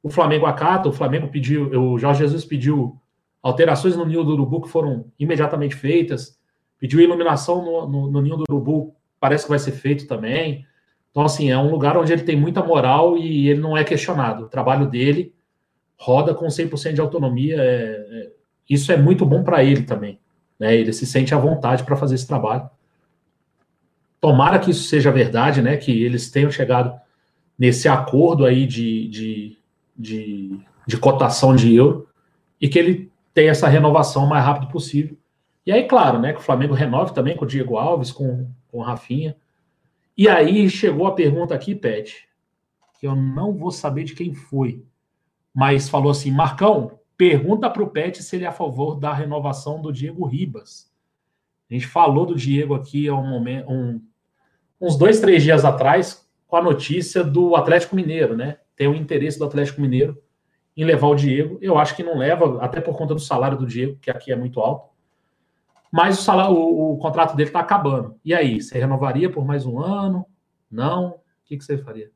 O 0.03 0.09
Flamengo 0.09 0.45
acata, 0.45 0.89
o 0.89 0.93
Flamengo 0.93 1.29
pediu, 1.29 1.69
o 1.79 1.97
Jorge 1.97 2.19
Jesus 2.19 2.43
pediu 2.43 2.99
alterações 3.47 3.95
no 3.95 4.05
ninho 4.05 4.23
do 4.23 4.33
urubu 4.33 4.61
que 4.61 4.69
foram 4.69 5.05
imediatamente 5.17 5.73
feitas, 5.73 6.37
pediu 6.77 6.99
iluminação 6.99 7.63
no, 7.63 7.87
no, 7.87 8.11
no, 8.11 8.21
ninho 8.21 8.35
do 8.35 8.43
urubu, 8.49 8.93
parece 9.19 9.45
que 9.45 9.49
vai 9.49 9.59
ser 9.59 9.71
feito 9.71 10.05
também. 10.05 10.65
Então, 11.09 11.23
assim, 11.23 11.49
é 11.49 11.57
um 11.57 11.71
lugar 11.71 11.97
onde 11.97 12.11
ele 12.11 12.23
tem 12.23 12.35
muita 12.35 12.61
moral 12.61 13.17
e 13.17 13.47
ele 13.47 13.61
não 13.61 13.77
é 13.77 13.85
questionado. 13.85 14.43
O 14.43 14.49
trabalho 14.49 14.87
dele 14.87 15.33
roda 15.97 16.35
com 16.35 16.45
100% 16.45 16.93
de 16.93 17.01
autonomia. 17.01 17.55
É, 17.55 18.07
é, 18.09 18.31
isso 18.69 18.91
é 18.91 18.97
muito 18.97 19.25
bom 19.25 19.41
para 19.43 19.63
ele 19.63 19.83
também. 19.83 20.19
Né? 20.59 20.75
Ele 20.75 20.91
se 20.91 21.05
sente 21.05 21.33
à 21.33 21.37
vontade 21.37 21.83
para 21.83 21.95
fazer 21.95 22.15
esse 22.15 22.27
trabalho. 22.27 22.69
Tomara 24.19 24.59
que 24.59 24.71
isso 24.71 24.83
seja 24.83 25.09
verdade, 25.09 25.61
né? 25.61 25.77
Que 25.77 26.03
eles 26.03 26.29
tenham 26.29 26.51
chegado 26.51 26.93
nesse 27.57 27.87
acordo 27.87 28.45
aí 28.45 28.67
de, 28.67 29.07
de, 29.07 29.57
de, 29.97 30.59
de 30.85 30.97
cotação 30.97 31.55
de 31.55 31.73
euro 31.73 32.07
e 32.59 32.67
que 32.67 32.77
ele 32.77 33.11
ter 33.37 33.45
essa 33.45 33.67
renovação 33.67 34.23
o 34.23 34.27
mais 34.27 34.43
rápido 34.43 34.67
possível. 34.67 35.15
E 35.63 35.71
aí, 35.71 35.87
claro, 35.87 36.17
né, 36.17 36.33
que 36.33 36.39
o 36.39 36.41
Flamengo 36.41 36.73
renove 36.73 37.13
também 37.13 37.37
com 37.37 37.45
o 37.45 37.47
Diego 37.47 37.77
Alves, 37.77 38.11
com, 38.11 38.49
com 38.67 38.79
o 38.79 38.81
Rafinha. 38.81 39.37
E 40.17 40.27
aí 40.27 40.67
chegou 40.67 41.05
a 41.05 41.13
pergunta 41.13 41.53
aqui, 41.53 41.75
Pet, 41.75 42.27
que 42.99 43.05
eu 43.05 43.15
não 43.15 43.53
vou 43.53 43.69
saber 43.69 44.05
de 44.05 44.15
quem 44.15 44.33
foi, 44.33 44.83
mas 45.53 45.87
falou 45.87 46.09
assim: 46.09 46.31
Marcão, 46.31 46.99
pergunta 47.15 47.69
para 47.69 47.83
o 47.83 47.91
Pet 47.91 48.23
se 48.23 48.35
ele 48.35 48.45
é 48.45 48.47
a 48.47 48.51
favor 48.51 48.95
da 48.95 49.13
renovação 49.13 49.79
do 49.79 49.93
Diego 49.93 50.25
Ribas. 50.25 50.91
A 51.69 51.75
gente 51.75 51.85
falou 51.85 52.25
do 52.25 52.33
Diego 52.33 52.73
aqui 52.73 53.07
há 53.07 53.13
um 53.13 53.29
momento, 53.29 53.71
um, 53.71 54.01
uns 54.81 54.97
dois, 54.97 55.19
três 55.19 55.43
dias 55.43 55.63
atrás, 55.63 56.27
com 56.47 56.55
a 56.55 56.61
notícia 56.63 57.23
do 57.23 57.55
Atlético 57.55 57.95
Mineiro, 57.95 58.35
né? 58.35 58.57
Tem 58.75 58.87
o 58.87 58.95
interesse 58.95 59.37
do 59.37 59.45
Atlético 59.45 59.79
Mineiro 59.79 60.19
em 60.77 60.85
levar 60.85 61.07
o 61.07 61.15
Diego. 61.15 61.57
Eu 61.59 61.79
acho 61.79 61.95
que 61.95 62.03
não 62.03 62.15
leva, 62.15 62.63
até 62.63 62.79
por 62.79 62.95
conta 62.95 63.15
do 63.15 63.19
salário 63.19 63.57
do 63.57 63.65
Diego, 63.65 63.97
que 63.99 64.11
aqui 64.11 64.31
é 64.31 64.35
muito 64.35 64.59
alto. 64.59 64.95
Mas 65.91 66.19
o, 66.19 66.21
salário, 66.21 66.53
o, 66.53 66.93
o 66.93 66.97
contrato 66.99 67.35
dele 67.35 67.49
está 67.49 67.61
acabando. 67.61 68.19
E 68.23 68.33
aí, 68.33 68.61
você 68.61 68.77
renovaria 68.77 69.31
por 69.31 69.43
mais 69.43 69.65
um 69.65 69.79
ano? 69.79 70.25
Não? 70.69 71.07
O 71.07 71.19
que, 71.45 71.57
que 71.57 71.63
você 71.63 71.79
faria? 71.79 72.11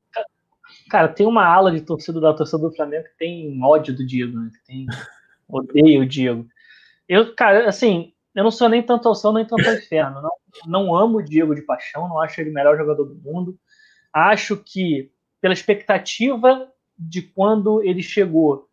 Cara, 0.89 1.07
tem 1.07 1.25
uma 1.25 1.43
ala 1.43 1.71
de 1.71 1.81
torcida 1.81 2.21
da 2.21 2.33
torcida 2.33 2.59
do 2.59 2.75
Flamengo 2.75 3.05
que 3.05 3.17
tem 3.17 3.63
ódio 3.63 3.95
do 3.95 4.05
Diego, 4.05 4.37
né? 4.37 4.51
Que 4.53 4.63
tem 4.63 4.85
odeio 5.49 6.03
o 6.03 6.05
Diego. 6.05 6.45
Eu, 7.09 7.33
cara, 7.33 7.67
assim, 7.67 8.13
eu 8.35 8.43
não 8.43 8.51
sou 8.51 8.69
nem 8.69 8.83
tanto 8.83 9.07
ao 9.07 9.15
céu 9.15 9.33
nem 9.33 9.45
tanto 9.45 9.67
ao 9.67 9.75
inferno. 9.75 10.21
Não, 10.21 10.31
não 10.67 10.95
amo 10.95 11.17
o 11.17 11.23
Diego 11.23 11.55
de 11.55 11.63
paixão, 11.63 12.07
não 12.07 12.19
acho 12.19 12.39
ele 12.39 12.51
o 12.51 12.53
melhor 12.53 12.77
jogador 12.77 13.05
do 13.05 13.15
mundo. 13.15 13.57
Acho 14.13 14.55
que, 14.57 15.11
pela 15.41 15.53
expectativa 15.53 16.70
de 17.09 17.21
quando 17.21 17.81
ele 17.83 18.03
chegou, 18.03 18.67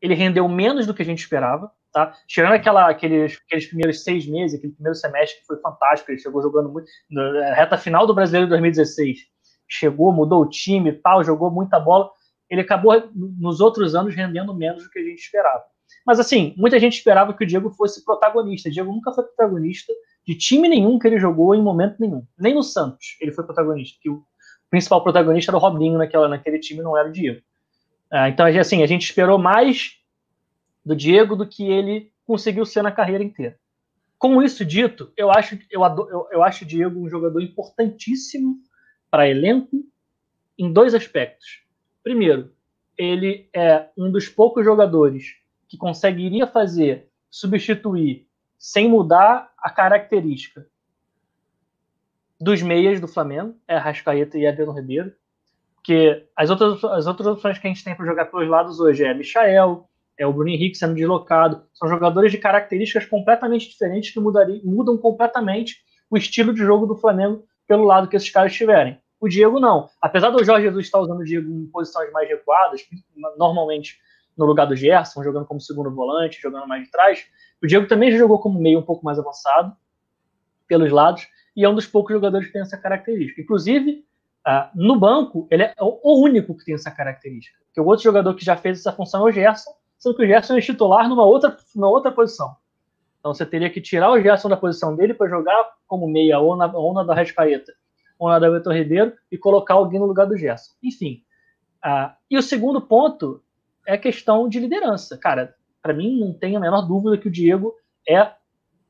ele 0.00 0.14
rendeu 0.14 0.48
menos 0.48 0.86
do 0.86 0.94
que 0.94 1.02
a 1.02 1.04
gente 1.04 1.20
esperava. 1.20 1.70
Tá? 1.92 2.12
Tirando 2.26 2.52
aquela, 2.52 2.90
aqueles, 2.90 3.40
aqueles 3.46 3.66
primeiros 3.66 4.04
seis 4.04 4.26
meses, 4.26 4.58
aquele 4.58 4.74
primeiro 4.74 4.94
semestre 4.94 5.40
que 5.40 5.46
foi 5.46 5.56
fantástico, 5.60 6.10
ele 6.10 6.20
chegou 6.20 6.42
jogando 6.42 6.68
muito. 6.68 6.86
Na 7.10 7.54
reta 7.54 7.78
final 7.78 8.06
do 8.06 8.14
Brasileiro 8.14 8.46
de 8.46 8.50
2016, 8.50 9.18
chegou, 9.66 10.12
mudou 10.12 10.42
o 10.42 10.48
time 10.48 10.92
tal, 10.92 11.24
jogou 11.24 11.50
muita 11.50 11.80
bola. 11.80 12.10
Ele 12.50 12.60
acabou 12.60 13.10
nos 13.14 13.60
outros 13.60 13.94
anos 13.94 14.14
rendendo 14.14 14.54
menos 14.54 14.84
do 14.84 14.90
que 14.90 14.98
a 14.98 15.02
gente 15.02 15.20
esperava. 15.20 15.64
Mas 16.06 16.20
assim, 16.20 16.54
muita 16.56 16.78
gente 16.78 16.98
esperava 16.98 17.32
que 17.32 17.42
o 17.42 17.46
Diego 17.46 17.70
fosse 17.70 18.04
protagonista. 18.04 18.68
O 18.68 18.72
Diego 18.72 18.92
nunca 18.92 19.12
foi 19.12 19.24
protagonista 19.24 19.92
de 20.26 20.36
time 20.36 20.68
nenhum 20.68 20.98
que 20.98 21.06
ele 21.06 21.18
jogou 21.18 21.54
em 21.54 21.62
momento 21.62 21.96
nenhum. 21.98 22.24
Nem 22.38 22.54
no 22.54 22.62
Santos 22.62 23.16
ele 23.20 23.32
foi 23.32 23.44
protagonista, 23.44 23.98
que 24.00 24.10
o 24.10 24.22
principal 24.70 25.02
protagonista 25.02 25.50
era 25.50 25.56
o 25.56 25.60
Robinho 25.60 25.98
naquela, 25.98 26.28
naquele 26.28 26.58
time, 26.58 26.82
não 26.82 26.96
era 26.96 27.08
o 27.08 27.12
Diego. 27.12 27.40
Ah, 28.10 28.28
então, 28.28 28.46
assim, 28.46 28.82
a 28.82 28.86
gente 28.86 29.04
esperou 29.04 29.38
mais 29.38 29.98
do 30.84 30.94
Diego 30.94 31.34
do 31.34 31.46
que 31.46 31.68
ele 31.68 32.12
conseguiu 32.24 32.64
ser 32.64 32.82
na 32.82 32.92
carreira 32.92 33.24
inteira. 33.24 33.58
Com 34.18 34.42
isso 34.42 34.64
dito, 34.64 35.12
eu 35.16 35.30
acho, 35.30 35.58
eu, 35.70 35.84
adoro, 35.84 36.08
eu, 36.10 36.28
eu 36.32 36.42
acho 36.42 36.64
o 36.64 36.66
Diego 36.66 37.00
um 37.00 37.08
jogador 37.08 37.40
importantíssimo 37.40 38.58
para 39.10 39.28
elenco 39.28 39.84
em 40.58 40.72
dois 40.72 40.94
aspectos. 40.94 41.62
Primeiro, 42.02 42.52
ele 42.96 43.48
é 43.52 43.88
um 43.96 44.10
dos 44.10 44.28
poucos 44.28 44.64
jogadores 44.64 45.36
que 45.68 45.76
conseguiria 45.76 46.46
fazer, 46.46 47.10
substituir, 47.30 48.26
sem 48.58 48.88
mudar 48.88 49.52
a 49.58 49.68
característica 49.68 50.66
dos 52.40 52.62
meias 52.62 53.00
do 53.00 53.08
Flamengo, 53.08 53.56
é 53.66 53.76
Rascaeta 53.76 54.38
e 54.38 54.46
Adriano 54.46 54.72
Ribeiro, 54.72 55.12
porque 55.86 56.26
as 56.34 56.50
outras, 56.50 56.82
as 56.82 57.06
outras 57.06 57.28
opções 57.28 57.58
que 57.58 57.66
a 57.68 57.70
gente 57.70 57.84
tem 57.84 57.94
para 57.94 58.04
jogar 58.04 58.24
pelos 58.24 58.48
lados 58.48 58.80
hoje 58.80 59.04
é 59.04 59.14
Michael, 59.14 59.88
é 60.18 60.26
o 60.26 60.32
Bruno 60.32 60.50
Henrique 60.50 60.76
sendo 60.76 60.96
deslocado, 60.96 61.62
são 61.72 61.88
jogadores 61.88 62.32
de 62.32 62.38
características 62.38 63.06
completamente 63.06 63.70
diferentes 63.70 64.10
que 64.10 64.18
mudariam, 64.18 64.60
mudam 64.64 64.98
completamente 64.98 65.76
o 66.10 66.16
estilo 66.16 66.52
de 66.52 66.58
jogo 66.58 66.86
do 66.86 66.96
Flamengo 66.96 67.44
pelo 67.68 67.84
lado 67.84 68.08
que 68.08 68.16
esses 68.16 68.28
caras 68.28 68.50
estiverem. 68.50 68.98
O 69.20 69.28
Diego 69.28 69.60
não. 69.60 69.88
Apesar 70.02 70.30
do 70.30 70.42
Jorge 70.42 70.66
Jesus 70.66 70.86
estar 70.86 70.98
usando 70.98 71.20
o 71.20 71.24
Diego 71.24 71.48
em 71.48 71.66
posições 71.68 72.10
mais 72.10 72.28
recuadas, 72.28 72.80
normalmente 73.38 74.00
no 74.36 74.44
lugar 74.44 74.66
do 74.66 74.74
Gerson, 74.74 75.22
jogando 75.22 75.46
como 75.46 75.60
segundo 75.60 75.94
volante, 75.94 76.42
jogando 76.42 76.66
mais 76.66 76.82
de 76.82 76.90
trás, 76.90 77.24
o 77.62 77.66
Diego 77.68 77.86
também 77.86 78.10
já 78.10 78.18
jogou 78.18 78.40
como 78.40 78.60
meio 78.60 78.80
um 78.80 78.84
pouco 78.84 79.04
mais 79.04 79.20
avançado, 79.20 79.72
pelos 80.66 80.90
lados, 80.90 81.28
e 81.54 81.64
é 81.64 81.68
um 81.68 81.76
dos 81.76 81.86
poucos 81.86 82.12
jogadores 82.12 82.48
que 82.48 82.52
tem 82.52 82.62
essa 82.62 82.76
característica. 82.76 83.40
Inclusive, 83.40 84.04
uh, 84.46 84.70
no 84.74 84.98
banco, 84.98 85.46
ele 85.50 85.64
é 85.64 85.74
o 85.80 86.22
único 86.22 86.56
que 86.56 86.64
tem 86.64 86.74
essa 86.74 86.90
característica. 86.90 87.58
Porque 87.66 87.80
o 87.80 87.86
outro 87.86 88.04
jogador 88.04 88.34
que 88.34 88.44
já 88.44 88.56
fez 88.56 88.80
essa 88.80 88.92
função 88.92 89.26
é 89.26 89.30
o 89.30 89.32
Gerson, 89.32 89.72
sendo 89.98 90.16
que 90.16 90.24
o 90.24 90.26
Gerson 90.26 90.56
é 90.56 90.60
titular 90.60 91.08
numa 91.08 91.24
outra, 91.24 91.56
numa 91.74 91.88
outra 91.88 92.12
posição. 92.12 92.56
Então 93.18 93.34
você 93.34 93.44
teria 93.44 93.68
que 93.68 93.80
tirar 93.80 94.10
o 94.10 94.20
Gerson 94.20 94.48
da 94.48 94.56
posição 94.56 94.94
dele 94.94 95.12
para 95.12 95.28
jogar 95.28 95.72
como 95.86 96.08
meia, 96.08 96.38
ou 96.38 96.56
na, 96.56 96.66
ou 96.72 96.94
na 96.94 97.02
da 97.02 97.14
Rascaeta, 97.14 97.72
ou 98.18 98.28
na 98.28 98.38
da 98.38 98.48
Vitor 98.48 98.72
Ribeiro, 98.72 99.12
e 99.30 99.36
colocar 99.36 99.74
alguém 99.74 99.98
no 99.98 100.06
lugar 100.06 100.26
do 100.26 100.36
Gerson. 100.36 100.72
Enfim. 100.82 101.22
Uh, 101.84 102.10
e 102.30 102.38
o 102.38 102.42
segundo 102.42 102.80
ponto 102.80 103.42
é 103.86 103.94
a 103.94 103.98
questão 103.98 104.48
de 104.48 104.58
liderança. 104.60 105.18
Cara, 105.18 105.54
para 105.82 105.92
mim 105.92 106.18
não 106.18 106.32
tem 106.32 106.56
a 106.56 106.60
menor 106.60 106.82
dúvida 106.82 107.18
que 107.18 107.28
o 107.28 107.30
Diego 107.30 107.74
é, 108.08 108.32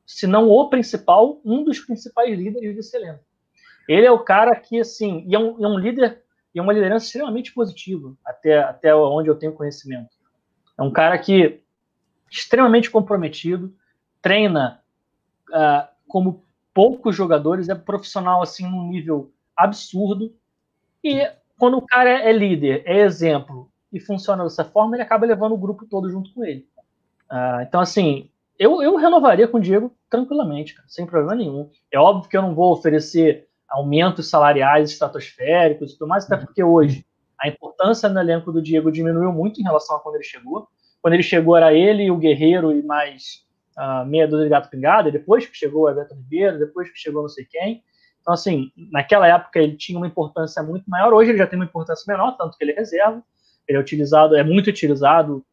se 0.05 0.25
não 0.25 0.49
o 0.49 0.69
principal, 0.69 1.41
um 1.43 1.63
dos 1.63 1.79
principais 1.79 2.35
líderes 2.35 2.75
desse 2.75 2.95
elenco. 2.95 3.26
Ele 3.87 4.05
é 4.05 4.11
o 4.11 4.19
cara 4.19 4.55
que, 4.55 4.79
assim, 4.79 5.23
e 5.27 5.35
é 5.35 5.39
um, 5.39 5.63
é 5.63 5.67
um 5.67 5.77
líder 5.77 6.21
e 6.53 6.59
é 6.59 6.61
uma 6.61 6.73
liderança 6.73 7.05
extremamente 7.05 7.53
positiva, 7.53 8.15
até, 8.25 8.59
até 8.59 8.95
onde 8.95 9.29
eu 9.29 9.35
tenho 9.35 9.53
conhecimento. 9.53 10.09
É 10.77 10.81
um 10.81 10.91
cara 10.91 11.17
que 11.17 11.61
extremamente 12.29 12.89
comprometido, 12.89 13.73
treina 14.21 14.81
uh, 15.49 15.87
como 16.07 16.43
poucos 16.73 17.15
jogadores, 17.15 17.69
é 17.69 17.75
profissional 17.75 18.41
assim 18.41 18.69
num 18.69 18.89
nível 18.89 19.31
absurdo. 19.55 20.35
E 21.03 21.29
quando 21.57 21.77
o 21.77 21.85
cara 21.85 22.09
é 22.09 22.31
líder, 22.31 22.83
é 22.85 22.99
exemplo 22.99 23.71
e 23.91 23.99
funciona 23.99 24.43
dessa 24.43 24.65
forma, 24.65 24.95
ele 24.95 25.03
acaba 25.03 25.25
levando 25.25 25.53
o 25.53 25.57
grupo 25.57 25.85
todo 25.85 26.09
junto 26.09 26.33
com 26.33 26.43
ele. 26.43 26.67
Uh, 27.31 27.61
então, 27.61 27.81
assim, 27.81 28.29
eu, 28.59 28.81
eu 28.81 28.95
renovaria 28.95 29.47
com 29.47 29.57
o 29.57 29.61
Diego 29.61 29.95
tranquilamente, 30.09 30.73
cara, 30.73 30.87
sem 30.87 31.05
problema 31.05 31.35
nenhum. 31.35 31.69
É 31.91 31.99
óbvio 31.99 32.29
que 32.29 32.37
eu 32.37 32.41
não 32.41 32.55
vou 32.55 32.71
oferecer 32.73 33.47
aumentos 33.69 34.29
salariais 34.29 34.91
estratosféricos 34.91 35.91
e 35.91 35.97
tudo 35.97 36.07
mais, 36.07 36.25
até 36.25 36.35
uhum. 36.35 36.45
porque 36.45 36.63
hoje 36.63 37.05
a 37.39 37.47
importância 37.47 38.09
no 38.09 38.19
elenco 38.19 38.51
do 38.51 38.61
Diego 38.61 38.91
diminuiu 38.91 39.31
muito 39.31 39.59
em 39.59 39.63
relação 39.63 39.95
a 39.95 39.99
quando 39.99 40.15
ele 40.15 40.23
chegou. 40.23 40.67
Quando 41.01 41.13
ele 41.13 41.23
chegou 41.23 41.55
era 41.55 41.73
ele, 41.73 42.09
o 42.09 42.17
Guerreiro 42.17 42.71
e 42.71 42.81
mais 42.81 43.45
uh, 43.77 44.05
meia 44.05 44.27
dúzia 44.27 44.45
de 44.45 44.49
gato 44.49 44.69
pingado, 44.69 45.11
depois 45.11 45.45
que 45.45 45.55
chegou 45.55 45.83
o 45.83 45.89
Everton 45.89 46.15
Ribeiro, 46.15 46.57
depois 46.57 46.89
que 46.89 46.97
chegou 46.97 47.21
não 47.21 47.29
sei 47.29 47.45
quem. 47.45 47.83
Então, 48.21 48.33
assim, 48.33 48.71
naquela 48.75 49.27
época 49.27 49.59
ele 49.59 49.77
tinha 49.77 49.97
uma 49.97 50.07
importância 50.07 50.61
muito 50.63 50.89
maior, 50.89 51.13
hoje 51.13 51.31
ele 51.31 51.37
já 51.37 51.47
tem 51.47 51.57
uma 51.57 51.65
importância 51.65 52.03
menor, 52.11 52.35
tanto 52.35 52.57
que 52.57 52.63
ele 52.63 52.71
é 52.71 52.75
reserva, 52.75 53.23
ele 53.67 53.77
é 53.77 53.81
utilizado, 53.81 54.35
é 54.35 54.43
muito 54.43 54.69
utilizado 54.69 55.45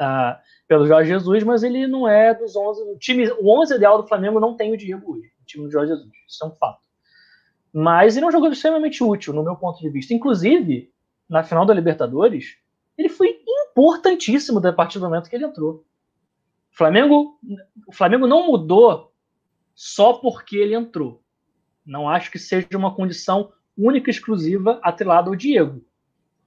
uh, 0.00 0.36
pelo 0.66 0.86
Jorge 0.86 1.10
Jesus, 1.10 1.44
mas 1.44 1.62
ele 1.62 1.86
não 1.86 2.08
é 2.08 2.34
dos 2.34 2.56
11. 2.56 2.82
O, 2.82 2.98
time, 2.98 3.30
o 3.30 3.60
11 3.60 3.76
ideal 3.76 4.00
do 4.00 4.08
Flamengo 4.08 4.40
não 4.40 4.56
tem 4.56 4.72
o 4.72 4.76
Diego 4.76 5.12
hoje, 5.12 5.28
o 5.40 5.44
time 5.44 5.64
do 5.66 5.70
Jorge 5.70 5.92
Jesus. 5.92 6.10
Isso 6.26 6.44
é 6.44 6.48
um 6.48 6.52
fato. 6.52 6.83
Mas 7.76 8.16
ele 8.16 8.24
é 8.24 8.28
um 8.28 8.32
jogador 8.32 8.52
extremamente 8.52 9.02
útil, 9.02 9.34
no 9.34 9.42
meu 9.42 9.56
ponto 9.56 9.80
de 9.80 9.90
vista. 9.90 10.14
Inclusive, 10.14 10.92
na 11.28 11.42
final 11.42 11.66
da 11.66 11.74
Libertadores, 11.74 12.56
ele 12.96 13.08
foi 13.08 13.40
importantíssimo 13.48 14.64
a 14.64 14.72
partir 14.72 15.00
do 15.00 15.06
momento 15.06 15.28
que 15.28 15.34
ele 15.34 15.44
entrou. 15.44 15.84
O 16.72 16.76
Flamengo, 16.76 17.36
o 17.84 17.92
Flamengo 17.92 18.28
não 18.28 18.46
mudou 18.46 19.12
só 19.74 20.12
porque 20.12 20.56
ele 20.56 20.76
entrou. 20.76 21.20
Não 21.84 22.08
acho 22.08 22.30
que 22.30 22.38
seja 22.38 22.68
uma 22.74 22.94
condição 22.94 23.52
única 23.76 24.08
e 24.08 24.12
exclusiva 24.12 24.78
atrelada 24.80 25.28
ao 25.28 25.34
Diego. 25.34 25.84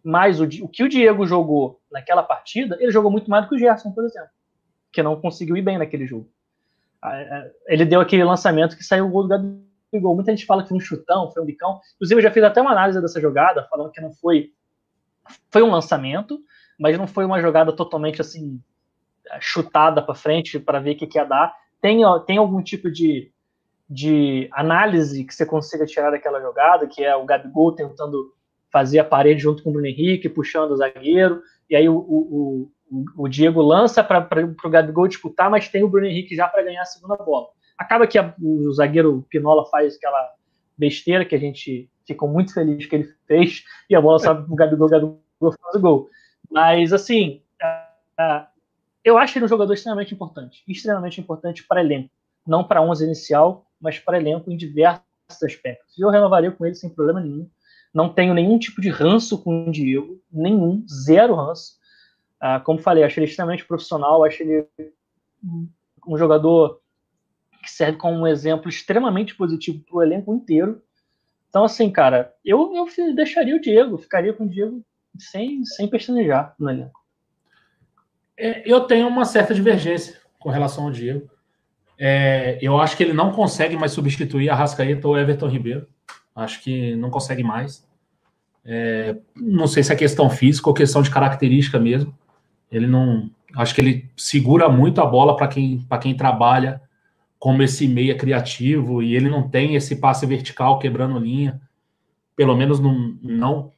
Mas 0.02 0.40
o, 0.40 0.46
o 0.46 0.70
que 0.70 0.84
o 0.84 0.90
Diego 0.90 1.28
jogou 1.28 1.82
naquela 1.92 2.24
partida, 2.24 2.78
ele 2.80 2.92
jogou 2.92 3.12
muito 3.12 3.30
mais 3.30 3.44
do 3.44 3.50
que 3.50 3.56
o 3.56 3.60
Gerson, 3.60 3.92
por 3.92 4.06
exemplo, 4.06 4.30
que 4.94 5.04
não 5.04 5.20
conseguiu 5.20 5.58
ir 5.58 5.62
bem 5.62 5.78
naquele 5.78 6.06
jogo. 6.06 6.32
Ele 7.68 7.84
deu 7.84 8.00
aquele 8.00 8.24
lançamento 8.24 8.78
que 8.78 8.84
saiu 8.84 9.08
o 9.08 9.10
gol 9.10 9.28
do 9.28 9.67
Gabigol. 9.92 10.16
Muita 10.16 10.32
gente 10.32 10.46
fala 10.46 10.64
que 10.64 10.70
foi 10.70 10.78
um 10.78 10.82
chutão, 10.82 11.32
foi 11.32 11.42
um 11.42 11.46
bicão. 11.46 11.80
Inclusive, 11.96 12.20
eu 12.20 12.24
já 12.24 12.32
fiz 12.32 12.44
até 12.44 12.62
uma 12.62 12.72
análise 12.72 13.02
dessa 13.02 13.22
jogada, 13.22 13.68
falando 13.70 13.92
que 13.92 14.02
não 14.02 14.12
foi. 14.14 14.52
Foi 15.52 15.62
um 15.62 15.72
lançamento, 15.72 16.40
mas 16.80 16.98
não 16.98 17.08
foi 17.08 17.26
uma 17.26 17.42
jogada 17.42 17.74
totalmente 17.74 18.22
assim 18.22 18.62
chutada 19.40 20.02
para 20.02 20.16
frente 20.16 20.60
para 20.60 20.80
ver 20.80 20.92
o 20.92 20.98
que, 20.98 21.08
que 21.08 21.18
ia 21.18 21.26
dar. 21.26 21.54
Tem, 21.82 22.02
tem 22.26 22.38
algum 22.38 22.62
tipo 22.62 22.90
de, 22.90 23.32
de 23.90 24.50
análise 24.54 25.24
que 25.24 25.34
você 25.34 25.46
consiga 25.46 25.86
tirar 25.86 26.12
daquela 26.12 26.42
jogada, 26.42 26.88
que 26.88 27.04
é 27.04 27.16
o 27.16 27.26
Gabigol 27.26 27.74
tentando 27.74 28.34
fazia 28.72 29.02
a 29.02 29.06
parede 29.06 29.42
junto 29.42 29.64
com 29.64 29.70
o 29.70 29.74
Bruno 29.74 29.88
Henrique, 29.88 30.30
puxando 30.30 30.72
o 30.72 30.78
zagueiro, 30.78 31.42
e 31.70 31.76
aí 31.76 31.88
o, 31.88 31.98
o, 31.98 32.72
o, 32.92 33.06
o 33.24 33.28
Diego 33.28 33.62
lança 33.62 34.04
para 34.04 34.28
o 34.64 34.70
Gabigol 34.70 35.08
disputar, 35.08 35.50
mas 35.50 35.70
tem 35.70 35.84
o 35.84 35.90
Bruno 35.90 36.08
Henrique 36.08 36.36
já 36.36 36.48
para 36.48 36.64
ganhar 36.64 36.82
a 36.82 36.86
segunda 36.86 37.16
bola. 37.16 37.48
Acaba 37.78 38.08
que 38.08 38.18
a, 38.18 38.34
o 38.42 38.72
zagueiro 38.74 39.26
Pinola 39.30 39.66
faz 39.66 39.96
aquela 39.96 40.34
besteira 40.78 41.26
que 41.26 41.36
a 41.36 41.40
gente 41.40 41.90
ficou 42.06 42.30
muito 42.30 42.54
feliz 42.54 42.86
que 42.86 42.96
ele 42.96 43.14
fez, 43.28 43.64
e 43.90 43.96
a 43.96 44.02
bola 44.02 44.20
sobe 44.20 44.44
para 44.44 44.54
o 44.54 44.56
Gabigol, 44.56 44.90
Gabigol 44.90 45.20
faz 45.40 45.76
o 45.76 45.80
gol. 45.80 46.10
Mas, 46.50 46.94
assim, 46.94 47.42
eu 49.04 49.18
acho 49.18 49.38
ele 49.38 49.46
um 49.46 49.50
jogador 49.50 49.74
extremamente 49.74 50.14
importante, 50.14 50.64
extremamente 50.68 51.20
importante 51.20 51.66
para 51.68 51.82
elenco. 51.82 52.10
Não 52.46 52.64
para 52.64 52.82
11 52.82 53.04
inicial, 53.04 53.66
mas 53.80 54.00
para 54.00 54.18
elenco 54.18 54.52
em 54.52 54.58
diversos 54.58 55.04
aspectos. 55.44 55.98
Eu 56.00 56.10
renovaria 56.10 56.52
com 56.52 56.66
ele 56.66 56.76
sem 56.76 56.90
problema 56.90 57.20
nenhum. 57.20 57.50
Não 57.94 58.10
tenho 58.10 58.34
nenhum 58.34 58.58
tipo 58.58 58.80
de 58.80 58.90
ranço 58.90 59.42
com 59.42 59.68
o 59.68 59.72
Diego, 59.72 60.22
nenhum, 60.32 60.86
zero 60.88 61.36
ranço. 61.36 61.78
Ah, 62.40 62.60
como 62.60 62.80
falei, 62.80 63.04
acho 63.04 63.20
ele 63.20 63.26
extremamente 63.26 63.66
profissional, 63.66 64.24
acho 64.24 64.44
ele 64.44 64.68
um 66.08 66.18
jogador 66.18 66.80
que 67.68 67.74
serve 67.74 67.98
como 67.98 68.20
um 68.20 68.28
exemplo 68.28 68.70
extremamente 68.70 69.36
positivo 69.36 69.84
para 69.86 69.98
o 69.98 70.02
elenco 70.02 70.34
inteiro. 70.34 70.82
Então, 71.50 71.66
assim, 71.66 71.92
cara, 71.92 72.34
eu, 72.44 72.74
eu 72.74 73.14
deixaria 73.14 73.58
o 73.58 73.62
Diego, 73.62 73.98
ficaria 73.98 74.32
com 74.32 74.46
o 74.46 74.50
Diego 74.50 74.82
sem, 75.20 75.66
sem 75.66 75.90
pestanejar 75.90 76.56
no 76.58 76.70
elenco. 76.70 76.98
É, 78.38 78.64
eu 78.66 78.82
tenho 78.82 79.08
uma 79.08 79.26
certa 79.26 79.54
divergência 79.54 80.18
com 80.40 80.50
relação 80.50 80.86
ao 80.86 80.92
Diego. 80.92 81.30
É, 82.00 82.58
eu 82.62 82.80
acho 82.80 82.96
que 82.96 83.04
ele 83.04 83.14
não 83.14 83.34
consegue 83.34 83.76
mais 83.76 83.92
substituir 83.92 84.50
a 84.50 84.56
Rascaeta 84.56 85.06
ou 85.06 85.18
Everton 85.18 85.48
Ribeiro. 85.48 85.88
Acho 86.34 86.62
que 86.64 86.96
não 86.96 87.10
consegue 87.10 87.44
mais. 87.44 87.86
É, 88.64 89.18
não 89.36 89.68
sei 89.68 89.84
se 89.84 89.92
é 89.92 89.96
questão 89.96 90.30
física 90.30 90.70
ou 90.70 90.74
questão 90.74 91.02
de 91.02 91.12
característica 91.12 91.78
mesmo. 91.80 92.18
Ele 92.72 92.88
não. 92.88 93.30
Acho 93.56 93.76
que 93.76 93.82
ele 93.82 94.10
segura 94.16 94.70
muito 94.70 95.02
a 95.02 95.06
bola 95.06 95.36
para 95.36 95.48
quem, 95.48 95.86
quem 96.02 96.16
trabalha 96.16 96.87
como 97.40 97.62
esse 97.62 97.88
meia 97.88 98.16
criativo 98.16 99.02
e 99.02 99.16
ele 99.16 99.30
não 99.30 99.48
tem 99.48 99.76
esse 99.76 99.98
passe 99.98 100.26
vertical 100.26 100.80
quebrando 100.80 101.20
linha, 101.20 101.62
pelo 102.36 102.56
menos 102.56 102.80
não, 102.80 103.18
não 103.22 103.72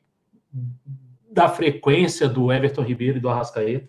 da 1.32 1.48
frequência 1.48 2.28
do 2.28 2.52
Everton 2.52 2.82
Ribeiro 2.82 3.18
e 3.18 3.22
do 3.22 3.30
Arrascaeta. 3.30 3.88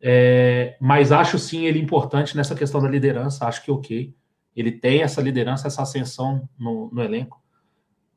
É, 0.00 0.76
mas 0.80 1.10
acho 1.10 1.38
sim 1.38 1.64
ele 1.64 1.80
importante 1.80 2.36
nessa 2.36 2.54
questão 2.54 2.80
da 2.80 2.88
liderança. 2.88 3.46
Acho 3.46 3.62
que 3.62 3.70
ok. 3.70 4.14
Ele 4.54 4.72
tem 4.72 5.02
essa 5.02 5.20
liderança, 5.20 5.66
essa 5.66 5.82
ascensão 5.82 6.48
no, 6.58 6.90
no 6.92 7.02
elenco. 7.02 7.42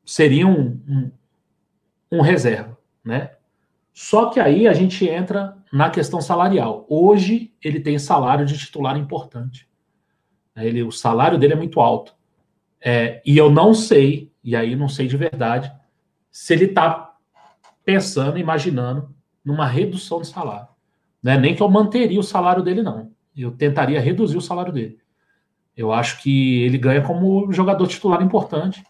Seria 0.04 0.46
um, 0.46 0.80
um, 0.88 1.10
um, 2.10 2.20
reserva, 2.20 2.76
né? 3.04 3.32
Só 3.92 4.30
que 4.30 4.40
aí 4.40 4.66
a 4.66 4.72
gente 4.72 5.08
entra 5.08 5.56
na 5.72 5.90
questão 5.90 6.20
salarial. 6.20 6.86
Hoje 6.88 7.52
ele 7.62 7.78
tem 7.78 7.98
salário 7.98 8.44
de 8.44 8.58
titular 8.58 8.96
importante. 8.96 9.68
Ele, 10.56 10.82
o 10.82 10.90
salário 10.90 11.38
dele 11.38 11.54
é 11.54 11.56
muito 11.56 11.80
alto. 11.80 12.14
É, 12.80 13.22
e 13.24 13.38
eu 13.38 13.50
não 13.50 13.72
sei, 13.72 14.30
e 14.42 14.56
aí 14.56 14.74
não 14.74 14.88
sei 14.88 15.06
de 15.06 15.16
verdade, 15.16 15.72
se 16.30 16.52
ele 16.52 16.66
está 16.66 17.14
pensando, 17.84 18.38
imaginando 18.38 19.14
numa 19.44 19.66
redução 19.66 20.20
de 20.20 20.28
salário. 20.28 20.68
Né? 21.22 21.38
Nem 21.38 21.54
que 21.54 21.62
eu 21.62 21.68
manteria 21.68 22.18
o 22.18 22.24
salário 22.24 22.62
dele, 22.62 22.82
não. 22.82 23.10
Eu 23.36 23.52
tentaria 23.52 24.00
reduzir 24.00 24.36
o 24.36 24.42
salário 24.42 24.72
dele. 24.72 24.98
Eu 25.76 25.92
acho 25.92 26.20
que 26.22 26.62
ele 26.64 26.76
ganha 26.76 27.00
como 27.02 27.50
jogador 27.52 27.86
titular 27.86 28.22
importante. 28.22 28.84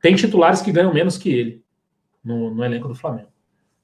Tem 0.00 0.14
titulares 0.14 0.60
que 0.60 0.72
ganham 0.72 0.92
menos 0.92 1.16
que 1.16 1.30
ele 1.30 1.64
no, 2.24 2.52
no 2.52 2.64
elenco 2.64 2.88
do 2.88 2.94
Flamengo. 2.94 3.28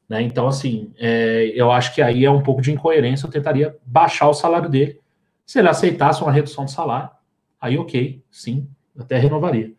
Né? 0.09 0.23
Então, 0.23 0.49
assim, 0.49 0.93
é, 0.99 1.53
eu 1.55 1.71
acho 1.71 1.95
que 1.95 2.03
aí 2.03 2.25
é 2.25 2.31
um 2.31 2.43
pouco 2.43 2.61
de 2.61 2.73
incoerência. 2.73 3.27
Eu 3.27 3.31
tentaria 3.31 3.77
baixar 3.85 4.29
o 4.29 4.35
salário 4.35 4.69
dele. 4.69 4.99
Se 5.47 5.59
ele 5.59 5.69
aceitasse 5.69 6.23
uma 6.23 6.33
redução 6.33 6.65
de 6.65 6.73
salário, 6.73 7.11
aí 7.61 7.79
ok, 7.79 8.25
sim, 8.31 8.69
até 8.99 9.19
renovaria. 9.19 9.73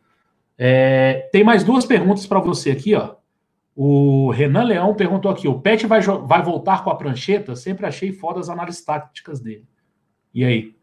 É, 0.57 1.29
tem 1.31 1.43
mais 1.43 1.63
duas 1.63 1.85
perguntas 1.85 2.27
para 2.27 2.39
você 2.39 2.71
aqui, 2.71 2.93
ó. 2.93 3.15
O 3.75 4.29
Renan 4.31 4.63
Leão 4.63 4.93
perguntou 4.93 5.31
aqui: 5.31 5.47
o 5.47 5.59
Pet 5.59 5.87
vai, 5.87 6.01
vai 6.01 6.43
voltar 6.43 6.83
com 6.83 6.89
a 6.89 6.95
prancheta? 6.95 7.55
Sempre 7.55 7.85
achei 7.85 8.11
foda 8.11 8.39
as 8.39 8.49
análises 8.49 8.83
táticas 8.83 9.39
dele. 9.39 9.65
E 10.33 10.43
aí? 10.43 10.75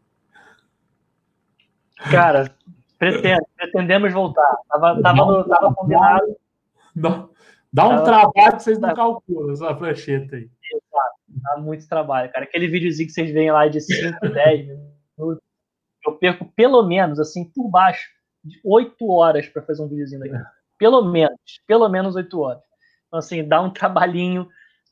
Cara, 2.11 2.53
pretendo, 2.97 3.45
pretendemos 3.55 4.13
voltar. 4.13 4.57
Tava, 4.67 5.01
tava, 5.01 5.25
no, 5.25 5.43
tava 5.45 5.73
combinado. 5.73 6.35
Dá, 6.95 7.27
dá 7.71 7.85
um 7.85 7.89
tava, 7.89 8.03
trabalho 8.03 8.57
que 8.57 8.63
vocês 8.63 8.79
não 8.79 8.93
calculam 8.93 9.53
essa 9.53 9.73
prancheta 9.73 10.35
aí. 10.35 10.49
Exato, 10.71 11.15
dá 11.27 11.57
muito 11.61 11.87
trabalho, 11.87 12.31
cara. 12.31 12.45
Aquele 12.45 12.67
videozinho 12.67 13.07
que 13.07 13.13
vocês 13.13 13.31
veem 13.31 13.51
lá 13.51 13.67
de 13.67 13.81
5, 13.81 14.27
10 14.27 14.67
minutos, 14.67 15.43
eu 16.05 16.13
perco 16.13 16.51
pelo 16.55 16.83
menos, 16.83 17.19
assim, 17.19 17.45
por 17.51 17.69
baixo, 17.69 18.09
de 18.43 18.59
8 18.63 19.09
horas 19.09 19.47
para 19.47 19.61
fazer 19.63 19.83
um 19.83 19.87
videozinho 19.89 20.21
daqui. 20.21 20.35
Pelo 20.77 21.03
menos, 21.03 21.39
pelo 21.67 21.89
menos 21.89 22.15
8 22.15 22.39
horas. 22.39 22.63
Então, 23.07 23.19
assim, 23.19 23.45
dá 23.45 23.61
um 23.61 23.69
trabalhinho 23.69 24.47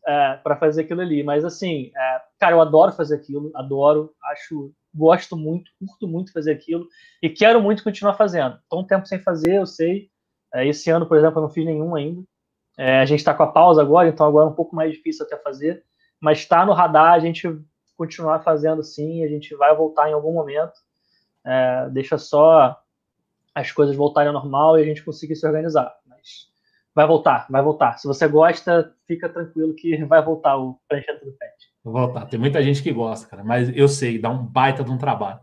é, 0.06 0.38
para 0.44 0.58
fazer 0.58 0.82
aquilo 0.82 1.02
ali. 1.02 1.24
Mas, 1.24 1.46
assim, 1.46 1.92
é, 1.96 2.22
cara, 2.40 2.56
eu 2.56 2.62
adoro 2.62 2.92
fazer 2.92 3.16
aquilo, 3.16 3.52
adoro, 3.56 4.14
acho, 4.32 4.74
gosto 4.94 5.38
muito, 5.38 5.72
curto 5.80 6.08
muito 6.08 6.34
fazer 6.34 6.52
aquilo 6.52 6.88
e 7.22 7.30
quero 7.30 7.62
muito 7.62 7.84
continuar 7.84 8.16
fazendo. 8.16 8.58
Estou 8.58 8.82
um 8.82 8.88
tempo 8.88 9.06
sem 9.06 9.20
fazer, 9.20 9.56
eu 9.56 9.66
sei. 9.66 10.10
É, 10.54 10.68
esse 10.68 10.90
ano, 10.90 11.06
por 11.06 11.18
exemplo, 11.18 11.40
eu 11.40 11.44
não 11.44 11.50
fiz 11.50 11.66
nenhum 11.66 11.96
ainda. 11.96 12.24
A 12.80 13.06
gente 13.06 13.20
está 13.20 13.34
com 13.34 13.42
a 13.42 13.52
pausa 13.52 13.82
agora, 13.82 14.08
então 14.08 14.26
agora 14.28 14.46
é 14.46 14.50
um 14.50 14.56
pouco 14.56 14.76
mais 14.76 14.92
difícil 14.92 15.26
até 15.26 15.36
fazer. 15.38 15.84
Mas 16.22 16.40
está 16.40 16.64
no 16.66 16.74
radar, 16.74 17.14
a 17.14 17.20
gente 17.20 17.48
continuar 17.98 18.42
fazendo 18.42 18.84
sim, 18.84 19.24
a 19.24 19.28
gente 19.28 19.56
vai 19.56 19.76
voltar 19.76 20.10
em 20.10 20.14
algum 20.14 20.32
momento. 20.32 20.74
É, 21.48 21.90
deixa 21.90 22.18
só 22.18 22.78
as 23.56 23.72
coisas 23.72 23.96
voltarem 23.96 24.28
ao 24.28 24.34
normal 24.34 24.78
e 24.78 24.84
a 24.84 24.86
gente 24.86 25.04
conseguir 25.04 25.36
se 25.36 25.48
organizar. 25.48 25.96
Mas 26.06 26.48
Vai 26.98 27.06
voltar, 27.06 27.46
vai 27.48 27.62
voltar. 27.62 28.00
Se 28.00 28.08
você 28.08 28.28
gosta, 28.28 28.92
fica 29.06 29.30
tranquilo 29.30 29.76
que 29.76 29.96
vai 30.04 30.20
voltar 30.20 30.58
o 30.58 30.80
prancheta 30.90 31.24
do 31.24 31.32
pet. 31.32 31.54
Vai 31.84 31.94
voltar. 31.94 32.26
Tem 32.26 32.40
muita 32.40 32.64
gente 32.64 32.82
que 32.82 32.92
gosta, 32.92 33.28
cara, 33.28 33.44
mas 33.44 33.70
eu 33.78 33.88
sei, 33.88 34.18
dá 34.18 34.32
um 34.32 34.44
baita 34.44 34.84
de 34.84 34.90
um 34.90 34.98
trabalho. 34.98 35.40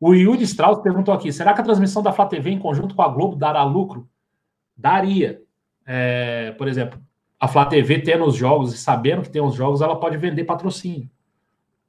O 0.00 0.14
Yuri 0.14 0.44
Strauss 0.44 0.80
perguntou 0.80 1.12
aqui: 1.12 1.30
será 1.30 1.52
que 1.52 1.60
a 1.60 1.64
transmissão 1.64 2.02
da 2.02 2.10
Flá 2.10 2.24
TV 2.24 2.48
em 2.48 2.58
conjunto 2.58 2.94
com 2.94 3.02
a 3.02 3.08
Globo 3.08 3.36
dará 3.36 3.62
lucro? 3.64 4.08
Daria. 4.74 5.42
É, 5.86 6.52
por 6.52 6.68
exemplo, 6.68 6.98
a 7.38 7.48
Flá 7.48 7.66
TV 7.66 8.00
tendo 8.00 8.24
os 8.24 8.34
jogos 8.34 8.72
e 8.72 8.78
sabendo 8.78 9.20
que 9.20 9.30
tem 9.30 9.42
os 9.42 9.54
jogos, 9.54 9.82
ela 9.82 10.00
pode 10.00 10.16
vender 10.16 10.44
patrocínio. 10.44 11.10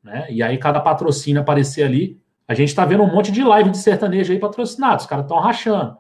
Né? 0.04 0.28
E 0.30 0.44
aí, 0.44 0.58
cada 0.58 0.82
patrocínio 0.82 1.42
aparecer 1.42 1.84
ali, 1.84 2.22
a 2.48 2.54
gente 2.54 2.70
está 2.70 2.86
vendo 2.86 3.04
um 3.04 3.12
monte 3.12 3.32
de 3.32 3.44
live 3.44 3.72
de 3.72 3.78
sertanejo 3.78 4.32
aí 4.32 4.40
patrocinado, 4.40 5.02
os 5.02 5.08
caras 5.08 5.26
estão 5.26 5.40
rachando. 5.40 5.98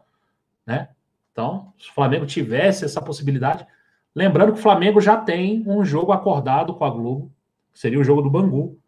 Né? 0.65 0.89
Então, 1.31 1.73
se 1.77 1.89
o 1.89 1.93
Flamengo 1.93 2.25
tivesse 2.25 2.85
essa 2.85 3.01
possibilidade, 3.01 3.65
lembrando 4.13 4.53
que 4.53 4.59
o 4.59 4.61
Flamengo 4.61 5.01
já 5.01 5.17
tem 5.17 5.63
um 5.67 5.83
jogo 5.83 6.11
acordado 6.11 6.73
com 6.73 6.85
a 6.85 6.89
Globo, 6.89 7.31
seria 7.73 7.99
o 7.99 8.03
jogo 8.03 8.21
do 8.21 8.29
Bangu, 8.29 8.79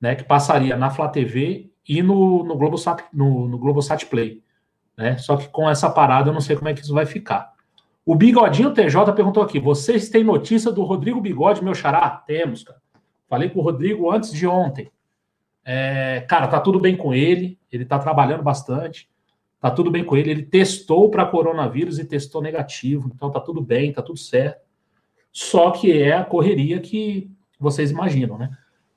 né, 0.00 0.14
que 0.14 0.22
passaria 0.22 0.76
na 0.76 0.90
Flá 0.90 1.08
TV 1.08 1.70
e 1.88 2.02
no, 2.02 2.44
no, 2.44 2.56
Globosat, 2.56 3.04
no, 3.12 3.48
no 3.48 3.58
Globosat 3.58 4.04
Play. 4.06 4.42
Né? 4.96 5.16
Só 5.16 5.36
que 5.36 5.48
com 5.48 5.68
essa 5.68 5.88
parada 5.88 6.28
eu 6.28 6.34
não 6.34 6.40
sei 6.40 6.56
como 6.56 6.68
é 6.68 6.74
que 6.74 6.82
isso 6.82 6.94
vai 6.94 7.06
ficar. 7.06 7.52
O 8.04 8.14
Bigodinho 8.14 8.72
TJ 8.72 9.12
perguntou 9.14 9.42
aqui: 9.42 9.58
vocês 9.60 10.08
têm 10.08 10.24
notícia 10.24 10.70
do 10.72 10.82
Rodrigo 10.82 11.20
Bigode, 11.20 11.62
meu 11.62 11.74
xará? 11.74 12.08
Temos, 12.26 12.62
cara. 12.64 12.80
Falei 13.28 13.50
com 13.50 13.60
o 13.60 13.62
Rodrigo 13.62 14.10
antes 14.10 14.32
de 14.32 14.46
ontem. 14.46 14.90
É, 15.70 16.24
cara, 16.26 16.48
tá 16.48 16.58
tudo 16.58 16.80
bem 16.80 16.96
com 16.96 17.12
ele, 17.12 17.58
ele 17.70 17.84
tá 17.84 17.98
trabalhando 17.98 18.42
bastante. 18.42 19.06
Tá 19.60 19.70
tudo 19.70 19.90
bem 19.90 20.02
com 20.02 20.16
ele. 20.16 20.30
Ele 20.30 20.42
testou 20.42 21.10
para 21.10 21.26
coronavírus 21.26 21.98
e 21.98 22.06
testou 22.06 22.40
negativo. 22.40 23.10
Então 23.14 23.30
tá 23.30 23.38
tudo 23.38 23.60
bem, 23.60 23.92
tá 23.92 24.00
tudo 24.00 24.18
certo. 24.18 24.62
Só 25.30 25.70
que 25.70 25.92
é 25.92 26.16
a 26.16 26.24
correria 26.24 26.80
que 26.80 27.30
vocês 27.60 27.90
imaginam, 27.90 28.38
né? 28.38 28.50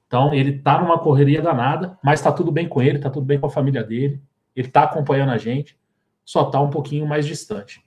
Então 0.07 0.33
ele 0.33 0.59
tá 0.59 0.79
numa 0.79 0.97
correria 0.97 1.41
danada, 1.41 1.99
mas 2.01 2.21
tá 2.21 2.31
tudo 2.31 2.53
bem 2.53 2.69
com 2.69 2.81
ele, 2.81 2.99
tá 2.99 3.09
tudo 3.09 3.25
bem 3.25 3.37
com 3.37 3.47
a 3.47 3.51
família 3.51 3.83
dele. 3.83 4.21
Ele 4.55 4.69
tá 4.69 4.83
acompanhando 4.83 5.31
a 5.31 5.37
gente, 5.37 5.77
só 6.23 6.45
tá 6.45 6.61
um 6.61 6.69
pouquinho 6.69 7.05
mais 7.05 7.25
distante. 7.25 7.83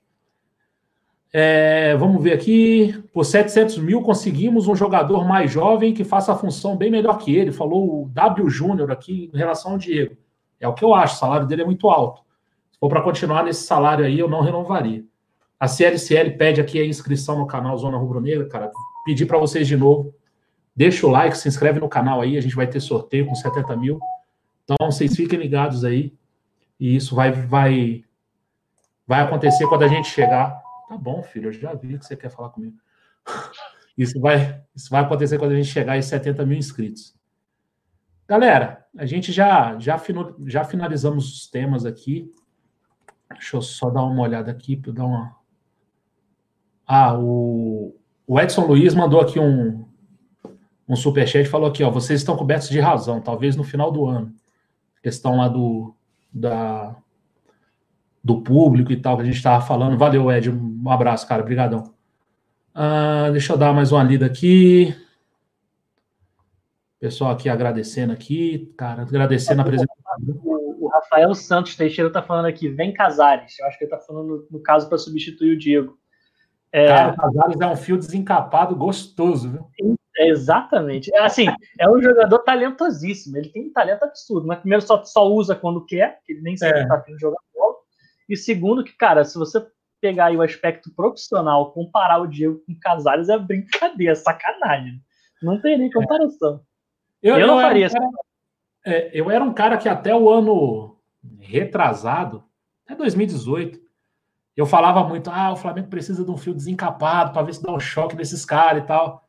É, 1.37 1.97
vamos 1.97 2.23
ver 2.23 2.33
aqui. 2.33 3.05
Por 3.13 3.25
700 3.25 3.79
mil 3.79 4.01
conseguimos 4.03 4.69
um 4.69 4.75
jogador 4.77 5.27
mais 5.27 5.51
jovem 5.51 5.93
que 5.93 6.05
faça 6.05 6.33
a 6.33 6.37
função 6.37 6.77
bem 6.77 6.91
melhor 6.91 7.19
que 7.19 7.35
ele. 7.35 7.51
Falou 7.51 8.05
o 8.05 8.09
W 8.11 8.49
Júnior 8.49 8.91
aqui 8.93 9.31
em 9.35 9.37
relação 9.37 9.73
ao 9.73 9.79
Diego. 9.79 10.17
É 10.61 10.69
o 10.69 10.75
que 10.75 10.85
eu 10.85 10.95
acho, 10.95 11.17
o 11.17 11.19
salário 11.19 11.47
dele 11.47 11.63
é 11.63 11.67
muito 11.67 11.91
alto 11.91 12.25
ou 12.85 12.89
para 12.91 13.01
continuar 13.01 13.43
nesse 13.43 13.65
salário 13.65 14.05
aí, 14.05 14.19
eu 14.19 14.29
não 14.29 14.43
renovaria. 14.43 15.03
A 15.59 15.67
CLCL 15.67 16.37
pede 16.37 16.61
aqui 16.61 16.79
a 16.79 16.85
inscrição 16.85 17.39
no 17.39 17.47
canal 17.47 17.79
Zona 17.79 17.97
Rubro 17.97 18.21
Negra, 18.21 18.47
cara. 18.47 18.71
Pedir 19.07 19.25
para 19.25 19.39
vocês 19.39 19.67
de 19.67 19.75
novo. 19.75 20.15
Deixa 20.77 21.07
o 21.07 21.11
like, 21.11 21.35
se 21.39 21.49
inscreve 21.49 21.81
no 21.81 21.89
canal 21.89 22.21
aí, 22.21 22.37
a 22.37 22.43
gente 22.43 22.55
vai 22.55 22.67
ter 22.67 22.81
sorteio 22.81 23.25
com 23.27 23.35
70 23.35 23.75
mil. 23.79 23.99
Então, 24.65 24.77
vocês 24.91 25.17
fiquem 25.17 25.39
ligados 25.39 25.83
aí. 25.83 26.13
E 26.79 26.95
isso 26.95 27.15
vai, 27.15 27.33
vai, 27.33 28.05
vai 29.07 29.23
acontecer 29.23 29.67
quando 29.67 29.85
a 29.85 29.89
gente 29.89 30.09
chegar. 30.09 30.63
Tá 30.89 30.97
bom, 30.97 31.23
filho, 31.23 31.49
eu 31.49 31.53
já 31.53 31.75
vi 31.75 31.99
que 31.99 32.05
você 32.05 32.17
quer 32.17 32.31
falar 32.31 32.51
comigo. 32.51 32.77
Isso 33.97 34.21
vai, 34.21 34.61
isso 34.75 34.91
vai 34.91 35.05
acontecer 35.05 35.39
quando 35.39 35.53
a 35.53 35.55
gente 35.55 35.69
chegar 35.69 35.97
em 35.97 36.03
70 36.03 36.45
mil 36.45 36.59
inscritos. 36.59 37.15
Galera, 38.27 38.85
a 38.99 39.07
gente 39.07 39.31
já, 39.31 39.79
já, 39.79 39.97
já 40.47 40.65
finalizamos 40.65 41.33
os 41.33 41.47
temas 41.47 41.87
aqui. 41.87 42.29
Deixa 43.31 43.57
eu 43.57 43.63
só 43.63 43.91
dar 43.91 44.03
uma 44.03 44.23
olhada 44.23 44.51
aqui 44.51 44.77
para 44.77 44.91
dar 44.91 45.05
uma. 45.05 45.37
Ah, 46.85 47.17
o, 47.17 47.95
o 48.27 48.41
Edson 48.41 48.67
Luiz 48.67 48.95
mandou 48.95 49.21
aqui 49.21 49.39
um, 49.39 49.87
um 50.89 50.97
superchat 50.97 51.49
falou 51.49 51.69
aqui, 51.69 51.83
ó, 51.83 51.91
vocês 51.91 52.21
estão 52.21 52.37
cobertos 52.37 52.69
de 52.69 52.81
razão, 52.81 53.21
talvez 53.21 53.57
no 53.57 53.65
final 53.65 53.91
do 53.91 54.07
ano. 54.07 54.35
Questão 55.03 55.37
lá 55.37 55.49
do, 55.49 55.95
da, 56.33 56.97
do 58.25 58.41
público 58.41 58.91
e 58.91 58.97
tal, 58.97 59.17
que 59.17 59.23
a 59.23 59.27
gente 59.27 59.37
estava 59.37 59.65
falando. 59.65 59.99
Valeu, 59.99 60.33
Ed, 60.33 60.51
um 60.51 60.91
abraço, 60.91 61.29
cara, 61.29 61.43
obrigadão. 61.43 61.93
Ah, 62.75 63.29
deixa 63.31 63.53
eu 63.53 63.59
dar 63.59 63.75
mais 63.75 63.93
uma 63.93 64.03
lida 64.03 64.25
aqui. 64.25 64.97
Pessoal 66.99 67.33
aqui 67.33 67.51
agradecendo 67.51 68.15
aqui, 68.15 68.73
cara, 68.79 69.03
agradecendo 69.03 69.61
a 69.61 69.65
presença. 69.65 69.93
O, 70.43 70.89
Rafael 70.89 71.35
Santos 71.35 71.77
Teixeira 71.77 72.11
tá 72.11 72.23
falando 72.23 72.47
aqui, 72.47 72.69
vem 72.69 72.95
Casares. 72.95 73.59
Eu 73.59 73.67
acho 73.67 73.77
que 73.77 73.85
ele 73.85 73.91
tá 73.91 73.99
falando, 73.99 74.47
no 74.51 74.61
caso, 74.61 74.89
para 74.89 74.97
substituir 74.97 75.55
o 75.55 75.59
Diego. 75.59 75.99
É... 76.73 76.87
Cara, 76.87 77.13
o 77.13 77.17
Casares 77.17 77.61
é 77.61 77.67
um 77.67 77.77
fio 77.77 77.99
desencapado 77.99 78.75
gostoso, 78.75 79.51
viu? 79.51 79.97
É, 80.17 80.29
exatamente. 80.29 81.15
É, 81.15 81.21
assim, 81.21 81.47
é 81.79 81.91
um 81.91 82.01
jogador 82.01 82.39
talentosíssimo. 82.39 83.37
Ele 83.37 83.49
tem 83.49 83.67
um 83.67 83.73
talento 83.73 84.05
absurdo, 84.05 84.47
mas 84.47 84.61
primeiro 84.61 84.83
só, 84.83 85.05
só 85.05 85.29
usa 85.29 85.55
quando 85.55 85.85
quer, 85.85 86.21
que 86.25 86.33
ele 86.33 86.41
nem 86.41 86.57
sempre 86.57 86.81
é. 86.81 86.87
tá 86.87 86.95
afim 86.97 87.19
jogar 87.19 87.39
bola. 87.53 87.54
E 88.29 88.37
segundo, 88.37 88.85
que, 88.85 88.93
cara, 88.93 89.25
se 89.25 89.39
você 89.39 89.65
pegar 90.01 90.27
aí 90.27 90.37
o 90.37 90.43
aspecto 90.43 90.91
profissional, 90.95 91.73
comparar 91.73 92.21
o 92.21 92.27
Diego 92.27 92.63
com 92.67 92.73
o 92.73 92.81
Casares, 92.81 93.29
é 93.29 93.39
brincadeira, 93.39 94.13
é 94.13 94.15
sacanagem. 94.15 95.01
Não 95.43 95.61
tem 95.61 95.79
nem 95.79 95.91
comparação. 95.91 96.61
Eu, 97.23 97.39
eu 97.39 97.47
não 97.47 97.61
eu 97.61 97.67
faria. 97.67 97.87
Era 97.87 98.01
um 98.01 98.13
é, 98.85 99.11
eu 99.19 99.31
era 99.31 99.43
um 99.43 99.55
cara 99.55 99.79
que 99.79 99.89
até 99.89 100.15
o 100.15 100.29
ano 100.29 100.99
retrasado, 101.41 102.45
até 102.85 102.95
2018, 102.95 103.81
eu 104.55 104.67
falava 104.67 105.03
muito, 105.03 105.31
ah, 105.31 105.53
o 105.53 105.57
Flamengo 105.57 105.89
precisa 105.89 106.23
de 106.23 106.31
um 106.31 106.37
fio 106.37 106.55
desencapado 106.55 107.33
para 107.33 107.43
ver 107.43 107.55
se 107.55 107.63
dá 107.63 107.73
um 107.73 107.81
choque 107.81 108.15
nesses 108.15 108.45
caras 108.45 108.85
e 108.85 108.87
tal. 108.87 109.25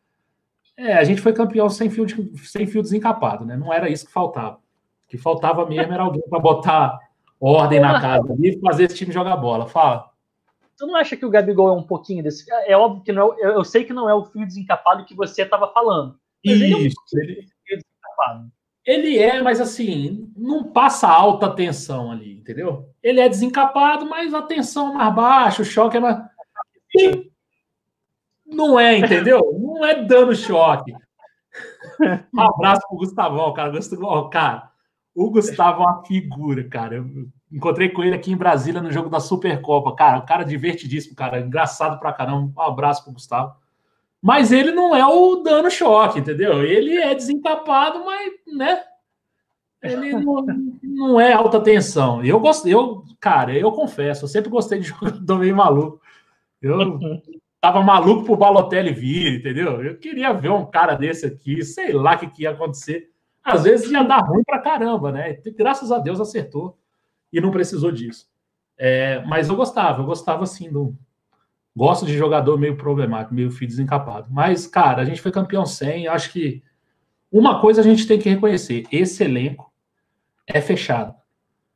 É, 0.77 0.93
a 0.97 1.03
gente 1.05 1.21
foi 1.21 1.31
campeão 1.31 1.69
sem 1.69 1.89
fio, 1.89 2.05
de, 2.05 2.37
sem 2.45 2.67
fio 2.67 2.81
desencapado, 2.81 3.45
né? 3.45 3.55
Não 3.55 3.73
era 3.73 3.89
isso 3.89 4.05
que 4.05 4.11
faltava. 4.11 4.57
O 4.57 5.07
que 5.07 5.17
faltava 5.17 5.65
mesmo 5.65 5.93
era 5.93 6.03
alguém 6.03 6.21
para 6.29 6.39
botar 6.39 6.99
ordem 7.39 7.79
na 7.79 7.99
casa 7.99 8.35
e 8.39 8.59
fazer 8.59 8.85
esse 8.85 8.95
time 8.95 9.11
jogar 9.11 9.37
bola. 9.37 9.67
Fala. 9.67 10.09
Tu 10.77 10.85
não 10.85 10.95
acha 10.95 11.15
que 11.15 11.25
o 11.25 11.29
Gabigol 11.29 11.69
é 11.69 11.73
um 11.73 11.83
pouquinho 11.83 12.23
desse? 12.23 12.45
É 12.65 12.75
óbvio 12.75 13.03
que 13.03 13.11
não. 13.11 13.33
É, 13.39 13.47
eu 13.47 13.63
sei 13.63 13.83
que 13.83 13.93
não 13.93 14.09
é 14.09 14.13
o 14.13 14.25
fio 14.25 14.45
desencapado 14.45 15.05
que 15.05 15.15
você 15.15 15.43
estava 15.43 15.71
falando. 15.71 16.19
Mas 16.45 16.55
isso. 16.57 16.67
Ele 16.67 16.73
é 16.73 16.77
um 16.77 17.77
desencapado. 17.77 18.51
Ele 18.85 19.17
é, 19.17 19.41
mas 19.41 19.59
assim, 19.59 20.31
não 20.37 20.63
passa 20.63 21.07
alta 21.07 21.49
tensão 21.49 22.11
ali, 22.11 22.37
entendeu? 22.37 22.89
Ele 23.01 23.19
é 23.19 23.27
desencapado, 23.27 24.05
mas 24.05 24.31
a 24.33 24.43
tensão 24.43 24.91
é 24.91 24.93
mais 24.93 25.15
baixa, 25.15 25.61
o 25.63 25.65
choque 25.65 25.97
é 25.97 25.99
mais. 25.99 26.23
Não 28.45 28.79
é, 28.79 28.99
entendeu? 28.99 29.41
Não 29.59 29.83
é 29.83 30.03
dando 30.03 30.35
choque. 30.35 30.93
Um 32.31 32.41
abraço 32.41 32.87
pro 32.87 32.97
Gustavão, 32.97 33.51
cara. 33.53 33.71
Gustavão, 33.71 34.29
cara, 34.29 34.71
o 35.15 35.31
Gustavo 35.31 35.81
é 35.81 35.85
uma 35.85 36.03
figura, 36.03 36.63
cara. 36.65 36.95
Eu 36.97 37.07
encontrei 37.51 37.89
com 37.89 38.03
ele 38.03 38.15
aqui 38.15 38.31
em 38.31 38.37
Brasília 38.37 38.81
no 38.81 38.91
jogo 38.91 39.09
da 39.09 39.21
Supercopa. 39.21 39.95
Cara, 39.95 40.19
o 40.19 40.25
cara 40.25 40.43
divertidíssimo, 40.43 41.15
cara. 41.15 41.39
Engraçado 41.39 41.97
pra 41.99 42.11
caramba. 42.11 42.51
Um 42.57 42.61
abraço 42.61 43.03
pro 43.03 43.13
Gustavo. 43.13 43.55
Mas 44.21 44.51
ele 44.51 44.71
não 44.71 44.93
é 44.95 45.05
o 45.05 45.37
dano 45.37 45.71
choque, 45.71 46.19
entendeu? 46.19 46.63
Ele 46.63 46.97
é 46.97 47.15
desencapado, 47.15 48.03
mas, 48.03 48.33
né? 48.57 48.83
Ele 49.81 50.13
não, 50.13 50.45
não 50.83 51.19
é 51.21 51.31
alta 51.31 51.61
tensão. 51.61 52.23
Eu 52.25 52.39
gostei, 52.39 52.73
eu, 52.73 53.03
cara, 53.19 53.55
eu 53.55 53.71
confesso, 53.71 54.25
eu 54.25 54.27
sempre 54.27 54.49
gostei 54.49 54.79
de 54.79 54.87
jogador 54.89 55.39
meio 55.39 55.55
maluco. 55.55 56.01
Eu 56.61 56.99
tava 57.61 57.81
maluco 57.81 58.25
pro 58.25 58.35
Balotelli 58.35 58.91
vir, 58.91 59.39
entendeu? 59.39 59.83
Eu 59.83 59.97
queria 59.97 60.33
ver 60.33 60.49
um 60.49 60.65
cara 60.65 60.95
desse 60.95 61.25
aqui, 61.25 61.63
sei 61.63 61.93
lá 61.93 62.15
o 62.15 62.19
que, 62.19 62.27
que 62.27 62.43
ia 62.43 62.51
acontecer. 62.51 63.11
Às 63.45 63.63
vezes 63.63 63.91
ia 63.91 64.03
dar 64.03 64.25
ruim 64.25 64.43
pra 64.43 64.59
caramba, 64.59 65.11
né? 65.11 65.33
Graças 65.55 65.91
a 65.91 65.99
Deus 65.99 66.19
acertou 66.19 66.77
e 67.31 67.39
não 67.39 67.51
precisou 67.51 67.91
disso. 67.91 68.27
É, 68.77 69.23
mas 69.25 69.47
eu 69.47 69.55
gostava, 69.55 70.01
eu 70.01 70.05
gostava 70.05 70.43
assim 70.43 70.69
do, 70.71 70.97
Gosto 71.75 72.05
de 72.05 72.17
jogador 72.17 72.57
meio 72.57 72.77
problemático, 72.77 73.35
meio 73.35 73.51
fio 73.51 73.67
desencapado. 73.67 74.29
Mas, 74.31 74.65
cara, 74.65 75.01
a 75.01 75.05
gente 75.05 75.21
foi 75.21 75.29
campeão 75.29 75.65
sem. 75.65 76.07
Acho 76.07 76.31
que 76.31 76.63
uma 77.29 77.59
coisa 77.59 77.81
a 77.81 77.83
gente 77.83 78.07
tem 78.07 78.17
que 78.17 78.29
reconhecer: 78.29 78.85
esse 78.89 79.23
elenco 79.23 79.69
é 80.47 80.61
fechado. 80.61 81.13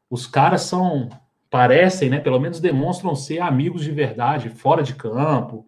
Os 0.09 0.25
caras 0.25 0.61
são, 0.61 1.09
parecem, 1.49 2.09
né? 2.09 2.19
Pelo 2.19 2.39
menos 2.39 2.61
demonstram 2.61 3.13
ser 3.13 3.39
amigos 3.39 3.83
de 3.83 3.91
verdade, 3.91 4.49
fora 4.49 4.81
de 4.81 4.95
campo, 4.95 5.67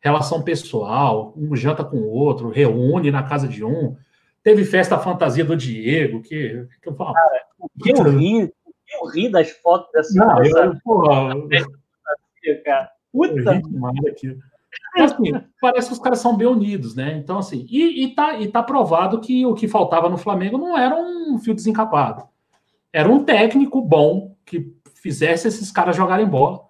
relação 0.00 0.42
pessoal, 0.42 1.32
um 1.36 1.54
janta 1.54 1.84
com 1.84 1.98
o 1.98 2.10
outro, 2.10 2.50
reúne 2.50 3.12
na 3.12 3.22
casa 3.22 3.46
de 3.46 3.64
um. 3.64 3.96
Teve 4.48 4.64
festa 4.64 4.98
fantasia 4.98 5.44
do 5.44 5.54
Diego, 5.54 6.22
que, 6.22 6.66
que 6.80 6.88
eu 6.88 6.94
falo. 6.94 7.12
Cara, 7.12 7.42
eu 7.84 8.02
ri, 8.16 8.40
eu 8.40 9.06
ri 9.12 9.28
das 9.28 9.50
fotos 9.50 9.92
dessa. 9.92 10.18
Não, 10.18 10.42
eu, 10.42 10.74
porra, 10.82 11.34
cara. 12.64 12.90
Puta! 13.12 13.60
Então, 14.94 15.04
assim, 15.04 15.44
parece 15.60 15.88
que 15.88 15.92
os 15.92 15.98
caras 15.98 16.20
são 16.20 16.34
bem 16.34 16.46
unidos, 16.46 16.94
né? 16.94 17.18
Então, 17.18 17.38
assim, 17.38 17.66
e, 17.68 18.04
e, 18.04 18.14
tá, 18.14 18.40
e 18.40 18.48
tá 18.48 18.62
provado 18.62 19.20
que 19.20 19.44
o 19.44 19.52
que 19.52 19.68
faltava 19.68 20.08
no 20.08 20.16
Flamengo 20.16 20.56
não 20.56 20.78
era 20.78 20.96
um 20.96 21.38
fio 21.38 21.54
desencapado. 21.54 22.26
Era 22.90 23.06
um 23.06 23.22
técnico 23.22 23.82
bom 23.82 24.34
que 24.46 24.74
fizesse 24.94 25.46
esses 25.46 25.70
caras 25.70 25.94
jogarem 25.94 26.26
bola, 26.26 26.64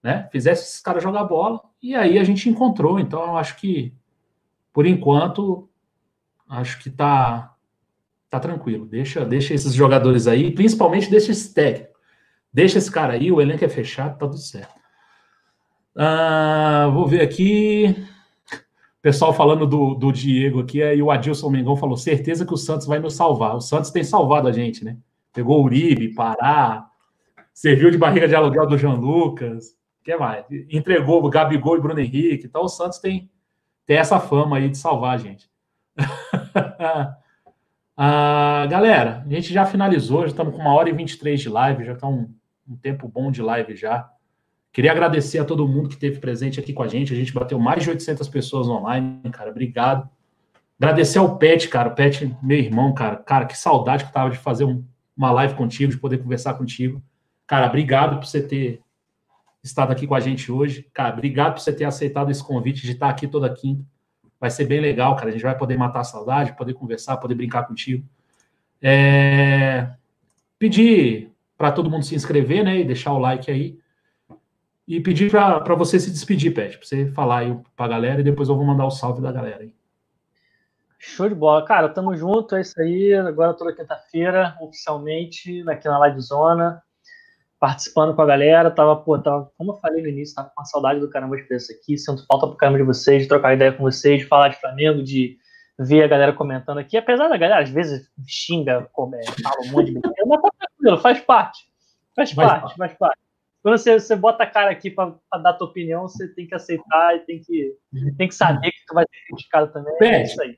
né? 0.00 0.28
Fizesse 0.30 0.62
esses 0.62 0.80
caras 0.80 1.02
jogar 1.02 1.24
bola, 1.24 1.60
e 1.82 1.92
aí 1.96 2.20
a 2.20 2.24
gente 2.24 2.48
encontrou. 2.48 3.00
Então, 3.00 3.20
eu 3.20 3.36
acho 3.36 3.56
que, 3.56 3.92
por 4.72 4.86
enquanto, 4.86 5.68
acho 6.48 6.78
que 6.78 6.90
tá, 6.90 7.54
tá 8.30 8.40
tranquilo. 8.40 8.86
Deixa, 8.86 9.24
deixa 9.24 9.54
esses 9.54 9.74
jogadores 9.74 10.26
aí, 10.26 10.50
principalmente 10.50 11.10
deixa 11.10 11.32
esse 11.32 11.52
técnico. 11.52 11.96
Deixa 12.52 12.78
esse 12.78 12.90
cara 12.90 13.14
aí, 13.14 13.30
o 13.30 13.40
elenco 13.40 13.64
é 13.64 13.68
fechado, 13.68 14.18
tá 14.18 14.26
tudo 14.26 14.38
certo. 14.38 14.74
Ah, 15.96 16.88
vou 16.92 17.06
ver 17.06 17.22
aqui. 17.22 17.94
Pessoal 19.00 19.32
falando 19.32 19.66
do, 19.66 19.94
do 19.94 20.10
Diego 20.10 20.60
aqui, 20.60 20.82
aí 20.82 21.00
o 21.00 21.10
Adilson 21.10 21.48
Mengão 21.50 21.76
falou: 21.76 21.96
certeza 21.96 22.44
que 22.44 22.52
o 22.52 22.56
Santos 22.56 22.86
vai 22.86 22.98
nos 22.98 23.14
salvar. 23.14 23.54
O 23.54 23.60
Santos 23.60 23.90
tem 23.90 24.02
salvado 24.02 24.48
a 24.48 24.52
gente, 24.52 24.84
né? 24.84 24.96
Pegou 25.32 25.60
o 25.60 25.64
Uribe, 25.64 26.14
Pará, 26.14 26.88
serviu 27.52 27.90
de 27.90 27.98
barriga 27.98 28.26
de 28.26 28.34
aluguel 28.34 28.66
do 28.66 28.76
João 28.76 28.96
Lucas, 28.96 29.76
que 30.02 30.16
mais? 30.16 30.44
Entregou 30.70 31.24
o 31.24 31.28
Gabigol 31.28 31.76
e 31.76 31.80
Bruno 31.80 32.00
Henrique. 32.00 32.46
Então 32.46 32.62
o 32.62 32.68
Santos 32.68 32.98
tem, 32.98 33.30
tem 33.84 33.96
essa 33.96 34.20
fama 34.20 34.58
aí 34.58 34.68
de 34.68 34.78
salvar 34.78 35.14
a 35.14 35.18
gente. 35.18 35.50
ah, 37.96 38.66
galera, 38.68 39.22
a 39.24 39.28
gente 39.28 39.52
já 39.52 39.64
finalizou, 39.64 40.22
já 40.22 40.28
estamos 40.28 40.54
com 40.54 40.60
uma 40.60 40.74
hora 40.74 40.88
e 40.88 40.92
23 40.92 41.40
de 41.40 41.48
live, 41.48 41.84
já 41.84 41.92
está 41.92 42.06
um, 42.06 42.32
um 42.68 42.76
tempo 42.76 43.08
bom 43.08 43.30
de 43.30 43.42
live 43.42 43.74
já. 43.74 44.10
Queria 44.72 44.92
agradecer 44.92 45.38
a 45.38 45.44
todo 45.44 45.66
mundo 45.66 45.88
que 45.88 45.94
esteve 45.94 46.18
presente 46.18 46.60
aqui 46.60 46.72
com 46.74 46.82
a 46.82 46.86
gente. 46.88 47.10
A 47.10 47.16
gente 47.16 47.32
bateu 47.32 47.58
mais 47.58 47.82
de 47.82 47.88
800 47.88 48.28
pessoas 48.28 48.68
online, 48.68 49.22
cara. 49.32 49.50
Obrigado. 49.50 50.06
Agradecer 50.78 51.18
ao 51.18 51.38
Pet, 51.38 51.66
cara. 51.68 51.88
O 51.88 51.94
Pet, 51.94 52.36
meu 52.42 52.58
irmão, 52.58 52.92
cara. 52.92 53.16
Cara, 53.16 53.46
que 53.46 53.56
saudade 53.56 54.04
que 54.04 54.10
eu 54.10 54.12
tava 54.12 54.28
de 54.28 54.36
fazer 54.36 54.64
um, 54.64 54.84
uma 55.16 55.30
live 55.30 55.54
contigo, 55.54 55.92
de 55.92 55.98
poder 55.98 56.18
conversar 56.18 56.52
contigo. 56.54 57.02
Cara, 57.46 57.66
obrigado 57.68 58.18
por 58.18 58.26
você 58.26 58.42
ter 58.42 58.82
estado 59.64 59.92
aqui 59.92 60.06
com 60.06 60.14
a 60.14 60.20
gente 60.20 60.52
hoje. 60.52 60.86
Cara, 60.92 61.14
obrigado 61.14 61.54
por 61.54 61.60
você 61.60 61.72
ter 61.72 61.84
aceitado 61.84 62.30
esse 62.30 62.44
convite 62.44 62.82
de 62.82 62.92
estar 62.92 63.08
aqui 63.08 63.26
toda 63.26 63.48
quinta. 63.48 63.82
Vai 64.46 64.50
ser 64.52 64.64
bem 64.64 64.80
legal, 64.80 65.16
cara. 65.16 65.30
A 65.30 65.32
gente 65.32 65.42
vai 65.42 65.58
poder 65.58 65.76
matar 65.76 66.00
a 66.00 66.04
saudade, 66.04 66.56
poder 66.56 66.72
conversar, 66.72 67.16
poder 67.16 67.34
brincar 67.34 67.66
contigo. 67.66 68.06
É... 68.80 69.90
Pedir 70.56 71.32
para 71.58 71.72
todo 71.72 71.90
mundo 71.90 72.04
se 72.04 72.14
inscrever, 72.14 72.62
né? 72.62 72.78
E 72.78 72.84
deixar 72.84 73.12
o 73.12 73.18
like 73.18 73.50
aí 73.50 73.76
e 74.86 75.00
pedir 75.00 75.32
para 75.32 75.74
você 75.74 75.98
se 75.98 76.12
despedir, 76.12 76.54
Pet, 76.54 76.78
para 76.78 76.86
você 76.86 77.06
falar 77.10 77.38
aí 77.38 77.58
para 77.74 77.86
a 77.86 77.88
galera 77.88 78.20
e 78.20 78.24
depois 78.24 78.48
eu 78.48 78.54
vou 78.54 78.64
mandar 78.64 78.86
o 78.86 78.90
salve 78.90 79.20
da 79.20 79.32
galera 79.32 79.64
aí. 79.64 79.74
Show 80.96 81.28
de 81.28 81.34
bola. 81.34 81.64
Cara, 81.64 81.88
tamo 81.88 82.14
junto, 82.14 82.54
é 82.54 82.60
isso 82.60 82.80
aí. 82.80 83.12
Agora 83.14 83.52
toda 83.52 83.74
quinta-feira, 83.74 84.56
oficialmente, 84.60 85.68
aqui 85.68 85.88
na 85.88 85.98
Live 85.98 86.20
Zona, 86.20 86.80
participando 87.66 88.14
com 88.14 88.22
a 88.22 88.26
galera. 88.26 88.70
Tava, 88.70 88.94
pô, 88.94 89.18
tava, 89.18 89.50
como 89.58 89.72
eu 89.72 89.76
falei 89.78 90.00
no 90.00 90.08
início, 90.08 90.36
tava 90.36 90.50
com 90.50 90.60
uma 90.60 90.64
saudade 90.64 91.00
do 91.00 91.10
caramba 91.10 91.36
de 91.36 91.52
isso 91.52 91.72
aqui. 91.72 91.98
Sinto 91.98 92.24
falta 92.24 92.46
pro 92.46 92.56
caramba 92.56 92.78
de 92.78 92.84
vocês, 92.84 93.22
de 93.22 93.28
trocar 93.28 93.54
ideia 93.54 93.72
com 93.72 93.82
vocês, 93.82 94.20
de 94.20 94.26
falar 94.26 94.50
de 94.50 94.60
Flamengo, 94.60 95.02
de 95.02 95.36
ver 95.76 96.04
a 96.04 96.06
galera 96.06 96.32
comentando 96.32 96.78
aqui. 96.78 96.96
Apesar 96.96 97.26
da 97.26 97.36
galera, 97.36 97.62
às 97.62 97.68
vezes, 97.70 98.08
xinga, 98.24 98.88
come, 98.92 99.18
fala 99.42 99.56
um 99.66 99.72
monte 99.72 99.86
de 99.86 99.94
besteira, 99.94 100.28
mas 100.28 100.40
tá 100.40 100.50
tranquilo, 100.58 100.98
faz 100.98 101.20
parte. 101.20 101.66
Faz 102.14 102.32
parte, 102.32 102.76
faz 102.76 102.94
parte 102.94 103.18
quando 103.66 103.78
você, 103.78 103.98
você 103.98 104.14
bota 104.14 104.44
a 104.44 104.46
cara 104.46 104.70
aqui 104.70 104.92
para 104.92 105.12
dar 105.42 105.50
a 105.50 105.52
tua 105.52 105.66
opinião, 105.66 106.02
você 106.02 106.28
tem 106.28 106.46
que 106.46 106.54
aceitar 106.54 107.16
e 107.16 107.18
tem 107.26 107.40
que, 107.40 107.74
tem 108.16 108.28
que 108.28 108.34
saber 108.36 108.70
que 108.70 108.86
tu 108.86 108.94
vai 108.94 109.04
ser 109.04 109.26
criticado 109.26 109.72
também. 109.72 109.92
é 110.02 110.22
isso 110.22 110.40
aí. 110.40 110.56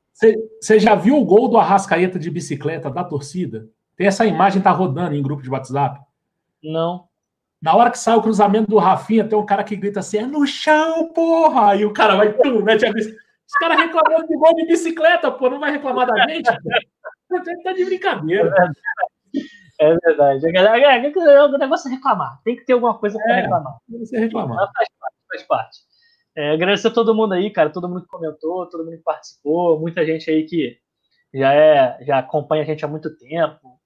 Você 0.61 0.79
já 0.79 0.95
viu 0.95 1.17
o 1.17 1.25
gol 1.25 1.49
do 1.49 1.57
Arrascaeta 1.57 2.19
de 2.19 2.31
bicicleta 2.31 2.91
da 2.91 3.03
torcida? 3.03 3.67
Tem 3.97 4.07
essa 4.07 4.27
imagem 4.27 4.61
tá 4.61 4.71
rodando 4.73 5.15
em 5.15 5.23
grupo 5.23 5.43
de 5.43 5.49
WhatsApp? 5.49 5.99
Não. 6.63 7.09
Na 7.61 7.75
hora 7.75 7.91
que 7.91 7.99
sai 7.99 8.17
o 8.17 8.23
cruzamento 8.23 8.71
do 8.71 8.79
Rafinha, 8.79 9.29
tem 9.29 9.37
um 9.37 9.47
cara 9.47 9.65
que 9.65 9.77
grita 9.77 10.01
assim: 10.01 10.19
é 10.19 10.27
no 10.27 10.47
chão, 10.47 11.13
porra! 11.13 11.75
E 11.77 11.85
o 11.85 11.93
cara 11.93 12.15
vai, 12.17 12.33
pum, 12.33 12.63
mete 12.63 12.87
a 12.87 12.93
bicicleta. 12.93 13.29
Os 13.47 13.55
caras 13.55 13.79
reclamando 13.79 14.27
de 14.27 14.37
gol 14.37 14.55
de 14.55 14.67
bicicleta, 14.67 15.31
pô, 15.33 15.49
não 15.49 15.59
vai 15.59 15.73
reclamar 15.73 16.07
da 16.07 16.29
gente? 16.29 16.51
Pô. 17.29 17.43
Tá 17.65 17.73
de 17.73 17.85
brincadeira. 17.85 18.53
É 19.81 19.97
verdade. 19.97 20.47
O 20.47 21.59
negócio 21.59 21.89
é 21.89 21.95
reclamar. 21.95 22.41
Tem 22.45 22.57
que 22.57 22.65
ter 22.65 22.75
alguma 22.75 22.99
coisa 22.99 23.19
para 23.19 23.39
é, 23.39 23.41
reclamar. 23.43 23.77
Tem 23.89 24.05
que 24.05 24.17
reclamar. 24.19 24.71
Faz 24.73 24.89
parte, 24.99 25.17
faz 25.29 25.43
parte. 25.45 25.79
É, 26.37 26.53
agradecer 26.53 26.89
a 26.89 26.93
todo 26.93 27.15
mundo 27.15 27.35
aí, 27.35 27.51
cara, 27.51 27.71
todo 27.71 27.89
mundo 27.89 28.03
que 28.03 28.09
comentou, 28.09 28.69
todo 28.69 28.85
mundo 28.85 28.97
que 28.97 29.03
participou, 29.03 29.81
muita 29.81 30.05
gente 30.07 30.31
aí 30.31 30.45
que 30.45 30.79
já 31.35 31.53
é, 31.53 31.99
já 32.05 32.19
acompanha 32.19 32.63
a 32.63 32.67
gente 32.67 32.85
há 32.85 32.89
muito 32.89 33.17
tempo, 33.19 33.78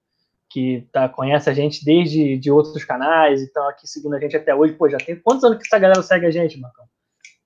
que 0.53 0.87
tá, 0.91 1.09
conhece 1.09 1.49
a 1.49 1.53
gente 1.53 1.83
desde 1.83 2.37
de 2.37 2.51
outros 2.51 2.85
canais 2.85 3.41
e 3.41 3.45
estão 3.45 3.67
aqui 3.67 3.87
seguindo 3.87 4.13
a 4.13 4.19
gente 4.19 4.37
até 4.37 4.53
hoje. 4.53 4.73
Pô, 4.73 4.87
já 4.87 4.99
tem 4.99 5.15
quantos 5.15 5.43
anos 5.43 5.57
que 5.57 5.65
essa 5.65 5.79
galera 5.79 6.03
segue 6.03 6.27
a 6.27 6.31
gente, 6.31 6.59
Marcão? 6.59 6.85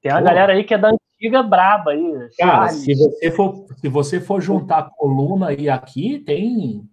Tem 0.02 0.12
uma 0.12 0.20
Pô. 0.20 0.26
galera 0.26 0.52
aí 0.52 0.66
que 0.66 0.74
é 0.74 0.78
da 0.78 0.90
antiga 0.90 1.42
braba 1.42 1.92
aí. 1.92 2.30
Cara, 2.38 2.68
se 2.68 2.94
você, 2.94 3.32
for, 3.32 3.66
se 3.78 3.88
você 3.88 4.20
for 4.20 4.42
juntar 4.42 4.80
a 4.80 4.90
coluna 4.90 5.54
e 5.54 5.70
aqui, 5.70 6.20
tem, 6.20 6.84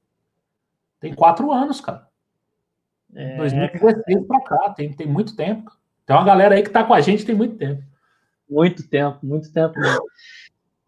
tem 1.00 1.12
quatro 1.12 1.50
anos, 1.50 1.80
cara. 1.80 2.06
É, 3.12 3.36
2016 3.36 4.24
para 4.28 4.40
cá, 4.42 4.70
tem, 4.70 4.92
tem 4.92 5.08
muito 5.08 5.34
tempo. 5.34 5.72
Tem 6.06 6.14
uma 6.14 6.24
galera 6.24 6.54
aí 6.54 6.62
que 6.62 6.70
tá 6.70 6.84
com 6.84 6.94
a 6.94 7.00
gente 7.00 7.26
tem 7.26 7.34
muito 7.34 7.56
tempo. 7.56 7.82
Muito 8.48 8.88
tempo, 8.88 9.18
muito 9.20 9.52
tempo 9.52 9.80
mesmo. 9.80 10.04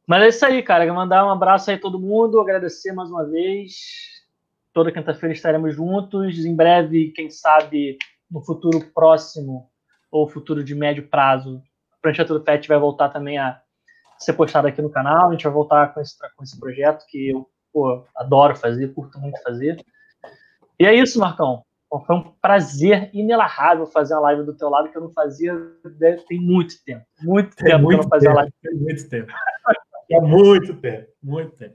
Mas 0.06 0.22
é 0.22 0.28
isso 0.28 0.46
aí, 0.46 0.62
cara. 0.62 0.92
Mandar 0.92 1.26
um 1.26 1.30
abraço 1.30 1.68
aí 1.68 1.76
a 1.76 1.80
todo 1.80 1.98
mundo, 1.98 2.40
agradecer 2.40 2.92
mais 2.92 3.10
uma 3.10 3.24
vez. 3.24 4.15
Toda 4.76 4.92
quinta-feira 4.92 5.32
estaremos 5.32 5.74
juntos. 5.74 6.44
Em 6.44 6.54
breve, 6.54 7.10
quem 7.12 7.30
sabe, 7.30 7.96
no 8.30 8.44
futuro 8.44 8.78
próximo 8.92 9.70
ou 10.12 10.28
futuro 10.28 10.62
de 10.62 10.74
médio 10.74 11.08
prazo, 11.08 11.62
a 11.94 11.96
Prancheta 12.02 12.34
do 12.34 12.42
Pet 12.42 12.68
vai 12.68 12.78
voltar 12.78 13.08
também 13.08 13.38
a 13.38 13.58
ser 14.18 14.34
postada 14.34 14.68
aqui 14.68 14.82
no 14.82 14.90
canal. 14.90 15.28
A 15.28 15.32
gente 15.32 15.44
vai 15.44 15.52
voltar 15.54 15.94
com 15.94 16.00
esse, 16.02 16.14
com 16.36 16.44
esse 16.44 16.60
projeto 16.60 17.06
que 17.08 17.30
eu 17.30 17.48
pô, 17.72 18.04
adoro 18.14 18.54
fazer, 18.54 18.92
curto 18.92 19.18
muito 19.18 19.42
fazer. 19.42 19.82
E 20.78 20.84
é 20.84 20.92
isso, 20.92 21.18
Marcão. 21.18 21.62
Foi 22.06 22.14
um 22.14 22.32
prazer 22.42 23.08
inenarrável 23.14 23.86
fazer 23.86 24.12
a 24.12 24.20
live 24.20 24.44
do 24.44 24.54
teu 24.54 24.68
lado, 24.68 24.90
que 24.90 24.98
eu 24.98 25.02
não 25.02 25.10
fazia 25.10 25.54
tem 26.28 26.38
muito 26.38 26.74
tempo. 26.84 27.06
Muito 27.22 27.56
tempo 27.56 27.70
tem 27.70 27.80
muito 27.80 27.88
que 27.88 27.94
eu 27.94 28.02
não 28.02 28.10
fazia 28.10 28.28
tempo, 28.28 28.40
live. 28.40 28.54
Tem 28.62 28.74
muito 28.74 29.08
tempo. 29.08 29.32
É 30.08 30.20
muito 30.20 30.72
tempo, 30.76 31.08
muito 31.20 31.56
tempo. 31.56 31.74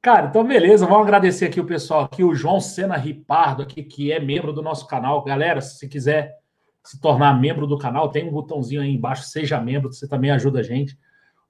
Cara, 0.00 0.28
então 0.28 0.44
beleza, 0.44 0.86
vamos 0.86 1.02
agradecer 1.02 1.46
aqui 1.46 1.60
o 1.60 1.66
pessoal 1.66 2.02
aqui, 2.02 2.22
o 2.22 2.34
João 2.34 2.60
Sena 2.60 2.96
Ripardo 2.96 3.62
aqui, 3.62 3.82
que 3.82 4.12
é 4.12 4.20
membro 4.20 4.52
do 4.52 4.62
nosso 4.62 4.86
canal. 4.86 5.24
Galera, 5.24 5.60
se 5.60 5.88
quiser 5.88 6.36
se 6.84 7.00
tornar 7.00 7.38
membro 7.38 7.66
do 7.66 7.76
canal, 7.76 8.08
tem 8.08 8.26
um 8.26 8.30
botãozinho 8.30 8.80
aí 8.80 8.94
embaixo, 8.94 9.24
seja 9.24 9.60
membro, 9.60 9.92
você 9.92 10.08
também 10.08 10.30
ajuda 10.30 10.60
a 10.60 10.62
gente. 10.62 10.96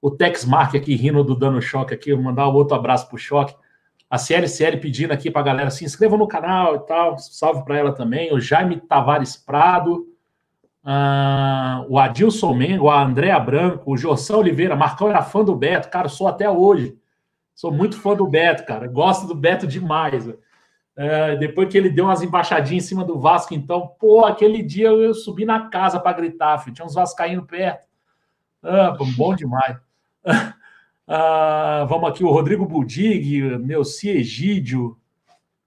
O 0.01 0.09
Tex 0.09 0.45
Mark 0.45 0.75
aqui 0.75 0.95
rindo 0.95 1.23
do 1.23 1.35
Dano 1.35 1.61
Choque 1.61 1.93
aqui, 1.93 2.13
vou 2.13 2.23
mandar 2.23 2.49
um 2.49 2.53
outro 2.53 2.75
abraço 2.75 3.07
pro 3.07 3.17
Choque. 3.17 3.55
A 4.09 4.17
CLCL 4.17 4.79
pedindo 4.79 5.11
aqui 5.11 5.29
pra 5.29 5.43
galera, 5.43 5.69
se 5.69 5.85
inscreva 5.85 6.17
no 6.17 6.27
canal 6.27 6.75
e 6.75 6.79
tal, 6.79 7.19
salve 7.19 7.63
para 7.63 7.77
ela 7.77 7.93
também. 7.93 8.33
O 8.33 8.39
Jaime 8.39 8.77
Tavares 8.81 9.37
Prado, 9.37 10.07
Uh, 10.81 11.85
o 11.89 11.99
Adilson 11.99 12.53
Mengo, 12.53 12.89
a 12.89 13.03
Andréa 13.03 13.37
Branco, 13.37 13.91
o 13.91 13.97
Joção 13.97 14.39
Oliveira, 14.39 14.77
Marcão 14.77 15.09
era 15.09 15.21
fã 15.21 15.43
do 15.43 15.53
Beto, 15.53 15.89
cara, 15.89 16.07
sou 16.07 16.27
até 16.27 16.49
hoje. 16.49 16.97
Sou 17.59 17.73
muito 17.73 17.99
fã 17.99 18.15
do 18.15 18.25
Beto, 18.25 18.65
cara. 18.65 18.87
Gosto 18.87 19.27
do 19.27 19.35
Beto 19.35 19.67
demais. 19.67 20.25
Uh, 20.25 21.37
depois 21.39 21.67
que 21.67 21.77
ele 21.77 21.89
deu 21.89 22.05
umas 22.05 22.21
embaixadinhas 22.21 22.85
em 22.85 22.87
cima 22.87 23.03
do 23.03 23.19
Vasco, 23.19 23.53
então, 23.53 23.85
pô, 23.99 24.23
aquele 24.23 24.63
dia 24.63 24.87
eu 24.87 25.13
subi 25.13 25.43
na 25.43 25.67
casa 25.67 25.99
para 25.99 26.15
gritar, 26.15 26.57
filho. 26.59 26.73
tinha 26.73 26.85
uns 26.85 26.93
vascaínos 26.93 27.45
perto. 27.45 27.85
Uh, 28.63 29.13
bom 29.17 29.35
demais. 29.35 29.75
Uh, 31.05 31.83
vamos 31.89 32.09
aqui, 32.09 32.23
o 32.23 32.31
Rodrigo 32.31 32.65
Budig, 32.65 33.41
meu 33.59 33.81
Egídio, 34.05 34.97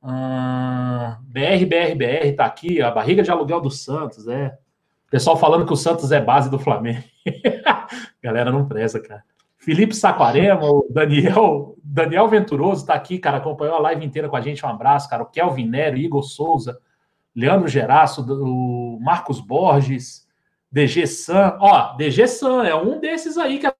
uh, 0.03 1.21
BR, 1.25 1.67
BR, 1.67 1.95
BR, 1.95 2.35
tá 2.35 2.47
aqui, 2.47 2.81
a 2.81 2.91
barriga 2.91 3.23
de 3.23 3.31
aluguel 3.31 3.61
do 3.61 3.71
Santos, 3.71 4.27
é. 4.29 4.57
Pessoal 5.11 5.37
falando 5.37 5.67
que 5.67 5.73
o 5.75 5.77
Santos 5.77 6.11
é 6.11 6.23
base 6.23 6.51
do 6.51 6.59
Flamengo. 6.59 7.05
Galera, 8.25 8.51
não 8.51 8.67
preza, 8.67 8.99
cara. 8.99 9.23
Felipe 9.63 9.95
Saquarema, 9.95 10.65
o 10.65 10.89
Daniel, 10.91 11.77
Daniel 11.85 12.27
Venturoso 12.27 12.81
está 12.81 12.95
aqui, 12.95 13.17
cara, 13.17 13.37
acompanhou 13.37 13.77
a 13.77 13.81
live 13.81 14.05
inteira 14.05 14.29
com 14.29 14.35
a 14.35 14.41
gente. 14.41 14.67
Um 14.67 14.69
abraço, 14.69 15.09
cara. 15.09 15.23
O 15.23 15.27
Kelvin 15.27 15.69
Nero, 15.69 15.97
Igor 15.97 16.25
Souza, 16.25 16.81
Leandro 17.35 17.69
Geraço, 17.69 18.27
o 18.29 18.99
Marcos 19.01 19.41
Borges, 19.41 20.27
DG 20.71 21.07
San. 21.07 21.57
Ó, 21.61 21.95
DG 21.95 22.27
San 22.27 22.65
é 22.65 22.75
um 22.75 22.99
desses 22.99 23.39
aí 23.39 23.61
que 23.61 23.73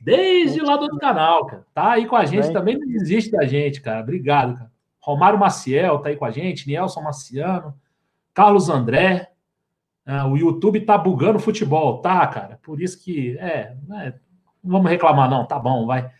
desde 0.00 0.60
lá 0.62 0.76
do 0.76 0.82
outro 0.82 0.98
canal, 0.98 1.46
cara. 1.46 1.64
Tá 1.72 1.92
aí 1.92 2.04
com 2.04 2.16
a 2.16 2.24
gente, 2.24 2.52
também 2.52 2.76
não 2.76 2.88
desiste 2.88 3.30
da 3.30 3.46
gente, 3.46 3.80
cara. 3.80 4.00
Obrigado, 4.00 4.54
cara. 4.58 4.72
Romário 5.00 5.38
Maciel 5.38 6.00
tá 6.00 6.08
aí 6.08 6.16
com 6.16 6.24
a 6.24 6.32
gente, 6.32 6.66
Nielson 6.66 7.02
Maciano, 7.02 7.72
Carlos 8.34 8.68
André, 8.68 9.30
ah, 10.10 10.26
o 10.26 10.38
YouTube 10.38 10.80
tá 10.80 10.96
bugando 10.96 11.38
futebol, 11.38 11.98
tá, 12.00 12.26
cara? 12.26 12.58
Por 12.62 12.80
isso 12.80 12.98
que, 12.98 13.36
é, 13.36 13.76
é 13.92 14.14
não 14.64 14.72
vamos 14.72 14.90
reclamar, 14.90 15.28
não, 15.28 15.46
tá 15.46 15.58
bom, 15.58 15.84
vai. 15.84 16.10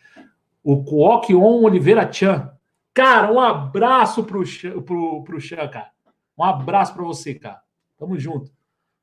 O 0.63 0.83
Kuokion 0.83 1.63
Oliveira 1.63 2.07
Chan. 2.13 2.51
Cara, 2.93 3.33
um 3.33 3.39
abraço 3.39 4.23
pro, 4.23 4.43
pro, 4.85 5.23
pro 5.23 5.41
Chan, 5.41 5.67
cara. 5.69 5.89
Um 6.37 6.43
abraço 6.43 6.93
para 6.93 7.03
você, 7.03 7.33
cara. 7.33 7.61
Tamo 7.97 8.19
junto. 8.19 8.51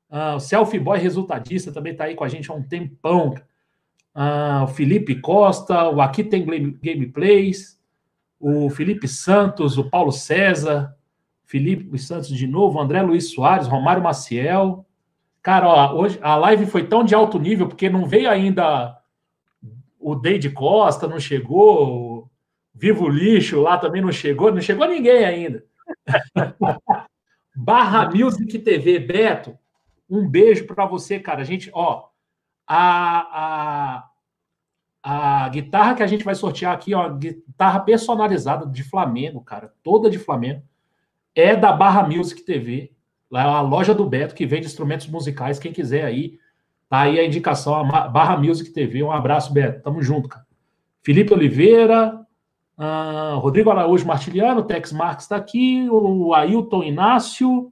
Ah, 0.09 0.35
o 0.35 0.39
Selfie 0.39 0.79
Boy 0.79 0.97
Resultadista 0.99 1.69
também 1.69 1.93
tá 1.93 2.05
aí 2.05 2.15
com 2.15 2.23
a 2.23 2.29
gente 2.29 2.49
há 2.49 2.53
um 2.53 2.63
tempão. 2.63 3.35
Ah, 4.15 4.61
o 4.63 4.67
Felipe 4.67 5.19
Costa, 5.19 5.89
o 5.89 5.99
Aqui 5.99 6.23
Tem 6.23 6.45
Gameplays, 6.81 7.77
o 8.39 8.69
Felipe 8.69 9.05
Santos, 9.05 9.77
o 9.77 9.89
Paulo 9.89 10.13
César, 10.13 10.96
Felipe 11.47 11.97
Santos 11.97 12.27
de 12.27 12.45
novo, 12.45 12.79
André 12.79 13.01
Luiz 13.01 13.31
Soares, 13.33 13.67
Romário 13.67 14.03
Maciel. 14.03 14.85
Cara, 15.41 15.67
ó, 15.67 15.95
hoje 15.95 16.19
a 16.21 16.35
live 16.35 16.65
foi 16.65 16.85
tão 16.85 17.05
de 17.05 17.15
alto 17.15 17.39
nível 17.39 17.69
porque 17.69 17.89
não 17.89 18.05
veio 18.05 18.29
ainda 18.29 19.01
o 19.97 20.13
Deide 20.13 20.49
Costa, 20.49 21.07
não 21.07 21.19
chegou, 21.19 22.29
Vivo 22.75 23.07
Lixo 23.07 23.61
lá 23.61 23.77
também 23.77 24.01
não 24.01 24.11
chegou, 24.11 24.51
não 24.51 24.59
chegou 24.61 24.85
ninguém 24.87 25.23
ainda. 25.23 25.63
Barra 27.55 28.09
Music 28.13 28.59
TV, 28.59 28.99
Beto, 28.99 29.57
um 30.09 30.27
beijo 30.27 30.67
para 30.67 30.85
você, 30.85 31.17
cara. 31.17 31.41
A 31.41 31.45
gente, 31.45 31.71
ó, 31.73 32.09
a, 32.67 34.03
a, 35.01 35.45
a 35.45 35.49
guitarra 35.49 35.95
que 35.95 36.03
a 36.03 36.07
gente 36.07 36.25
vai 36.25 36.35
sortear 36.35 36.73
aqui, 36.73 36.93
ó, 36.93 37.07
guitarra 37.09 37.79
personalizada 37.79 38.65
de 38.65 38.83
Flamengo, 38.83 39.39
cara, 39.41 39.73
toda 39.81 40.09
de 40.09 40.19
Flamengo 40.19 40.61
é 41.37 41.55
da 41.55 41.71
Barra 41.71 42.07
Music 42.07 42.41
TV. 42.41 42.91
Lá 43.29 43.43
é 43.43 43.45
a 43.45 43.61
loja 43.61 43.93
do 43.93 44.05
Beto 44.05 44.33
que 44.33 44.45
vende 44.45 44.65
instrumentos 44.65 45.07
musicais. 45.07 45.59
Quem 45.59 45.71
quiser 45.71 46.03
aí, 46.03 46.39
tá 46.89 47.01
aí 47.01 47.19
a 47.19 47.25
indicação, 47.25 47.75
a 47.75 48.07
Barra 48.07 48.37
Music 48.37 48.71
TV. 48.71 49.03
Um 49.03 49.11
abraço, 49.11 49.53
Beto. 49.53 49.83
Tamo 49.83 50.01
junto, 50.01 50.27
cara. 50.27 50.45
Felipe 51.03 51.33
Oliveira, 51.33 52.25
uh, 52.77 53.37
Rodrigo 53.37 53.69
Araújo 53.69 54.05
Martiliano, 54.05 54.63
Tex 54.63 54.91
Marques 54.91 55.25
está 55.25 55.35
aqui, 55.35 55.87
o 55.89 56.33
Ailton 56.33 56.83
Inácio. 56.83 57.71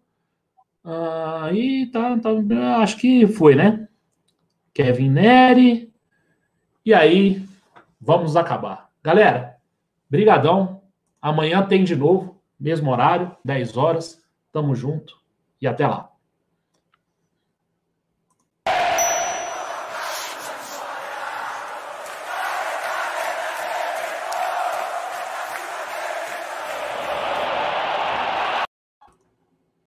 Uh, 0.84 1.52
e 1.52 1.88
tá, 1.88 2.18
tá, 2.20 2.78
acho 2.78 2.98
que 2.98 3.26
foi, 3.26 3.56
né? 3.56 3.88
Kevin 4.74 5.10
Neri. 5.10 5.92
E 6.86 6.94
aí, 6.94 7.44
vamos 8.00 8.36
acabar. 8.36 8.90
Galera, 9.04 9.56
brigadão. 10.08 10.82
Amanhã 11.20 11.66
tem 11.66 11.84
de 11.84 11.96
novo 11.96 12.35
mesmo 12.60 12.92
horário, 12.92 13.36
10 13.44 13.78
horas. 13.78 14.24
Tamo 14.52 14.76
junto 14.76 15.20
e 15.62 15.68
até 15.68 15.86
lá. 15.88 16.15